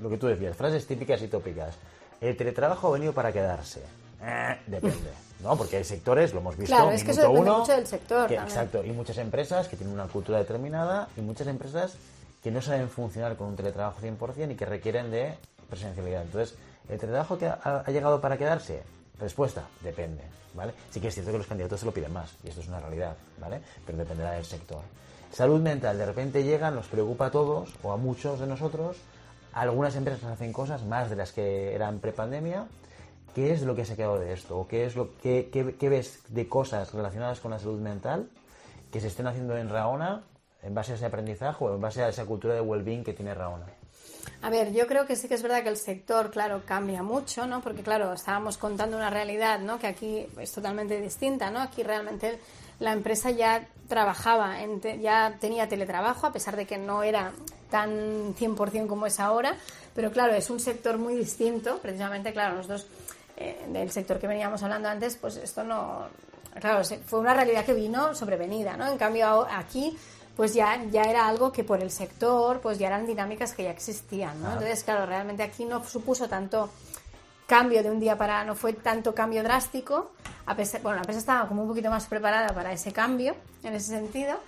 lo 0.01 0.09
que 0.09 0.16
tú 0.16 0.28
decías, 0.28 0.57
frases 0.57 0.86
típicas 0.86 1.20
y 1.22 1.28
tópicas. 1.28 1.76
El 2.20 2.36
teletrabajo 2.36 2.86
ha 2.86 2.93
venido 2.93 3.12
para 3.12 3.32
quedarse. 3.32 3.82
Eh, 4.22 4.61
depende, 4.68 5.11
¿no? 5.43 5.57
Porque 5.57 5.76
hay 5.78 5.84
sectores, 5.84 6.32
lo 6.32 6.40
hemos 6.40 6.57
visto, 6.57 6.74
Claro, 6.74 6.90
es 6.90 7.03
que 7.05 7.11
eso 7.12 7.20
minuto 7.22 7.32
depende 7.32 7.51
uno, 7.51 7.59
mucho 7.61 7.72
del 7.72 7.86
sector 7.86 8.28
que- 8.28 8.34
exacto, 8.36 8.84
y 8.84 8.93
muchas 8.93 9.18
empresas 9.18 9.68
que 9.68 9.76
tienen 9.76 9.95
una 9.95 10.07
cultura 10.07 10.38
determinada 10.38 11.09
y 11.16 11.20
muchas 11.20 11.47
empresas 11.49 11.95
que 12.43 12.51
no 12.51 12.61
saben 12.62 12.88
funcionar 12.88 13.36
con 13.36 13.49
un 13.49 13.57
teletrabajo 13.57 14.01
100% 14.01 14.53
y 14.53 14.55
que 14.57 14.64
requieren 14.66 15.11
de 15.11 15.34
presencialidad. 15.68 16.22
Entonces, 16.22 16.57
¿el 16.88 16.99
teletrabajo 16.99 17.38
que 17.38 17.47
ha, 17.47 17.82
ha 17.86 17.90
llegado 17.90 18.20
para 18.20 18.36
quedarse? 18.36 18.82
Respuesta, 19.20 19.62
depende, 19.82 20.22
¿vale? 20.55 20.72
Sí 20.90 21.01
que 21.01 21.09
es 21.09 21.14
cierto 21.14 21.30
que 21.32 21.38
los 21.38 21.47
candidatos 21.47 21.78
se 21.80 21.86
lo 21.86 21.93
piden 21.93 22.12
más, 22.12 22.30
y 22.43 22.49
esto 22.49 22.61
es 22.61 22.68
una 22.68 22.80
realidad, 22.80 23.16
¿vale? 23.40 23.61
Pero 23.86 23.99
dependerá 23.99 24.32
del 24.32 24.45
sector. 24.45 24.80
Salud 25.32 25.61
mental, 25.61 25.97
de 25.97 26.05
repente 26.07 26.43
llega, 26.43 26.70
nos 26.70 26.86
preocupa 26.88 27.26
a 27.26 27.30
todos, 27.30 27.72
o 27.82 27.93
a 27.93 27.97
muchos 27.97 28.40
de 28.40 28.47
nosotros, 28.47 28.97
algunas 29.53 29.95
empresas 29.97 30.24
hacen 30.24 30.53
cosas 30.53 30.82
más 30.84 31.09
de 31.11 31.16
las 31.16 31.32
que 31.32 31.74
eran 31.74 32.01
prepandemia. 32.01 32.66
¿Qué 33.35 33.53
es 33.53 33.62
lo 33.62 33.74
que 33.74 33.85
se 33.85 33.95
ha 33.95 33.97
quedado 33.97 34.18
de 34.18 34.33
esto? 34.33 34.59
¿O 34.59 34.68
qué, 34.68 34.85
es 34.85 34.95
lo, 34.95 35.16
qué, 35.22 35.78
ves 35.80 36.20
de 36.28 36.49
cosas 36.49 36.93
relacionadas 36.93 37.41
con 37.41 37.51
la 37.51 37.59
salud 37.59 37.80
mental 37.80 38.28
que 38.93 39.01
se 39.01 39.07
estén 39.07 39.26
haciendo 39.26 39.57
en 39.57 39.70
Raona 39.70 40.22
en 40.62 40.74
base 40.74 40.93
a 40.93 40.95
ese 40.97 41.07
aprendizaje 41.07 41.64
o 41.64 41.74
en 41.74 41.80
base 41.80 42.03
a 42.03 42.09
esa 42.09 42.26
cultura 42.26 42.55
de 42.55 42.61
well-being 42.61 43.03
que 43.03 43.14
tiene 43.14 43.35
Raona? 43.35 43.66
A 44.43 44.51
ver, 44.51 44.72
yo 44.72 44.87
creo 44.87 45.07
que 45.07 45.16
sí 45.16 45.28
que 45.28 45.35
es 45.35 45.43
verdad 45.43 45.62
que 45.62 45.70
el 45.70 45.76
sector, 45.76 46.30
claro, 46.30 46.62
cambia 46.66 47.03
mucho, 47.03 47.47
¿no? 47.47 47.62
Porque, 47.62 47.83
claro, 47.83 48.12
estábamos 48.12 48.59
contando 48.59 48.97
una 48.97 49.09
realidad, 49.09 49.61
¿no? 49.61 49.78
Que 49.78 49.87
aquí 49.87 50.26
es 50.39 50.53
totalmente 50.53 51.01
distinta, 51.01 51.51
¿no? 51.51 51.61
Aquí 51.61 51.83
realmente 51.83 52.39
la 52.80 52.93
empresa 52.93 53.30
ya 53.30 53.66
trabajaba, 53.89 54.57
ya 55.01 55.37
tenía 55.41 55.68
teletrabajo, 55.68 56.26
a 56.26 56.33
pesar 56.33 56.57
de 56.57 56.66
que 56.66 56.76
no 56.76 57.03
era 57.03 57.33
tan 57.70 58.35
100% 58.35 58.87
como 58.87 59.07
es 59.07 59.18
ahora, 59.20 59.57
pero 59.95 60.11
claro, 60.11 60.35
es 60.35 60.51
un 60.51 60.61
sector 60.61 60.99
muy 60.99 61.14
distinto, 61.14 61.78
precisamente, 61.78 62.33
claro, 62.33 62.57
nosotros 62.57 62.87
eh, 63.37 63.66
del 63.68 63.91
sector 63.91 64.18
que 64.18 64.26
veníamos 64.26 64.62
hablando 64.62 64.89
antes, 64.89 65.16
pues 65.16 65.37
esto 65.37 65.64
no, 65.64 66.07
claro, 66.61 66.83
fue 67.07 67.20
una 67.20 67.35
realidad 67.35 67.64
que 67.64 67.74
vino 67.74 68.14
sobrevenida, 68.14 68.76
¿no? 68.76 68.87
En 68.87 68.99
cambio 68.99 69.47
aquí, 69.51 69.97
pues 70.37 70.55
ya, 70.55 70.83
ya 70.91 71.03
era 71.03 71.26
algo 71.26 71.53
que 71.53 71.64
por 71.64 71.83
el 71.83 71.91
sector, 71.91 72.61
pues 72.61 72.78
ya 72.78 72.89
eran 72.89 73.07
dinámicas 73.07 73.53
que 73.55 73.64
ya 73.64 73.70
existían, 73.70 74.41
¿no? 74.41 74.49
Ajá. 74.49 74.55
Entonces, 74.55 74.85
claro, 74.85 75.07
realmente 75.07 75.43
aquí 75.43 75.64
no 75.64 75.85
supuso 75.85 76.28
tanto 76.28 76.70
cambio 77.47 77.83
de 77.83 77.91
un 77.91 78.01
día 78.01 78.16
para 78.16 78.45
no 78.45 78.55
fue 78.55 78.72
tanto 78.72 79.14
cambio 79.14 79.43
drástico 79.43 80.12
a 80.47 80.57
pesar, 80.57 80.80
bueno 80.80 80.97
la 80.97 81.03
empresa 81.03 81.18
estaba 81.18 81.49
como 81.49 81.62
un 81.62 81.68
poquito 81.68 81.91
más 81.91 82.07
preparada 82.07 82.55
para 82.55 82.72
ese 82.72 82.93
cambio 82.93 83.35
en 83.62 83.74
ese 83.74 83.89
sentido 83.89 84.39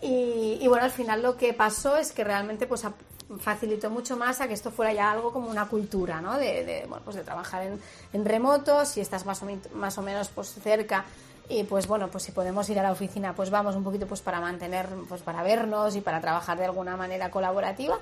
y, 0.00 0.58
y 0.60 0.68
bueno 0.68 0.84
al 0.84 0.92
final 0.92 1.20
lo 1.20 1.36
que 1.36 1.52
pasó 1.52 1.96
es 1.96 2.12
que 2.12 2.22
realmente 2.22 2.68
pues 2.68 2.84
facilitó 3.38 3.90
mucho 3.90 4.16
más 4.16 4.40
a 4.40 4.48
que 4.48 4.54
esto 4.54 4.70
fuera 4.70 4.92
ya 4.92 5.10
algo 5.10 5.32
como 5.32 5.48
una 5.50 5.66
cultura, 5.66 6.20
¿no? 6.20 6.36
De, 6.38 6.64
de, 6.64 6.86
bueno, 6.88 7.02
pues 7.04 7.16
de 7.16 7.22
trabajar 7.22 7.62
en, 7.62 7.80
en 8.12 8.24
remoto, 8.24 8.84
si 8.84 9.00
estás 9.00 9.24
más 9.26 9.42
o, 9.42 9.46
más 9.74 9.98
o 9.98 10.02
menos 10.02 10.28
pues 10.28 10.48
cerca 10.62 11.04
y 11.48 11.64
pues 11.64 11.86
bueno, 11.86 12.08
pues 12.08 12.24
si 12.24 12.32
podemos 12.32 12.68
ir 12.70 12.78
a 12.78 12.82
la 12.82 12.92
oficina, 12.92 13.34
pues 13.34 13.50
vamos 13.50 13.76
un 13.76 13.84
poquito 13.84 14.06
pues 14.06 14.20
para 14.20 14.40
mantener, 14.40 14.88
pues 15.08 15.22
para 15.22 15.42
vernos 15.42 15.94
y 15.96 16.00
para 16.00 16.20
trabajar 16.20 16.58
de 16.58 16.64
alguna 16.64 16.96
manera 16.96 17.30
colaborativa, 17.30 17.98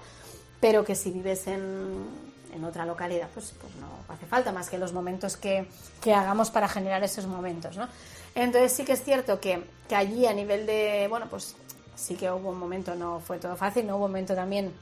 pero 0.60 0.84
que 0.84 0.94
si 0.94 1.10
vives 1.10 1.46
en, 1.48 2.06
en 2.54 2.64
otra 2.64 2.86
localidad, 2.86 3.28
pues, 3.34 3.52
pues 3.60 3.74
no 3.76 3.88
hace 4.12 4.26
falta 4.26 4.52
más 4.52 4.70
que 4.70 4.78
los 4.78 4.92
momentos 4.92 5.36
que, 5.36 5.66
que 6.00 6.14
hagamos 6.14 6.50
para 6.50 6.68
generar 6.68 7.02
esos 7.02 7.26
momentos, 7.26 7.76
¿no? 7.76 7.88
Entonces 8.34 8.72
sí 8.72 8.84
que 8.84 8.92
es 8.92 9.02
cierto 9.02 9.40
que, 9.40 9.64
que 9.88 9.96
allí 9.96 10.26
a 10.26 10.32
nivel 10.32 10.64
de, 10.66 11.06
bueno, 11.08 11.26
pues 11.28 11.56
sí 11.96 12.14
que 12.14 12.30
hubo 12.30 12.50
un 12.50 12.58
momento, 12.58 12.94
no 12.94 13.20
fue 13.20 13.38
todo 13.38 13.56
fácil, 13.56 13.86
no 13.86 13.96
hubo 13.96 14.04
un 14.04 14.12
momento 14.12 14.34
también 14.34 14.72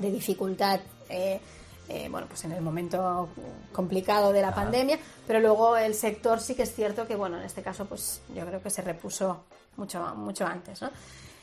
de 0.00 0.10
dificultad, 0.10 0.80
eh, 1.08 1.40
eh, 1.88 2.08
bueno, 2.10 2.26
pues 2.26 2.44
en 2.44 2.52
el 2.52 2.60
momento 2.60 3.28
complicado 3.72 4.32
de 4.32 4.42
la 4.42 4.54
pandemia, 4.54 4.98
pero 5.26 5.40
luego 5.40 5.76
el 5.76 5.94
sector 5.94 6.40
sí 6.40 6.54
que 6.54 6.62
es 6.62 6.74
cierto 6.74 7.06
que, 7.06 7.16
bueno, 7.16 7.38
en 7.38 7.44
este 7.44 7.62
caso, 7.62 7.84
pues 7.84 8.22
yo 8.34 8.44
creo 8.46 8.62
que 8.62 8.70
se 8.70 8.82
repuso 8.82 9.44
mucho, 9.76 10.14
mucho 10.16 10.46
antes, 10.46 10.80
¿no? 10.82 10.90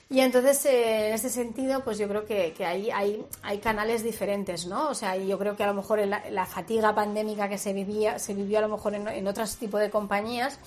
Y 0.10 0.22
entonces, 0.22 0.66
eh, 0.66 1.10
en 1.10 1.14
ese 1.16 1.30
sentido, 1.30 1.84
pues 1.84 1.98
yo 1.98 2.08
creo 2.08 2.26
que, 2.26 2.54
que 2.54 2.66
ahí 2.66 2.90
hay, 2.92 3.26
hay 3.44 3.58
canales 3.58 4.04
diferentes, 4.04 4.66
¿no? 4.66 4.88
O 4.90 4.94
sea, 4.94 5.18
yo 5.18 5.38
creo 5.38 5.58
que 5.58 5.64
a 5.64 5.68
lo 5.68 5.74
mejor 5.74 6.00
la, 6.00 6.24
la 6.30 6.46
fatiga 6.46 6.96
pandémica 6.96 7.50
que 7.50 7.58
se 7.58 7.74
vivía, 7.74 8.18
se 8.18 8.34
vivió 8.34 8.60
a 8.60 8.62
lo 8.62 8.70
mejor 8.70 8.96
en, 8.96 9.06
en 9.10 9.28
otros 9.28 9.58
tipos 9.58 9.82
de 9.82 9.90
compañías, 9.90 10.60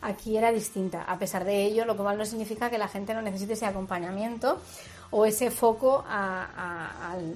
aquí 0.00 0.36
era 0.36 0.52
distinta. 0.52 1.02
A 1.02 1.18
pesar 1.18 1.44
de 1.44 1.64
ello, 1.64 1.86
lo 1.86 1.96
cual 1.96 2.16
no 2.16 2.24
significa 2.24 2.70
que 2.70 2.78
la 2.78 2.86
gente 2.86 3.14
no 3.14 3.22
necesite 3.22 3.54
ese 3.54 3.66
acompañamiento 3.66 4.60
o 5.16 5.24
ese 5.26 5.50
foco 5.52 6.02
a, 6.08 6.44
a- 6.56 7.12
al- 7.12 7.34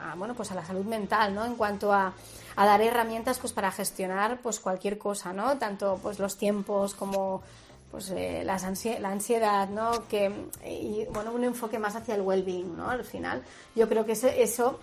a- 0.00 0.14
bueno, 0.14 0.34
pues 0.34 0.52
a 0.52 0.54
la 0.54 0.64
salud 0.64 0.84
mental, 0.84 1.34
¿no? 1.34 1.44
En 1.44 1.56
cuanto 1.56 1.92
a, 1.92 2.12
a 2.54 2.66
dar 2.66 2.80
herramientas 2.80 3.38
pues 3.40 3.52
para 3.52 3.72
gestionar 3.72 4.38
pues 4.42 4.60
cualquier 4.60 4.96
cosa, 4.96 5.32
¿no? 5.32 5.58
Tanto 5.58 5.98
pues 6.02 6.20
los 6.20 6.36
tiempos 6.36 6.94
como 6.94 7.42
pues 7.90 8.10
eh, 8.10 8.42
las 8.44 8.64
ansie- 8.64 8.98
la 9.00 9.10
ansiedad, 9.10 9.68
¿no? 9.68 10.06
Que, 10.08 10.30
y 10.68 11.04
bueno, 11.12 11.32
un 11.32 11.42
enfoque 11.44 11.78
más 11.80 11.96
hacia 11.96 12.14
el 12.14 12.20
well-being, 12.22 12.76
¿no? 12.76 12.90
Al 12.90 13.04
final, 13.04 13.42
yo 13.74 13.88
creo 13.88 14.04
que 14.04 14.12
ese- 14.12 14.42
eso 14.42 14.78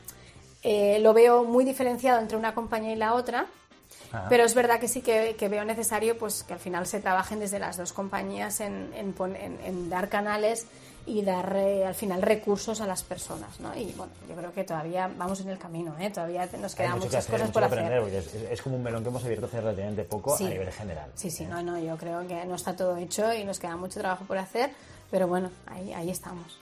eh, 0.64 1.00
lo 1.00 1.14
veo 1.14 1.44
muy 1.46 1.64
diferenciado 1.66 2.20
entre 2.20 2.38
una 2.38 2.54
compañía 2.54 2.92
y 2.94 2.96
la 2.98 3.14
otra, 3.14 3.46
pero 4.30 4.44
es 4.44 4.54
verdad 4.54 4.80
que 4.80 4.88
sí 4.88 5.02
que, 5.02 5.36
que 5.38 5.48
veo 5.50 5.64
necesario 5.66 6.18
pues 6.18 6.44
que 6.44 6.54
al 6.54 6.60
final 6.60 6.86
se 6.88 7.00
trabajen 7.00 7.40
desde 7.40 7.60
las 7.60 7.78
dos 7.78 7.94
compañías 7.94 8.60
en, 8.60 8.92
en 8.96 9.14
en- 9.36 9.60
en 9.64 9.90
dar 9.90 10.08
canales 10.10 10.66
y 11.06 11.22
dar 11.22 11.54
eh, 11.58 11.86
al 11.86 11.96
final 11.96 12.22
recursos 12.22 12.80
a 12.82 12.88
las 12.88 13.04
personas, 13.04 13.60
¿no? 13.60 13.76
Y 13.76 13.92
bueno, 13.98 14.12
yo 14.30 14.36
creo 14.36 14.54
que 14.54 14.64
todavía 14.64 15.12
vamos 15.18 15.42
en 15.42 15.50
el 15.50 15.58
camino, 15.58 15.94
¿eh? 16.00 16.10
Todavía 16.10 16.48
nos 16.62 16.76
quedan 16.76 16.94
que 16.94 17.06
muchas 17.06 17.26
hacer, 17.26 17.32
cosas 17.40 17.52
por 17.52 17.62
que 17.70 17.80
hacer. 17.80 17.94
es, 18.14 18.34
es- 18.34 18.52
es 18.52 18.62
como 18.62 18.78
un 18.78 18.84
melón 18.84 19.04
que 19.04 19.10
hemos 19.10 19.24
abierto 19.26 19.48
hace 19.48 19.60
relativamente 19.60 20.04
poco 20.06 20.38
Sí. 20.38 20.46
a 20.46 20.50
nivel 20.50 20.72
general. 20.72 21.12
Sí, 21.16 21.30
sí, 21.30 21.44
¿eh? 21.44 21.48
no, 21.48 21.62
no, 21.62 21.78
yo 21.80 21.98
creo 21.98 22.26
que 22.28 22.46
no 22.46 22.56
está 22.56 22.76
todo 22.76 22.96
hecho 22.98 23.34
y 23.34 23.44
nos 23.44 23.60
queda 23.60 23.76
mucho 23.76 24.00
trabajo 24.00 24.24
por 24.26 24.38
hacer, 24.38 24.72
pero 25.12 25.28
bueno, 25.28 25.50
ahí, 25.68 25.92
ahí 25.94 26.10
estamos. 26.10 26.58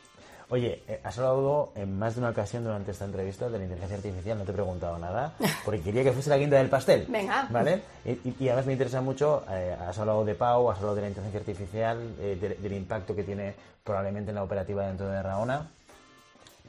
Oye, 0.51 0.83
eh, 0.87 0.99
has 1.03 1.17
hablado 1.17 1.71
en 1.75 1.97
más 1.97 2.13
de 2.15 2.19
una 2.19 2.29
ocasión 2.31 2.63
durante 2.65 2.91
esta 2.91 3.05
entrevista 3.05 3.49
de 3.49 3.57
la 3.57 3.63
inteligencia 3.63 3.95
artificial, 3.97 4.37
no 4.37 4.43
te 4.43 4.51
he 4.51 4.53
preguntado 4.53 4.97
nada, 4.99 5.33
porque 5.65 5.79
quería 5.81 6.03
que 6.03 6.11
fuese 6.11 6.29
la 6.29 6.37
guinda 6.37 6.57
del 6.57 6.67
pastel. 6.69 7.05
Venga. 7.07 7.47
¿Vale? 7.49 7.81
Y, 8.03 8.11
y- 8.11 8.35
y 8.41 8.47
además 8.49 8.65
me 8.65 8.73
interesa 8.73 8.99
mucho, 9.01 9.43
eh, 9.49 9.75
has 9.79 9.97
hablado 9.97 10.25
de 10.25 10.35
Pau, 10.35 10.69
has 10.69 10.77
hablado 10.77 10.95
de 10.95 11.01
la 11.03 11.07
inteligencia 11.07 11.39
artificial, 11.39 12.15
eh, 12.19 12.37
de- 12.39 12.55
del 12.55 12.73
impacto 12.73 13.15
que 13.15 13.23
tiene 13.23 13.55
probablemente 13.83 14.31
en 14.31 14.35
la 14.35 14.43
operativa 14.43 14.85
dentro 14.85 15.07
de 15.07 15.23
Raona. 15.23 15.69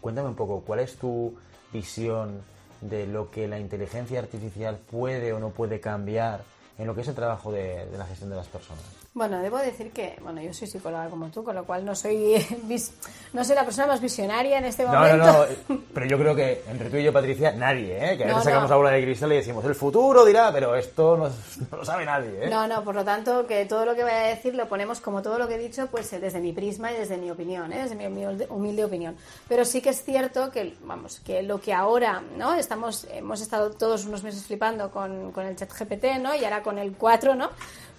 Cuéntame 0.00 0.28
un 0.28 0.36
poco, 0.36 0.60
¿cuál 0.60 0.78
es 0.80 0.96
tu 0.96 1.34
visión 1.72 2.40
de 2.80 3.06
lo 3.08 3.30
que 3.32 3.48
la 3.48 3.58
inteligencia 3.58 4.20
artificial 4.20 4.76
puede 4.90 5.32
o 5.32 5.40
no 5.40 5.50
puede 5.50 5.80
cambiar 5.80 6.40
en 6.78 6.86
lo 6.86 6.94
que 6.94 7.00
es 7.00 7.08
el 7.08 7.14
trabajo 7.16 7.50
de, 7.50 7.86
de 7.86 7.98
la 7.98 8.06
gestión 8.06 8.30
de 8.30 8.36
las 8.36 8.46
personas? 8.46 8.82
Bueno, 9.14 9.40
debo 9.42 9.58
decir 9.58 9.90
que, 9.90 10.16
bueno, 10.22 10.40
yo 10.40 10.54
soy 10.54 10.66
psicóloga 10.66 11.10
como 11.10 11.28
tú, 11.28 11.44
con 11.44 11.54
lo 11.54 11.64
cual 11.66 11.84
no 11.84 11.94
soy, 11.94 12.34
no 13.34 13.44
soy 13.44 13.54
la 13.54 13.62
persona 13.64 13.86
más 13.88 14.00
visionaria 14.00 14.56
en 14.56 14.64
este 14.64 14.84
No, 14.84 14.92
momento. 14.94 15.16
no, 15.18 15.32
no, 15.32 15.44
eh, 15.44 15.56
pero 15.92 16.06
yo 16.06 16.18
creo 16.18 16.34
que 16.34 16.62
entre 16.66 16.88
tú 16.88 16.96
y 16.96 17.04
yo, 17.04 17.12
Patricia, 17.12 17.52
nadie, 17.52 17.96
¿eh? 17.96 18.16
Que 18.16 18.24
a 18.24 18.28
veces 18.28 18.36
No, 18.38 18.42
sacamos 18.42 18.64
no. 18.64 18.68
la 18.70 18.76
bola 18.76 18.90
de 18.92 19.02
cristal 19.02 19.30
y 19.32 19.36
decimos, 19.36 19.62
el 19.66 19.74
futuro 19.74 20.24
dirá, 20.24 20.50
pero 20.50 20.74
esto 20.76 21.18
no, 21.18 21.28
no 21.70 21.76
lo 21.76 21.84
sabe 21.84 22.06
nadie, 22.06 22.46
¿eh? 22.46 22.48
No, 22.48 22.66
no, 22.66 22.82
por 22.82 22.94
lo 22.94 23.04
tanto, 23.04 23.46
que 23.46 23.66
todo 23.66 23.84
lo 23.84 23.94
que 23.94 24.02
voy 24.02 24.12
a 24.12 24.28
decir 24.28 24.54
lo 24.54 24.66
ponemos 24.66 25.02
como 25.02 25.20
todo 25.20 25.38
lo 25.38 25.46
que 25.46 25.56
he 25.56 25.58
dicho, 25.58 25.88
pues 25.88 26.10
eh, 26.14 26.18
desde 26.18 26.40
mi 26.40 26.54
prisma 26.54 26.90
y 26.90 26.96
desde 26.96 27.18
mi 27.18 27.30
opinión, 27.30 27.70
¿eh? 27.74 27.82
desde 27.82 27.96
mi 27.96 28.06
humilde, 28.06 28.46
humilde 28.48 28.82
opinión. 28.84 29.14
Pero 29.46 29.66
sí 29.66 29.82
que 29.82 29.90
es 29.90 30.02
cierto 30.02 30.50
que, 30.50 30.74
vamos, 30.84 31.20
que 31.20 31.42
lo 31.42 31.60
que 31.60 31.74
ahora, 31.74 32.22
¿no? 32.38 32.54
Estamos, 32.54 33.06
hemos 33.12 33.42
estado 33.42 33.72
todos 33.72 34.06
unos 34.06 34.22
meses 34.22 34.42
flipando 34.46 34.90
con, 34.90 35.32
con 35.32 35.44
el 35.44 35.54
chat 35.54 35.70
GPT, 35.70 36.18
¿no? 36.18 36.34
Y 36.34 36.44
ahora 36.44 36.62
con 36.62 36.78
el 36.78 36.92
4, 36.96 37.34
¿no? 37.34 37.50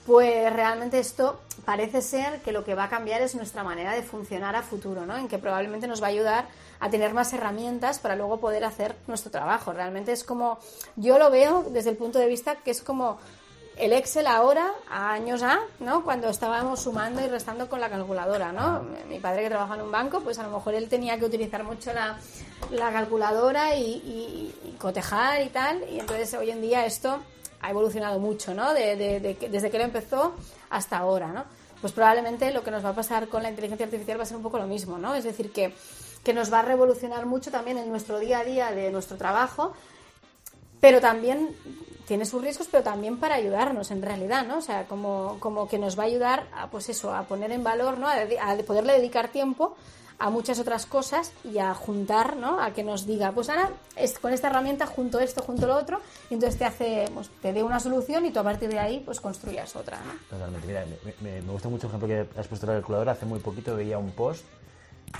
Pues 0.05 0.51
realmente 0.51 0.99
esto 0.99 1.39
parece 1.63 2.01
ser 2.01 2.41
que 2.41 2.51
lo 2.51 2.65
que 2.65 2.75
va 2.75 2.85
a 2.85 2.89
cambiar 2.89 3.21
es 3.21 3.35
nuestra 3.35 3.63
manera 3.63 3.93
de 3.93 4.03
funcionar 4.03 4.53
a 4.55 4.61
futuro, 4.61 5.05
¿no? 5.05 5.15
En 5.15 5.29
que 5.29 5.37
probablemente 5.39 5.87
nos 5.87 6.01
va 6.03 6.07
a 6.07 6.09
ayudar 6.09 6.45
a 6.81 6.89
tener 6.89 7.13
más 7.13 7.31
herramientas 7.31 7.99
para 7.99 8.17
luego 8.17 8.41
poder 8.41 8.65
hacer 8.65 8.95
nuestro 9.07 9.31
trabajo. 9.31 9.71
Realmente 9.71 10.11
es 10.11 10.25
como, 10.25 10.59
yo 10.97 11.17
lo 11.17 11.29
veo 11.31 11.63
desde 11.69 11.91
el 11.91 11.95
punto 11.95 12.19
de 12.19 12.27
vista 12.27 12.55
que 12.57 12.71
es 12.71 12.81
como 12.81 13.17
el 13.77 13.93
Excel 13.93 14.27
ahora, 14.27 14.71
a 14.89 15.13
años 15.13 15.41
A, 15.41 15.59
¿no? 15.79 16.03
Cuando 16.03 16.27
estábamos 16.27 16.81
sumando 16.81 17.21
y 17.23 17.27
restando 17.27 17.69
con 17.69 17.79
la 17.79 17.89
calculadora, 17.89 18.51
¿no? 18.51 18.83
Mi 19.07 19.19
padre 19.19 19.43
que 19.43 19.49
trabaja 19.49 19.75
en 19.75 19.81
un 19.83 19.91
banco, 19.91 20.19
pues 20.19 20.37
a 20.37 20.43
lo 20.43 20.49
mejor 20.51 20.73
él 20.75 20.89
tenía 20.89 21.17
que 21.17 21.23
utilizar 21.25 21.63
mucho 21.63 21.93
la, 21.93 22.17
la 22.71 22.91
calculadora 22.91 23.73
y- 23.77 24.53
y 24.65 24.75
cotejar 24.79 25.41
y 25.41 25.47
tal, 25.49 25.81
y 25.89 25.99
entonces 26.01 26.33
hoy 26.33 26.51
en 26.51 26.61
día 26.61 26.85
esto 26.85 27.19
ha 27.63 27.69
evolucionado 27.71 28.19
mucho, 28.19 28.53
¿no? 28.53 28.73
De- 28.73 29.37
desde 29.49 29.71
que 29.71 29.77
él 29.77 29.83
empezó 29.83 30.35
hasta 30.69 30.97
ahora, 30.97 31.27
¿no? 31.29 31.45
Pues 31.81 31.91
probablemente 31.93 32.51
lo 32.51 32.63
que 32.63 32.71
nos 32.71 32.85
va 32.85 32.89
a 32.89 32.93
pasar 32.95 33.27
con 33.27 33.41
la 33.41 33.49
inteligencia 33.49 33.85
artificial 33.85 34.19
va 34.19 34.23
a 34.23 34.25
ser 34.27 34.37
un 34.37 34.43
poco 34.43 34.57
lo 34.59 34.67
mismo, 34.67 34.97
¿no? 34.97 35.15
Es 35.15 35.23
decir, 35.23 35.51
que, 35.51 35.73
que 36.23 36.33
nos 36.33 36.51
va 36.53 36.59
a 36.59 36.61
revolucionar 36.61 37.25
mucho 37.25 37.49
también 37.51 37.77
en 37.77 37.89
nuestro 37.89 38.19
día 38.19 38.39
a 38.39 38.43
día 38.43 38.71
de 38.71 38.91
nuestro 38.91 39.17
trabajo, 39.17 39.73
pero 40.79 41.01
también 41.01 41.55
tiene 42.05 42.25
sus 42.25 42.41
riesgos, 42.41 42.67
pero 42.69 42.83
también 42.83 43.17
para 43.17 43.35
ayudarnos 43.35 43.91
en 43.91 44.01
realidad, 44.01 44.45
¿no? 44.45 44.57
O 44.57 44.61
sea, 44.61 44.85
como, 44.85 45.37
como 45.39 45.67
que 45.69 45.77
nos 45.79 45.97
va 45.97 46.03
a 46.03 46.07
ayudar 46.07 46.47
a, 46.53 46.69
pues 46.69 46.89
eso, 46.89 47.13
a 47.15 47.23
poner 47.23 47.51
en 47.53 47.63
valor, 47.63 47.97
¿no? 47.97 48.07
A, 48.07 48.15
a 48.15 48.57
poderle 48.67 48.93
dedicar 48.93 49.29
tiempo 49.29 49.75
a 50.19 50.29
muchas 50.29 50.59
otras 50.59 50.85
cosas 50.85 51.31
y 51.43 51.57
a 51.59 51.73
juntar, 51.73 52.37
¿no? 52.37 52.61
A 52.61 52.71
que 52.71 52.83
nos 52.83 53.05
diga, 53.05 53.31
pues 53.31 53.49
ahora 53.49 53.69
es, 53.95 54.17
con 54.19 54.31
esta 54.31 54.47
herramienta 54.49 54.85
junto 54.85 55.19
esto, 55.19 55.41
junto 55.41 55.67
lo 55.67 55.75
otro, 55.75 55.99
y 56.29 56.35
entonces 56.35 56.57
te 56.57 56.65
hace, 56.65 57.05
pues, 57.13 57.29
te 57.41 57.51
dé 57.53 57.63
una 57.63 57.79
solución 57.79 58.25
y 58.25 58.31
tú 58.31 58.39
a 58.39 58.43
partir 58.43 58.69
de 58.69 58.79
ahí, 58.79 59.01
pues 59.03 59.19
construyas 59.19 59.75
otra, 59.75 59.97
¿no? 60.05 60.13
Totalmente. 60.29 60.67
Mira, 60.67 60.85
me- 61.21 61.41
me 61.41 61.51
gusta 61.51 61.67
mucho 61.69 61.87
el 61.87 61.89
ejemplo 61.95 62.07
que 62.07 62.39
has 62.39 62.47
puesto 62.47 62.65
de 62.67 62.73
la 62.73 62.79
calculadora. 62.79 63.11
Hace 63.13 63.25
muy 63.25 63.39
poquito 63.39 63.75
veía 63.75 63.97
un 63.97 64.11
post, 64.11 64.43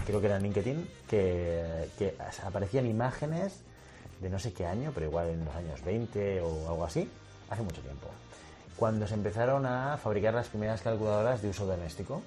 creo 0.06 0.20
que 0.22 0.28
era 0.28 0.38
en 0.38 0.44
LinkedIn, 0.44 0.90
que, 1.10 1.90
que 1.98 2.16
aparecían 2.46 2.86
imágenes 2.86 3.60
de 4.22 4.30
no 4.30 4.40
sé 4.40 4.54
qué 4.54 4.66
año, 4.66 4.92
pero 4.94 5.08
igual 5.08 5.30
en 5.30 5.44
los 5.44 5.54
años 5.56 5.84
20 5.84 6.40
o 6.42 6.70
algo 6.70 6.86
así, 6.86 7.10
hace 7.50 7.62
mucho 7.62 7.82
tiempo, 7.82 8.08
cuando 8.78 9.06
se 9.06 9.16
empezaron 9.16 9.66
a 9.66 9.98
fabricar 9.98 10.34
las 10.34 10.48
primeras 10.48 10.82
calculadoras 10.82 11.42
de 11.42 11.50
uso 11.50 11.66
doméstico 11.66 12.22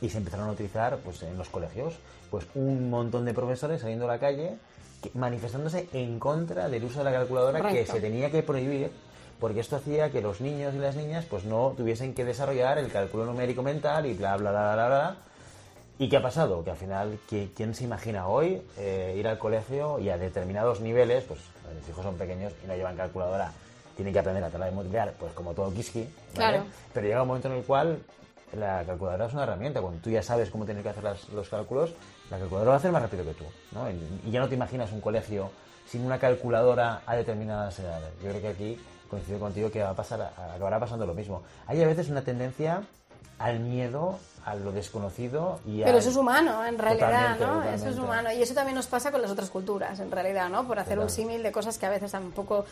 y 0.00 0.08
se 0.08 0.18
empezaron 0.18 0.48
a 0.48 0.52
utilizar 0.52 0.96
pues, 0.98 1.22
en 1.22 1.36
los 1.36 1.48
colegios, 1.48 1.94
pues 2.30 2.46
un 2.54 2.90
montón 2.90 3.24
de 3.24 3.34
profesores 3.34 3.80
saliendo 3.80 4.04
a 4.06 4.08
la 4.08 4.18
calle 4.18 4.54
que- 5.02 5.10
manifestándose 5.14 5.88
en 5.92 6.18
contra 6.18 6.68
del 6.68 6.84
uso 6.84 6.98
de 6.98 7.04
la 7.04 7.12
calculadora 7.12 7.60
que 7.72 7.86
se 7.86 8.00
tenía 8.00 8.30
que 8.30 8.42
prohibir 8.42 8.90
porque 9.40 9.60
esto 9.60 9.76
hacía 9.76 10.10
que 10.10 10.20
los 10.20 10.40
niños 10.42 10.74
y 10.74 10.78
las 10.78 10.96
niñas 10.96 11.24
pues 11.28 11.44
no 11.44 11.72
tuviesen 11.76 12.12
que 12.14 12.24
desarrollar 12.26 12.76
el 12.78 12.92
cálculo 12.92 13.24
numérico 13.24 13.62
mental 13.62 14.04
y 14.06 14.12
bla 14.14 14.36
bla 14.36 14.50
bla 14.50 14.74
bla 14.74 14.86
bla 14.88 15.16
¿Y 15.98 16.08
qué 16.08 16.16
ha 16.16 16.22
pasado? 16.22 16.64
Que 16.64 16.70
al 16.70 16.78
final, 16.78 17.18
¿qui- 17.30 17.50
¿quién 17.54 17.74
se 17.74 17.84
imagina 17.84 18.26
hoy 18.26 18.62
eh, 18.78 19.14
ir 19.18 19.28
al 19.28 19.38
colegio 19.38 19.98
y 19.98 20.08
a 20.08 20.16
determinados 20.16 20.80
niveles, 20.80 21.24
pues 21.24 21.40
mis 21.78 21.86
hijos 21.90 22.02
son 22.02 22.14
pequeños 22.16 22.54
y 22.64 22.66
no 22.66 22.74
llevan 22.74 22.96
calculadora, 22.96 23.52
tienen 23.96 24.14
que 24.14 24.18
aprender 24.20 24.42
a 24.44 24.48
tabla 24.48 24.64
de 24.66 24.72
multiplicar, 24.72 25.12
pues 25.20 25.32
como 25.34 25.52
todo 25.52 25.70
Kiski, 25.74 26.00
¿vale? 26.04 26.08
Claro. 26.34 26.64
Pero 26.94 27.06
llega 27.06 27.20
un 27.20 27.28
momento 27.28 27.48
en 27.48 27.54
el 27.58 27.64
cual 27.64 27.98
la 28.54 28.84
calculadora 28.84 29.26
es 29.26 29.32
una 29.34 29.42
herramienta. 29.44 29.80
Cuando 29.80 30.00
tú 30.00 30.10
ya 30.10 30.22
sabes 30.22 30.50
cómo 30.50 30.64
tienes 30.64 30.82
que 30.82 30.88
hacer 30.90 31.04
las- 31.04 31.28
los 31.30 31.48
cálculos, 31.48 31.92
la 32.30 32.38
calculadora 32.38 32.70
va 32.70 32.74
a 32.76 32.78
hacer 32.78 32.92
más 32.92 33.02
rápido 33.02 33.24
que 33.24 33.34
tú. 33.34 33.44
¿no? 33.72 33.88
Y, 33.90 34.30
ya 34.30 34.40
no 34.40 34.48
te 34.48 34.54
imaginas 34.54 34.92
un 34.92 35.00
colegio 35.00 35.50
sin 35.86 36.04
una 36.04 36.18
calculadora 36.18 37.02
a 37.06 37.16
determinadas 37.16 37.78
edades. 37.78 38.10
Yo 38.22 38.30
creo 38.30 38.40
que 38.40 38.48
aquí 38.48 38.80
coincido 39.08 39.38
contigo 39.40 39.70
que 39.70 39.82
va 39.82 39.90
a 39.90 39.94
pasar, 39.94 40.32
acabará 40.54 40.78
pasando 40.78 41.04
lo 41.06 41.14
mismo. 41.14 41.42
Hay 41.66 41.82
a 41.82 41.86
veces 41.86 42.08
una 42.10 42.22
tendencia 42.22 42.82
al 43.38 43.58
miedo, 43.58 44.18
a 44.44 44.54
lo 44.54 44.70
desconocido 44.70 45.60
y 45.66 45.78
Pero 45.78 45.92
al- 45.92 45.98
eso 45.98 46.10
es 46.10 46.16
humano, 46.16 46.64
en 46.64 46.78
realidad, 46.78 47.08
Totalmente, 47.08 47.40
¿no? 47.44 47.52
totalmente. 47.54 47.76
Eso 47.76 47.88
es 47.88 47.98
humano. 47.98 48.32
Y 48.32 48.42
eso 48.42 48.54
también 48.54 48.74
nos 48.76 48.86
pasa 48.86 49.10
con 49.10 49.20
las 49.22 49.30
otras 49.30 49.50
culturas, 49.50 49.98
en 49.98 50.10
realidad, 50.10 50.48
¿no? 50.48 50.66
Por 50.66 50.78
hacer 50.78 50.98
un 50.98 51.08
símil 51.10 51.42
de 51.42 51.50
cosas 51.50 51.76
que 51.78 51.86
a 51.86 51.90
veces 51.90 52.12
tampoco 52.12 52.64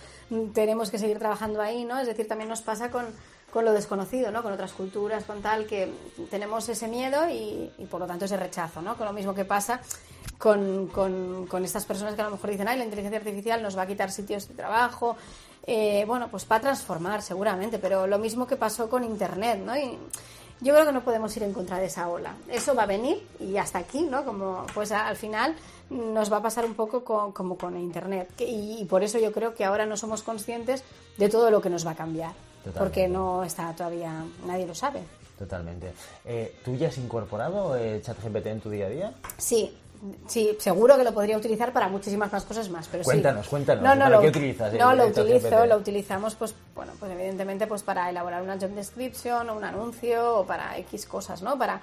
tenemos 0.55 0.91
que 0.91 0.99
seguir 0.99 1.19
trabajando 1.19 1.61
ahí, 1.61 1.85
¿no? 1.85 1.99
Es 1.99 2.07
decir, 2.07 2.29
también 2.29 2.49
nos 2.49 2.63
pasa 2.63 2.91
con, 2.91 3.07
con 3.53 3.65
lo 3.65 3.73
desconocido, 3.73 4.31
¿no? 4.31 4.43
Con 4.43 4.53
otras 4.53 4.73
culturas, 4.73 5.25
con 5.25 5.41
tal, 5.41 5.67
que 5.67 5.93
tenemos 6.31 6.69
ese 6.69 6.89
miedo 6.89 7.29
y, 7.29 7.71
y 7.79 7.87
por 7.87 8.01
lo 8.01 8.07
tanto 8.07 8.27
ese 8.27 8.37
rechazo, 8.37 8.83
¿no? 8.83 8.97
Con 8.97 9.07
lo 9.07 9.13
mismo 9.13 9.35
que 9.35 9.45
pasa 9.45 9.81
con, 10.39 10.87
con, 10.89 11.47
con 11.47 11.65
estas 11.65 11.85
personas 11.85 12.15
que 12.15 12.23
a 12.23 12.25
lo 12.25 12.31
mejor 12.33 12.51
dicen, 12.51 12.69
ay, 12.69 12.79
la 12.79 12.85
inteligencia 12.85 13.19
artificial 13.19 13.63
nos 13.63 13.77
va 13.77 13.83
a 13.83 13.87
quitar 13.87 14.11
sitios 14.11 14.49
de 14.49 14.55
trabajo. 14.55 15.17
Eh, 15.67 16.05
bueno, 16.07 16.29
pues 16.31 16.47
va 16.51 16.57
a 16.57 16.61
transformar 16.61 17.23
seguramente, 17.23 17.79
pero 17.79 18.07
lo 18.07 18.19
mismo 18.19 18.47
que 18.47 18.57
pasó 18.57 18.89
con 18.89 19.05
Internet, 19.05 19.61
¿no? 19.65 19.77
Y 19.77 19.99
yo 20.61 20.73
creo 20.73 20.87
que 20.87 20.93
no 20.93 21.03
podemos 21.03 21.37
ir 21.37 21.43
en 21.43 21.53
contra 21.53 21.79
de 21.79 21.87
esa 21.87 22.09
ola. 22.09 22.35
Eso 22.49 22.75
va 22.75 22.85
a 22.85 22.87
venir 22.87 23.27
y 23.39 23.57
hasta 23.59 23.79
aquí, 23.79 24.03
¿no? 24.03 24.25
Como, 24.25 24.65
pues 24.75 24.93
al 24.93 25.17
final 25.17 25.55
nos 25.91 26.33
va 26.33 26.39
a 26.39 26.43
pasar 26.43 26.65
un 26.65 26.75
poco 26.75 27.05
con, 27.05 27.33
como 27.33 27.59
con 27.59 27.77
Internet. 27.77 28.31
y, 28.39 28.79
y, 28.81 28.85
por 28.85 29.03
eso 29.03 29.19
yo 29.19 29.33
creo 29.33 29.55
que 29.55 29.65
ahora 29.65 29.87
no 29.87 29.97
somos 29.97 30.23
conscientes 30.23 30.85
de 31.17 31.29
todo 31.29 31.51
lo 31.51 31.61
que 31.61 31.71
nos 31.71 31.87
va 31.87 31.93
a 31.93 31.97
cambiar. 31.97 32.33
Totalmente. 32.65 32.79
Porque 32.79 33.09
no 33.09 33.45
está 33.45 33.73
todavía, 33.75 34.25
nadie 34.47 34.67
lo 34.67 34.75
sabe. 34.75 35.01
Totalmente. 35.39 35.93
Eh, 36.25 36.57
¿Tú 36.65 36.75
ya 36.75 36.89
has 36.89 36.99
incorporado 36.99 37.77
eh, 37.77 38.01
ChatGPT 38.03 38.47
en 38.47 38.61
tu 38.61 38.71
día 38.71 38.87
a 38.87 38.89
día? 38.89 39.13
Sí, 39.37 39.73
sí, 40.27 40.57
seguro 40.59 40.97
que 40.97 41.05
lo 41.05 41.15
podría 41.15 41.37
utilizar 41.37 41.73
para 41.73 41.89
muchísimas 41.89 42.33
más 42.33 42.45
cosas 42.45 42.69
más, 42.71 42.89
pero 42.89 43.05
cuéntanos, 43.05 43.45
sí. 43.45 43.51
cuéntanos. 43.51 43.85
No, 43.85 43.95
no, 43.95 44.05
¿Para 44.05 44.17
lo, 44.17 44.21
qué 44.21 44.29
utilizas? 44.29 44.73
No, 44.75 44.91
el, 44.91 44.99
lo 44.99 45.05
el 45.05 45.11
utilizo, 45.13 45.67
lo 45.67 45.77
utilizamos, 45.77 46.35
pues, 46.35 46.55
bueno, 46.75 46.93
pues 46.99 47.13
evidentemente, 47.13 47.69
pues 47.69 47.85
para 47.85 48.11
elaborar 48.11 48.43
una 48.43 48.59
job 48.59 48.71
description 48.71 49.49
o 49.49 49.57
un 49.57 49.65
anuncio 49.65 50.39
o 50.39 50.47
para 50.47 50.77
X 50.79 51.07
cosas, 51.07 51.41
¿no? 51.41 51.57
Para, 51.57 51.83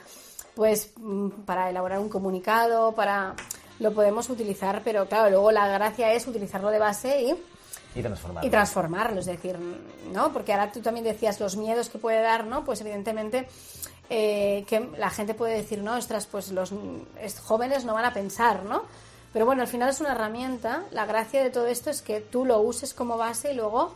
pues, 0.53 0.91
mm, 0.97 1.29
para 1.45 1.69
elaborar 1.69 1.99
un 1.99 2.09
comunicado, 2.09 2.91
para, 2.91 3.35
lo 3.79 3.93
podemos 3.93 4.29
utilizar, 4.29 4.81
pero 4.83 5.05
claro, 5.05 5.29
luego 5.29 5.51
la 5.51 5.67
gracia 5.69 6.11
es 6.13 6.27
utilizarlo 6.27 6.71
de 6.71 6.79
base 6.79 7.21
y 7.21 7.35
Y 7.95 8.01
transformarlo. 8.01 8.47
y 8.47 8.51
transformarlo, 8.51 9.19
es 9.21 9.25
decir, 9.25 9.57
¿no? 10.11 10.33
Porque 10.33 10.53
ahora 10.53 10.71
tú 10.71 10.81
también 10.81 11.05
decías 11.05 11.39
los 11.39 11.55
miedos 11.55 11.89
que 11.89 11.97
puede 11.97 12.21
dar, 12.21 12.45
¿no? 12.45 12.65
Pues 12.65 12.81
evidentemente 12.81 13.47
eh, 14.09 14.65
que 14.67 14.89
la 14.97 15.09
gente 15.09 15.33
puede 15.33 15.55
decir, 15.55 15.81
no, 15.81 15.95
ostras, 15.95 16.25
pues 16.27 16.51
los 16.51 16.71
es- 17.21 17.39
jóvenes 17.39 17.85
no 17.85 17.93
van 17.93 18.05
a 18.05 18.13
pensar, 18.13 18.63
¿no? 18.63 18.83
Pero 19.33 19.45
bueno, 19.45 19.61
al 19.63 19.67
final 19.67 19.89
es 19.89 19.99
una 19.99 20.11
herramienta. 20.11 20.83
La 20.91 21.05
gracia 21.05 21.41
de 21.43 21.49
todo 21.49 21.67
esto 21.67 21.89
es 21.89 22.01
que 22.01 22.21
tú 22.21 22.45
lo 22.45 22.59
uses 22.59 22.93
como 22.93 23.17
base 23.17 23.51
y 23.51 23.55
luego 23.55 23.93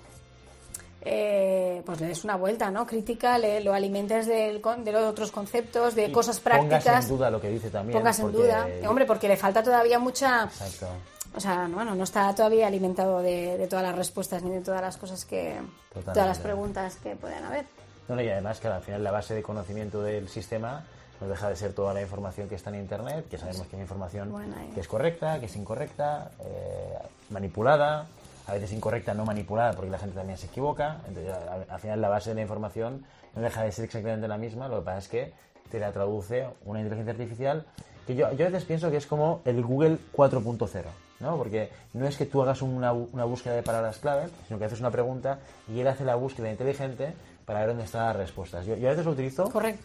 eh, 1.02 1.82
pues 1.86 2.02
le 2.02 2.08
des 2.08 2.24
una 2.26 2.36
vuelta, 2.36 2.70
¿no? 2.72 2.86
Crítica, 2.86 3.38
le, 3.38 3.62
lo 3.64 3.74
alimentes 3.74 4.28
con- 4.62 4.84
de 4.84 4.92
los 4.92 5.04
otros 5.04 5.32
conceptos, 5.32 5.96
de 5.96 6.08
Y 6.08 6.12
cosas 6.12 6.40
Pongas 6.42 6.68
prácticas. 6.70 7.06
en 7.06 7.10
duda 7.18 7.32
lo 7.32 7.40
que 7.40 7.50
dice 7.50 7.70
también. 7.70 7.98
Pongas 7.98 8.20
en 8.20 8.32
duda. 8.32 8.68
Hombre, 8.88 9.06
porque 9.06 9.28
le 9.30 9.38
falta 9.38 9.64
todavía 9.64 9.98
mucha... 10.00 10.44
Exacto. 10.44 10.88
O 11.36 11.40
sea, 11.40 11.68
no, 11.68 11.76
bueno, 11.76 11.96
no 11.96 12.04
está 12.04 12.34
todavía 12.34 12.68
alimentado 12.68 13.22
de, 13.22 13.58
de 13.58 13.68
todas 13.68 13.84
las 13.86 13.96
respuestas 13.96 14.44
ni 14.44 14.50
de 14.52 14.62
todas 14.62 14.82
las 14.82 14.98
cosas 14.98 15.26
que. 15.26 15.60
Totalmente. 15.90 16.14
todas 16.14 16.28
las 16.28 16.40
preguntas 16.40 16.96
que 16.98 17.16
pueden 17.16 17.44
haber. 17.44 17.66
No, 18.08 18.20
y 18.22 18.30
además 18.30 18.60
que 18.60 18.68
al 18.68 18.82
final 18.82 19.04
la 19.04 19.12
base 19.12 19.36
de 19.36 19.44
conocimiento 19.44 20.02
del 20.02 20.28
sistema 20.30 20.84
no 21.22 21.28
deja 21.28 21.50
de 21.50 21.56
ser 21.56 21.74
toda 21.74 21.94
la 21.94 22.02
información 22.02 22.48
que 22.50 22.56
está 22.56 22.70
en 22.72 22.78
Internet, 22.78 23.28
que 23.30 23.38
sabemos 23.38 23.68
que 23.68 23.76
hay 23.76 23.82
información 23.82 24.32
Bueno, 24.32 24.56
ahí. 24.58 24.70
que 24.74 24.80
es 24.80 24.88
correcta, 24.88 25.40
que 25.40 25.46
es 25.46 25.56
incorrecta, 25.56 26.32
eh, 26.40 26.98
manipulada, 27.30 28.08
a 28.48 28.54
veces 28.54 28.72
incorrecta, 28.72 29.14
no 29.14 29.26
manipulada, 29.26 29.74
porque 29.74 29.92
la 29.92 30.00
gente 30.00 30.16
también 30.16 30.38
se 30.40 30.48
equivoca. 30.48 30.98
Entonces, 31.08 31.32
al, 31.34 31.66
al 31.70 31.80
final 31.80 32.02
la 32.02 32.10
base 32.10 32.30
de 32.30 32.36
la 32.36 32.42
información 32.42 33.06
no 33.36 33.42
deja 33.44 33.64
de 33.64 33.72
ser 33.72 33.86
exactamente 33.86 34.28
la 34.28 34.38
misma, 34.38 34.68
lo 34.68 34.80
que 34.80 34.86
pasa 34.86 34.98
es 35.00 35.08
que 35.08 35.34
te 35.70 35.80
la 35.80 35.92
traduce 35.92 36.48
una 36.66 36.80
inteligencia 36.80 37.12
artificial 37.12 37.66
que 38.08 38.16
yo, 38.16 38.32
yo 38.34 38.48
a 38.48 38.50
veces 38.50 38.66
pienso 38.66 38.90
que 38.90 38.98
es 38.98 39.06
como 39.06 39.42
el 39.46 39.62
Google 39.64 40.00
4.0, 40.16 40.84
¿no? 41.20 41.38
Porque 41.38 41.70
no 41.94 42.08
es 42.08 42.18
que 42.18 42.26
tú 42.26 42.42
hagas 42.42 42.62
una, 42.62 42.94
una 42.94 43.26
búsqueda 43.26 43.54
de 43.56 43.64
palabras 43.64 43.98
clave, 43.98 44.30
sino 44.48 44.60
que 44.60 44.66
haces 44.66 44.80
una 44.80 44.92
pregunta 44.92 45.40
y 45.68 45.80
él 45.80 45.88
hace 45.88 46.06
la 46.06 46.16
búsqueda 46.16 46.50
inteligente 46.52 47.14
para 47.46 47.60
ver 47.60 47.70
dónde 47.70 47.84
están 47.84 48.06
las 48.06 48.16
respuestas. 48.16 48.66
Yo, 48.66 48.76
yo 48.78 48.88
a 48.88 48.92
veces 48.92 49.06
lo 49.06 49.12
utilizo 49.12 49.50
Correcto. 49.50 49.82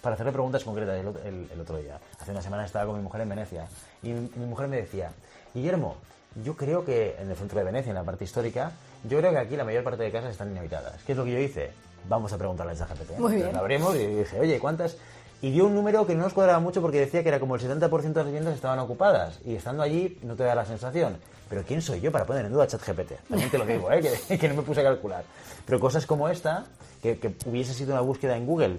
para 0.00 0.14
hacerle 0.14 0.32
preguntas 0.32 0.64
concretas 0.64 0.98
el, 0.98 1.06
ot- 1.08 1.24
el- 1.24 1.48
el 1.52 1.60
otro 1.60 1.76
día. 1.76 1.98
Hace 2.20 2.30
una 2.30 2.42
semana 2.42 2.64
estaba 2.64 2.86
con 2.86 2.96
mi 2.96 3.02
mujer 3.02 3.20
en 3.22 3.28
Venecia 3.28 3.66
y 4.02 4.12
mi, 4.12 4.46
mujer 4.46 4.68
me 4.68 4.76
decía, 4.76 5.10
Guillermo, 5.54 5.96
yo 6.44 6.56
creo 6.56 6.84
que 6.84 7.16
en 7.20 7.28
el 7.30 7.36
centro 7.36 7.58
de 7.58 7.64
Venecia, 7.64 7.90
en 7.90 7.96
la 7.96 8.04
parte 8.04 8.24
histórica, 8.24 8.70
yo 9.08 9.18
creo 9.18 9.32
que 9.32 9.38
aquí 9.38 9.56
la 9.56 9.64
mayor 9.64 9.82
parte 9.82 10.02
de 10.04 10.10
casas 10.12 10.30
están 10.30 10.50
inhabitadas. 10.52 11.02
¿Qué 11.04 11.12
es 11.12 11.18
lo 11.18 11.24
que 11.24 11.32
yo 11.32 11.38
hice? 11.38 11.70
Vamos 12.08 12.32
a 12.32 12.38
preguntarle 12.38 12.72
a 12.72 12.76
ChatGPT. 12.76 13.18
Muy 13.18 13.34
bien. 13.34 13.52
La 13.52 13.58
abrimos 13.58 13.94
y 13.96 14.06
dije, 14.06 14.38
oye, 14.40 14.58
¿cuántas? 14.58 14.96
Y 15.42 15.50
dio 15.52 15.66
un 15.66 15.74
número 15.74 16.06
que 16.06 16.14
no 16.14 16.22
nos 16.24 16.34
cuadraba 16.34 16.60
mucho 16.60 16.82
porque 16.82 17.00
decía 17.00 17.22
que 17.22 17.28
era 17.30 17.40
como 17.40 17.54
el 17.54 17.62
70% 17.62 17.90
de 17.90 18.14
las 18.14 18.26
viviendas 18.26 18.54
estaban 18.54 18.78
ocupadas. 18.78 19.38
Y 19.44 19.54
estando 19.54 19.82
allí 19.82 20.18
no 20.22 20.34
te 20.36 20.44
da 20.44 20.54
la 20.54 20.66
sensación. 20.66 21.16
Pero 21.48 21.62
¿quién 21.64 21.80
soy 21.82 22.00
yo 22.00 22.12
para 22.12 22.24
poner 22.26 22.44
en 22.44 22.52
duda 22.52 22.66
ChatGPT? 22.66 23.12
También 23.28 23.50
te 23.50 23.58
lo 23.58 23.64
digo, 23.66 23.90
¿eh? 23.90 24.00
que, 24.28 24.38
que 24.38 24.48
no 24.48 24.54
me 24.56 24.62
puse 24.62 24.80
a 24.80 24.84
calcular. 24.84 25.24
Pero 25.64 25.80
cosas 25.80 26.04
como 26.06 26.28
esta, 26.28 26.64
que, 27.02 27.18
que 27.18 27.34
hubiese 27.46 27.72
sido 27.74 27.92
una 27.92 28.02
búsqueda 28.02 28.36
en 28.36 28.46
Google 28.46 28.78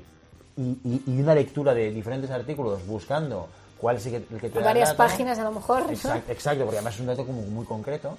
y, 0.55 0.61
y- 0.83 1.03
y 1.07 1.21
una 1.21 1.33
lectura 1.33 1.73
de 1.73 1.89
diferentes 1.91 2.29
artículos 2.29 2.85
buscando 2.85 3.47
cuál 3.77 3.97
es 3.97 4.05
el 4.05 4.23
que, 4.39 4.49
te 4.49 4.59
da 4.59 4.65
Varias 4.65 4.89
dato. 4.89 4.97
páginas 4.99 5.39
a 5.39 5.43
lo 5.43 5.51
mejor. 5.51 5.83
¿no? 5.87 5.91
Exacto, 5.91 6.63
porque 6.63 6.77
además 6.77 6.93
es 6.93 6.99
un 6.99 7.07
dato 7.07 7.25
como 7.25 7.41
muy 7.41 7.65
concreto. 7.65 8.17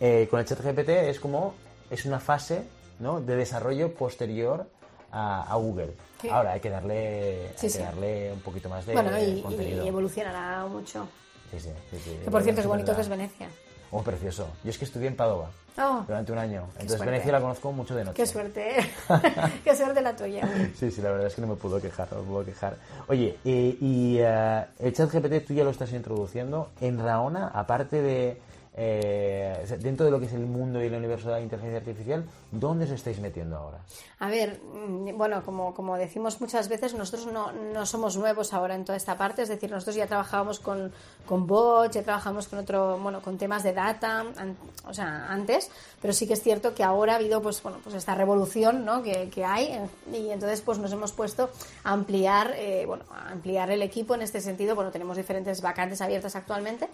Eh, 0.00 0.26
con 0.30 0.40
el 0.40 0.46
chat 0.46 0.58
GPT 0.60 0.88
es 0.88 1.20
como, 1.20 1.54
es 1.90 2.04
una 2.06 2.18
fase 2.18 2.62
¿no? 2.98 3.20
de 3.20 3.36
desarrollo 3.36 3.92
posterior 3.94 4.66
a, 5.12 5.42
a 5.42 5.54
Google. 5.56 5.92
Ahora 6.30 6.52
hay 6.52 6.60
que 6.60 6.70
darle, 6.70 7.48
Sí, 7.56 7.66
hay 7.66 7.70
sí. 7.72 7.78
que 7.78 7.84
darle 7.84 8.32
un 8.32 8.40
poquito 8.40 8.68
más 8.68 8.86
de 8.86 8.92
Bueno, 8.94 9.10
y, 9.18 9.40
contenido. 9.42 9.84
y 9.84 9.88
evolucionará 9.88 10.66
mucho. 10.66 11.06
Sí, 11.50 11.60
sí, 11.60 11.70
sí, 11.90 11.98
sí. 12.04 12.18
Que 12.24 12.30
por 12.30 12.42
cierto 12.42 12.60
es 12.60 12.66
bonito 12.66 12.94
que 12.94 13.00
es 13.02 13.08
Venecia. 13.08 13.48
Oh, 13.90 14.02
precioso. 14.02 14.48
Yo 14.64 14.70
es 14.70 14.78
que 14.78 14.84
estudié 14.86 15.06
en 15.08 15.14
Padova 15.16 15.50
Oh, 15.78 16.04
durante 16.06 16.30
un 16.32 16.38
año. 16.38 16.62
Entonces 16.72 16.96
suerte. 16.96 17.06
Venecia 17.12 17.32
la 17.32 17.40
conozco 17.40 17.70
mucho 17.72 17.94
de 17.94 18.04
noche. 18.04 18.16
qué 18.16 18.26
suerte. 18.26 18.76
qué 19.64 19.76
suerte 19.76 20.00
la 20.00 20.14
tuya. 20.16 20.48
Sí, 20.78 20.90
sí, 20.90 21.00
la 21.02 21.10
verdad 21.10 21.26
es 21.28 21.34
que 21.34 21.40
no 21.42 21.48
me 21.48 21.54
puedo 21.56 21.80
quejar, 21.80 22.08
no 22.12 22.22
me 22.22 22.28
puedo 22.28 22.44
quejar. 22.44 22.76
Oye, 23.08 23.36
eh, 23.44 23.76
y 23.80 24.18
eh, 24.20 24.64
el 24.80 24.92
chat 24.94 25.10
GPT 25.12 25.46
tú 25.46 25.52
ya 25.54 25.64
lo 25.64 25.70
estás 25.70 25.92
introduciendo 25.92 26.70
en 26.80 26.98
Raona, 26.98 27.48
aparte 27.48 28.00
de, 28.02 28.40
eh, 28.76 29.64
dentro 29.80 30.04
de 30.04 30.10
lo 30.10 30.18
que 30.18 30.26
es 30.26 30.32
el 30.32 30.46
mundo 30.46 30.82
y 30.82 30.86
el 30.86 30.94
universo 30.94 31.28
de 31.28 31.34
la 31.34 31.40
inteligencia 31.40 31.78
artificial, 31.78 32.24
¿dónde 32.50 32.84
os 32.86 32.90
estáis 32.90 33.20
metiendo 33.20 33.56
ahora? 33.56 33.78
A 34.18 34.28
ver, 34.28 34.60
mm, 34.62 35.16
bueno, 35.16 35.42
como, 35.44 35.72
como 35.74 35.96
decimos 35.96 36.40
muchas 36.40 36.68
veces, 36.68 36.94
nosotros 36.94 37.32
no, 37.32 37.52
no 37.52 37.86
somos 37.86 38.16
nuevos 38.16 38.52
ahora 38.52 38.74
en 38.74 38.84
toda 38.84 38.96
esta 38.96 39.16
parte, 39.16 39.42
es 39.42 39.48
decir, 39.48 39.70
nosotros 39.70 39.94
ya 39.96 40.06
trabajábamos 40.06 40.58
con, 40.58 40.92
con 41.26 41.46
bots, 41.46 41.94
ya 41.94 42.02
trabajamos 42.02 42.48
con 42.48 42.58
otro, 42.58 42.98
bueno, 42.98 43.20
con 43.22 43.38
temas 43.38 43.62
de 43.62 43.72
data, 43.72 44.20
an- 44.36 44.56
o 44.88 44.92
sea, 44.92 45.26
antes, 45.28 45.70
pero 46.02 46.12
sí 46.12 46.26
que 46.26 46.32
es 46.34 46.42
cierto 46.42 46.74
que 46.74 46.82
ahora 46.82 47.12
ha 47.12 47.16
habido, 47.16 47.40
pues, 47.40 47.62
bueno, 47.62 47.78
pues 47.82 47.94
esta 47.94 48.14
revolución, 48.14 48.84
¿no? 48.84 49.02
Que, 49.02 49.28
que 49.30 49.44
hay 49.44 49.78
y 50.12 50.30
entonces, 50.30 50.60
pues, 50.62 50.78
nos 50.78 50.92
hemos 50.92 51.12
puesto 51.12 51.48
a 51.84 51.92
ampliar, 51.92 52.52
eh, 52.56 52.84
bueno, 52.86 53.04
a 53.14 53.30
ampliar 53.30 53.70
el 53.70 53.82
equipo 53.82 54.14
en 54.14 54.22
este 54.22 54.40
sentido. 54.40 54.74
Bueno, 54.74 54.90
tenemos 54.90 55.16
diferentes 55.16 55.60
vacantes 55.62 56.00
abiertas 56.00 56.34
actualmente 56.36 56.88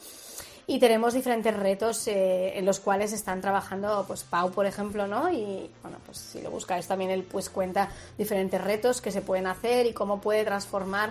y 0.72 0.78
tenemos 0.78 1.14
diferentes 1.14 1.52
retos 1.56 2.06
eh, 2.06 2.56
en 2.56 2.64
los 2.64 2.78
cuales 2.78 3.12
están 3.12 3.40
trabajando 3.40 4.04
pues 4.06 4.22
Pau 4.22 4.52
por 4.52 4.66
ejemplo 4.66 5.08
no 5.08 5.28
y 5.28 5.68
bueno 5.82 5.98
pues 6.06 6.18
si 6.18 6.40
lo 6.40 6.50
buscáis 6.50 6.86
también 6.86 7.10
él 7.10 7.24
pues 7.24 7.50
cuenta 7.50 7.88
diferentes 8.16 8.60
retos 8.62 9.00
que 9.00 9.10
se 9.10 9.20
pueden 9.20 9.48
hacer 9.48 9.86
y 9.86 9.92
cómo 9.92 10.20
puede 10.20 10.44
transformar 10.44 11.10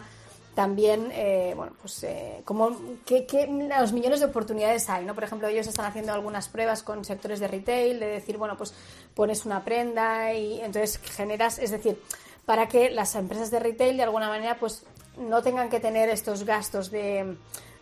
también 0.56 1.10
eh, 1.14 1.54
bueno 1.58 1.74
pues 1.82 2.02
eh, 2.06 2.42
cómo 2.46 2.72
qué, 3.06 3.26
qué- 3.26 3.48
los 3.48 3.92
millones 3.92 4.22
de 4.22 4.28
oportunidades 4.28 4.90
hay 4.90 5.04
no 5.04 5.14
por 5.14 5.26
ejemplo 5.26 5.50
ellos 5.50 5.68
están 5.68 5.86
haciendo 5.88 6.14
algunas 6.14 6.48
pruebas 6.48 6.82
con 6.82 7.04
sectores 7.04 7.42
de 7.42 7.50
retail 7.50 8.00
de 8.00 8.08
decir 8.08 8.38
bueno 8.38 8.56
pues 8.56 8.74
pones 9.14 9.46
una 9.46 9.66
prenda 9.66 10.34
y 10.34 10.62
entonces 10.62 11.00
generas 11.00 11.60
es 11.60 11.72
decir 11.72 12.02
para 12.46 12.70
que 12.70 12.90
las 12.92 13.14
empresas 13.16 13.52
de 13.52 13.60
retail 13.60 13.98
de 13.98 14.04
alguna 14.04 14.30
manera 14.30 14.58
pues 14.58 14.84
no 15.18 15.44
tengan 15.44 15.70
que 15.70 15.82
tener 15.82 16.08
estos 16.08 16.46
gastos 16.46 16.90
de, 16.92 17.36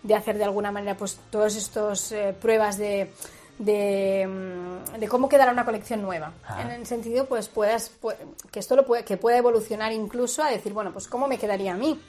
de 0.03 0.15
hacer 0.15 0.37
de 0.37 0.43
alguna 0.43 0.71
manera 0.71 0.95
pues 0.97 1.17
todos 1.31 1.55
estos 1.55 2.11
eh, 2.11 2.35
pruebas 2.39 2.77
de, 2.77 3.11
de, 3.59 4.27
mm, 4.27 4.99
de 4.99 5.07
cómo 5.07 5.27
quedará 5.29 5.51
una 5.51 5.65
colección 5.65 6.01
nueva. 6.01 6.33
Ah. 6.47 6.61
en 6.61 6.71
el 6.71 6.85
sentido 6.85 7.25
pues 7.25 7.47
puedas 7.47 7.91
pu- 8.01 8.15
que 8.51 8.59
esto 8.59 8.75
lo 8.75 8.85
puede, 8.85 9.03
que 9.03 9.17
pueda 9.17 9.37
evolucionar 9.37 9.91
incluso 9.91 10.43
a 10.43 10.49
decir 10.49 10.73
bueno 10.73 10.91
pues 10.93 11.07
cómo 11.07 11.27
me 11.27 11.37
quedaría 11.37 11.73
a 11.73 11.77
mí 11.77 11.99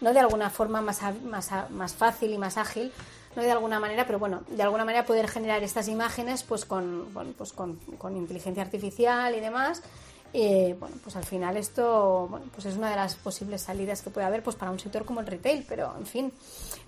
no 0.00 0.12
de 0.12 0.20
alguna 0.20 0.50
forma 0.50 0.80
más, 0.80 1.00
más, 1.24 1.50
más 1.70 1.94
fácil 1.94 2.32
y 2.32 2.38
más 2.38 2.56
ágil 2.56 2.92
no 3.36 3.42
de 3.42 3.50
alguna 3.52 3.78
manera 3.78 4.06
pero 4.06 4.18
bueno 4.18 4.42
de 4.48 4.62
alguna 4.62 4.84
manera 4.84 5.06
poder 5.06 5.28
generar 5.28 5.62
estas 5.62 5.86
imágenes 5.88 6.42
pues 6.42 6.64
con 6.64 7.12
bueno, 7.14 7.32
pues 7.38 7.52
con, 7.52 7.76
con 7.98 8.16
inteligencia 8.16 8.62
artificial 8.62 9.34
y 9.34 9.40
demás. 9.40 9.82
Y 10.30 10.74
bueno, 10.74 10.94
pues 11.02 11.16
al 11.16 11.24
final 11.24 11.56
esto 11.56 12.26
bueno, 12.28 12.46
pues 12.54 12.66
es 12.66 12.76
una 12.76 12.90
de 12.90 12.96
las 12.96 13.14
posibles 13.14 13.62
salidas 13.62 14.02
que 14.02 14.10
puede 14.10 14.26
haber 14.26 14.42
pues 14.42 14.56
para 14.56 14.70
un 14.70 14.78
sector 14.78 15.06
como 15.06 15.20
el 15.20 15.26
retail, 15.26 15.64
pero 15.66 15.94
en 15.98 16.04
fin, 16.04 16.32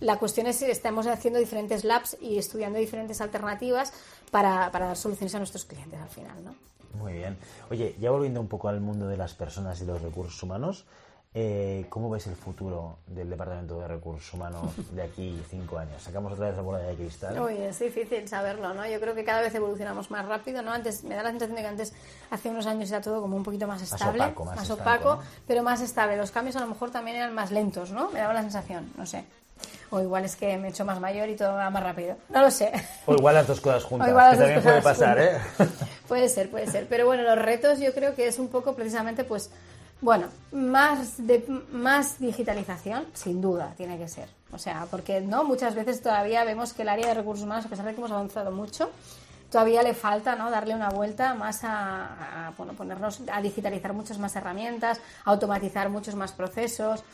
la 0.00 0.18
cuestión 0.18 0.46
es 0.46 0.58
que 0.58 0.70
estamos 0.70 1.06
haciendo 1.06 1.38
diferentes 1.38 1.84
labs 1.84 2.16
y 2.20 2.38
estudiando 2.38 2.78
diferentes 2.78 3.20
alternativas 3.20 3.92
para, 4.30 4.70
para 4.70 4.86
dar 4.86 4.96
soluciones 4.96 5.34
a 5.34 5.38
nuestros 5.38 5.64
clientes 5.64 6.00
al 6.00 6.08
final, 6.08 6.44
¿no? 6.44 6.54
Muy 6.98 7.12
bien. 7.12 7.36
Oye, 7.70 7.94
ya 8.00 8.10
volviendo 8.10 8.40
un 8.40 8.48
poco 8.48 8.68
al 8.68 8.80
mundo 8.80 9.06
de 9.06 9.16
las 9.16 9.34
personas 9.34 9.80
y 9.80 9.84
los 9.84 10.02
recursos 10.02 10.42
humanos, 10.42 10.86
eh, 11.32 11.86
¿cómo 11.88 12.10
ves 12.10 12.26
el 12.26 12.34
futuro 12.34 12.98
del 13.06 13.30
Departamento 13.30 13.78
de 13.78 13.86
Recursos 13.86 14.34
Humanos 14.34 14.72
de 14.92 15.02
aquí 15.02 15.40
cinco 15.48 15.78
años? 15.78 16.02
Sacamos 16.02 16.32
otra 16.32 16.48
vez 16.48 16.56
la 16.56 16.62
bola 16.62 16.78
de 16.78 16.96
cristal. 16.96 17.40
Uy, 17.40 17.56
es 17.56 17.78
difícil 17.78 18.26
saberlo, 18.26 18.74
¿no? 18.74 18.84
Yo 18.86 18.98
creo 19.00 19.14
que 19.14 19.24
cada 19.24 19.40
vez 19.40 19.54
evolucionamos 19.54 20.10
más 20.10 20.26
rápido, 20.26 20.62
¿no? 20.62 20.72
Antes 20.72 21.04
me 21.04 21.14
da 21.14 21.22
la 21.22 21.30
sensación 21.30 21.54
de 21.54 21.62
que 21.62 21.68
antes, 21.68 21.92
hace 22.30 22.48
unos 22.50 22.66
años, 22.66 22.90
era 22.90 23.00
todo 23.00 23.20
como 23.20 23.36
un 23.36 23.44
poquito 23.44 23.68
más 23.68 23.80
estable, 23.80 24.22
opaco, 24.22 24.44
más 24.44 24.62
estanco, 24.62 24.82
opaco, 24.82 25.16
¿no? 25.16 25.22
pero 25.46 25.62
más 25.62 25.80
estable. 25.80 26.16
Los 26.16 26.32
cambios 26.32 26.56
a 26.56 26.60
lo 26.60 26.66
mejor 26.66 26.90
también 26.90 27.16
eran 27.18 27.32
más 27.32 27.52
lentos, 27.52 27.92
¿no? 27.92 28.10
Me 28.10 28.18
daba 28.18 28.34
la 28.34 28.42
sensación, 28.42 28.90
no 28.96 29.06
sé. 29.06 29.24
O 29.90 30.00
igual 30.00 30.24
es 30.24 30.36
que 30.36 30.56
me 30.56 30.68
he 30.68 30.70
hecho 30.70 30.84
más 30.84 31.00
mayor 31.00 31.28
y 31.28 31.36
todo 31.36 31.54
va 31.54 31.68
más 31.68 31.82
rápido. 31.82 32.16
No 32.28 32.42
lo 32.42 32.50
sé. 32.50 32.72
O 33.06 33.14
igual 33.14 33.34
las 33.34 33.46
dos 33.46 33.60
cosas 33.60 33.82
juntas, 33.84 34.08
que 34.08 34.36
también 34.38 34.62
puede 34.62 34.82
pasar, 34.82 35.18
¿eh? 35.18 35.38
Puede 36.08 36.28
ser, 36.28 36.50
puede 36.50 36.66
ser. 36.66 36.86
Pero 36.88 37.06
bueno, 37.06 37.22
los 37.22 37.38
retos 37.38 37.78
yo 37.78 37.92
creo 37.92 38.14
que 38.14 38.26
es 38.26 38.38
un 38.38 38.48
poco 38.48 38.74
precisamente, 38.74 39.22
pues, 39.24 39.50
bueno, 40.00 40.26
más, 40.50 41.24
de, 41.24 41.44
más 41.72 42.18
digitalización, 42.18 43.06
sin 43.14 43.40
duda, 43.40 43.74
tiene 43.76 43.98
que 43.98 44.08
ser. 44.08 44.28
O 44.52 44.58
sea, 44.58 44.86
porque 44.90 45.20
no 45.20 45.44
muchas 45.44 45.74
veces 45.74 46.02
todavía 46.02 46.42
vemos 46.44 46.72
que 46.72 46.82
el 46.82 46.88
área 46.88 47.08
de 47.08 47.14
recursos 47.14 47.44
humanos, 47.44 47.66
a 47.66 47.68
pesar 47.68 47.84
de 47.84 47.92
que 47.92 47.98
hemos 47.98 48.10
avanzado 48.10 48.50
mucho, 48.50 48.90
todavía 49.50 49.82
le 49.82 49.94
falta 49.94 50.36
¿no? 50.36 50.50
darle 50.50 50.74
una 50.74 50.88
vuelta 50.88 51.34
más 51.34 51.62
a, 51.64 52.46
a, 52.46 52.50
bueno, 52.56 52.72
ponernos 52.72 53.20
a 53.30 53.40
digitalizar 53.40 53.92
muchas 53.92 54.18
más 54.18 54.34
herramientas, 54.36 55.00
a 55.24 55.30
automatizar 55.30 55.90
muchos 55.90 56.14
más 56.14 56.32
procesos. 56.32 57.04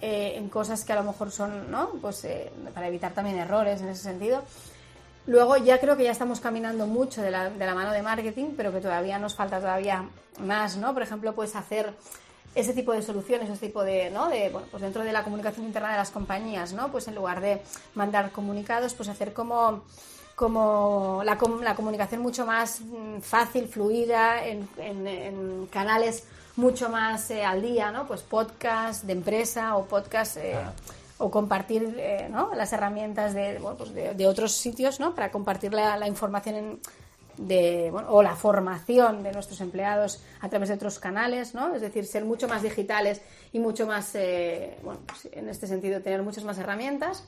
Eh, 0.00 0.34
en 0.36 0.48
cosas 0.48 0.84
que 0.84 0.92
a 0.92 0.96
lo 0.96 1.02
mejor 1.02 1.30
son, 1.30 1.70
¿no? 1.70 1.90
Pues 2.00 2.24
eh, 2.24 2.52
para 2.72 2.86
evitar 2.86 3.12
también 3.14 3.36
errores 3.36 3.80
en 3.80 3.88
ese 3.88 4.02
sentido. 4.02 4.42
Luego 5.26 5.56
ya 5.56 5.78
creo 5.80 5.96
que 5.96 6.04
ya 6.04 6.12
estamos 6.12 6.40
caminando 6.40 6.86
mucho 6.86 7.20
de 7.20 7.30
la, 7.30 7.50
de 7.50 7.66
la 7.66 7.74
mano 7.74 7.92
de 7.92 8.00
marketing, 8.00 8.54
pero 8.56 8.72
que 8.72 8.80
todavía 8.80 9.18
nos 9.18 9.34
falta 9.34 9.58
todavía 9.58 10.08
más, 10.40 10.76
¿no? 10.76 10.94
Por 10.94 11.02
ejemplo, 11.02 11.34
pues 11.34 11.56
hacer 11.56 11.94
ese 12.54 12.72
tipo 12.72 12.92
de 12.92 13.02
soluciones, 13.02 13.50
ese 13.50 13.66
tipo 13.66 13.82
de, 13.82 14.08
¿no? 14.10 14.28
De, 14.28 14.48
bueno, 14.50 14.68
pues 14.70 14.82
dentro 14.82 15.02
de 15.02 15.12
la 15.12 15.24
comunicación 15.24 15.66
interna 15.66 15.90
de 15.90 15.96
las 15.96 16.10
compañías, 16.10 16.72
¿no? 16.72 16.90
Pues 16.90 17.08
en 17.08 17.14
lugar 17.14 17.40
de 17.40 17.60
mandar 17.94 18.30
comunicados, 18.30 18.94
pues 18.94 19.08
hacer 19.08 19.32
como 19.32 19.82
como 20.34 21.22
la, 21.24 21.36
la 21.62 21.74
comunicación 21.74 22.20
mucho 22.22 22.46
más 22.46 22.80
mm, 22.80 23.18
fácil, 23.22 23.66
fluida, 23.66 24.46
en 24.46 25.66
canales 25.72 26.22
mucho 26.58 26.88
más 26.88 27.30
eh, 27.30 27.44
al 27.44 27.62
día, 27.62 27.90
¿no? 27.92 28.06
Pues 28.06 28.22
podcast 28.22 29.04
de 29.04 29.12
empresa 29.12 29.76
o 29.76 29.84
podcast 29.86 30.36
eh, 30.36 30.54
Ah. 30.54 30.72
o 31.18 31.30
compartir 31.30 31.94
eh, 31.98 32.28
¿no? 32.30 32.52
las 32.54 32.72
herramientas 32.72 33.32
de, 33.32 33.58
bueno, 33.58 33.76
pues 33.78 33.94
de, 33.94 34.14
de 34.14 34.26
otros 34.26 34.52
sitios, 34.52 35.00
¿no? 35.00 35.14
Para 35.14 35.30
compartir 35.30 35.72
la, 35.72 35.96
la 35.96 36.06
información 36.08 36.54
en- 36.56 36.80
de, 37.36 37.88
bueno, 37.92 38.08
o 38.10 38.20
la 38.20 38.34
formación 38.34 39.22
de 39.22 39.30
nuestros 39.30 39.60
empleados 39.60 40.20
a 40.40 40.48
través 40.48 40.68
de 40.70 40.74
otros 40.74 40.98
canales, 40.98 41.54
¿no? 41.54 41.72
Es 41.72 41.80
decir, 41.80 42.04
ser 42.04 42.24
mucho 42.24 42.48
más 42.48 42.62
digitales 42.62 43.20
y 43.52 43.60
mucho 43.60 43.86
más, 43.86 44.10
eh, 44.16 44.76
bueno, 44.82 44.98
pues 45.06 45.28
en 45.32 45.48
este 45.48 45.68
sentido, 45.68 46.00
tener 46.02 46.20
muchas 46.24 46.42
más 46.42 46.58
herramientas 46.58 47.22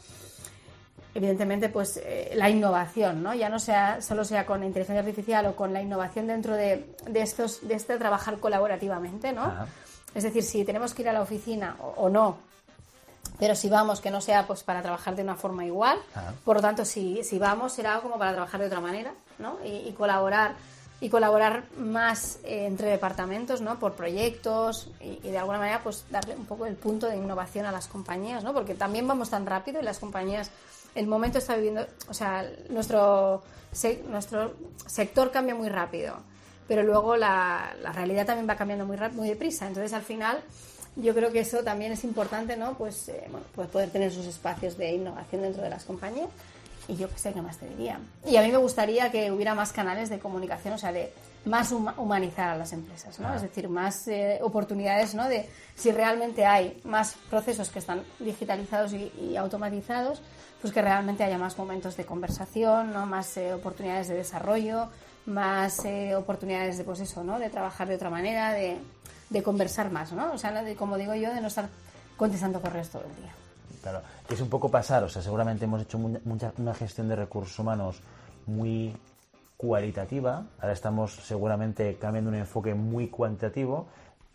evidentemente 1.14 1.68
pues 1.68 2.00
eh, 2.04 2.32
la 2.34 2.48
innovación 2.48 3.22
no 3.22 3.34
ya 3.34 3.48
no 3.48 3.58
sea 3.58 4.00
solo 4.00 4.24
sea 4.24 4.46
con 4.46 4.62
inteligencia 4.62 5.00
artificial 5.00 5.46
o 5.46 5.56
con 5.56 5.72
la 5.72 5.82
innovación 5.82 6.26
dentro 6.26 6.54
de, 6.54 6.86
de 7.06 7.22
estos 7.22 7.66
de 7.66 7.74
este 7.74 7.96
trabajar 7.98 8.38
colaborativamente 8.38 9.32
no 9.32 9.42
Ajá. 9.42 9.66
es 10.14 10.22
decir 10.22 10.42
si 10.42 10.64
tenemos 10.64 10.94
que 10.94 11.02
ir 11.02 11.08
a 11.08 11.12
la 11.12 11.22
oficina 11.22 11.76
o, 11.80 11.94
o 11.96 12.08
no 12.08 12.36
pero 13.38 13.54
si 13.56 13.68
vamos 13.68 14.00
que 14.00 14.10
no 14.10 14.20
sea 14.20 14.46
pues 14.46 14.62
para 14.62 14.82
trabajar 14.82 15.16
de 15.16 15.22
una 15.22 15.34
forma 15.34 15.64
igual 15.64 15.98
Ajá. 16.14 16.32
por 16.44 16.56
lo 16.56 16.62
tanto 16.62 16.84
si, 16.84 17.24
si 17.24 17.38
vamos 17.38 17.72
será 17.72 17.98
como 18.00 18.18
para 18.18 18.32
trabajar 18.32 18.60
de 18.60 18.66
otra 18.66 18.80
manera 18.80 19.12
no 19.38 19.58
y, 19.64 19.88
y 19.88 19.92
colaborar 19.96 20.54
y 21.02 21.08
colaborar 21.08 21.64
más 21.78 22.38
eh, 22.44 22.66
entre 22.66 22.88
departamentos 22.88 23.62
no 23.62 23.78
por 23.80 23.94
proyectos 23.94 24.88
y, 25.00 25.18
y 25.26 25.30
de 25.30 25.38
alguna 25.38 25.58
manera 25.58 25.80
pues 25.82 26.04
darle 26.10 26.36
un 26.36 26.44
poco 26.44 26.66
el 26.66 26.76
punto 26.76 27.06
de 27.08 27.16
innovación 27.16 27.66
a 27.66 27.72
las 27.72 27.88
compañías 27.88 28.44
no 28.44 28.52
porque 28.52 28.74
también 28.74 29.08
vamos 29.08 29.30
tan 29.30 29.46
rápido 29.46 29.80
y 29.80 29.82
las 29.82 29.98
compañías 29.98 30.50
el 30.94 31.06
momento 31.06 31.38
está 31.38 31.56
viviendo 31.56 31.86
o 32.08 32.14
sea 32.14 32.48
nuestro 32.68 33.42
nuestro 34.08 34.54
sector 34.86 35.30
cambia 35.30 35.54
muy 35.54 35.68
rápido 35.68 36.16
pero 36.70 36.84
luego 36.84 37.16
la, 37.16 37.74
la 37.82 37.90
realidad 37.90 38.26
también 38.26 38.48
va 38.48 38.54
cambiando 38.54 38.86
muy 38.86 38.96
muy 39.10 39.28
deprisa. 39.28 39.66
Entonces 39.66 39.92
al 39.92 40.02
final 40.02 40.40
yo 40.94 41.16
creo 41.16 41.32
que 41.32 41.40
eso 41.40 41.64
también 41.64 41.90
es 41.90 42.04
importante 42.04 42.56
no 42.56 42.78
pues, 42.78 43.08
eh, 43.08 43.24
bueno, 43.28 43.44
pues 43.56 43.66
poder 43.66 43.90
tener 43.90 44.12
sus 44.12 44.24
espacios 44.24 44.78
de 44.78 44.92
innovación 44.92 45.42
dentro 45.42 45.64
de 45.64 45.68
las 45.68 45.82
compañías. 45.82 46.28
Y 46.86 46.94
yo 46.94 47.10
qué 47.10 47.18
sé 47.18 47.32
qué 47.32 47.42
más 47.42 47.58
te 47.58 47.68
diría. 47.68 47.98
Y 48.24 48.36
a 48.36 48.42
mí 48.42 48.52
me 48.52 48.58
gustaría 48.58 49.10
que 49.10 49.32
hubiera 49.32 49.56
más 49.56 49.72
canales 49.72 50.10
de 50.10 50.20
comunicación, 50.20 50.74
o 50.74 50.78
sea, 50.78 50.92
de 50.92 51.12
más 51.44 51.72
huma- 51.72 51.94
humanizar 51.96 52.50
a 52.50 52.56
las 52.56 52.72
empresas, 52.72 53.18
¿no? 53.18 53.28
Ah. 53.28 53.36
Es 53.36 53.42
decir, 53.42 53.68
más 53.68 54.06
eh, 54.08 54.38
oportunidades, 54.42 55.14
¿no? 55.14 55.28
De 55.28 55.48
si 55.74 55.90
realmente 55.92 56.44
hay 56.46 56.80
más 56.84 57.14
procesos 57.30 57.70
que 57.70 57.78
están 57.78 58.02
digitalizados 58.18 58.92
y, 58.92 59.12
y 59.20 59.36
automatizados, 59.36 60.20
pues 60.60 60.72
que 60.72 60.82
realmente 60.82 61.24
haya 61.24 61.38
más 61.38 61.56
momentos 61.56 61.96
de 61.96 62.04
conversación, 62.04 62.92
¿no? 62.92 63.06
Más 63.06 63.36
eh, 63.38 63.54
oportunidades 63.54 64.08
de 64.08 64.14
desarrollo, 64.16 64.88
más 65.26 65.84
eh, 65.86 66.14
oportunidades 66.14 66.76
de, 66.78 66.84
pues 66.84 67.00
eso, 67.00 67.24
¿no? 67.24 67.38
De 67.38 67.48
trabajar 67.50 67.88
de 67.88 67.94
otra 67.94 68.10
manera, 68.10 68.52
de, 68.52 68.78
de 69.30 69.42
conversar 69.42 69.90
más, 69.90 70.12
¿no? 70.12 70.32
O 70.32 70.38
sea, 70.38 70.50
no 70.50 70.62
de- 70.62 70.76
como 70.76 70.98
digo 70.98 71.14
yo, 71.14 71.32
de 71.32 71.40
no 71.40 71.48
estar 71.48 71.68
contestando 72.18 72.60
correos 72.60 72.90
todo 72.90 73.04
el 73.04 73.16
día. 73.16 73.32
Claro, 73.82 74.02
es 74.28 74.38
un 74.42 74.50
poco 74.50 74.68
pasar, 74.70 75.02
o 75.04 75.08
sea, 75.08 75.22
seguramente 75.22 75.64
hemos 75.64 75.80
hecho 75.80 75.98
mu- 75.98 76.18
mucha, 76.24 76.52
una 76.58 76.74
gestión 76.74 77.08
de 77.08 77.16
recursos 77.16 77.58
humanos 77.58 78.02
muy 78.46 78.94
cualitativa, 79.60 80.44
ahora 80.58 80.72
estamos 80.72 81.12
seguramente 81.16 81.96
cambiando 82.00 82.30
un 82.30 82.36
enfoque 82.36 82.72
muy 82.72 83.08
cuantitativo, 83.08 83.88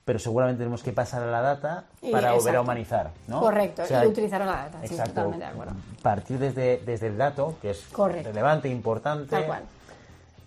pero 0.05 0.19
seguramente 0.19 0.59
tenemos 0.59 0.83
que 0.83 0.91
pasar 0.91 1.23
a 1.23 1.31
la 1.31 1.41
data 1.41 1.85
para 2.11 2.33
volver 2.33 2.57
a 2.57 2.61
humanizar, 2.61 3.09
¿no? 3.27 3.39
Correcto, 3.39 3.81
O 3.81 3.85
sea, 3.87 4.05
y 4.05 4.07
utilizar 4.07 4.41
la 4.41 4.51
data, 4.51 4.77
sí, 4.81 4.85
exacto, 4.93 5.13
totalmente 5.13 5.45
de 5.45 5.51
acuerdo. 5.51 5.73
Partir 6.03 6.37
desde, 6.37 6.77
desde 6.85 7.07
el 7.07 7.17
dato, 7.17 7.55
que 7.59 7.71
es 7.71 7.85
Correcto. 7.91 8.29
relevante, 8.29 8.69
importante, 8.69 9.31
Tal 9.31 9.47
cual. 9.47 9.63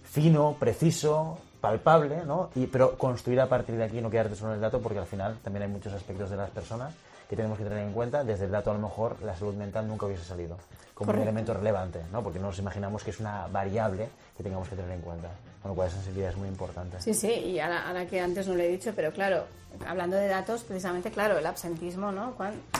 fino, 0.04 0.54
preciso, 0.60 1.38
palpable, 1.60 2.24
¿no? 2.24 2.50
Y, 2.54 2.68
pero 2.68 2.96
construir 2.96 3.40
a 3.40 3.48
partir 3.48 3.74
de 3.76 3.82
aquí, 3.82 4.00
no 4.00 4.10
quedarte 4.10 4.36
solo 4.36 4.50
en 4.52 4.56
el 4.56 4.60
dato, 4.60 4.80
porque 4.80 5.00
al 5.00 5.06
final 5.06 5.38
también 5.42 5.64
hay 5.64 5.68
muchos 5.68 5.92
aspectos 5.92 6.30
de 6.30 6.36
las 6.36 6.50
personas 6.50 6.94
que 7.28 7.36
tenemos 7.36 7.58
que 7.58 7.64
tener 7.64 7.78
en 7.78 7.92
cuenta. 7.92 8.24
Desde 8.24 8.46
el 8.46 8.50
dato, 8.50 8.70
a 8.70 8.74
lo 8.74 8.80
mejor, 8.80 9.20
la 9.22 9.36
salud 9.36 9.54
mental 9.54 9.86
nunca 9.86 10.06
hubiese 10.06 10.24
salido 10.24 10.56
como 10.94 11.10
un 11.10 11.14
Correcto. 11.14 11.22
elemento 11.22 11.54
relevante, 11.54 12.00
¿no? 12.12 12.22
Porque 12.22 12.38
no 12.38 12.46
nos 12.46 12.58
imaginamos 12.58 13.04
que 13.04 13.10
es 13.10 13.20
una 13.20 13.46
variable 13.48 14.08
que 14.36 14.42
tengamos 14.42 14.68
que 14.68 14.74
tener 14.76 14.90
en 14.90 15.00
cuenta. 15.00 15.28
Con 15.62 15.70
lo 15.70 15.74
cual, 15.74 15.88
esa 15.88 15.96
sensibilidad 15.96 16.30
es 16.30 16.36
muy 16.36 16.48
importante. 16.48 17.00
Sí, 17.00 17.14
sí, 17.14 17.28
y 17.32 17.58
ahora, 17.60 17.86
ahora 17.88 18.06
que 18.06 18.20
antes 18.20 18.46
no 18.48 18.54
lo 18.54 18.62
he 18.62 18.68
dicho, 18.68 18.92
pero 18.96 19.12
claro, 19.12 19.44
hablando 19.86 20.16
de 20.16 20.28
datos, 20.28 20.62
precisamente, 20.62 21.10
claro, 21.10 21.36
el 21.38 21.46
absentismo, 21.46 22.10
¿no? 22.12 22.34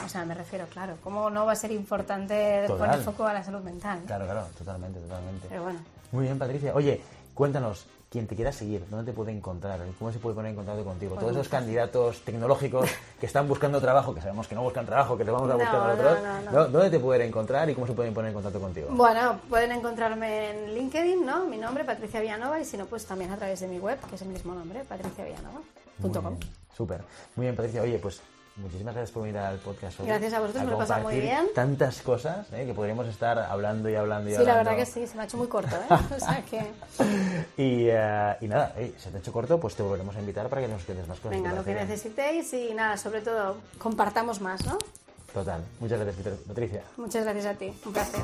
O 0.05 0.09
sea, 0.09 0.25
me 0.25 0.33
refiero, 0.33 0.65
claro, 0.67 0.95
¿cómo 1.03 1.29
no 1.29 1.45
va 1.45 1.51
a 1.53 1.55
ser 1.55 1.71
importante 1.71 2.63
Total. 2.67 2.87
poner 2.89 3.03
foco 3.03 3.25
a 3.25 3.33
la 3.33 3.43
salud 3.43 3.61
mental? 3.61 3.99
Claro, 4.07 4.25
claro, 4.25 4.47
totalmente, 4.57 4.99
totalmente. 4.99 5.47
Pero 5.49 5.63
bueno, 5.63 5.79
Muy 6.11 6.23
bien, 6.23 6.39
Patricia. 6.39 6.73
Oye, 6.73 7.01
cuéntanos, 7.33 7.85
quien 8.09 8.25
te 8.25 8.35
quiera 8.35 8.51
seguir, 8.51 8.83
¿dónde 8.89 9.11
te 9.11 9.15
puede 9.15 9.31
encontrar? 9.31 9.79
¿Cómo 9.99 10.11
se 10.11 10.17
puede 10.17 10.33
poner 10.35 10.49
en 10.49 10.55
contacto 10.55 10.83
contigo? 10.83 11.11
Pues 11.13 11.21
Todos 11.21 11.35
esos 11.35 11.47
candidatos 11.49 12.21
tecnológicos 12.21 12.89
que 13.19 13.25
están 13.27 13.47
buscando 13.47 13.79
trabajo, 13.79 14.15
que 14.15 14.21
sabemos 14.21 14.47
que 14.47 14.55
no 14.55 14.63
buscan 14.63 14.85
trabajo, 14.87 15.15
que 15.15 15.23
te 15.25 15.29
vamos 15.31 15.49
a 15.51 15.55
buscar 15.55 15.73
No, 15.79 15.87
nosotros, 15.87 16.19
no, 16.23 16.41
no, 16.41 16.51
no. 16.51 16.51
¿dó- 16.51 16.67
¿dónde 16.69 16.89
te 16.89 16.99
pueden 16.99 17.27
encontrar 17.27 17.69
y 17.69 17.75
cómo 17.75 17.85
se 17.85 17.93
pueden 17.93 18.13
poner 18.13 18.29
en 18.29 18.33
contacto 18.33 18.59
contigo? 18.59 18.87
bueno, 18.91 19.39
pueden 19.47 19.71
encontrarme 19.73 20.49
en 20.49 20.73
LinkedIn, 20.73 21.23
¿no? 21.23 21.45
Mi 21.45 21.57
nombre, 21.57 21.83
Patricia 21.83 22.19
Villanova, 22.19 22.59
y 22.59 22.65
si 22.65 22.77
no, 22.77 22.85
pues 22.87 23.05
también 23.05 23.31
a 23.31 23.37
través 23.37 23.59
de 23.59 23.67
mi 23.67 23.77
web, 23.77 23.99
que 24.09 24.15
es 24.15 24.21
el 24.23 24.29
mismo 24.29 24.55
nombre, 24.55 24.83
patriciavillanova.com. 24.85 26.37
Súper. 26.75 27.01
Muy 27.35 27.45
bien, 27.45 27.55
Patricia. 27.55 27.81
Oye, 27.83 27.99
pues 27.99 28.21
muchísimas 28.57 28.93
gracias 28.93 29.11
por 29.11 29.23
venir 29.23 29.37
al 29.37 29.57
podcast 29.59 29.99
hoy. 29.99 30.07
Gracias 30.07 30.33
a 30.33 30.39
vosotros, 30.39 30.63
me 30.65 30.69
lo 30.71 30.75
he 30.75 30.79
pasado 30.79 31.03
muy 31.03 31.19
bien. 31.19 31.47
Tantas 31.55 32.01
cosas 32.01 32.47
¿eh? 32.53 32.65
que 32.65 32.73
podríamos 32.73 33.07
estar 33.07 33.39
hablando 33.39 33.89
y 33.89 33.95
hablando 33.95 34.29
y 34.29 34.33
Sí, 34.33 34.37
la 34.43 34.51
hablando. 34.59 34.71
verdad 34.71 34.85
que 34.85 34.91
sí, 34.91 35.07
se 35.07 35.15
me 35.15 35.21
ha 35.21 35.25
hecho 35.25 35.37
muy 35.37 35.47
corto, 35.47 35.75
¿eh? 35.75 35.85
O 36.15 36.19
sea 36.19 36.43
que, 36.49 36.57
Y, 37.57 37.87
eh, 37.89 38.35
y 38.41 38.47
nada, 38.47 38.73
eh, 38.77 38.93
se 38.97 39.09
te 39.11 39.17
ha 39.17 39.19
hecho 39.19 39.31
corto, 39.31 39.59
pues 39.59 39.75
te 39.75 39.83
volveremos 39.83 40.15
a 40.15 40.19
invitar 40.19 40.49
para 40.49 40.61
que 40.61 40.67
nos 40.67 40.83
cuentes 40.83 41.07
más 41.07 41.19
cosas. 41.19 41.31
venga, 41.37 41.51
¿te 41.51 41.55
lo 41.55 41.63
que 41.63 41.73
necesitéis 41.73 42.53
y 42.53 42.73
nada, 42.73 42.97
sobre 42.97 43.21
todo, 43.21 43.57
compartamos 43.77 44.41
más, 44.41 44.65
¿no? 44.65 44.77
Total. 45.33 45.63
Muchas 45.79 45.99
gracias, 45.99 46.37
Patricia. 46.47 46.81
Muchas 46.97 47.23
gracias 47.23 47.45
a 47.45 47.53
ti, 47.53 47.73
un 47.85 47.93
placer. 47.93 48.21